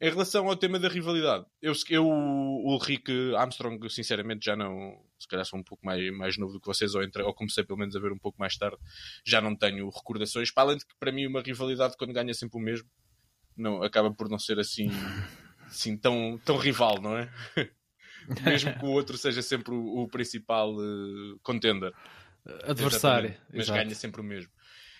Em 0.00 0.10
relação 0.10 0.46
ao 0.46 0.56
tema 0.56 0.78
da 0.78 0.88
rivalidade, 0.88 1.46
eu, 1.60 1.72
eu 1.88 2.06
o 2.06 2.78
Rick 2.78 3.34
Armstrong, 3.34 3.88
sinceramente, 3.88 4.44
já 4.44 4.54
não. 4.54 5.02
Se 5.18 5.26
calhar 5.26 5.44
sou 5.46 5.58
um 5.58 5.62
pouco 5.62 5.84
mais, 5.84 6.10
mais 6.14 6.36
novo 6.36 6.52
do 6.52 6.60
que 6.60 6.66
vocês, 6.66 6.94
ou, 6.94 7.02
entre, 7.02 7.22
ou 7.22 7.32
comecei 7.32 7.64
pelo 7.64 7.78
menos 7.78 7.96
a 7.96 8.00
ver 8.00 8.12
um 8.12 8.18
pouco 8.18 8.38
mais 8.38 8.56
tarde, 8.58 8.76
já 9.24 9.40
não 9.40 9.56
tenho 9.56 9.88
recordações. 9.88 10.50
Para 10.50 10.64
além 10.64 10.78
de 10.78 10.86
que, 10.86 10.94
para 10.98 11.10
mim, 11.10 11.26
uma 11.26 11.40
rivalidade, 11.40 11.96
quando 11.96 12.12
ganha 12.12 12.34
sempre 12.34 12.58
o 12.58 12.60
mesmo, 12.60 12.86
não, 13.56 13.82
acaba 13.82 14.12
por 14.12 14.28
não 14.28 14.38
ser 14.38 14.58
assim, 14.58 14.88
assim 15.66 15.96
tão, 15.96 16.40
tão 16.44 16.56
rival, 16.56 17.00
não 17.00 17.16
é? 17.16 17.30
Mesmo 18.44 18.76
que 18.78 18.84
o 18.84 18.90
outro 18.90 19.16
seja 19.16 19.42
sempre 19.42 19.72
o, 19.72 20.02
o 20.02 20.08
principal 20.08 20.74
uh, 20.74 21.38
contender. 21.42 21.92
Adversário. 22.64 23.36
Mas 23.50 23.66
Exato. 23.66 23.78
ganha 23.78 23.94
sempre 23.94 24.20
o 24.20 24.24
mesmo. 24.24 24.50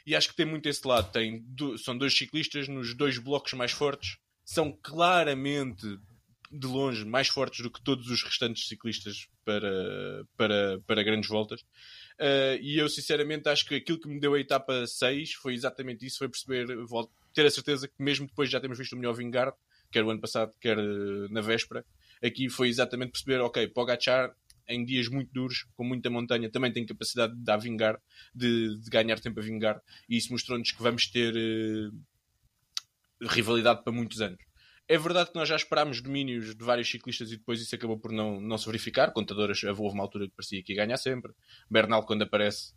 E 0.04 0.14
acho 0.14 0.28
que 0.28 0.36
tem 0.36 0.46
muito 0.46 0.68
esse 0.68 0.86
lado. 0.86 1.10
Tem, 1.10 1.44
são 1.78 1.96
dois 1.96 2.16
ciclistas 2.16 2.68
nos 2.68 2.94
dois 2.94 3.18
blocos 3.18 3.52
mais 3.52 3.72
fortes 3.72 4.18
são 4.46 4.70
claramente 4.80 5.98
de 6.48 6.66
longe 6.68 7.04
mais 7.04 7.26
fortes 7.26 7.60
do 7.60 7.70
que 7.70 7.82
todos 7.82 8.08
os 8.08 8.22
restantes 8.22 8.68
ciclistas 8.68 9.28
para, 9.44 10.24
para, 10.36 10.80
para 10.86 11.02
grandes 11.02 11.28
voltas. 11.28 11.60
Uh, 12.18 12.56
e 12.62 12.78
eu 12.78 12.88
sinceramente 12.88 13.48
acho 13.48 13.66
que 13.66 13.74
aquilo 13.74 13.98
que 13.98 14.08
me 14.08 14.20
deu 14.20 14.34
a 14.34 14.40
etapa 14.40 14.86
6 14.86 15.32
foi 15.34 15.54
exatamente 15.54 16.06
isso, 16.06 16.18
foi 16.18 16.28
perceber, 16.28 16.68
ter 17.34 17.44
a 17.44 17.50
certeza 17.50 17.88
que 17.88 17.94
mesmo 17.98 18.28
depois 18.28 18.48
já 18.48 18.60
temos 18.60 18.78
visto 18.78 18.92
o 18.92 18.96
melhor 18.96 19.14
Vingard, 19.14 19.56
quer 19.96 20.04
o 20.04 20.10
ano 20.10 20.20
passado, 20.20 20.52
quer 20.60 20.78
uh, 20.78 21.32
na 21.32 21.40
véspera, 21.40 21.82
aqui 22.22 22.50
foi 22.50 22.68
exatamente 22.68 23.12
perceber, 23.12 23.40
ok, 23.40 23.66
Pogacar 23.68 24.34
em 24.68 24.84
dias 24.84 25.08
muito 25.08 25.32
duros, 25.32 25.64
com 25.74 25.84
muita 25.84 26.10
montanha, 26.10 26.50
também 26.50 26.70
tem 26.70 26.84
capacidade 26.84 27.34
de 27.34 27.42
dar 27.42 27.56
vingar, 27.56 27.98
de, 28.34 28.76
de 28.78 28.90
ganhar 28.90 29.18
tempo 29.20 29.40
a 29.40 29.42
vingar, 29.42 29.80
e 30.06 30.18
isso 30.18 30.30
mostrou-nos 30.32 30.70
que 30.70 30.82
vamos 30.82 31.06
ter 31.06 31.34
uh, 31.34 33.26
rivalidade 33.26 33.82
para 33.82 33.92
muitos 33.92 34.20
anos. 34.20 34.44
É 34.86 34.98
verdade 34.98 35.30
que 35.30 35.36
nós 35.36 35.48
já 35.48 35.56
esperámos 35.56 36.02
domínios 36.02 36.54
de 36.54 36.62
vários 36.62 36.90
ciclistas 36.90 37.32
e 37.32 37.38
depois 37.38 37.60
isso 37.60 37.74
acabou 37.74 37.98
por 37.98 38.12
não, 38.12 38.40
não 38.40 38.56
se 38.56 38.66
verificar. 38.66 39.12
Contadoras, 39.12 39.60
houve 39.64 39.80
uma 39.80 40.04
altura 40.04 40.28
que 40.28 40.34
parecia 40.36 40.62
que 40.62 40.72
ia 40.72 40.84
ganhar 40.84 40.96
sempre. 40.96 41.32
Bernal, 41.68 42.06
quando 42.06 42.22
aparece, 42.22 42.72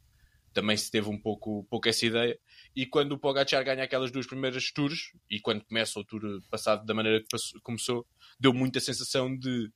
também 0.60 0.76
se 0.76 0.91
teve 0.91 1.07
um 1.10 1.18
pouco, 1.18 1.65
pouco 1.69 1.88
essa 1.88 2.06
ideia. 2.06 2.38
E 2.76 2.86
quando 2.86 3.14
o 3.14 3.18
Pogacar 3.18 3.64
ganha 3.64 3.84
aquelas 3.84 4.11
duas 4.11 4.27
primeiras 4.27 4.72
tours, 4.72 5.14
e 5.30 5.40
quando 5.40 5.64
começa 5.64 5.98
o 5.98 6.03
tour 6.03 6.22
passado 6.49 6.86
da 6.86 6.94
maneira 6.94 7.22
que 7.22 7.27
passou, 7.30 7.61
começou, 7.64 8.07
deu 8.38 8.53
muita 8.53 8.80
sensação 8.81 9.36
de 9.36 9.72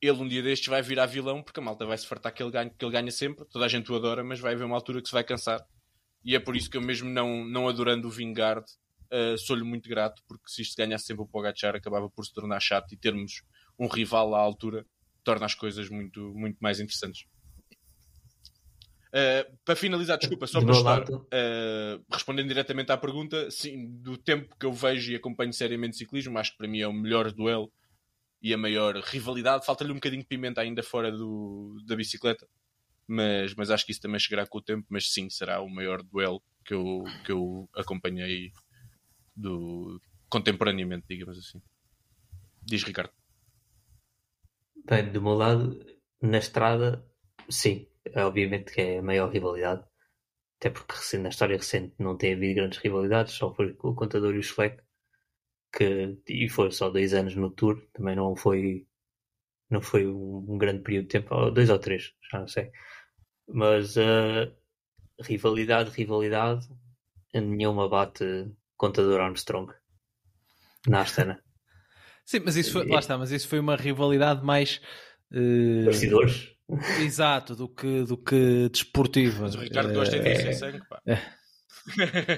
ele 0.00 0.18
um 0.18 0.28
dia 0.28 0.42
destes 0.42 0.68
vai 0.68 0.82
virar 0.82 1.06
vilão, 1.06 1.42
porque 1.42 1.58
a 1.58 1.62
malta 1.62 1.84
vai 1.84 1.96
se 1.96 2.06
fartar 2.06 2.32
que 2.32 2.42
ele 2.42 2.52
ganha, 2.52 2.70
que 2.70 2.84
ele 2.84 2.92
ganha 2.92 3.10
sempre. 3.10 3.44
Toda 3.46 3.64
a 3.64 3.68
gente 3.68 3.90
o 3.90 3.96
adora, 3.96 4.22
mas 4.22 4.38
vai 4.38 4.52
haver 4.54 4.64
uma 4.64 4.76
altura 4.76 5.00
que 5.00 5.08
se 5.08 5.14
vai 5.14 5.24
cansar. 5.24 5.64
E 6.24 6.36
é 6.36 6.38
por 6.38 6.54
isso 6.54 6.70
que 6.70 6.76
eu 6.76 6.82
mesmo 6.82 7.08
não, 7.08 7.44
não 7.44 7.66
adorando 7.66 8.06
o 8.06 8.10
Vingard, 8.10 8.64
uh, 9.10 9.36
sou-lhe 9.38 9.64
muito 9.64 9.88
grato, 9.88 10.22
porque 10.28 10.44
se 10.46 10.62
isto 10.62 10.76
ganhasse 10.76 11.06
sempre 11.06 11.24
o 11.24 11.26
Pogacar, 11.26 11.74
acabava 11.74 12.08
por 12.08 12.24
se 12.24 12.32
tornar 12.32 12.60
chato 12.60 12.92
e 12.92 12.96
termos 12.96 13.42
um 13.78 13.88
rival 13.88 14.34
à 14.34 14.38
altura 14.38 14.86
torna 15.24 15.46
as 15.46 15.54
coisas 15.54 15.88
muito, 15.88 16.20
muito 16.34 16.58
mais 16.60 16.78
interessantes. 16.78 17.24
Uh, 19.14 19.56
para 19.64 19.76
finalizar, 19.76 20.18
desculpa, 20.18 20.44
só 20.44 20.60
para 20.60 20.72
estar 20.72 21.08
uh, 21.08 22.04
respondendo 22.10 22.48
diretamente 22.48 22.90
à 22.90 22.96
pergunta, 22.96 23.48
sim, 23.48 23.88
do 24.00 24.18
tempo 24.18 24.56
que 24.58 24.66
eu 24.66 24.72
vejo 24.72 25.12
e 25.12 25.14
acompanho 25.14 25.52
seriamente 25.52 25.96
ciclismo, 25.96 26.36
acho 26.36 26.50
que 26.50 26.58
para 26.58 26.66
mim 26.66 26.80
é 26.80 26.88
o 26.88 26.92
melhor 26.92 27.30
duelo 27.30 27.72
e 28.42 28.52
a 28.52 28.58
maior 28.58 28.96
rivalidade. 28.96 29.64
Falta-lhe 29.64 29.92
um 29.92 29.96
bocadinho 29.96 30.22
de 30.22 30.26
pimenta 30.26 30.62
ainda 30.62 30.82
fora 30.82 31.12
do, 31.12 31.76
da 31.86 31.94
bicicleta, 31.94 32.44
mas, 33.06 33.54
mas 33.54 33.70
acho 33.70 33.86
que 33.86 33.92
isso 33.92 34.00
também 34.00 34.18
chegará 34.18 34.48
com 34.48 34.58
o 34.58 34.62
tempo. 34.62 34.84
Mas 34.90 35.08
sim, 35.12 35.30
será 35.30 35.60
o 35.60 35.70
maior 35.70 36.02
duelo 36.02 36.42
que 36.64 36.74
eu, 36.74 37.04
que 37.24 37.30
eu 37.30 37.68
acompanhei 37.76 38.50
do 39.36 40.00
contemporaneamente, 40.28 41.06
digamos 41.08 41.38
assim. 41.38 41.62
Diz 42.62 42.82
Ricardo. 42.82 43.12
Bem, 44.84 45.12
do 45.12 45.22
meu 45.22 45.34
lado, 45.34 45.78
na 46.20 46.38
estrada, 46.38 47.06
sim, 47.48 47.86
obviamente 48.16 48.72
que 48.72 48.80
é 48.80 48.98
a 48.98 49.02
maior 49.02 49.30
rivalidade. 49.30 49.84
Até 50.58 50.70
porque 50.70 50.94
na 51.18 51.28
história 51.28 51.56
recente 51.56 51.94
não 51.98 52.16
tem 52.16 52.34
havido 52.34 52.54
grandes 52.54 52.78
rivalidades, 52.78 53.34
só 53.34 53.52
foi 53.54 53.76
o 53.82 53.94
Contador 53.94 54.34
e 54.34 54.38
o 54.38 54.42
Schleck, 54.42 54.82
que 55.72 56.16
e 56.28 56.48
foi 56.48 56.70
só 56.70 56.90
dois 56.90 57.12
anos 57.12 57.34
no 57.36 57.50
Tour, 57.50 57.86
também 57.92 58.16
não 58.16 58.34
foi 58.36 58.86
não 59.70 59.80
foi 59.82 60.06
um, 60.06 60.56
grande 60.56 60.82
período 60.82 61.04
de 61.04 61.10
tempo, 61.10 61.50
dois 61.50 61.68
ou 61.68 61.78
três, 61.78 62.14
já 62.30 62.38
não 62.38 62.48
sei. 62.48 62.70
Mas 63.48 63.96
uh, 63.96 64.50
rivalidade, 65.20 65.90
rivalidade, 65.90 66.66
nenhuma 67.34 67.88
bate 67.88 68.24
contador 68.76 69.20
Armstrong 69.20 69.72
na 70.86 71.00
Astana. 71.00 71.42
Sim, 72.24 72.40
mas 72.44 72.56
isso 72.56 72.72
foi, 72.72 72.86
lá 72.86 73.00
está, 73.00 73.18
mas 73.18 73.30
isso 73.32 73.48
foi 73.48 73.58
uma 73.58 73.76
rivalidade 73.76 74.42
mais 74.42 74.80
uh, 75.30 75.84
bastidores. 75.84 76.53
Exato, 77.00 77.54
do 77.54 77.68
que, 77.68 78.04
do 78.04 78.16
que 78.16 78.68
desportiva. 78.70 79.42
Mas 79.42 79.54
o 79.54 79.60
Ricardo 79.60 79.90
uh, 79.90 79.94
gosta 79.94 80.18
disso 80.18 80.48
é, 80.48 80.52
sangue, 80.52 80.82
pá. 80.88 81.00
É, 81.06 81.18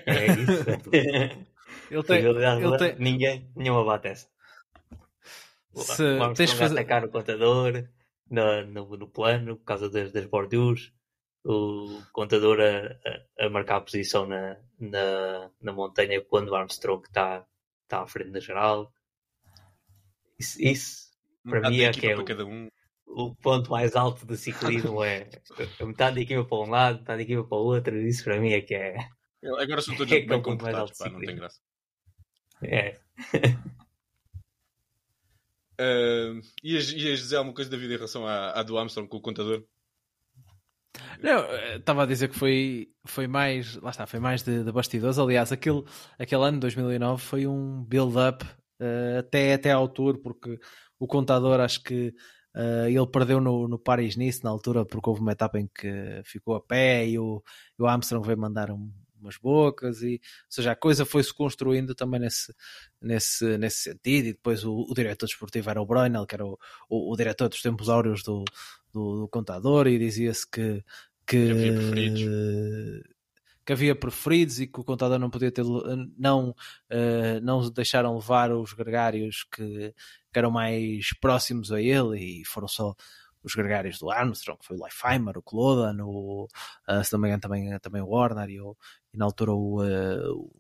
é 0.07 0.27
isso. 0.33 0.67
ele 1.91 2.03
tem, 2.03 2.25
ele 2.25 2.79
tem... 2.79 2.97
Ninguém, 2.99 3.51
nenhuma 3.55 3.85
bate 3.85 4.09
essa. 4.09 4.29
Se, 5.75 6.19
Vamos 6.19 6.37
tens 6.37 6.53
fazer... 6.53 6.75
atacar 6.75 7.05
o 7.05 7.11
contador 7.11 7.87
no, 8.31 8.67
no, 8.67 8.97
no, 8.97 9.09
plano 9.09 9.57
por 9.57 9.65
causa 9.65 9.91
das, 9.91 10.11
das 10.11 10.25
bordures 10.27 10.93
o 11.47 12.03
contador 12.13 12.59
a, 12.61 13.43
a, 13.43 13.47
a, 13.47 13.51
marcar 13.51 13.77
a 13.77 13.81
posição 13.81 14.27
na, 14.27 14.57
na, 14.81 15.51
na 15.61 15.73
montanha 15.73 16.21
quando 16.21 16.49
o 16.49 16.57
Armstrong 16.57 17.05
está 17.07 17.47
tá 17.87 18.03
à 18.03 18.07
frente 18.07 18.31
da 18.31 18.41
geral. 18.41 18.93
Isso, 20.39 20.61
isso 20.61 21.07
para 21.45 21.71
mim 21.71 21.83
é 21.83 21.93
que 21.93 22.07
é 22.09 22.17
o, 22.17 22.49
um. 22.49 22.69
O, 23.07 23.35
ponto 23.35 23.71
mais 23.71 23.95
alto 23.97 24.27
do 24.27 24.37
ciclismo 24.37 25.03
é 25.03 25.29
metade 25.81 26.17
da 26.17 26.21
equipa 26.21 26.45
para 26.45 26.59
um 26.59 26.71
lado, 26.71 26.99
metade 26.99 27.19
da 27.19 27.23
equipa 27.23 27.45
para 27.45 27.59
o 27.59 27.65
outro. 27.65 27.97
Isso 27.97 28.25
para 28.25 28.41
mim 28.41 28.53
é 28.53 28.61
que 28.61 28.75
é. 28.75 28.97
Agora 29.59 29.81
são 29.81 29.97
todos 29.97 30.13
é 30.13 30.21
bem 30.21 30.43
comportados, 30.43 30.99
pá, 30.99 31.09
não 31.09 31.21
tem 31.21 31.37
graça. 31.37 31.61
É. 32.63 32.99
uh, 35.81 36.41
ias, 36.65 36.91
ias 36.91 37.21
dizer 37.21 37.37
alguma 37.37 37.55
coisa 37.55 37.71
da 37.71 37.77
vida 37.77 37.95
em 37.95 37.97
relação 37.97 38.27
à, 38.27 38.51
à 38.51 38.63
do 38.63 38.77
Armstrong 38.77 39.09
com 39.09 39.19
o 39.19 39.23
contador? 39.23 39.65
Não, 41.23 41.45
estava 41.77 42.03
a 42.03 42.07
dizer 42.07 42.29
que 42.29 42.39
foi, 42.39 42.91
foi 43.05 43.27
mais, 43.27 43.77
lá 43.77 43.91
está, 43.91 44.07
foi 44.07 44.21
mais 44.21 44.43
de, 44.43 44.65
de 44.65 44.73
bastidores. 44.73 45.19
Aliás, 45.19 45.53
aquele, 45.53 45.85
aquele 46.19 46.43
ano, 46.43 46.61
2009, 46.61 47.23
foi 47.23 47.47
um 47.47 47.85
build-up 47.85 48.45
uh, 48.45 49.19
até, 49.19 49.55
até 49.55 49.73
à 49.73 49.77
altura, 49.77 50.19
porque 50.19 50.59
o 50.99 51.07
contador, 51.07 51.61
acho 51.61 51.83
que 51.83 52.15
uh, 52.57 52.89
ele 52.89 53.07
perdeu 53.07 53.41
no, 53.41 53.69
no 53.69 53.79
Paris-Nice 53.79 54.43
na 54.43 54.51
altura, 54.51 54.85
porque 54.85 55.09
houve 55.09 55.21
uma 55.21 55.33
etapa 55.33 55.61
em 55.61 55.69
que 55.69 56.23
ficou 56.25 56.55
a 56.55 56.61
pé 56.61 57.07
e 57.07 57.19
o, 57.19 57.43
e 57.79 57.83
o 57.83 57.87
Armstrong 57.87 58.27
veio 58.27 58.39
mandar 58.39 58.71
um, 58.71 58.91
umas 59.21 59.37
bocas, 59.37 60.03
e, 60.03 60.15
ou 60.15 60.21
seja, 60.49 60.73
a 60.73 60.77
coisa 60.77 61.05
foi-se 61.05 61.33
construindo 61.35 61.95
também 61.95 62.21
nesse, 62.21 62.55
nesse, 63.01 63.59
nesse 63.59 63.79
sentido. 63.79 64.29
E 64.29 64.33
depois 64.33 64.65
o, 64.65 64.87
o 64.89 64.95
diretor 64.95 65.27
desportivo 65.27 65.71
era 65.71 65.83
o 65.83 65.87
Broinel, 65.87 66.27
que 66.27 66.35
era 66.35 66.47
o, 66.47 66.59
o, 66.89 67.13
o 67.13 67.17
diretor 67.17 67.49
dos 67.49 67.63
tempos 67.63 67.89
áureos 67.89 68.23
do, 68.23 68.45
do, 68.93 69.21
do 69.21 69.29
contador 69.29 69.87
e 69.87 69.99
dizia-se 69.99 70.49
que, 70.49 70.85
que. 71.27 71.37
Que 73.67 73.73
havia 73.73 73.97
preferidos 73.97 74.61
e 74.61 74.67
que 74.69 74.79
o 74.79 74.85
contador 74.85 75.19
não 75.19 75.29
podia 75.29 75.51
ter 75.51 75.65
não, 76.17 76.51
uh, 76.51 77.41
não 77.43 77.69
deixaram 77.69 78.15
levar 78.15 78.53
os 78.53 78.73
gregários 78.73 79.43
que, 79.43 79.93
que, 80.33 80.39
eram 80.39 80.53
mais 80.53 81.13
próximos 81.21 81.73
a 81.73 81.83
ele 81.83 82.43
e 82.43 82.45
foram 82.45 82.69
só 82.69 82.95
os 83.43 83.55
gregários 83.55 83.99
do 83.99 84.11
Armstrong, 84.11 84.59
foi 84.63 84.77
o 84.77 84.83
Leifheimer, 84.83 85.37
o 85.37 85.43
Clodan, 85.43 85.97
o, 86.05 86.47
uh, 86.89 87.05
se 87.05 87.13
não 87.13 87.21
me 87.21 87.29
engano 87.29 87.41
também, 87.41 87.79
também 87.81 88.03
o 88.03 88.09
Warner 88.09 88.49
e, 88.49 88.61
o, 88.61 88.77
e 89.13 89.19
na 89.19 89.25
altura 89.25 89.53
o, 89.53 89.83
uh, 89.83 90.33
o 90.33 90.51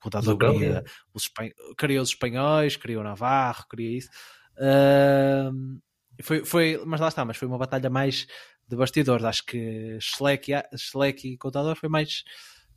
contador 0.00 0.38
queria 0.38 0.84
os, 1.12 1.30
queria 1.76 2.00
os 2.00 2.08
espanhóis, 2.08 2.76
queria 2.76 3.00
o 3.00 3.04
Navarro, 3.04 3.66
queria 3.68 3.98
isso. 3.98 4.08
Uh, 4.56 5.80
foi, 6.22 6.44
foi, 6.44 6.82
mas 6.86 7.00
lá 7.00 7.08
está, 7.08 7.24
mas 7.24 7.36
foi 7.36 7.48
uma 7.48 7.58
batalha 7.58 7.90
mais 7.90 8.26
de 8.68 8.76
bastidores. 8.76 9.24
Acho 9.24 9.44
que 9.44 9.98
Schleck, 10.00 10.52
Schleck 10.76 11.28
e 11.28 11.38
Contador 11.38 11.76
foi 11.76 11.88
mais 11.88 12.24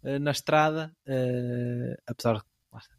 uh, 0.03 0.19
na 0.19 0.31
estrada, 0.31 0.95
uh, 1.07 2.01
apesar 2.07 2.37
de 2.37 2.43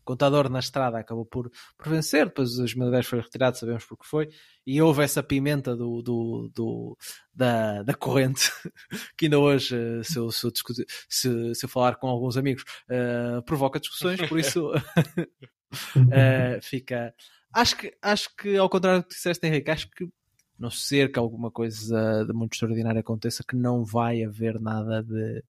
Contador 0.05 0.49
na 0.49 0.59
estrada 0.59 0.99
acabou 0.99 1.27
por, 1.27 1.51
por 1.77 1.89
vencer, 1.89 2.27
depois 2.27 2.51
os 2.51 2.57
2010 2.57 3.07
foi 3.07 3.21
retirado, 3.21 3.59
sabemos 3.59 3.85
porque 3.85 4.07
foi, 4.07 4.29
e 4.67 4.81
houve 4.81 5.03
essa 5.03 5.23
pimenta 5.23 5.77
do, 5.77 6.03
do, 6.03 6.51
do 6.55 6.97
da, 7.33 7.83
da 7.83 7.95
corrente, 7.95 8.51
que 9.17 9.27
ainda 9.27 9.39
hoje, 9.39 9.77
eh, 9.77 10.03
se 10.03 10.19
eu, 10.19 10.31
se 10.31 10.47
eu, 10.47 10.51
discutir, 10.51 10.87
se, 11.09 11.55
se 11.55 11.65
eu 11.65 11.69
falar 11.69 11.97
com 11.97 12.09
alguns 12.09 12.37
amigos, 12.37 12.65
uh, 12.91 13.43
provoca 13.43 13.79
discussões, 13.79 14.21
por 14.29 14.39
isso 14.39 14.73
uh, 14.73 14.81
fica. 16.63 17.15
Acho 17.53 17.77
que, 17.77 17.97
acho 18.03 18.37
que, 18.37 18.57
ao 18.57 18.69
contrário 18.69 19.01
do 19.01 19.07
que 19.07 19.15
disseste, 19.15 19.47
Henrique, 19.47 19.71
acho 19.71 19.91
que 19.91 20.09
não 20.59 20.71
ser 20.71 21.13
que 21.13 21.19
alguma 21.19 21.51
coisa 21.51 22.25
de 22.27 22.33
muito 22.33 22.55
extraordinária 22.55 23.01
aconteça, 23.01 23.45
que 23.47 23.57
não 23.57 23.85
vai 23.85 24.25
haver 24.25 24.61
nada 24.61 25.03
de. 25.03 25.43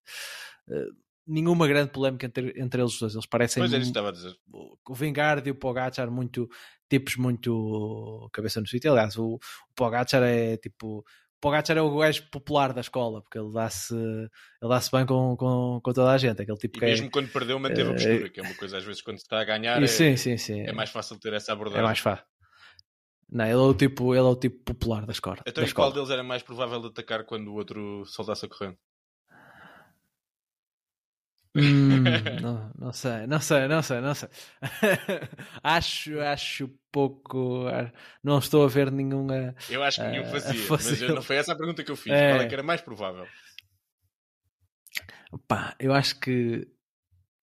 Uh, 0.68 0.94
nenhuma 1.30 1.68
grande 1.68 1.92
polémica 1.92 2.26
entre, 2.26 2.54
entre 2.58 2.82
eles 2.82 2.98
dois. 3.00 3.14
Eles 3.14 3.26
parecem. 3.26 3.62
Pois 3.62 3.74
é, 3.74 3.78
isso 3.78 3.90
estava 3.90 4.10
a 4.10 4.12
dizer. 4.12 4.36
O 4.52 4.94
Vingard 4.94 5.48
e 5.48 5.52
o 5.52 5.56
Pogacar, 5.56 6.10
muito. 6.10 6.50
tipos 6.90 7.16
muito. 7.16 8.30
cabeça 8.34 8.60
no 8.60 8.68
sítio. 8.68 8.92
Aliás, 8.92 9.16
o, 9.18 9.36
o 9.36 9.40
Pogacar 9.76 10.24
é 10.24 10.58
tipo. 10.58 11.06
Pogacar 11.42 11.78
é 11.78 11.82
o 11.82 11.98
gajo 11.98 12.30
popular 12.30 12.74
da 12.74 12.82
escola, 12.82 13.22
porque 13.22 13.40
ele 13.40 13.54
dá-se 13.54 13.96
ele 13.96 14.30
dá-se 14.70 14.92
bem 14.92 15.06
com, 15.06 15.38
com, 15.38 15.80
com 15.82 15.94
toda 15.94 16.12
a 16.12 16.18
gente. 16.18 16.42
Aquele 16.42 16.58
tipo 16.58 16.78
e 16.78 16.80
que 16.82 16.86
mesmo 16.86 17.08
é, 17.08 17.10
quando 17.10 17.30
perdeu, 17.30 17.58
manteve 17.58 17.90
a 17.90 17.94
postura, 17.94 18.26
é, 18.26 18.30
que 18.30 18.40
é 18.42 18.44
uma 18.44 18.56
coisa 18.56 18.78
às 18.78 18.84
vezes 18.84 19.02
quando 19.02 19.20
se 19.20 19.24
está 19.24 19.40
a 19.40 19.46
ganhar. 19.46 19.80
E, 19.80 19.86
é, 19.86 19.88
sim, 19.88 20.18
sim, 20.18 20.36
sim. 20.36 20.62
É 20.62 20.74
mais 20.74 20.90
fácil 20.90 21.18
ter 21.18 21.32
essa 21.32 21.54
abordagem. 21.54 21.80
É 21.80 21.86
mais 21.86 22.00
fácil. 22.00 22.26
Não, 23.32 23.46
ele 23.46 23.54
é 23.54 23.58
o 23.58 23.74
tipo, 23.74 24.16
ele 24.16 24.26
é 24.26 24.30
o 24.30 24.36
tipo 24.36 24.74
popular 24.74 25.06
da 25.06 25.12
escola. 25.12 25.38
Então, 25.46 25.64
da 25.64 25.72
qual 25.72 25.92
deles 25.92 26.10
era 26.10 26.24
mais 26.24 26.42
provável 26.42 26.80
de 26.82 26.88
atacar 26.88 27.24
quando 27.26 27.50
o 27.50 27.54
outro 27.54 28.04
soltasse 28.06 28.46
a 28.46 28.50
corrente? 28.50 28.80
Hum, 31.56 32.04
não, 32.42 32.72
não 32.78 32.94
sei, 32.94 33.28
não 33.28 33.40
sei, 33.40 33.68
não 33.68 33.82
sei, 33.82 34.02
não 34.02 34.16
sei. 34.16 34.30
acho, 35.64 36.20
acho 36.20 36.70
pouco. 36.92 37.66
Não 38.24 38.40
estou 38.40 38.64
a 38.64 38.68
ver 38.68 38.92
nenhuma. 38.92 39.56
Eu 39.70 39.84
acho 39.84 40.02
que 40.02 40.08
nenhum 40.08 40.24
uh, 40.24 40.32
fazia, 40.32 40.68
mas 40.70 41.02
eu, 41.02 41.16
não 41.16 41.22
foi 41.22 41.36
essa 41.36 41.54
a 41.54 41.56
pergunta 41.56 41.84
que 41.84 41.92
eu 41.92 41.96
fiz. 41.96 42.14
É... 42.14 42.32
Qual 42.32 42.42
é 42.42 42.48
que 42.48 42.54
era 42.54 42.64
mais 42.64 42.82
provável? 42.82 43.28
Pá, 45.48 45.76
eu 45.80 45.94
acho 45.94 46.20
que. 46.20 46.68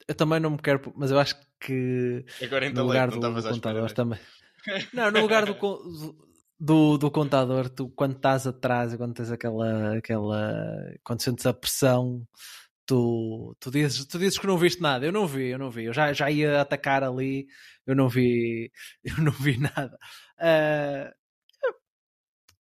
Eu 0.08 0.14
também 0.14 0.40
não 0.40 0.50
me 0.50 0.58
quero, 0.58 0.92
mas 0.96 1.10
eu 1.10 1.18
acho 1.18 1.36
que. 1.60 2.24
Agora 2.42 2.70
no 2.70 2.84
lugar 2.84 3.10
do, 3.10 3.20
do 3.20 3.42
contador 3.42 3.92
também. 3.92 4.18
Não, 4.92 5.10
no 5.10 5.20
lugar 5.20 5.44
do, 5.44 6.16
do, 6.58 6.98
do 6.98 7.10
contador, 7.10 7.68
tu 7.68 7.88
quando 7.90 8.16
estás 8.16 8.46
atrás, 8.46 8.94
quando 8.96 9.14
tens 9.14 9.30
aquela. 9.30 9.96
aquela 9.96 10.94
quando 11.02 11.22
sentes 11.22 11.46
a 11.46 11.52
pressão 11.52 12.26
tu, 12.86 13.56
tu, 13.58 13.70
dizes, 13.70 14.06
tu 14.06 14.18
dizes 14.18 14.38
que 14.38 14.46
não 14.46 14.56
viste 14.56 14.80
nada. 14.80 15.04
Eu 15.04 15.12
não 15.12 15.26
vi, 15.26 15.48
eu 15.48 15.58
não 15.58 15.70
vi. 15.70 15.84
Eu 15.84 15.92
já, 15.92 16.12
já 16.12 16.30
ia 16.30 16.60
atacar 16.60 17.02
ali, 17.02 17.46
eu 17.86 17.94
não 17.94 18.08
vi, 18.08 18.70
eu 19.04 19.22
não 19.22 19.32
vi 19.32 19.58
nada. 19.58 19.98
Uh, 20.38 21.12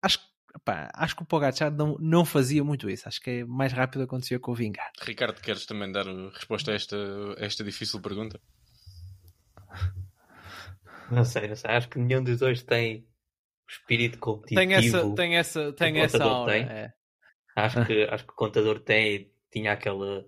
acho, 0.02 0.20
pá, 0.66 0.90
acho 0.94 1.16
que 1.16 1.24
o 1.24 1.26
Pogacar 1.26 1.72
não, 1.72 1.96
não 2.00 2.26
fazia 2.26 2.64
muito 2.64 2.90
isso. 2.90 3.08
Acho 3.08 3.22
que 3.22 3.30
é 3.30 3.46
mais 3.46 3.72
rápido 3.72 4.04
acontecia 4.04 4.40
com 4.40 4.52
o 4.52 4.56
Vingar. 4.56 4.92
Ricardo, 5.02 5.40
queres 5.40 5.66
também 5.66 5.92
dar 5.92 6.06
resposta 6.34 6.72
a 6.72 6.76
esta, 6.76 6.98
a 7.38 7.46
esta 7.46 7.64
difícil 7.64 8.02
pergunta? 8.02 8.42
Não 11.12 11.26
sei, 11.26 11.48
não 11.48 11.56
sei. 11.56 11.72
Acho 11.72 11.90
que 11.90 12.00
nenhum 12.00 12.24
dos 12.24 12.40
dois 12.40 12.64
tem 12.64 13.08
o 13.68 13.72
espírito 13.72 14.20
competitivo. 14.20 14.60
Tem 14.60 14.74
essa, 14.74 15.16
tem 15.16 15.38
essa, 15.38 15.74
tem 15.74 16.00
essa 16.00 16.24
aura. 16.24 16.54
Tem. 16.54 16.64
É. 16.64 16.94
Acho, 17.56 17.86
que, 17.86 18.04
acho 18.04 18.26
que 18.26 18.34
o 18.34 18.36
contador 18.36 18.80
tem 18.80 19.32
tinha 19.52 19.72
aquela. 19.72 20.26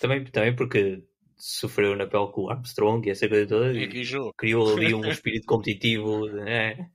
Também, 0.00 0.24
também 0.24 0.54
porque 0.54 1.04
sofreu 1.36 1.96
na 1.96 2.06
pele 2.06 2.30
com 2.32 2.42
o 2.42 2.50
Armstrong 2.50 3.06
e 3.06 3.10
essa 3.10 3.28
coisa 3.28 3.46
toda. 3.46 3.72
E 3.72 4.04
criou 4.36 4.76
ali 4.76 4.94
um 4.94 5.04
espírito 5.10 5.46
competitivo 5.46 6.26
né? 6.26 6.90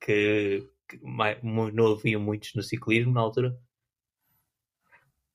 que, 0.00 0.68
que 0.88 0.98
mais, 1.02 1.38
não 1.42 1.92
havia 1.92 2.18
muitos 2.18 2.54
no 2.54 2.62
ciclismo 2.62 3.12
na 3.12 3.20
altura. 3.20 3.56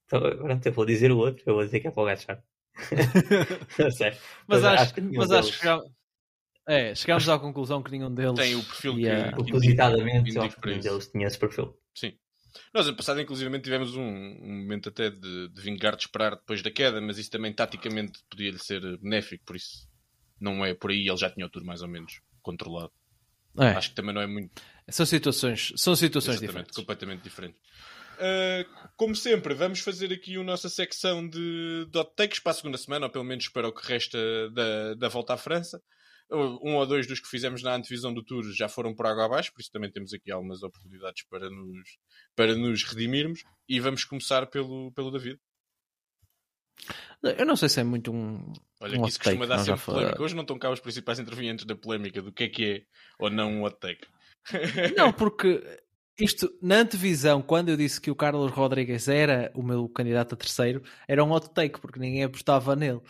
Então, 0.05 0.19
agora 0.23 0.59
não 0.63 0.71
vou 0.71 0.85
dizer 0.85 1.11
o 1.11 1.17
outro, 1.17 1.43
eu 1.45 1.55
vou 1.55 1.65
dizer 1.65 1.79
que 1.79 1.87
é 1.87 1.91
para 1.91 2.03
o 2.03 2.05
Gachar. 2.05 2.43
mas, 3.79 3.99
mas, 4.47 4.63
acho, 4.63 4.83
acho 4.83 4.93
que, 4.93 5.01
mas 5.01 5.31
acho 5.31 5.59
que 5.59 5.67
é, 6.67 6.95
chegámos 6.95 7.29
à 7.29 7.37
conclusão 7.37 7.83
que 7.83 7.91
nenhum 7.91 8.13
deles 8.13 8.39
tem 8.39 8.55
o 8.55 8.63
perfil 8.63 8.95
que, 8.95 9.07
uh... 9.07 9.31
propositadamente 9.31 10.33
nenhum 10.33 10.79
deles 10.79 11.07
tinha 11.07 11.27
esse 11.27 11.37
perfil. 11.37 11.77
Sim. 11.93 12.13
Nós, 12.73 12.87
ano 12.87 12.95
passado, 12.95 13.21
inclusive, 13.21 13.59
tivemos 13.59 13.95
um, 13.95 14.01
um 14.01 14.61
momento 14.61 14.89
até 14.89 15.09
de, 15.09 15.49
de 15.49 15.61
vingar 15.61 15.95
de 15.95 16.03
esperar 16.03 16.35
depois 16.35 16.61
da 16.61 16.71
queda, 16.71 17.01
mas 17.01 17.17
isso 17.17 17.29
também, 17.29 17.53
taticamente, 17.53 18.19
podia-lhe 18.29 18.59
ser 18.59 18.97
benéfico, 18.97 19.43
por 19.45 19.55
isso 19.55 19.87
não 20.39 20.65
é 20.65 20.73
por 20.73 20.91
aí. 20.91 21.07
Ele 21.07 21.17
já 21.17 21.29
tinha 21.29 21.45
o 21.45 21.49
tour 21.49 21.63
mais 21.63 21.81
ou 21.81 21.87
menos 21.87 22.21
controlado. 22.41 22.91
É. 23.57 23.69
Acho 23.69 23.89
que 23.89 23.95
também 23.95 24.13
não 24.13 24.21
é 24.21 24.27
muito. 24.27 24.61
São 24.89 25.05
situações, 25.05 25.73
são 25.77 25.95
situações 25.95 26.39
diferentes. 26.39 26.75
completamente 26.75 27.23
diferentes. 27.23 27.59
Uh, 28.15 28.89
como 28.95 29.15
sempre, 29.15 29.53
vamos 29.53 29.79
fazer 29.79 30.11
aqui 30.13 30.37
a 30.37 30.43
nossa 30.43 30.69
secção 30.69 31.27
de, 31.27 31.85
de 31.89 31.97
hot 31.97 32.11
takes 32.15 32.39
para 32.39 32.51
a 32.51 32.55
segunda 32.55 32.77
semana, 32.77 33.05
ou 33.07 33.11
pelo 33.11 33.25
menos 33.25 33.49
para 33.49 33.67
o 33.67 33.73
que 33.73 33.85
resta 33.85 34.17
da, 34.51 34.93
da 34.95 35.09
volta 35.09 35.33
à 35.33 35.37
França 35.37 35.81
um 36.31 36.75
ou 36.75 36.85
dois 36.85 37.07
dos 37.07 37.19
que 37.19 37.27
fizemos 37.27 37.61
na 37.61 37.75
antevisão 37.75 38.13
do 38.13 38.23
Tour 38.23 38.43
já 38.51 38.67
foram 38.67 38.93
por 38.95 39.05
água 39.05 39.25
abaixo, 39.25 39.53
por 39.53 39.61
isso 39.61 39.71
também 39.71 39.91
temos 39.91 40.13
aqui 40.13 40.31
algumas 40.31 40.63
oportunidades 40.63 41.23
para 41.29 41.49
nos, 41.49 41.97
para 42.35 42.55
nos 42.55 42.83
redimirmos. 42.83 43.43
E 43.67 43.79
vamos 43.79 44.03
começar 44.03 44.47
pelo, 44.47 44.91
pelo 44.91 45.11
David. 45.11 45.39
Eu 47.23 47.45
não 47.45 47.55
sei 47.55 47.69
se 47.69 47.79
é 47.79 47.83
muito 47.83 48.11
um. 48.11 48.53
Olha, 48.79 48.99
um 48.99 49.03
que 49.03 49.09
isso 49.09 49.19
costuma 49.19 49.45
dar 49.45 49.59
sempre 49.59 49.83
polémica. 49.83 50.21
Hoje 50.21 50.35
não 50.35 50.41
estão 50.41 50.59
cá 50.59 50.69
os 50.69 50.79
principais 50.79 51.19
intervenientes 51.19 51.65
da 51.65 51.75
polémica 51.75 52.21
do 52.21 52.31
que 52.31 52.43
é 52.43 52.49
que 52.49 52.65
é 52.65 52.83
ou 53.19 53.29
não 53.29 53.51
um 53.51 53.63
hot 53.63 53.77
take. 53.79 54.07
Não, 54.95 55.11
porque 55.11 55.59
isto, 56.19 56.55
na 56.61 56.77
antevisão, 56.77 57.41
quando 57.41 57.69
eu 57.69 57.77
disse 57.77 57.99
que 57.99 58.11
o 58.11 58.15
Carlos 58.15 58.51
Rodrigues 58.51 59.07
era 59.07 59.51
o 59.55 59.63
meu 59.63 59.89
candidato 59.89 60.33
a 60.33 60.37
terceiro, 60.37 60.83
era 61.07 61.23
um 61.23 61.31
hot 61.31 61.49
take, 61.49 61.79
porque 61.81 61.99
ninguém 61.99 62.23
apostava 62.23 62.75
nele. 62.75 63.01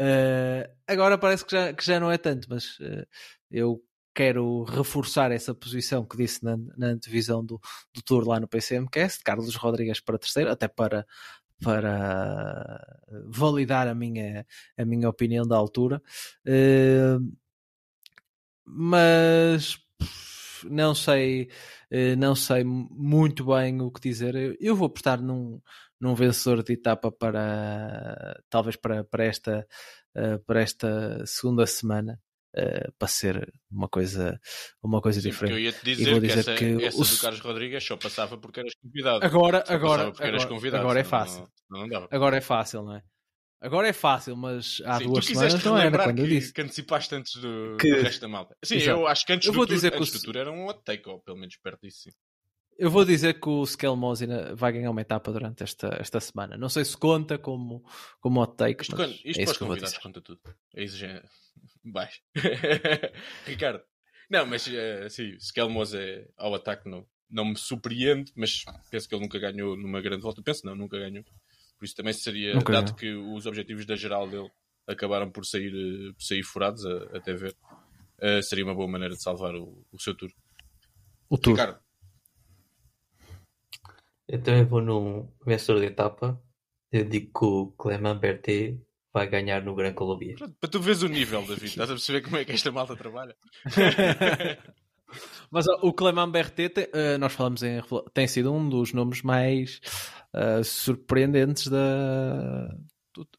Uh, 0.00 0.68
agora 0.86 1.16
parece 1.16 1.44
que 1.44 1.52
já, 1.52 1.72
que 1.72 1.84
já 1.84 1.98
não 1.98 2.10
é 2.10 2.18
tanto, 2.18 2.46
mas 2.50 2.78
uh, 2.80 3.06
eu 3.50 3.82
quero 4.14 4.64
reforçar 4.64 5.30
essa 5.32 5.54
posição 5.54 6.04
que 6.04 6.16
disse 6.16 6.44
na, 6.44 6.56
na 6.76 6.88
antevisão 6.88 7.44
do, 7.44 7.60
do 7.94 8.02
Tour 8.02 8.26
lá 8.26 8.40
no 8.40 8.48
PCMcast, 8.48 9.22
Carlos 9.22 9.54
Rodrigues 9.56 10.00
para 10.00 10.18
terceiro, 10.18 10.50
até 10.50 10.68
para, 10.68 11.06
para 11.62 12.98
validar 13.26 13.88
a 13.88 13.94
minha, 13.94 14.46
a 14.76 14.84
minha 14.84 15.08
opinião 15.08 15.46
da 15.46 15.56
altura. 15.56 16.02
Uh, 16.46 17.36
mas 18.64 19.78
não 20.64 20.94
sei, 20.94 21.48
não 22.18 22.34
sei 22.34 22.64
muito 22.64 23.44
bem 23.44 23.80
o 23.80 23.92
que 23.92 24.00
dizer. 24.00 24.56
Eu 24.58 24.74
vou 24.74 24.86
apostar 24.86 25.22
num, 25.22 25.60
num 26.00 26.14
vencedor 26.14 26.62
de 26.62 26.74
etapa 26.74 27.10
para 27.10 28.40
talvez 28.48 28.76
para, 28.76 29.04
para, 29.04 29.24
esta, 29.24 29.66
uh, 30.16 30.38
para 30.44 30.60
esta 30.60 31.24
segunda 31.26 31.66
semana. 31.66 32.20
Uh, 32.58 32.90
para 32.98 33.06
ser 33.06 33.52
uma 33.70 33.86
coisa, 33.86 34.40
uma 34.82 35.02
coisa 35.02 35.20
Sim, 35.20 35.28
diferente. 35.28 35.52
Eu 35.52 35.60
ia 35.60 35.72
te 35.72 35.84
dizer, 35.84 36.10
vou 36.10 36.20
dizer 36.20 36.42
que, 36.42 36.50
essa, 36.50 36.54
que 36.54 36.84
essa 36.86 37.02
o... 37.02 37.04
do 37.04 37.20
Carlos 37.20 37.40
Rodrigues 37.40 37.84
só 37.84 37.98
passava 37.98 38.38
porque 38.38 38.60
eras 38.60 38.72
convidado. 38.82 39.26
Agora, 39.26 39.62
agora, 39.68 40.02
agora, 40.04 40.46
convidado, 40.46 40.82
agora 40.82 41.00
é 41.00 41.04
fácil. 41.04 41.46
Não, 41.68 41.86
não 41.86 42.08
agora 42.10 42.38
é 42.38 42.40
fácil, 42.40 42.82
não 42.82 42.96
é? 42.96 43.02
Agora 43.60 43.88
é 43.88 43.92
fácil, 43.92 44.36
mas 44.36 44.82
há 44.84 44.98
Sim, 44.98 45.04
duas 45.04 45.26
semanas 45.26 45.64
não 45.64 45.78
era 45.78 46.04
quando 46.04 46.16
que, 46.16 46.22
eu 46.22 46.26
disse. 46.26 46.52
Que 46.52 46.62
antecipaste 46.62 47.14
antes 47.14 47.34
do, 47.40 47.76
que... 47.78 47.94
do 47.94 48.02
resto 48.02 48.20
da 48.20 48.28
malta. 48.28 48.56
Sim, 48.64 48.76
Exato. 48.76 49.00
eu 49.00 49.06
acho 49.06 49.26
que 49.26 49.32
antes 49.32 49.48
eu 49.48 49.52
vou 49.54 49.66
do 49.66 49.74
dizer 49.74 49.90
tour, 49.90 50.06
que 50.06 50.16
o... 50.16 50.22
tour 50.22 50.36
era 50.36 50.52
um 50.52 50.66
hot 50.66 50.80
take, 50.84 51.08
ou 51.08 51.20
pelo 51.20 51.38
menos 51.38 51.56
perto 51.56 51.80
disso. 51.82 52.04
Sim. 52.04 52.10
Eu 52.78 52.90
vou 52.90 53.04
dizer 53.04 53.40
que 53.40 53.48
o 53.48 53.64
Skelmos 53.64 54.20
vai 54.54 54.72
ganhar 54.72 54.90
uma 54.90 55.00
etapa 55.00 55.32
durante 55.32 55.62
esta, 55.62 55.96
esta 55.98 56.20
semana. 56.20 56.58
Não 56.58 56.68
sei 56.68 56.84
se 56.84 56.96
conta 56.96 57.38
como, 57.38 57.82
como 58.20 58.40
hot 58.40 58.54
take. 58.54 58.82
Isto, 58.82 58.96
mas 58.96 59.22
isto 59.24 59.40
é 59.40 59.54
convidados 59.54 59.98
conta 59.98 60.20
tudo. 60.20 60.40
É 60.74 60.84
isso 60.84 60.96
já. 60.96 61.22
Baixo. 61.82 62.20
Ricardo. 63.46 63.82
Não, 64.28 64.44
mas 64.44 64.66
uh, 64.66 65.08
sim, 65.08 65.36
Skelmos 65.38 65.94
é 65.94 66.28
ao 66.36 66.54
ataque 66.54 66.88
não, 66.88 67.06
não 67.30 67.46
me 67.46 67.56
surpreende, 67.56 68.32
mas 68.36 68.64
penso 68.90 69.08
que 69.08 69.14
ele 69.14 69.22
nunca 69.22 69.38
ganhou 69.38 69.76
numa 69.76 70.02
grande 70.02 70.22
volta. 70.22 70.42
Penso 70.42 70.66
não, 70.66 70.74
nunca 70.74 70.98
ganhou. 70.98 71.24
Por 71.78 71.84
isso 71.84 71.94
também 71.94 72.12
seria, 72.12 72.54
nunca 72.54 72.72
dado 72.72 72.94
ganhou. 72.94 72.96
que 72.96 73.36
os 73.36 73.46
objetivos 73.46 73.86
da 73.86 73.96
geral 73.96 74.28
dele 74.28 74.50
acabaram 74.86 75.30
por 75.30 75.46
sair, 75.46 75.72
uh, 75.72 76.14
por 76.14 76.22
sair 76.22 76.42
furados, 76.42 76.84
a, 76.84 77.16
até 77.16 77.32
ver, 77.32 77.56
uh, 78.22 78.42
seria 78.42 78.64
uma 78.64 78.74
boa 78.74 78.88
maneira 78.88 79.14
de 79.14 79.22
salvar 79.22 79.54
o, 79.54 79.82
o 79.90 79.98
seu 79.98 80.14
tour. 80.14 80.30
O 81.28 81.38
tour. 81.38 81.54
Ricardo, 81.54 81.80
Então 84.28 84.56
eu 84.56 84.66
vou 84.66 84.80
num 84.82 85.30
vencedor 85.44 85.80
de 85.80 85.86
etapa. 85.86 86.40
Eu 86.90 87.04
digo 87.04 87.26
que 87.38 87.44
o 87.44 87.66
Clement 87.78 88.18
Berthet 88.18 88.80
vai 89.12 89.26
ganhar 89.28 89.62
no 89.62 89.74
Gran. 89.74 89.92
Pronto, 89.94 90.54
para 90.60 90.70
tu 90.70 90.80
veres 90.80 91.02
o 91.02 91.08
nível, 91.08 91.40
David, 91.42 91.66
estás 91.66 91.90
a 91.90 91.94
perceber 91.94 92.22
como 92.22 92.36
é 92.36 92.44
que 92.44 92.52
esta 92.52 92.70
malta 92.70 92.94
trabalha? 92.96 93.36
Mas 95.50 95.66
ó, 95.68 95.78
o 95.82 95.92
Clement 95.92 96.30
Berthet, 96.30 96.68
tem- 96.74 96.88
eh, 96.92 97.16
nós 97.18 97.32
falamos 97.32 97.62
em 97.62 97.80
tem 98.12 98.26
sido 98.26 98.52
um 98.52 98.68
dos 98.68 98.92
nomes 98.92 99.22
mais 99.22 99.80
eh, 100.34 100.62
surpreendentes 100.64 101.68
da. 101.68 102.68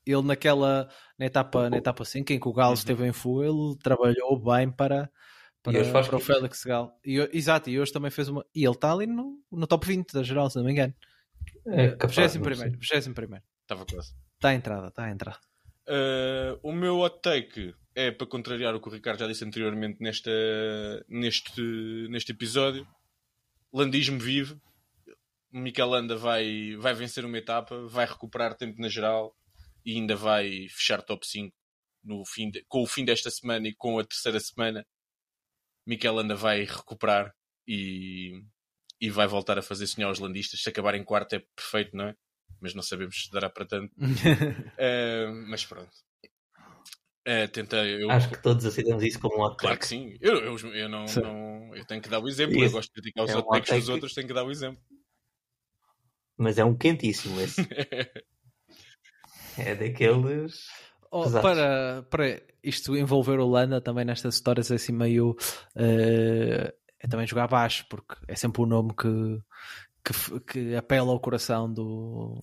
Ele 0.06 0.22
naquela 0.24 0.90
na 1.20 1.26
etapa, 1.28 1.70
na 1.70 1.78
etapa 1.78 2.04
5, 2.04 2.32
em 2.34 2.40
que 2.40 2.48
o 2.48 2.54
Galo 2.54 2.70
Uhum. 2.70 2.74
esteve 2.76 3.06
em 3.06 3.12
fuga, 3.14 3.46
ele 3.46 3.78
trabalhou 3.84 4.40
bem 4.42 4.72
para, 4.72 5.12
para, 5.72 5.82
hoje 5.82 5.92
faz 5.92 6.08
para 6.08 6.18
o. 6.18 6.20
Félix 6.20 6.64
Galo. 6.64 6.92
E, 7.06 7.18
exato, 7.34 7.70
e 7.70 7.80
hoje 7.80 7.92
também 7.92 8.12
fez 8.12 8.28
uma. 8.28 8.46
E 8.54 8.64
ele 8.66 8.74
está 8.74 8.92
ali 8.92 9.08
no, 9.08 9.40
no 9.52 9.68
top 9.68 9.86
20 9.88 10.12
da 10.14 10.24
geral, 10.24 10.50
se 10.50 10.58
não 10.58 10.64
me 10.66 10.72
engano. 10.72 10.94
É 11.68 11.90
capaz, 11.92 12.16
21 12.34 12.36
não 12.36 12.42
primeiro, 12.42 12.80
21 12.80 13.14
primeiro. 13.14 13.44
Estava 13.62 13.86
quase. 13.86 14.14
Está 14.36 14.50
à 14.50 14.54
entrada, 14.54 14.88
está 14.88 15.04
à 15.06 15.12
entrada. 15.12 15.40
Uh, 15.88 16.60
o 16.62 16.72
meu 16.72 17.00
hot 17.00 17.20
take 17.22 17.74
é 17.96 18.12
para 18.12 18.28
contrariar 18.28 18.76
o 18.76 18.82
que 18.82 18.88
o 18.88 18.92
Ricardo 18.92 19.20
já 19.20 19.28
disse 19.28 19.44
anteriormente 19.46 19.98
nesta, 20.02 20.32
neste, 21.08 21.62
neste 22.10 22.32
episódio. 22.32 22.88
Landismo 23.74 24.20
vive. 24.20 24.58
Mikel 25.52 25.88
Landa 25.90 26.16
vai, 26.16 26.76
vai 26.78 26.94
vencer 26.94 27.26
uma 27.26 27.38
etapa, 27.38 27.88
vai 27.88 28.06
recuperar 28.06 28.56
tempo 28.56 28.80
na 28.82 28.90
geral 28.90 29.34
e 29.86 29.94
ainda 29.96 30.16
vai 30.16 30.68
fechar 30.70 31.02
top 31.02 31.26
5 31.26 31.56
no 32.04 32.24
fim 32.26 32.50
de- 32.52 32.64
com 32.68 32.84
o 32.84 32.88
fim 32.88 33.04
desta 33.06 33.30
semana 33.32 33.68
e 33.68 33.74
com 33.74 33.98
a 33.98 34.04
terceira 34.04 34.40
semana. 34.40 34.86
Mikel 35.88 36.14
Landa 36.14 36.36
vai 36.36 36.66
recuperar 36.66 37.34
e, 37.66 38.44
e 39.00 39.10
vai 39.10 39.26
voltar 39.26 39.58
a 39.58 39.62
fazer 39.62 39.88
sonhar 39.88 40.12
os 40.12 40.20
landistas. 40.20 40.62
Se 40.62 40.70
acabar 40.70 40.94
em 40.96 41.04
quarto 41.04 41.34
é 41.34 41.40
perfeito, 41.56 41.96
não 41.96 42.10
é? 42.10 42.16
Mas 42.60 42.74
não 42.74 42.84
sabemos 42.84 43.24
se 43.24 43.32
dará 43.32 43.50
para 43.50 43.66
tanto. 43.66 43.94
Uh, 43.96 45.32
mas 45.48 45.66
pronto. 45.66 45.90
Uh, 47.26 47.48
tentei. 47.52 48.04
Eu, 48.04 48.12
Acho 48.12 48.30
que 48.30 48.42
todos 48.42 48.66
aceitamos 48.66 49.04
isso 49.04 49.20
como 49.20 49.38
um 49.38 49.42
hot 49.46 49.58
Claro 49.58 49.78
que 49.80 49.88
sim. 49.88 50.18
Eu, 50.20 50.36
eu, 50.38 50.58
eu 50.74 50.90
não, 50.90 51.06
não- 51.06 51.76
eu 51.76 51.86
tenho 51.86 52.02
que 52.02 52.10
dar 52.10 52.20
o 52.20 52.28
exemplo. 52.28 52.58
Eu 52.58 52.66
Isso. 52.66 52.74
gosto 52.76 52.90
de 52.90 53.02
criticar 53.02 53.24
os 53.26 53.32
É 53.32 53.38
um 53.38 53.40
hot 53.40 53.72
dos 53.72 53.90
outros, 53.90 54.14
tenho 54.14 54.28
que 54.28 54.34
dar 54.34 54.44
o 54.44 54.52
exemplo. 54.52 54.82
Mas 56.38 56.58
é 56.58 56.66
um 56.66 56.76
quentíssimo 56.76 57.40
esse. 57.42 57.62
é 59.58 59.76
daqueles. 59.76 60.68
Oh, 61.12 61.30
para, 61.30 62.04
para 62.10 62.42
isto 62.64 62.96
envolver 62.96 63.40
o 63.40 63.48
Landa 63.50 63.80
também 63.80 64.04
nestas 64.06 64.36
histórias 64.36 64.72
assim 64.72 64.92
meio 64.92 65.36
eh, 65.76 66.74
é 67.00 67.08
também 67.08 67.28
jogar 67.28 67.48
baixo, 67.48 67.86
porque 67.90 68.16
é 68.28 68.36
sempre 68.36 68.62
um 68.62 68.66
nome 68.66 68.94
que, 68.96 69.40
que, 70.04 70.40
que 70.42 70.76
apela 70.76 71.12
ao 71.12 71.20
coração 71.20 71.72
do, 71.72 72.40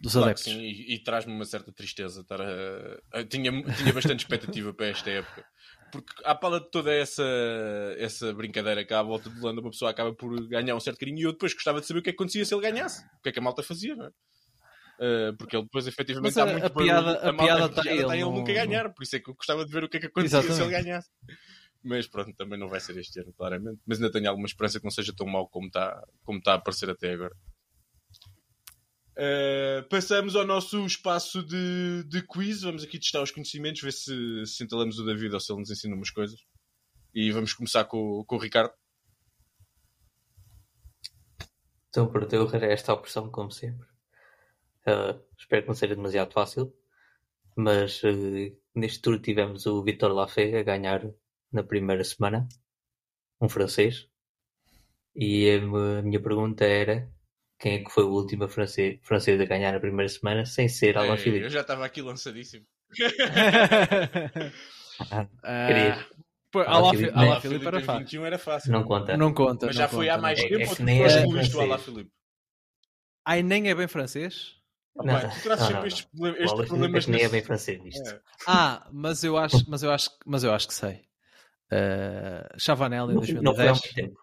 dos 0.00 0.12
claro 0.12 0.26
adeptos. 0.26 0.44
sim, 0.44 0.58
e, 0.60 0.94
e 0.94 0.98
traz-me 1.02 1.32
uma 1.32 1.44
certa 1.44 1.72
tristeza. 1.72 2.22
Estar 2.22 2.40
a- 2.40 3.00
a- 3.12 3.24
tinha, 3.24 3.50
tinha 3.74 3.92
bastante 3.92 4.20
expectativa 4.20 4.72
para 4.72 4.86
esta 4.86 5.10
época. 5.10 5.44
Porque 5.92 6.12
à 6.24 6.34
pala 6.34 6.60
de 6.60 6.70
toda 6.70 6.92
essa, 6.92 7.24
essa 7.98 8.32
brincadeira 8.34 8.84
cá 8.84 9.00
à 9.00 9.02
volta 9.02 9.30
do 9.30 9.40
Landa, 9.40 9.60
uma 9.60 9.70
pessoa 9.70 9.90
acaba 9.90 10.12
por 10.14 10.46
ganhar 10.48 10.74
um 10.74 10.80
certo 10.80 10.98
carinho 10.98 11.18
e 11.18 11.22
eu 11.22 11.32
depois 11.32 11.54
gostava 11.54 11.80
de 11.80 11.86
saber 11.86 12.00
o 12.00 12.02
que 12.02 12.10
é 12.10 12.12
que 12.12 12.16
acontecia 12.16 12.44
se 12.44 12.54
ele 12.54 12.62
ganhasse. 12.62 13.04
O 13.18 13.22
que 13.22 13.28
é 13.30 13.32
que 13.32 13.38
a 13.38 13.42
malta 13.42 13.62
fazia, 13.62 13.94
não 13.96 14.06
é? 14.06 14.10
Uh, 15.00 15.36
porque 15.36 15.54
ele 15.56 15.62
depois 15.62 15.86
efetivamente 15.86 16.34
Mas 16.34 16.38
há 16.38 16.42
a- 16.42 16.52
muito 16.52 16.66
a 16.66 16.70
piada- 16.70 17.20
a 17.20 17.32
malta- 17.32 17.44
piada 17.44 17.68
tá 17.68 17.80
está 17.82 17.92
ele, 17.92 18.02
ele 18.02 18.20
não- 18.20 18.32
nunca 18.34 18.52
ganhar, 18.52 18.92
por 18.92 19.04
isso 19.04 19.14
é 19.14 19.20
que 19.20 19.30
eu 19.30 19.34
gostava 19.34 19.64
de 19.64 19.70
ver 19.70 19.84
o 19.84 19.88
que 19.88 19.96
é 19.96 20.00
que 20.00 20.06
acontecia 20.06 20.40
se 20.42 20.46
ele 20.48 20.54
Exatamente. 20.54 20.84
ganhasse. 20.84 21.08
Mas 21.84 22.08
pronto, 22.08 22.34
também 22.34 22.58
não 22.58 22.68
vai 22.68 22.80
ser 22.80 22.96
este 22.98 23.20
ano, 23.20 23.32
claramente. 23.32 23.80
Mas 23.86 23.98
ainda 23.98 24.10
tenho 24.10 24.28
alguma 24.28 24.48
esperança 24.48 24.80
que 24.80 24.84
não 24.84 24.90
seja 24.90 25.12
tão 25.14 25.26
mau 25.28 25.48
como 25.48 25.68
está, 25.68 26.04
como 26.24 26.38
está 26.38 26.52
a 26.52 26.54
aparecer 26.56 26.90
até 26.90 27.12
agora. 27.12 27.32
Uh, 29.16 29.88
passamos 29.88 30.34
ao 30.36 30.44
nosso 30.44 30.84
espaço 30.84 31.42
de, 31.44 32.02
de 32.08 32.22
quiz. 32.26 32.62
Vamos 32.62 32.82
aqui 32.82 32.98
testar 32.98 33.22
os 33.22 33.30
conhecimentos, 33.30 33.80
ver 33.80 33.92
se, 33.92 34.44
se 34.46 34.64
entalamos 34.64 34.98
o 34.98 35.04
David 35.04 35.32
ou 35.32 35.40
se 35.40 35.52
ele 35.52 35.60
nos 35.60 35.70
ensina 35.70 35.94
umas 35.94 36.10
coisas. 36.10 36.40
E 37.14 37.30
vamos 37.30 37.52
começar 37.52 37.84
com, 37.84 38.24
com 38.26 38.36
o 38.36 38.38
Ricardo. 38.40 38.72
Então, 41.88 42.06
pronto, 42.10 42.32
eu 42.32 42.42
arranjei 42.46 42.70
esta 42.70 42.92
opção, 42.92 43.30
como 43.30 43.50
sempre. 43.50 43.86
Ah, 44.88 45.18
espero 45.38 45.62
que 45.62 45.68
não 45.68 45.74
seja 45.74 45.94
demasiado 45.94 46.32
fácil. 46.32 46.72
Mas 47.56 48.02
eh, 48.04 48.52
neste 48.74 49.00
tour 49.02 49.20
tivemos 49.20 49.66
o 49.66 49.82
Vitor 49.82 50.12
Lafay 50.12 50.56
a 50.56 50.62
ganhar 50.62 51.02
na 51.52 51.62
primeira 51.62 52.02
semana. 52.04 52.48
Um 53.40 53.48
francês. 53.48 54.06
E 55.14 55.50
a 55.50 56.02
minha 56.02 56.20
pergunta 56.22 56.64
era 56.64 57.10
quem 57.58 57.74
é 57.74 57.84
que 57.84 57.90
foi 57.90 58.04
o 58.04 58.12
último 58.12 58.48
francês, 58.48 58.98
francês 59.02 59.40
a 59.40 59.44
ganhar 59.44 59.72
na 59.72 59.80
primeira 59.80 60.08
semana 60.08 60.46
sem 60.46 60.68
ser 60.68 60.96
Alain 60.96 61.08
Ei, 61.10 61.14
eu 61.14 61.18
Philippe? 61.18 61.48
já 61.50 61.60
estava 61.62 61.84
aqui 61.84 62.00
lançadíssimo. 62.02 62.64
Ah, 65.44 66.04
pô, 66.50 66.60
Alain 66.60 66.96
Philippe, 66.96 67.16
né? 67.16 67.40
Filipe 67.40 67.66
era 67.66 67.80
fácil. 67.80 67.98
21 68.04 68.26
era 68.26 68.38
fácil. 68.38 68.72
Não 68.72 68.84
conta. 68.84 69.16
Não 69.16 69.32
conta. 69.32 69.66
Mas 69.66 69.76
não 69.76 69.82
já 69.82 69.88
foi 69.88 70.06
conta, 70.06 70.12
há 70.12 70.16
não 70.16 70.22
mais. 70.22 70.38
É- 70.40 70.48
tempo 70.48 70.54
é 70.54 70.64
ou 70.64 70.70
que 70.70 70.76
tu 70.76 70.82
nem 70.84 71.02
é 71.02 71.06
excluíste 71.06 71.56
o 71.56 71.60
Alá 71.60 71.78
francês. 71.78 71.94
Filipe? 71.96 72.12
Ai, 73.24 73.42
nem 73.44 73.70
é 73.70 73.74
bem 73.74 73.86
francês? 73.86 74.57
Não, 75.04 75.14
Pá, 75.14 75.28
tu 75.28 75.42
trazes 75.42 75.60
não, 75.60 75.66
sempre 75.66 75.80
não, 75.80 75.86
estes, 75.86 76.08
não. 76.14 76.62
é 76.62 76.66
problemas 76.66 77.04
que 77.04 77.10
nem 77.10 77.22
é 77.22 77.28
bem 77.28 77.42
francês 77.42 77.80
isto. 77.84 78.08
É. 78.08 78.20
Ah, 78.46 78.86
mas 78.92 79.22
eu 79.22 79.36
acho, 79.36 79.64
mas 79.68 79.82
eu 79.82 79.92
acho, 79.92 80.10
mas 80.26 80.42
eu 80.42 80.52
acho 80.52 80.66
que 80.66 80.74
sei. 80.74 81.02
Uh, 81.70 82.58
Chavanel 82.58 83.10
em 83.10 83.14
Não, 83.14 83.42
não 83.42 83.54
foi 83.54 83.68
há 83.68 83.72
2010. 83.72 83.80
muito 83.80 83.94
tempo. 83.94 84.20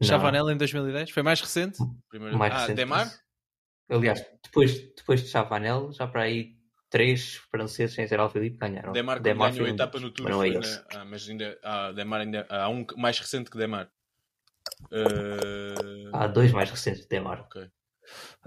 Não. 0.00 0.08
Chavanel 0.08 0.50
em 0.50 0.56
2010? 0.56 1.10
Foi 1.10 1.22
mais 1.22 1.40
recente? 1.40 1.78
Primeiro... 2.08 2.36
mais 2.36 2.52
ah, 2.52 2.58
recente 2.60 2.76
Demar? 2.76 3.08
que. 3.08 3.94
Aliás, 3.94 4.24
depois, 4.44 4.78
depois 4.94 5.22
de 5.22 5.28
Chavanel, 5.28 5.92
já 5.92 6.06
para 6.06 6.22
aí 6.22 6.56
três 6.90 7.36
franceses 7.50 7.94
sem 7.94 8.06
ser 8.06 8.20
Alfilipe 8.20 8.56
ganharam. 8.58 8.92
Demar, 8.92 9.20
Demar 9.20 9.52
ganhou 9.52 9.66
a 9.66 9.70
um 9.70 9.74
etapa 9.74 9.98
no 9.98 10.10
Tour 10.10 10.24
mas 10.24 10.34
não 10.34 10.44
é 10.44 10.50
na... 10.50 10.84
Ah, 10.94 11.04
mas 11.04 11.28
ainda... 11.28 11.58
Ah, 11.62 11.92
Demar 11.92 12.20
ainda... 12.20 12.46
Há 12.48 12.68
um 12.68 12.84
mais 12.96 13.18
recente 13.18 13.50
que 13.50 13.56
Demar. 13.56 13.88
Uh... 14.90 16.10
Há 16.12 16.26
dois 16.26 16.52
mais 16.52 16.70
recentes 16.70 17.02
de 17.02 17.08
Demar. 17.08 17.48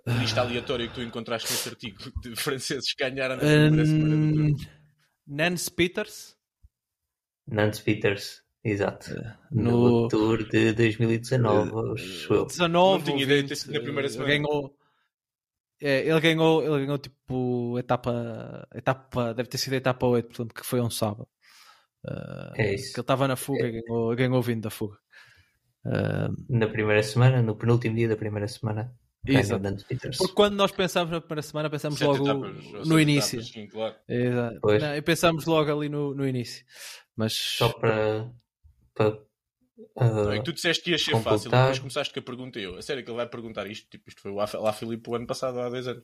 Ok. 0.06 0.14
Lista 0.20 0.42
aleatória 0.42 0.88
que 0.88 0.96
tu 0.96 1.02
encontraste 1.02 1.52
nesse 1.52 1.70
artigo 1.70 1.98
de 2.22 2.36
franceses 2.36 2.94
que 2.94 3.04
ganharam 3.04 3.38
na 3.38 3.44
Um, 3.44 3.48
primeira 3.70 3.86
semana 3.86 4.16
do 4.16 4.56
Tour. 4.58 4.68
Nance 5.28 5.72
Peters 5.72 6.36
Nance 7.48 7.82
Peters, 7.82 8.42
exato. 8.64 9.12
no 9.52 10.02
No 10.04 10.08
Tour 10.08 10.48
de 10.50 10.74
2019, 10.74 11.72
acho 11.94 12.34
eu. 12.34 12.46
19 12.46 12.98
Não 12.98 13.04
tinha 13.06 13.24
ideia 13.24 13.44
de 13.44 13.48
20, 13.48 13.50
ter 13.50 13.56
sido 13.56 13.74
na 13.74 13.80
primeira 13.82 14.08
ele 14.08 14.14
semana. 14.14 14.30
ganhou 14.32 14.78
é, 15.82 16.08
ele 16.08 16.20
ganhou 16.22 16.64
ele 16.64 16.86
ganhou 16.86 16.98
tipo 16.98 17.78
etapa 17.80 18.68
etapa 18.74 19.34
deve 19.34 19.50
ter 19.50 19.58
sido 19.58 19.74
a 19.74 19.78
etapa 19.78 20.06
8 20.06 20.28
portanto 20.28 20.54
que 20.54 20.66
foi 20.66 20.82
um 20.82 20.90
sábado 20.90 21.28
Uh, 22.06 22.52
É 22.58 22.74
isso. 22.74 22.92
que 22.94 23.00
ele 23.00 23.04
estava 23.06 23.30
na 23.30 23.38
fuga 23.38 23.66
e 23.66 23.72
ganhou, 23.82 24.14
ganhou 24.14 24.42
vindo 24.42 24.62
da 24.64 24.70
fuga 24.70 24.98
Uh, 25.86 26.32
Na 26.50 26.68
primeira 26.68 27.02
semana, 27.04 27.42
no 27.42 27.58
penúltimo 27.58 27.96
dia 27.96 28.08
da 28.10 28.16
primeira 28.18 28.48
semana, 28.48 28.94
exato. 29.26 29.64
Porque 30.18 30.34
quando 30.34 30.56
nós 30.56 30.72
pensamos 30.72 31.12
na 31.12 31.22
primeira 31.22 31.42
semana 31.42 31.70
pensamos 31.70 32.00
Sete 32.00 32.08
logo 32.08 32.46
etapas, 32.46 32.88
no 32.88 33.00
início 33.00 33.40
etapas, 33.40 33.54
sim, 33.54 33.68
claro. 33.68 33.96
Exato. 34.08 34.60
Não, 34.64 34.96
e 34.96 35.02
pensamos 35.02 35.46
logo 35.46 35.72
ali 35.72 35.90
no, 35.90 36.14
no 36.14 36.28
início 36.28 36.66
mas 37.16 37.34
Só 37.34 37.70
para. 37.70 38.32
para 38.94 39.20
Não, 39.96 40.30
ah, 40.30 40.36
é 40.36 40.38
que 40.40 40.44
tu 40.44 40.54
disseste 40.54 40.84
que 40.84 40.92
ia 40.92 40.98
ser 40.98 41.12
completar. 41.12 41.34
fácil, 41.34 41.52
depois 41.52 41.80
começaste 41.80 42.14
com 42.14 42.20
a 42.20 42.24
pergunta 42.24 42.60
e 42.60 42.64
eu. 42.64 42.78
A 42.78 42.82
sério 42.82 43.04
que 43.04 43.10
ele 43.10 43.18
vai 43.18 43.28
perguntar 43.28 43.68
isto? 43.68 43.90
Tipo, 43.90 44.10
isto 44.10 44.22
foi 44.22 44.32
o 44.32 44.36
Lá 44.36 44.74
Filipe 44.74 45.10
o 45.10 45.16
ano 45.16 45.28
passado, 45.28 45.60
há 45.60 45.70
10 45.70 45.88
anos. 45.88 46.04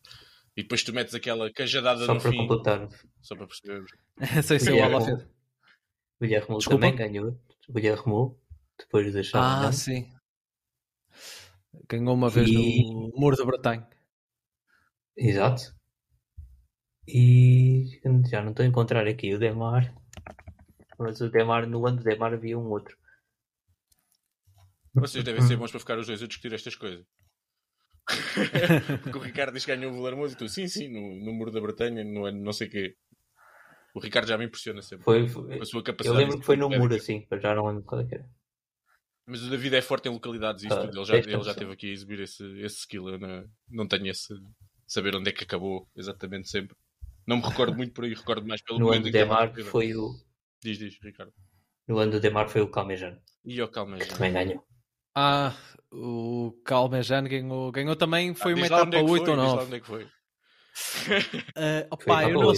E 0.56 0.64
depois 0.64 0.84
tu 0.84 0.94
metes 0.94 1.14
aquela 1.14 1.52
cajadada 1.52 2.06
só 2.06 2.14
no 2.14 2.22
para 2.22 2.32
fim, 2.32 2.38
completar, 2.38 2.90
só 3.22 3.36
para 3.36 3.48
perceber. 3.48 3.86
sem 4.44 4.60
ser 4.60 4.72
o 4.72 4.74
Guilherme. 4.74 4.96
Alafed 4.96 5.28
Guilherme 6.22 6.58
também 6.60 6.96
ganhou. 6.96 7.40
Guilherme, 7.70 8.36
depois 8.78 9.12
de 9.12 9.20
ah 9.20 9.24
Chavanel. 9.24 9.74
sim 9.74 10.10
ganhou 11.90 12.14
uma 12.14 12.30
vez 12.30 12.50
E- 12.50 12.84
no 12.84 13.12
Muro 13.16 13.36
da 13.38 13.46
Bretanha 13.46 13.88
Exato. 15.18 15.76
E 17.08 18.00
já 18.30 18.42
não 18.42 18.52
estou 18.52 18.64
a 18.64 18.68
encontrar 18.68 19.06
aqui 19.08 19.34
o 19.34 19.40
Demar. 19.40 19.94
Mas 20.98 21.20
o 21.22 21.30
Demar, 21.30 21.68
no 21.68 21.86
ano 21.86 21.98
do 21.98 22.04
Demar 22.04 22.34
havia 22.34 22.58
um 22.58 22.70
outro. 22.70 22.96
Vocês 24.94 25.24
devem 25.24 25.42
ser 25.42 25.58
bons 25.58 25.72
para 25.72 25.80
ficar 25.80 25.98
os 25.98 26.08
dois 26.08 26.22
a 26.22 26.28
discutir 26.28 26.54
estas 26.54 26.76
coisas. 26.76 27.06
Porque 29.04 29.18
o 29.18 29.22
Ricardo 29.22 29.54
diz 29.54 29.66
que 29.66 29.76
ganhou 29.76 29.92
o 29.92 29.96
Vilarmoso 29.96 30.34
e 30.36 30.38
tu, 30.38 30.48
sim, 30.48 30.68
sim, 30.68 30.88
no, 30.88 31.26
no 31.26 31.34
Muro 31.34 31.52
da 31.52 31.60
Bretanha, 31.62 32.04
no 32.04 32.26
ano 32.26 32.42
não 32.42 32.54
sei 32.54 32.68
o 32.68 32.72
quê. 32.72 32.96
O 33.94 34.00
Ricardo 34.00 34.28
já 34.28 34.38
me 34.38 34.46
impressiona 34.46 34.82
sempre. 34.82 35.04
Foi, 35.04 35.28
foi- 35.28 35.60
a 35.60 35.66
sua 35.66 35.80
eu 35.80 35.84
capacidade. 35.84 36.20
lembro 36.20 36.40
que 36.40 36.46
foi 36.46 36.56
no 36.58 36.70
muro 36.70 36.96
assim, 36.96 37.26
mas 37.30 37.42
já 37.42 37.56
não 37.56 37.66
lembro 37.68 37.84
qual 37.84 38.02
é 38.02 38.08
era. 38.12 38.30
Mas 39.30 39.44
o 39.44 39.50
David 39.50 39.76
é 39.76 39.82
forte 39.82 40.08
em 40.08 40.12
localidades 40.12 40.64
e 40.64 40.68
isso 40.68 40.76
Ah, 40.78 40.82
tudo. 40.82 40.98
Ele 40.98 41.06
já, 41.06 41.14
deixa-me 41.14 41.36
ele 41.36 41.44
já 41.44 41.54
teve 41.54 41.72
aqui 41.72 41.90
a 41.90 41.94
exibir 41.94 42.20
esse, 42.22 42.44
esse 42.62 42.78
skill. 42.80 43.10
Eu 43.10 43.20
não, 43.20 43.46
não 43.70 43.88
tenho 43.88 44.08
esse. 44.08 44.34
saber 44.88 45.16
onde 45.16 45.30
é 45.30 45.34
que 45.34 45.44
acabou 45.44 45.88
exatamente 45.96 46.50
sempre. 46.50 46.76
Não 47.28 47.38
me 47.38 47.44
recordo 47.44 47.76
muito 47.78 47.94
por 47.94 48.06
aí, 48.06 48.14
recordo 48.14 48.48
mais 48.48 48.62
pelo 48.64 48.80
No 48.80 48.86
ano 48.88 48.96
momento 48.96 49.04
do 49.04 49.12
que 49.12 49.18
Demar 49.20 49.50
corrida. 49.50 49.70
foi 49.70 49.96
o. 49.96 50.14
Diz, 50.64 50.78
diz, 50.80 50.98
Ricardo. 51.02 51.32
No 51.88 51.98
ano 52.00 52.14
do 52.14 52.20
Demar 52.20 52.50
foi 52.50 52.62
o 52.62 52.70
Calmejano, 52.70 53.20
E 53.46 53.60
ao 53.62 53.68
calma 53.68 53.98
que 53.98 54.08
também 54.08 54.34
ganhou. 54.34 54.64
Ah, 55.16 55.56
o 55.92 56.52
Calmejan 56.66 57.24
ganhou, 57.26 57.72
ganhou 57.72 57.96
também, 57.96 58.34
foi 58.34 58.54
Ah, 58.54 58.56
uma 58.56 58.62
lá 58.68 58.82
etapa 58.82 58.98
é 58.98 59.04
que 59.04 59.10
8 59.10 59.26
foi, 59.26 59.30
ou 59.36 59.36
diz 59.44 59.54
lá 59.54 59.56
9. 59.56 59.66
onde 59.66 59.76
é 59.76 59.80
que 59.80 59.88
foi. 59.88 60.04
Uh, 60.04 60.10
opa, 61.92 62.04
Foi 62.04 62.26
eu 62.26 62.34
não, 62.34 62.54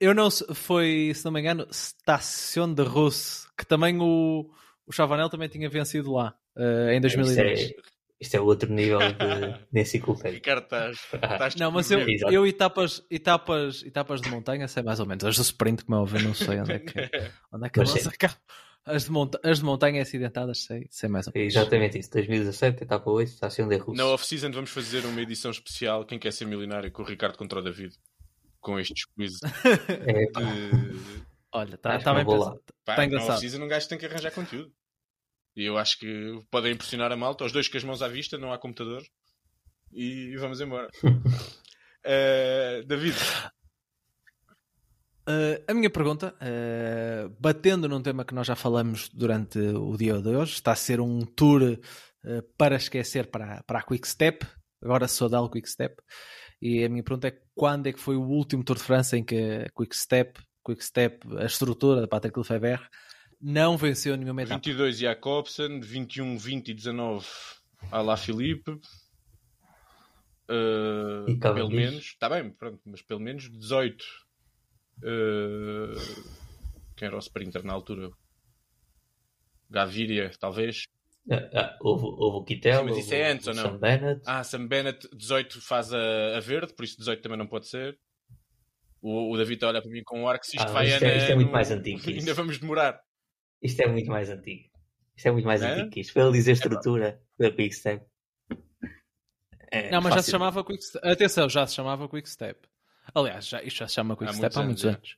eu 0.00 0.14
não 0.14 0.30
se- 0.30 0.54
foi, 0.54 1.12
se 1.14 1.24
não 1.24 1.32
me 1.32 1.40
engano, 1.40 1.66
Station 1.72 2.72
de 2.74 2.82
Russe, 2.82 3.46
que 3.56 3.64
também 3.66 3.98
o, 4.00 4.50
o 4.86 4.92
Chavanel 4.92 5.28
também 5.28 5.48
tinha 5.48 5.68
vencido 5.68 6.12
lá 6.12 6.34
uh, 6.56 6.90
em 6.90 7.00
2010. 7.00 7.60
Isto 7.60 7.72
é, 7.78 7.82
isto 8.20 8.34
é 8.36 8.40
outro 8.40 8.72
nível 8.72 8.98
de, 9.00 9.64
de 9.72 9.80
enciclopédia. 9.80 10.32
Ricardo, 10.36 10.64
estás, 10.64 10.96
estás 11.12 11.54
Não, 11.56 11.70
mas 11.70 11.90
eu, 11.90 12.00
eu 12.30 12.46
etapas, 12.46 13.02
etapas, 13.10 13.82
etapas 13.84 14.20
de 14.20 14.30
montanha 14.30 14.66
sei 14.68 14.82
mais 14.82 15.00
ou 15.00 15.06
menos. 15.06 15.24
As 15.24 15.36
do 15.36 15.42
sprint, 15.42 15.84
como 15.84 15.98
é 15.98 16.00
óbvio, 16.00 16.22
não 16.22 16.34
sei 16.34 16.60
onde 16.60 16.72
é 16.72 16.78
que, 16.78 16.92
onde 17.52 17.66
é 17.66 17.68
que 17.70 17.78
Mas. 17.80 18.06
As 18.86 19.06
de, 19.06 19.10
monta 19.12 19.40
as 19.42 19.60
de 19.60 19.64
montanha 19.64 20.02
acidentadas 20.02 20.64
sei, 20.64 20.86
sei 20.90 21.08
mais 21.08 21.26
ou 21.26 21.32
É 21.34 21.38
menos. 21.38 21.54
exatamente 21.54 21.98
isso. 21.98 22.10
2017, 22.10 22.82
etapa 22.82 23.10
8, 23.10 23.28
estação 23.28 23.66
de 23.66 23.76
Russo. 23.78 23.96
Na 23.96 24.06
off-season 24.08 24.50
vamos 24.50 24.68
fazer 24.68 25.06
uma 25.06 25.22
edição 25.22 25.50
especial 25.50 26.04
Quem 26.04 26.18
quer 26.18 26.30
ser 26.34 26.44
milionário 26.44 26.90
com 26.92 27.00
o 27.02 27.04
Ricardo 27.06 27.38
contra 27.38 27.60
o 27.60 27.62
David. 27.62 27.94
Com 28.60 28.78
estes 28.78 29.06
quizzes 29.06 29.40
É, 29.88 30.26
de... 30.26 31.22
Olha, 31.54 31.76
está 31.76 31.98
tá 31.98 32.12
bem 32.12 32.24
não 32.24 32.30
vou 32.30 32.44
lá. 32.44 32.50
pensado. 32.50 32.64
Tá 32.84 32.96
na 32.96 33.04
engraçado. 33.04 33.30
off-season 33.30 33.62
um 33.62 33.68
gajo 33.68 33.88
tem 33.88 33.98
que 33.98 34.06
arranjar 34.06 34.32
conteúdo. 34.32 34.72
E 35.56 35.64
eu 35.64 35.78
acho 35.78 35.98
que 35.98 36.40
podem 36.50 36.72
impressionar 36.72 37.12
a 37.12 37.16
malta. 37.16 37.44
Os 37.44 37.52
dois 37.52 37.68
com 37.68 37.76
as 37.76 37.84
mãos 37.84 38.02
à 38.02 38.08
vista, 38.08 38.36
não 38.36 38.52
há 38.52 38.58
computador. 38.58 39.02
E 39.92 40.36
vamos 40.36 40.60
embora. 40.60 40.88
Eh, 42.06 42.82
David, 42.86 43.16
Uh, 45.26 45.56
a 45.66 45.72
minha 45.72 45.88
pergunta, 45.88 46.34
uh, 46.34 47.34
batendo 47.40 47.88
num 47.88 48.02
tema 48.02 48.26
que 48.26 48.34
nós 48.34 48.46
já 48.46 48.54
falamos 48.54 49.08
durante 49.08 49.58
o 49.58 49.96
dia 49.96 50.20
de 50.20 50.28
hoje, 50.28 50.52
está 50.52 50.72
a 50.72 50.76
ser 50.76 51.00
um 51.00 51.24
tour 51.24 51.62
uh, 51.62 52.42
para 52.58 52.76
esquecer 52.76 53.30
para, 53.30 53.62
para 53.62 53.78
a 53.78 53.82
Quick 53.82 54.06
Step. 54.06 54.46
Agora 54.82 55.08
sou 55.08 55.30
da 55.30 55.40
Quick 55.48 55.66
Step. 55.66 55.96
E 56.60 56.84
a 56.84 56.90
minha 56.90 57.02
pergunta 57.02 57.28
é 57.28 57.40
quando 57.54 57.86
é 57.86 57.92
que 57.94 58.00
foi 58.00 58.16
o 58.16 58.22
último 58.22 58.62
Tour 58.62 58.76
de 58.76 58.82
França 58.82 59.16
em 59.16 59.24
que 59.24 59.36
a 59.36 59.70
Quick 59.70 59.96
Step, 59.96 60.38
Quick 60.64 60.84
Step, 60.84 61.26
a 61.38 61.44
estrutura 61.44 62.00
da 62.00 62.08
Patrick 62.08 62.38
Lefebvre, 62.38 62.80
não 63.40 63.76
venceu 63.76 64.16
nenhuma 64.16 64.42
etapa? 64.42 64.56
22 64.64 64.98
Jacobsen, 64.98 65.80
21, 65.80 66.38
20 66.38 66.68
e 66.68 66.74
19 66.74 67.26
Alá 67.90 68.16
Filipe. 68.16 68.80
Eh, 70.48 71.24
E 71.32 71.36
Cavendish. 71.38 71.68
pelo 71.68 71.70
menos, 71.70 72.04
está 72.04 72.28
bem, 72.28 72.50
pronto, 72.50 72.80
mas 72.86 73.02
pelo 73.02 73.20
menos 73.20 73.50
18. 73.50 74.04
Eh, 75.02 75.94
quem 76.96 77.06
era 77.08 77.16
o 77.16 77.20
sprinter 77.20 77.64
na 77.64 77.72
altura? 77.72 78.10
Gaviria, 79.70 80.30
talvez. 80.38 80.86
ah, 81.30 81.50
ah, 81.54 81.76
houve, 81.80 82.04
houve 82.04 82.36
o 82.38 82.44
Kittel, 82.44 82.80
Sim, 82.80 82.84
mas 82.90 82.98
isso 82.98 83.14
é 83.14 83.30
antes, 83.32 83.46
ou 83.48 83.54
não? 83.54 83.62
Sam 83.62 83.78
Bennett. 83.78 84.22
Ah, 84.26 84.44
Sam 84.44 84.66
Bennett, 84.66 85.08
18 85.16 85.60
faz 85.60 85.92
a, 85.92 86.36
a 86.36 86.40
verde, 86.40 86.72
por 86.74 86.84
isso 86.84 86.96
18 86.98 87.22
também 87.22 87.38
não 87.38 87.46
pode 87.46 87.66
ser. 87.68 87.98
O, 89.06 89.32
o 89.32 89.36
David 89.36 89.54
está 89.56 89.66
a 89.66 89.70
olhar 89.70 89.82
para 89.82 89.90
mim 89.90 90.02
com 90.02 90.22
um 90.22 90.26
ar 90.28 90.38
que 90.38 90.46
se 90.46 90.56
isto 90.56 90.66
Ah, 90.68 90.72
vai 90.72 90.86
isto 90.88 91.04
é- 91.04 91.16
isto 91.18 91.30
é 91.32 91.34
muito 91.34 91.52
mais 91.52 91.70
antigo 91.70 92.00
que 92.00 92.08
Ainda 92.16 92.22
isso. 92.22 92.34
vamos 92.34 92.58
demorar. 92.58 92.98
Isto 93.62 93.80
é 93.82 93.86
muito 93.86 94.08
mais 94.10 94.30
antigo. 94.30 94.64
Isto 95.16 95.28
é 95.28 95.30
muito 95.32 95.44
mais 95.44 95.62
É? 95.62 95.72
antigo 95.72 95.90
que 95.90 96.00
isto. 96.00 96.12
Foi 96.14 96.22
ele 96.22 96.32
dizer 96.32 96.52
estrutura 96.52 97.20
da 97.38 97.50
Big 97.50 97.74
Step. 97.74 98.02
É 99.70 99.90
Não, 99.90 100.00
mas 100.00 100.14
já 100.14 100.22
se 100.22 100.26
fácil. 100.26 100.30
chamava 100.32 100.64
Quick 100.64 100.82
Step. 100.84 101.06
Atenção, 101.06 101.48
já 101.48 101.66
se 101.66 101.74
chamava 101.74 102.08
Quick 102.08 102.28
Step. 102.30 102.66
Aliás, 103.14 103.46
já, 103.46 103.62
isto 103.62 103.78
já 103.78 103.88
se 103.88 103.94
chama 103.94 104.16
Quick 104.16 104.30
Há 104.30 104.30
há 104.30 104.38
muitos 104.38 104.56
anos, 104.56 104.84
anos. 104.84 105.16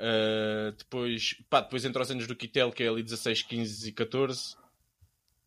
Uh, 0.00 0.72
depois, 0.76 1.36
pá, 1.48 1.60
depois 1.60 1.84
entre 1.84 2.02
os 2.02 2.10
anos 2.10 2.26
do 2.26 2.34
Kittel, 2.34 2.72
que 2.72 2.82
é 2.82 2.88
ali 2.88 3.02
16, 3.02 3.42
15 3.42 3.88
e 3.88 3.92
14. 3.92 4.56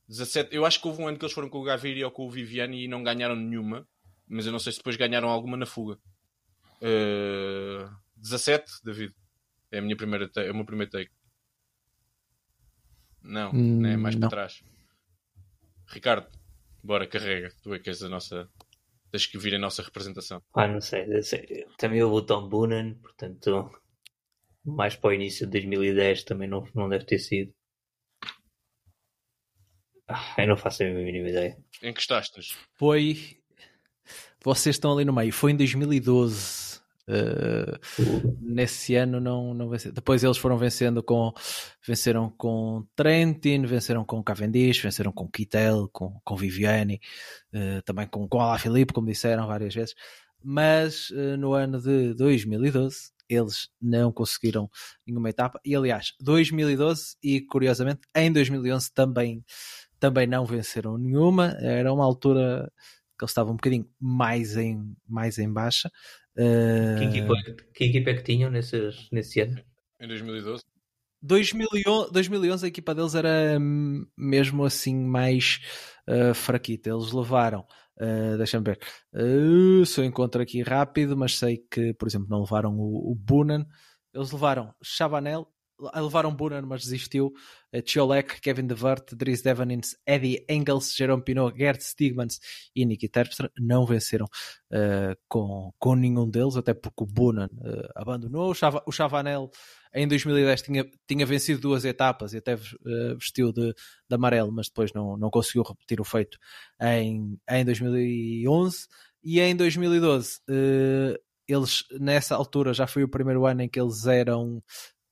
17, 0.07 0.55
eu 0.55 0.65
acho 0.65 0.79
que 0.79 0.87
houve 0.87 1.01
um 1.01 1.07
ano 1.07 1.17
que 1.17 1.25
eles 1.25 1.33
foram 1.33 1.49
com 1.49 1.59
o 1.59 1.63
Gaviria 1.63 2.05
ou 2.05 2.11
com 2.11 2.25
o 2.25 2.29
Viviani 2.29 2.83
e 2.85 2.87
não 2.87 3.03
ganharam 3.03 3.35
nenhuma, 3.35 3.85
mas 4.27 4.45
eu 4.45 4.51
não 4.51 4.59
sei 4.59 4.71
se 4.71 4.77
depois 4.79 4.95
ganharam 4.95 5.27
alguma 5.29 5.57
na 5.57 5.65
fuga. 5.65 5.97
Uh, 6.85 7.89
17, 8.15 8.71
David. 8.83 9.13
É 9.71 9.79
a 9.79 9.81
minha 9.81 9.97
primeira 9.97 10.29
ta- 10.29 10.43
é 10.43 10.51
o 10.51 10.55
meu 10.55 10.65
primeiro 10.65 10.91
take. 10.91 11.11
Não, 13.23 13.51
Hum, 13.51 13.81
não 13.81 13.89
é 13.89 13.97
mais 13.97 14.15
não. 14.15 14.21
para 14.29 14.29
trás. 14.29 14.63
Ricardo, 15.87 16.27
bora, 16.83 17.07
carrega. 17.07 17.51
Tu 17.63 17.73
é 17.73 17.79
que 17.79 17.89
és 17.89 18.01
a 18.03 18.09
nossa. 18.09 18.47
Tens 19.11 19.25
que 19.25 19.37
vir 19.37 19.55
a 19.55 19.59
nossa 19.59 19.81
representação. 19.81 20.41
Ah, 20.53 20.67
não 20.67 20.81
sei, 20.81 21.05
eu 21.07 21.23
sei. 21.23 21.65
Também 21.77 22.03
houve 22.03 22.17
o 22.17 22.25
Tom 22.25 22.47
Boonen, 22.49 22.95
portanto, 22.95 23.71
mais 24.63 24.95
para 24.95 25.09
o 25.09 25.13
início 25.13 25.45
de 25.47 25.51
2010 25.53 26.23
também 26.23 26.47
não, 26.49 26.67
não 26.75 26.89
deve 26.89 27.05
ter 27.05 27.19
sido. 27.19 27.53
Ah, 30.07 30.35
eu 30.37 30.47
não 30.47 30.57
faço 30.57 30.83
a 30.83 30.85
mínima 30.85 31.29
ideia. 31.29 31.57
Em 31.81 31.93
que 31.93 31.99
estás? 32.01 32.29
Foi. 32.75 33.39
Vocês 34.43 34.75
estão 34.75 34.93
ali 34.93 35.03
no 35.05 35.13
meio. 35.13 35.33
Foi 35.33 35.51
em 35.51 35.55
2012. 35.57 36.64
Uh, 37.07 38.35
nesse 38.41 38.95
ano 38.95 39.19
não, 39.19 39.53
não 39.53 39.69
venceu. 39.69 39.91
Depois 39.91 40.23
eles 40.23 40.37
foram 40.37 40.57
vencendo 40.57 41.03
com. 41.03 41.31
Venceram 41.85 42.29
com 42.29 42.85
Trentin, 42.95 43.65
venceram 43.65 44.03
com 44.03 44.23
Cavendish, 44.23 44.81
venceram 44.81 45.11
com 45.11 45.29
Kittel, 45.29 45.87
com, 45.93 46.19
com 46.23 46.35
Viviani, 46.35 46.99
uh, 47.53 47.81
também 47.83 48.07
com, 48.07 48.27
com 48.27 48.39
Alaphilippe, 48.39 48.93
como 48.93 49.07
disseram 49.07 49.47
várias 49.47 49.73
vezes. 49.73 49.95
Mas 50.43 51.09
uh, 51.11 51.37
no 51.37 51.53
ano 51.53 51.79
de 51.79 52.13
2012 52.15 53.15
eles 53.27 53.69
não 53.81 54.11
conseguiram 54.11 54.69
nenhuma 55.05 55.29
etapa. 55.29 55.59
E 55.65 55.75
aliás, 55.75 56.13
2012 56.21 57.17
e 57.23 57.41
curiosamente 57.41 58.01
em 58.15 58.31
2011 58.31 58.93
também, 58.93 59.43
também 59.99 60.27
não 60.27 60.45
venceram 60.45 60.97
nenhuma. 60.97 61.55
Era 61.59 61.91
uma 61.93 62.03
altura 62.03 62.71
que 63.17 63.23
eles 63.23 63.31
estavam 63.31 63.53
um 63.53 63.57
bocadinho 63.57 63.87
mais 63.99 64.57
em, 64.57 64.95
mais 65.07 65.37
em 65.37 65.51
baixa. 65.51 65.91
Uh, 66.37 66.99
Que, 66.99 67.05
equipa, 67.05 67.33
que 67.73 67.83
equipa 67.85 68.09
é 68.09 68.13
que 68.15 68.23
tinham 68.23 68.51
nesses, 68.51 69.09
nesse 69.11 69.39
ano? 69.41 69.61
Em 69.99 70.07
2012? 70.07 70.63
2011, 71.21 72.11
2011 72.11 72.65
a 72.65 72.67
equipa 72.67 72.93
deles 72.93 73.15
era 73.15 73.57
hum, 73.59 74.05
mesmo 74.17 74.63
assim 74.63 74.95
mais 74.95 75.59
uh, 76.07 76.33
fraquita. 76.33 76.89
Eles 76.89 77.11
levaram, 77.11 77.65
uh, 77.99 78.37
deixa-me 78.37 78.63
ver, 78.63 78.79
uh, 79.13 79.85
se 79.85 79.99
eu 79.99 80.05
encontro 80.05 80.41
aqui 80.41 80.61
rápido, 80.61 81.17
mas 81.17 81.37
sei 81.37 81.57
que, 81.71 81.93
por 81.93 82.07
exemplo, 82.07 82.27
não 82.29 82.41
levaram 82.41 82.77
o, 82.77 83.11
o 83.11 83.15
Bunan. 83.15 83.65
Eles 84.13 84.31
levaram 84.31 84.73
Chabanel, 84.83 85.47
levaram 85.95 86.35
Bunan, 86.35 86.63
mas 86.63 86.83
desistiu. 86.83 87.33
Uh, 87.73 87.81
Chiolek, 87.85 88.39
Kevin 88.41 88.67
De 88.67 88.75
Vert, 88.75 89.13
Dries 89.13 89.41
Devanins, 89.41 89.95
Eddie 90.05 90.45
Engels, 90.49 90.95
Jerome 90.95 91.23
Pinot, 91.23 91.57
Gert 91.57 91.81
Stigmans 91.81 92.39
e 92.75 92.85
Nicky 92.85 93.09
Terpstra 93.09 93.51
não 93.59 93.85
venceram 93.85 94.25
uh, 94.25 95.15
com, 95.27 95.73
com 95.77 95.95
nenhum 95.95 96.29
deles, 96.29 96.55
até 96.55 96.73
porque 96.73 97.03
o 97.03 97.07
Bunan 97.07 97.49
uh, 97.53 97.89
abandonou. 97.95 98.51
O, 98.51 98.53
Chava, 98.53 98.81
o 98.85 98.91
Chavanel 98.91 99.51
em 99.93 100.07
2010 100.07 100.61
tinha, 100.61 100.85
tinha 101.07 101.25
vencido 101.25 101.61
duas 101.61 101.85
etapas 101.85 102.33
e 102.33 102.37
até 102.37 102.55
uh, 102.55 103.15
vestiu 103.17 103.51
de, 103.53 103.73
de 103.73 104.15
amarelo, 104.15 104.51
mas 104.51 104.67
depois 104.67 104.91
não, 104.93 105.17
não 105.17 105.29
conseguiu 105.29 105.63
repetir 105.63 106.01
o 106.01 106.03
feito 106.03 106.37
em, 106.81 107.39
em 107.49 107.65
2011 107.65 108.87
e 109.23 109.39
em 109.39 109.55
2012 109.55 110.39
uh, 110.49 111.17
eles 111.47 111.83
nessa 111.99 112.35
altura 112.35 112.73
já 112.73 112.87
foi 112.87 113.03
o 113.03 113.09
primeiro 113.09 113.45
ano 113.45 113.61
em 113.61 113.69
que 113.69 113.79
eles 113.79 114.05
eram 114.05 114.61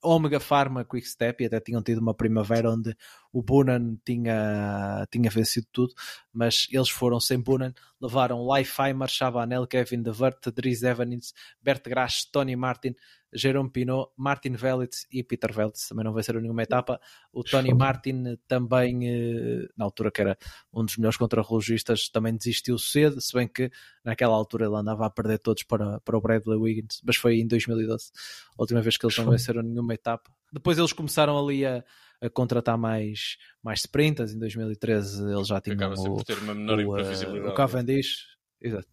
Omega 0.04 0.40
Pharma 0.40 0.84
Quick 0.84 1.08
Step 1.08 1.44
e 1.44 1.48
até 1.48 1.60
tinham 1.60 1.82
tido 1.82 2.00
uma 2.00 2.14
primavera 2.14 2.70
onde 2.70 2.96
o 3.34 3.42
Bunan 3.42 3.98
tinha, 4.06 5.08
tinha 5.12 5.30
vencido 5.30 5.66
tudo, 5.72 5.94
mas 6.32 6.68
eles 6.72 6.90
foram 6.90 7.20
sem 7.20 7.42
Bunan, 7.42 7.74
levaram 8.00 8.48
Leifheimer, 8.48 9.10
Chavanel, 9.10 9.66
Kevin 9.66 10.04
De 10.04 10.12
Vert, 10.12 10.40
Dries 10.54 10.84
Evanins, 10.84 11.34
Bert 11.60 11.84
Grasch, 11.84 12.26
Tony 12.32 12.56
Martin, 12.56 12.96
Jerome 13.34 13.72
Pinot, 13.72 14.12
Martin 14.16 14.54
Velitz 14.54 15.08
e 15.12 15.24
Peter 15.24 15.52
Velitz 15.52 15.88
também 15.88 16.06
não 16.06 16.14
venceram 16.14 16.40
nenhuma 16.40 16.62
etapa. 16.62 17.02
O 17.32 17.44
Tony 17.44 17.74
Martin 17.74 18.38
também, 18.48 19.10
eh, 19.10 19.68
na 19.76 19.86
altura 19.86 20.12
que 20.12 20.22
era 20.22 20.38
um 20.72 20.86
dos 20.86 20.98
melhores 20.98 21.18
contrarrelogistas, 21.18 22.10
também 22.10 22.38
desistiu 22.38 22.78
cedo, 22.78 23.20
se 23.20 23.34
bem 23.34 23.48
que 23.48 23.72
naquela 24.06 24.36
altura 24.36 24.68
ele 24.68 24.76
andava 24.76 25.08
a 25.08 25.10
perder 25.10 25.40
todos 25.40 25.64
para, 25.64 26.00
para 26.02 26.16
o 26.16 26.22
Bradley 26.22 26.58
Wiggins, 26.58 27.02
mas 27.04 27.16
foi 27.16 27.40
em 27.40 27.48
2012, 27.48 28.12
a 28.58 28.62
última 28.62 28.82
vez 28.82 28.96
que 28.96 29.06
eles 29.08 29.18
não 29.18 29.32
venceram 29.32 29.64
nenhuma 29.64 29.96
etapa. 29.96 30.30
Depois 30.52 30.78
eles 30.78 30.94
começaram 30.94 31.36
ali 31.36 31.66
a, 31.66 31.84
a 32.24 32.30
contratar 32.30 32.78
mais, 32.78 33.38
mais 33.62 33.82
sprinters, 33.82 34.34
em 34.34 34.40
2013 34.40 35.30
eles 35.30 35.48
já 35.48 35.60
tinham 35.60 35.76
Acaba 35.76 36.00
o, 36.00 36.16
por 36.16 36.24
ter 36.24 36.38
uma 36.38 36.56
menor 36.56 36.80
o, 36.80 36.98
eh, 36.98 37.50
o 37.50 37.54
Cavendish, 37.54 38.26
exato. 38.62 38.88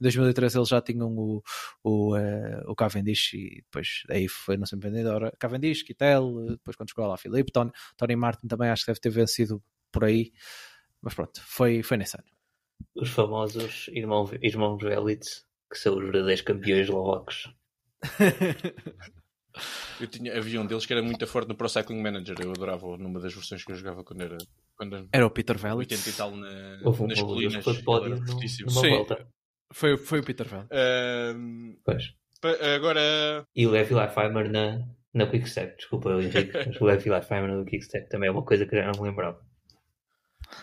Em 0.00 0.02
2013 0.02 0.58
eles 0.58 0.68
já 0.68 0.80
tinham 0.80 1.08
o, 1.08 1.42
o, 1.82 2.16
eh, 2.16 2.62
o 2.66 2.74
Cavendish 2.76 3.34
e 3.34 3.62
depois 3.62 4.02
aí 4.08 4.28
foi 4.28 4.56
não 4.56 4.66
sempre 4.66 4.88
vendedora. 4.88 5.32
Cavendish, 5.38 5.82
Kittel, 5.82 6.46
depois 6.50 6.76
quando 6.76 6.90
chegou 6.90 7.06
lá 7.06 7.16
Filipe, 7.16 7.50
Tony, 7.50 7.72
Tony 7.96 8.14
Martin 8.14 8.46
também 8.46 8.70
acho 8.70 8.84
que 8.84 8.90
deve 8.90 9.00
ter 9.00 9.10
vencido 9.10 9.62
por 9.90 10.04
aí. 10.04 10.32
Mas 11.02 11.14
pronto, 11.14 11.40
foi, 11.44 11.82
foi 11.82 11.96
nesse 11.96 12.16
ano. 12.16 12.28
Os 12.94 13.10
famosos 13.10 13.88
irmão, 13.88 14.30
irmãos 14.42 14.78
Velitz, 14.78 15.44
que 15.70 15.78
são 15.78 15.96
os 15.96 16.04
verdadeiros 16.04 16.42
campeões 16.42 16.82
eslovacos. 16.82 17.52
Eu 20.00 20.06
tinha, 20.06 20.36
havia 20.36 20.60
um 20.60 20.66
deles 20.66 20.84
que 20.86 20.92
era 20.92 21.02
muito 21.02 21.26
forte 21.26 21.48
no 21.48 21.54
Pro 21.54 21.68
Cycling 21.68 22.02
Manager. 22.02 22.36
Eu 22.40 22.50
adorava 22.50 22.96
numa 22.98 23.18
das 23.20 23.32
versões 23.34 23.64
que 23.64 23.72
eu 23.72 23.76
jogava 23.76 24.04
quando 24.04 24.20
era. 24.22 24.36
Quando 24.76 25.08
Era 25.12 25.26
o 25.26 25.30
Peter 25.30 25.56
Velitz. 25.56 25.92
80 26.06 26.08
e 26.08 26.12
tal 26.12 26.36
na, 26.36 26.80
Houve 26.84 27.02
um 27.02 27.06
nas 27.06 27.20
colinas. 27.20 27.64
foi 27.64 27.82
pódio 27.82 28.12
era 28.12 28.20
no- 28.20 28.26
fortíssimo. 28.26 28.68
numa 28.70 28.80
Sim. 28.80 28.90
volta. 28.90 29.26
Foi, 29.72 29.96
foi 29.96 30.20
o 30.20 30.22
Peter. 30.24 30.46
Ahm, 30.70 31.76
Pois. 31.84 32.04
agora. 32.76 33.44
E 33.54 33.66
o 33.66 33.70
Levi 33.70 33.94
Lifeheimer 33.94 34.50
na, 34.50 34.78
na 35.14 35.26
Quickstep. 35.26 35.76
Desculpa, 35.76 36.10
Henrique, 36.22 36.52
mas 36.66 36.80
o 36.80 36.84
Levi 36.84 37.10
Lifeheimer 37.10 37.56
na 37.56 37.64
Quickstep 37.64 38.08
também 38.08 38.28
é 38.28 38.32
uma 38.32 38.44
coisa 38.44 38.66
que 38.66 38.74
eu 38.76 38.80
já 38.80 38.92
não 38.92 39.02
me 39.02 39.08
lembrava. 39.08 39.40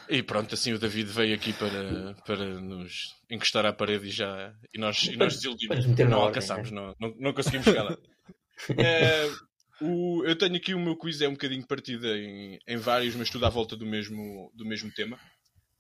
E 0.08 0.24
pronto, 0.24 0.54
assim 0.54 0.72
o 0.72 0.80
David 0.80 1.10
veio 1.12 1.36
aqui 1.36 1.52
para, 1.52 2.14
para 2.26 2.46
nos 2.62 3.16
encostar 3.30 3.66
à 3.66 3.74
parede 3.74 4.08
e 4.08 4.12
já. 4.12 4.54
E 4.74 4.80
nós, 4.80 5.04
e 5.04 5.18
nós 5.18 5.36
desiludimos. 5.36 5.86
Não 5.86 5.94
ordem, 5.96 6.14
alcançámos, 6.14 6.72
não, 6.72 6.96
não, 7.00 7.14
não 7.20 7.34
conseguimos 7.34 7.66
chegar 7.66 7.84
lá. 7.84 7.98
Eh, 8.70 9.30
o- 9.82 10.24
eu 10.26 10.38
tenho 10.38 10.56
aqui 10.56 10.74
o 10.74 10.80
meu 10.80 10.96
quiz, 10.96 11.22
é 11.22 11.28
um 11.28 11.34
bocadinho 11.34 11.66
partido 11.66 12.08
em, 12.08 12.60
em 12.68 12.78
vários, 12.78 13.16
mas 13.16 13.30
tudo 13.30 13.46
à 13.46 13.50
volta 13.50 13.76
do 13.76 13.86
mesmo, 13.86 14.52
do 14.54 14.66
mesmo 14.66 14.92
tema. 14.94 15.20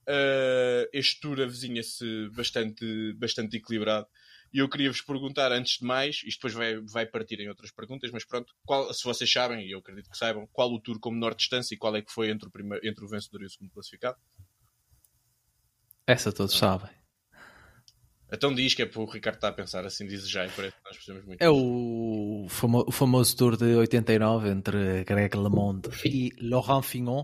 Eh, 0.08 0.90
este 0.94 1.20
tour 1.22 1.40
avizinha-se 1.42 2.30
bastante, 2.36 3.14
bastante 3.14 3.58
equilibrado. 3.58 4.08
E 4.54 4.60
eu 4.60 4.70
queria 4.70 4.92
vos 4.92 5.02
perguntar, 5.02 5.52
antes 5.52 5.80
de 5.80 5.86
mais, 5.86 6.18
isto 6.26 6.38
depois 6.38 6.54
vai, 6.54 6.80
vai 6.82 7.06
partir 7.08 7.40
em 7.40 7.50
outras 7.50 7.72
perguntas, 7.72 8.12
mas 8.12 8.24
pronto, 8.24 8.54
qual, 8.66 8.94
se 8.94 9.04
vocês 9.04 9.32
sabem, 9.32 9.66
e 9.66 9.72
eu 9.72 9.80
acredito 9.80 10.12
que 10.12 10.18
saibam, 10.18 10.48
qual 10.54 10.72
o 10.72 10.80
tour 10.80 11.00
com 11.00 11.10
menor 11.10 11.34
distância 11.34 11.74
e 11.74 11.78
qual 11.78 11.96
é 11.96 12.02
que 12.04 12.12
foi 12.12 12.30
entre 12.30 12.48
o, 12.48 12.52
primeiro, 12.52 12.86
entre 12.88 13.04
o 13.04 13.08
vencedor 13.08 13.42
e 13.42 13.46
o 13.46 13.50
segundo 13.50 13.72
classificado? 13.72 14.18
Essa 16.06 16.32
todos 16.32 16.56
sabem. 16.56 16.92
Então 18.34 18.54
diz 18.54 18.74
que 18.74 18.82
é 18.82 18.86
para 18.86 19.02
o 19.02 19.06
Ricardo 19.06 19.36
estar 19.36 19.50
a 19.50 19.54
pensar, 19.54 19.86
assim 19.86 20.08
diz 20.08 20.28
já, 20.28 20.46
e 20.46 20.50
parece 20.50 20.74
que 20.76 20.84
nós 20.86 20.96
precisamos 20.96 21.26
muito. 21.26 21.42
É 21.42 21.50
o, 21.50 22.46
famo- 22.50 22.84
o 22.88 22.92
famoso 22.92 23.38
tour 23.38 23.56
de 23.56 23.66
89 23.76 24.50
entre 24.50 25.04
Greg 25.04 25.36
LeMond 25.38 25.88
e 26.06 26.32
Laurent 26.42 26.82
Fignon. 26.84 27.24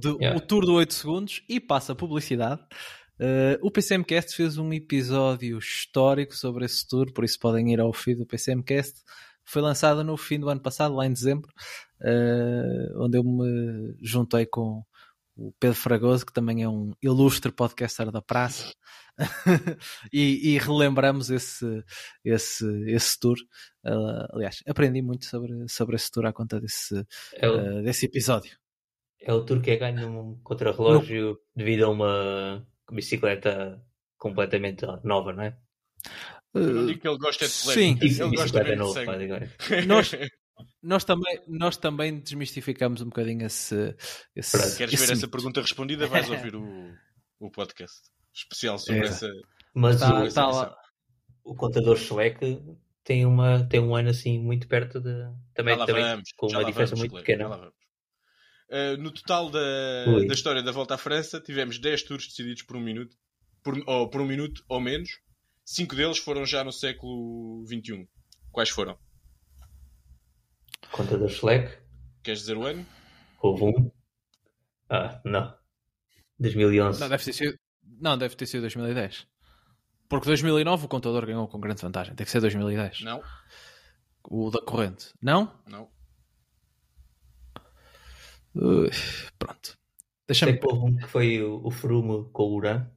De- 0.00 0.08
Yeah. 0.18 0.36
O 0.36 0.40
tour 0.40 0.64
de 0.64 0.70
8 0.70 0.94
segundos 0.94 1.42
e 1.48 1.60
passa 1.60 1.92
a 1.92 1.96
publicidade. 1.96 2.62
Uh, 3.20 3.58
o 3.62 3.70
PCMcast 3.70 4.34
fez 4.36 4.56
um 4.58 4.72
episódio 4.72 5.58
histórico 5.58 6.34
sobre 6.36 6.64
esse 6.64 6.86
tour, 6.86 7.12
por 7.12 7.24
isso 7.24 7.38
podem 7.38 7.72
ir 7.72 7.80
ao 7.80 7.92
feed 7.92 8.18
do 8.20 8.26
PCMcast. 8.26 8.94
Foi 9.44 9.60
lançado 9.60 10.04
no 10.04 10.16
fim 10.16 10.38
do 10.38 10.48
ano 10.48 10.60
passado, 10.60 10.94
lá 10.94 11.04
em 11.06 11.12
dezembro, 11.12 11.50
uh, 12.02 13.02
onde 13.04 13.18
eu 13.18 13.24
me 13.24 13.94
juntei 14.02 14.46
com 14.46 14.82
o 15.38 15.52
Pedro 15.60 15.76
Fragoso, 15.78 16.26
que 16.26 16.32
também 16.32 16.62
é 16.64 16.68
um 16.68 16.92
ilustre 17.00 17.52
podcaster 17.52 18.10
da 18.10 18.20
praça, 18.20 18.72
e, 20.12 20.54
e 20.54 20.58
relembramos 20.58 21.30
esse, 21.30 21.64
esse, 22.24 22.64
esse 22.90 23.18
tour. 23.18 23.36
Uh, 23.84 24.26
aliás, 24.34 24.62
aprendi 24.66 25.00
muito 25.00 25.24
sobre, 25.26 25.52
sobre 25.68 25.96
esse 25.96 26.10
tour 26.10 26.26
à 26.26 26.32
conta 26.32 26.60
desse, 26.60 27.04
É, 27.34 27.48
o, 27.48 27.78
uh, 27.78 27.82
desse 27.82 28.06
episódio. 28.06 28.56
é 29.20 29.32
o 29.32 29.44
tour 29.44 29.60
que 29.62 29.70
é 29.70 29.76
ganho 29.76 30.10
num 30.10 30.40
contrarrelógio 30.42 31.38
devido 31.54 31.84
a 31.84 31.90
uma 31.90 32.66
bicicleta 32.92 33.80
completamente 34.18 34.84
nova, 35.04 35.32
não 35.32 35.44
é? 35.44 35.56
Eu 36.54 36.62
não 36.74 36.82
Uh, 36.82 36.86
digo 36.86 37.00
que 37.00 37.08
ele 37.08 37.18
gosta 37.18 37.44
de 37.46 37.52
Sim. 37.52 37.66
polémica, 37.96 38.00
Bici- 38.06 38.22
ele 38.22 38.36
gosta 38.36 38.64
de 38.64 38.76
nova, 38.76 38.92
sangue. 39.04 39.86
Nós- 39.86 40.10
Nós 40.88 41.04
também, 41.04 41.42
nós 41.46 41.76
também 41.76 42.18
desmistificamos 42.18 43.02
um 43.02 43.06
bocadinho 43.06 43.44
esse. 43.46 43.94
esse, 44.34 44.56
Pronto. 44.58 44.76
Queres 44.76 44.94
esse 44.94 45.06
ver 45.06 45.12
essa 45.12 45.26
mito. 45.26 45.28
pergunta 45.30 45.60
respondida? 45.60 46.06
Vais 46.06 46.28
ouvir 46.30 46.54
o, 46.56 46.94
o 47.38 47.50
podcast 47.50 48.00
especial 48.34 48.78
sobre 48.78 49.02
É. 49.02 49.08
essa. 49.08 49.28
Mas 49.74 50.00
Tá- 50.00 50.24
o, 50.24 50.32
tá 50.32 50.46
lá. 50.46 50.76
o 51.44 51.54
contador 51.54 51.98
sueco 51.98 52.40
tem, 53.04 53.26
uma, 53.26 53.64
tem 53.68 53.80
um 53.80 53.94
ano 53.94 54.08
assim 54.08 54.38
muito 54.38 54.66
perto 54.66 54.98
de. 55.00 55.12
Também, 55.54 55.74
Já 55.74 55.80
lá 55.80 55.86
também 55.86 56.02
vamos, 56.04 56.32
com 56.36 56.48
já 56.48 56.56
uma 56.56 56.62
lá 56.62 56.68
diferença 56.68 56.94
vamos, 56.96 57.10
muito 57.10 57.22
pequena. 57.24 57.48
lá 57.48 57.56
vamos. 57.58 57.74
Uh, 58.70 58.96
no 59.02 59.10
total 59.10 59.50
da, 59.50 59.60
Ui. 60.08 60.26
da 60.26 60.34
história 60.34 60.62
da 60.62 60.72
volta 60.72 60.94
à 60.94 60.98
França, 60.98 61.40
tivemos 61.40 61.78
10 61.78 62.02
tours 62.02 62.26
decididos 62.26 62.62
por 62.62 62.76
um 62.76 62.80
minuto, 62.80 63.14
por, 63.62 63.74
ou 63.86 64.08
por 64.10 64.20
um 64.20 64.26
minuto 64.26 64.62
ou 64.68 64.80
menos. 64.80 65.10
Cinco 65.64 65.94
deles 65.94 66.18
foram 66.18 66.46
já 66.46 66.64
no 66.64 66.72
século 66.72 67.62
XXI. 67.66 68.06
Quais 68.50 68.70
foram? 68.70 68.98
Contador 70.92 71.28
Schleck, 71.28 71.78
Queres 72.22 72.40
dizer 72.40 72.56
o 72.56 72.64
ano? 72.66 72.84
houve 73.40 73.64
um. 73.64 73.90
Ah, 74.90 75.20
não. 75.24 75.54
2011. 76.40 77.00
Não, 77.00 77.08
deve 77.08 77.24
ter 77.24 77.32
sido, 77.32 77.58
não, 78.00 78.18
deve 78.18 78.36
ter 78.36 78.46
sido 78.46 78.62
2010. 78.62 79.26
Porque 80.08 80.26
2009 80.26 80.86
o 80.86 80.88
contador 80.88 81.26
ganhou 81.26 81.46
com 81.48 81.60
grande 81.60 81.82
vantagem. 81.82 82.14
Tem 82.14 82.24
que 82.24 82.30
ser 82.30 82.40
2010. 82.40 83.02
Não, 83.02 83.22
O 84.24 84.50
da 84.50 84.60
corrente. 84.62 85.12
Não? 85.20 85.52
não. 85.66 85.88
Ui, 88.54 88.90
pronto. 89.38 89.68
Sei 89.68 89.76
Deixa-me. 90.26 90.58
que 90.58 90.66
houve 90.66 90.86
um 90.92 90.96
que 90.96 91.06
foi 91.06 91.42
o, 91.42 91.60
o 91.64 91.70
Frumo 91.70 92.28
com 92.30 92.42
o 92.44 92.54
Uran. 92.56 92.90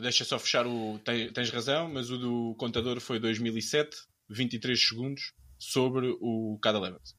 Deixa 0.00 0.24
só 0.24 0.38
fechar 0.38 0.66
o. 0.66 0.98
tem- 1.00 1.32
Tens 1.32 1.50
razão, 1.50 1.88
mas 1.92 2.10
o 2.10 2.18
do 2.18 2.54
contador 2.56 3.00
foi 3.00 3.18
2007, 3.18 3.96
23 4.28 4.80
segundos 4.88 5.32
sobre 5.62 6.16
o 6.20 6.58
Cada 6.60 6.80
Levels. 6.80 7.14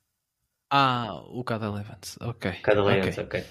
Ah, 0.70 1.14
o 1.28 1.44
cada 1.44 1.70
Levant. 1.72 2.16
Ok. 2.20 2.52
Cada 2.64 2.84
ok. 2.84 2.94
lente, 3.02 3.20
ok. 3.20 3.46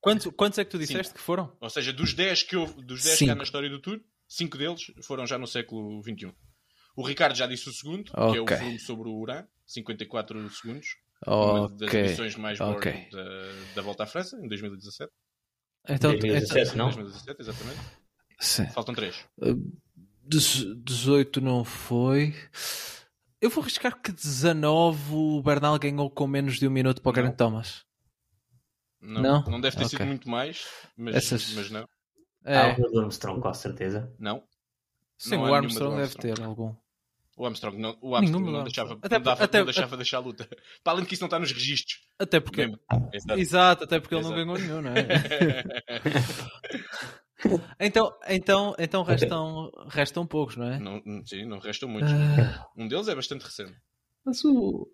Quantos, 0.00 0.32
quantos 0.36 0.58
é 0.58 0.64
que 0.64 0.70
tu 0.72 0.78
disseste 0.78 1.14
que 1.14 1.20
foram? 1.20 1.56
Ou 1.60 1.70
seja, 1.70 1.92
dos 1.92 2.12
10 2.12 2.42
que, 2.42 2.56
houve, 2.56 2.74
dos 2.84 3.02
10 3.04 3.12
que 3.14 3.18
Cinco. 3.18 3.32
há 3.32 3.34
na 3.36 3.42
história 3.44 3.70
do 3.70 3.80
Tour, 3.80 4.00
5 4.28 4.58
deles 4.58 4.80
foram 5.02 5.26
já 5.26 5.38
no 5.38 5.46
século 5.46 6.02
XXI. 6.02 6.34
O 6.96 7.06
Ricardo 7.06 7.36
já 7.36 7.46
disse 7.46 7.68
o 7.68 7.72
segundo, 7.72 8.10
que 8.12 8.18
é 8.18 8.40
o 8.40 8.44
volume 8.46 8.78
sobre 8.80 9.08
o 9.08 9.14
Urã, 9.14 9.44
54 9.64 10.50
segundos. 10.50 10.86
Uma 11.26 11.68
das 11.70 11.94
edições 11.94 12.36
mais 12.36 12.58
boring 12.58 12.76
ok. 12.76 13.08
da, 13.12 13.24
da 13.76 13.82
Volta 13.82 14.02
à 14.02 14.06
França, 14.06 14.36
em 14.36 14.48
2017. 14.48 15.10
Então, 15.88 16.10
2017, 16.10 16.74
então- 16.74 16.76
não? 16.78 16.94
2017, 16.94 17.40
exatamente. 17.42 17.80
sim. 18.40 18.66
Faltam 18.68 18.94
3. 18.94 19.24
Dez- 20.24 20.64
18 20.84 21.40
não 21.40 21.64
foi. 21.64 22.34
Eu 23.40 23.50
vou 23.50 23.62
arriscar 23.62 24.00
que 24.00 24.12
19 24.12 25.14
o 25.14 25.42
Bernal 25.42 25.78
ganhou 25.78 26.10
com 26.10 26.26
menos 26.26 26.58
de 26.58 26.66
um 26.66 26.70
minuto 26.70 27.02
para 27.02 27.10
o. 27.10 27.12
Grant 27.12 27.36
Thomas. 27.36 27.84
Não, 29.00 29.22
Não? 29.22 29.42
não 29.44 29.60
deve 29.60 29.76
ter 29.76 29.84
sido 29.84 29.96
Ok. 29.96 30.06
muito 30.06 30.28
mais, 30.28 30.66
mas, 30.96 31.14
Essas- 31.16 31.52
mas 31.54 31.70
não. 31.70 31.86
É, 32.44 32.58
Há 32.58 32.76
uma 32.76 32.90
do 32.90 33.00
Armstrong, 33.00 33.40
com 33.40 33.54
certeza. 33.54 34.12
Não. 34.18 34.42
sim, 35.18 35.36
não 35.36 35.42
o 35.50 35.54
Armstrong 35.54 35.96
deve 35.96 36.14
ter 36.16 36.40
algum. 36.42 36.74
O 37.36 37.44
Armstrong 37.44 37.76
não, 37.78 37.98
o 38.00 38.16
Armstrong 38.16 38.50
não, 38.50 38.64
deixava. 38.64 38.94
Até 39.02 39.18
não, 39.18 39.24
dava, 39.24 39.44
até- 39.44 39.58
não 39.58 39.66
deixava 39.66 39.96
deixar 39.96 40.16
a 40.16 40.20
luta. 40.20 40.48
Para 40.82 40.92
além 40.94 41.02
de 41.02 41.08
que 41.08 41.14
isso 41.14 41.22
não 41.22 41.26
está 41.26 41.38
nos 41.38 41.52
registros. 41.52 42.00
Até 42.18 42.40
porque. 42.40 42.62
Exato. 43.12 43.38
Exato, 43.38 43.84
até 43.84 44.00
porque 44.00 44.14
ele 44.14 44.24
não 44.24 44.34
ganhou 44.34 44.58
nenhum, 44.58 44.80
não 44.80 44.90
é? 44.92 44.96
então, 47.78 48.12
então, 48.28 48.74
então 48.78 49.02
restam, 49.02 49.70
restam 49.88 50.26
poucos, 50.26 50.56
não 50.56 50.66
é? 50.66 50.78
não, 50.78 51.02
sim, 51.24 51.44
não 51.44 51.58
restam 51.58 51.88
muitos. 51.88 52.12
Ah, 52.12 52.66
Um 52.76 52.88
deles 52.88 53.08
é 53.08 53.14
bastante 53.14 53.42
recente. 53.44 53.74
mas 54.24 54.44
o. 54.44 54.88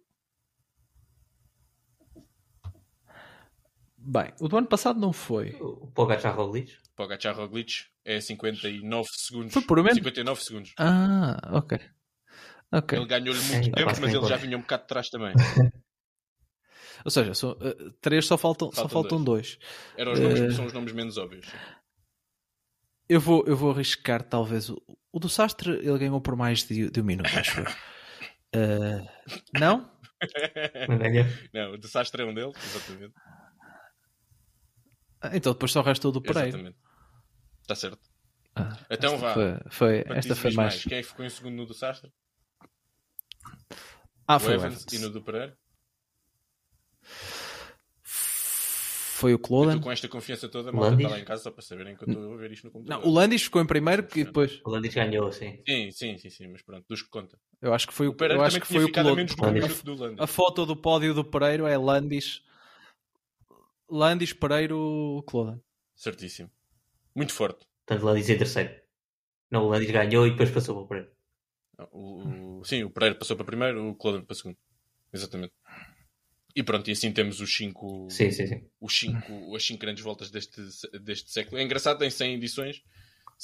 Bem, 3.96 4.32
o 4.40 4.48
do 4.48 4.56
ano 4.56 4.66
passado 4.66 4.98
não 4.98 5.12
foi. 5.12 5.50
O 5.60 5.86
Pogacar 5.92 6.34
Roglic. 6.36 6.76
Pogacar 6.96 7.36
Roglic 7.36 7.84
é 8.04 8.20
59 8.20 9.08
segundos. 9.12 9.52
Foi 9.52 9.62
por 9.62 9.76
menos? 9.78 9.94
59 9.94 10.42
segundos. 10.42 10.74
Ah, 10.78 11.38
ok. 11.52 11.78
Ok. 12.72 12.98
Ele 12.98 13.06
ganhou-lhe 13.06 13.40
muito 13.42 13.68
É, 13.68 13.72
tempo, 13.72 14.00
mas 14.00 14.14
ele 14.14 14.26
já 14.26 14.36
vinha 14.36 14.56
um 14.56 14.62
bocado 14.62 14.82
de 14.82 14.88
trás 14.88 15.08
também. 15.08 15.34
Ou 17.04 17.10
seja, 17.10 17.34
são, 17.34 17.56
eh, 17.60 17.90
três 18.00 18.26
só 18.26 18.38
faltam, 18.38 18.68
só 18.68 18.82
Faltam 18.88 19.02
faltam 19.02 19.24
dois. 19.24 19.58
Eram 19.96 20.12
os 20.12 20.20
nomes 20.20 20.40
que 20.40 20.52
são 20.52 20.66
os 20.66 20.72
nomes 20.72 20.92
menos 20.92 21.16
óbvios. 21.18 21.46
Eu 23.12 23.20
vou, 23.20 23.44
eu 23.46 23.56
vou 23.56 23.70
arriscar, 23.72 24.22
talvez. 24.22 24.68
O, 24.70 24.80
o 25.12 25.18
do 25.18 25.28
Sastre 25.28 25.70
ele 25.86 25.98
ganhou 25.98 26.20
por 26.20 26.34
mais 26.36 26.64
de, 26.64 26.90
de 26.90 27.00
um 27.00 27.04
minuto, 27.04 27.28
acho 27.38 27.60
eu. 27.60 27.66
Eh, 28.54 29.00
não? 29.58 29.90
Não 31.52 31.72
o 31.72 31.78
de 31.78 31.88
Sastre 31.88 32.22
é 32.22 32.24
um 32.24 32.32
deles, 32.34 32.54
exatamente. 32.64 33.14
Ah, 35.20 35.30
Então 35.36 35.52
depois 35.52 35.72
só 35.72 35.82
resta 35.82 36.08
o 36.08 36.12
do 36.12 36.20
Pereira. 36.22 36.48
Exatamente. 36.48 36.78
Está 37.62 37.74
certo. 37.74 38.00
Ah, 38.54 38.76
Então 38.90 39.14
esta 39.14 39.26
vá. 39.26 39.34
Foi, 39.34 39.70
foi- 39.70 40.04
esta 40.16 40.34
foi 40.36 40.50
diz 40.50 40.56
mais. 40.56 40.82
Quem 40.84 40.98
é 40.98 41.02
que 41.02 41.08
ficou 41.08 41.24
em 41.24 41.30
segundo 41.30 41.56
no 41.56 41.66
do 41.66 41.74
Sastre? 41.74 42.12
Ah, 44.26 44.36
o 44.36 44.40
foi 44.40 44.52
o 44.52 44.54
Evans 44.56 44.82
Evans. 44.82 44.92
e 44.92 44.98
no 44.98 45.10
do 45.10 45.22
Pereira? 45.22 45.56
Foi 49.22 49.34
o 49.34 49.36
estou 49.36 49.80
com 49.80 49.92
esta 49.92 50.08
confiança 50.08 50.48
toda, 50.48 50.72
malta 50.72 50.90
Landis? 50.90 51.06
está 51.06 51.16
lá 51.16 51.22
em 51.22 51.24
casa 51.24 51.42
só 51.44 51.50
para 51.52 51.62
saberem 51.62 51.96
que 51.96 52.02
eu 52.02 52.08
estou 52.08 52.34
a 52.34 52.36
ver 52.36 52.50
isto 52.50 52.64
no 52.66 52.72
computador. 52.72 53.04
Não, 53.04 53.08
o 53.08 53.14
Landis 53.14 53.42
ficou 53.44 53.62
em 53.62 53.66
primeiro 53.66 54.04
e 54.16 54.24
depois. 54.24 54.60
O 54.64 54.70
Landis 54.70 54.92
ganhou, 54.92 55.30
sim. 55.32 55.62
Sim, 55.64 55.90
sim, 55.92 56.18
sim, 56.18 56.28
sim, 56.30 56.48
mas 56.48 56.60
pronto, 56.62 56.84
dos 56.88 57.02
que 57.02 57.08
conta. 57.08 57.38
Eu 57.60 57.72
acho 57.72 57.86
que 57.86 57.94
foi 57.94 58.08
o, 58.08 58.10
O 58.10 58.16
eu 58.20 58.42
acho 58.42 58.60
que 58.60 58.66
foi 58.66 58.82
o 58.82 58.88
ficado 58.88 59.10
a. 60.18 60.24
A 60.24 60.26
foto 60.26 60.66
do 60.66 60.76
pódio 60.76 61.14
do 61.14 61.24
Pereiro 61.24 61.66
é 61.68 61.78
Landis. 61.78 62.42
Landis, 63.88 64.32
Pereiro, 64.32 65.22
Cloden. 65.26 65.60
Certíssimo. 65.94 66.50
Muito 67.14 67.32
forte. 67.32 67.64
Portanto, 67.86 68.02
o 68.02 68.06
Landis 68.06 68.28
em 68.28 68.38
terceiro. 68.38 68.74
Não, 69.50 69.66
o 69.66 69.68
Landis 69.68 69.90
ganhou 69.90 70.26
e 70.26 70.30
depois 70.30 70.50
passou 70.50 70.74
para 70.74 70.84
o 70.84 70.88
Pereira. 70.88 71.12
O, 71.92 72.58
o- 72.60 72.64
sim, 72.64 72.82
o 72.82 72.90
Pereira 72.90 73.14
passou 73.14 73.36
para 73.36 73.46
primeiro, 73.46 73.88
o 73.88 73.94
Cloden 73.94 74.24
para 74.24 74.34
segundo. 74.34 74.56
Exatamente. 75.12 75.52
E 76.54 76.62
pronto, 76.62 76.88
e 76.88 76.92
assim 76.92 77.10
temos 77.12 77.40
os 77.40 77.54
cinco, 77.56 78.08
Sim, 78.10 78.30
sim, 78.30 78.46
sim. 78.46 78.68
os 78.80 78.98
cinco, 78.98 79.56
as 79.56 79.64
cinco 79.64 79.80
grandes 79.80 80.02
voltas 80.04 80.30
deste, 80.30 80.60
deste 81.02 81.30
século. 81.30 81.58
É 81.58 81.62
engraçado, 81.62 81.98
tem 81.98 82.10
100 82.10 82.34
edições. 82.34 82.82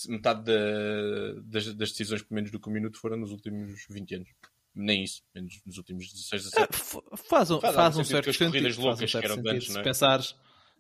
Metade 0.08 0.44
da- 0.44 1.40
das, 1.44 1.74
das 1.74 1.90
decisões 1.90 2.22
por 2.22 2.34
menos 2.34 2.50
do 2.50 2.60
que 2.60 2.68
um 2.68 2.72
minuto 2.72 2.98
foram 3.00 3.16
nos 3.16 3.30
últimos 3.32 3.84
20 3.90 4.14
anos. 4.16 4.28
Nem 4.74 5.02
isso, 5.02 5.22
menos 5.34 5.60
nos 5.66 5.76
últimos 5.78 6.12
16, 6.12 6.44
17. 6.44 6.72
É, 6.72 7.16
faz 7.28 7.50
um, 7.50 7.60
Faz 7.60 7.74
faz 7.74 7.96
um 7.96 8.04
certo 8.04 8.32
sentido. 8.32 8.46
corridas 8.50 8.74
faz 8.76 8.78
um 8.78 8.88
loucas 8.88 9.10
que 9.10 9.16
eram 9.16 9.34
sentido, 9.36 9.50
antes, 9.50 9.68
não 9.70 9.80
é? 9.80 9.84
pensares. 9.84 10.36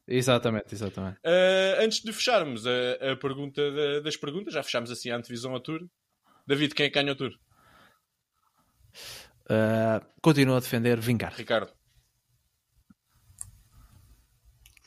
Exatamente, 0.06 0.74
exatamente. 0.74 1.18
Uh, 1.18 1.82
antes 1.82 2.00
de 2.02 2.12
fecharmos 2.12 2.64
a, 2.66 3.12
a 3.12 3.16
pergunta 3.16 3.72
da- 3.72 4.00
das 4.00 4.16
perguntas, 4.16 4.54
já 4.54 4.62
fechámos 4.62 4.90
assim 4.90 5.10
a 5.10 5.16
antevisão 5.16 5.52
ao 5.52 5.60
Tour. 5.60 5.80
David, 6.46 6.74
quem 6.74 6.86
é 6.86 6.88
que 6.90 6.94
ganha 6.94 7.12
o 7.12 7.16
Tour? 7.16 7.32
Uh, 9.50 10.04
continuo 10.20 10.56
a 10.56 10.60
defender 10.60 11.00
vingar. 11.00 11.34
Ricardo. 11.34 11.72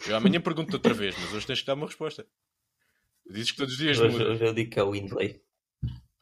Eu 0.07 0.15
amanhã 0.15 0.41
pergunto 0.41 0.73
outra 0.73 0.93
vez, 0.93 1.15
mas 1.19 1.33
hoje 1.33 1.45
tens 1.47 1.61
que 1.61 1.67
dar 1.67 1.75
uma 1.75 1.85
resposta. 1.87 2.25
Dizes 3.29 3.51
que 3.51 3.57
todos 3.57 3.73
os 3.73 3.79
dias 3.79 3.99
Hoje, 3.99 4.17
muda. 4.17 4.29
hoje 4.31 4.45
eu 4.45 4.53
digo 4.53 4.69
que 4.71 4.79
é 4.79 4.83
o 4.83 4.91
Windley. 4.91 5.41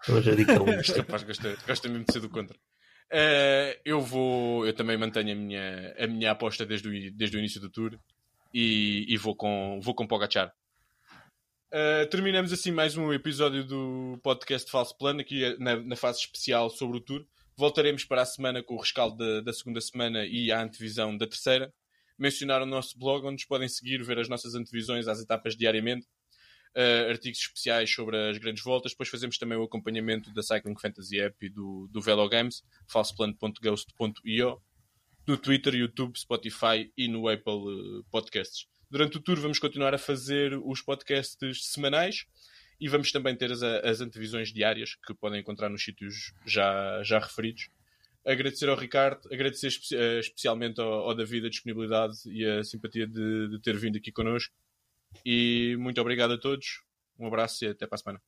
Hoje 0.10 0.30
eu 0.32 0.36
digo 0.36 0.52
que 0.52 0.58
é 0.58 0.60
o 0.62 0.70
Este 0.70 0.92
Windley. 0.92 0.98
rapaz 1.00 1.24
gosta, 1.24 1.58
gosta 1.66 1.90
mesmo 1.90 2.06
de 2.06 2.14
ser 2.14 2.20
do 2.20 2.30
contra. 2.30 2.58
Eh, 3.12 3.80
eu 3.86 4.02
vou, 4.02 4.66
eu 4.68 4.74
também 4.74 4.98
mantenho 4.98 5.32
a 5.32 5.36
minha, 5.36 5.96
a 5.98 6.08
minha 6.08 6.32
aposta 6.32 6.66
desde 6.66 6.88
o, 6.88 7.16
desde 7.16 7.38
o 7.38 7.40
início 7.40 7.60
do 7.60 7.70
tour 7.70 7.98
e, 8.54 9.06
e 9.08 9.18
vou 9.18 9.36
com, 9.36 9.80
vou 9.82 9.96
com 9.96 10.06
Pogachar. 10.06 10.54
Eh, 11.72 12.06
terminamos 12.08 12.52
assim 12.52 12.72
mais 12.72 12.98
um 12.98 13.12
episódio 13.14 13.64
do 13.64 14.20
podcast 14.22 14.70
Falso 14.70 14.96
Plano, 14.98 15.22
aqui 15.22 15.56
na, 15.60 15.76
na 15.78 15.96
fase 15.96 16.20
especial 16.20 16.70
sobre 16.70 16.98
o 16.98 17.02
tour. 17.02 17.26
Voltaremos 17.58 18.04
para 18.06 18.22
a 18.22 18.26
semana 18.26 18.62
com 18.64 18.76
o 18.76 18.80
rescaldo 18.80 19.18
da, 19.18 19.42
da 19.42 19.54
segunda 19.54 19.82
semana 19.82 20.26
e 20.26 20.52
a 20.52 20.62
antevisão 20.62 21.16
da 21.18 21.26
terceira. 21.28 21.74
Mencionar 22.20 22.62
o 22.62 22.66
nosso 22.66 23.00
blog, 23.00 23.26
onde 23.26 23.48
podem 23.48 23.70
seguir, 23.70 24.04
ver 24.04 24.20
as 24.20 24.28
nossas 24.28 24.54
antevisões 24.54 25.08
às 25.08 25.22
etapas 25.22 25.56
diariamente 25.56 26.06
uh, 26.76 27.10
artigos 27.10 27.40
especiais 27.40 27.92
sobre 27.92 28.18
as 28.30 28.38
grandes 28.38 28.64
voltas. 28.64 28.92
Depois 28.92 29.10
fazemos 29.10 29.38
também 29.38 29.58
o 29.58 29.64
acompanhamento 29.64 30.34
da 30.34 30.44
Cycling 30.44 30.78
Fantasy 30.78 31.20
App 31.20 31.36
e 31.46 31.50
do, 31.50 31.88
do 31.92 32.02
Velo 32.02 32.28
Games, 32.28 32.64
falsoplano.ghost.io, 32.88 34.62
no 35.28 35.38
Twitter, 35.38 35.76
YouTube, 35.76 36.20
Spotify 36.20 36.92
e 36.98 37.08
no 37.08 37.28
Apple 37.28 37.54
uh, 37.54 38.04
Podcasts. 38.12 38.68
Durante 38.90 39.18
o 39.18 39.22
tour 39.22 39.40
vamos 39.40 39.60
continuar 39.60 39.94
a 39.94 40.00
fazer 40.00 40.58
os 40.58 40.82
podcasts 40.82 41.66
semanais 41.72 42.26
e 42.82 42.88
vamos 42.88 43.12
também 43.12 43.36
ter 43.36 43.52
as, 43.52 43.62
as 43.62 44.02
antevisões 44.02 44.52
diárias 44.52 44.96
que 45.06 45.14
podem 45.14 45.42
encontrar 45.42 45.70
nos 45.70 45.84
sítios 45.84 46.34
já, 46.46 47.04
já 47.04 47.20
referidos. 47.20 47.70
Agradecer 48.26 48.70
ao 48.70 48.76
Ricardo, 48.76 49.28
agradecer 49.32 49.68
espe- 49.68 49.96
eh, 49.96 50.20
especialmente 50.20 50.80
ao, 50.80 51.10
ao 51.10 51.16
David 51.16 51.48
a 51.48 51.50
disponibilidade 51.50 52.18
e 52.26 52.46
a 52.46 52.64
simpatia 52.64 53.08
de, 53.08 53.50
de 53.50 53.60
ter 53.62 53.78
vindo 53.78 53.98
aqui 53.98 54.12
connosco. 54.12 54.54
E 55.26 55.76
muito 55.80 56.00
obrigado 56.00 56.34
a 56.34 56.38
todos. 56.38 56.84
Um 57.18 57.28
abraço 57.28 57.66
e 57.66 57.70
até 57.70 57.88
para 57.88 57.96
a 57.96 57.98
semana. 57.98 58.22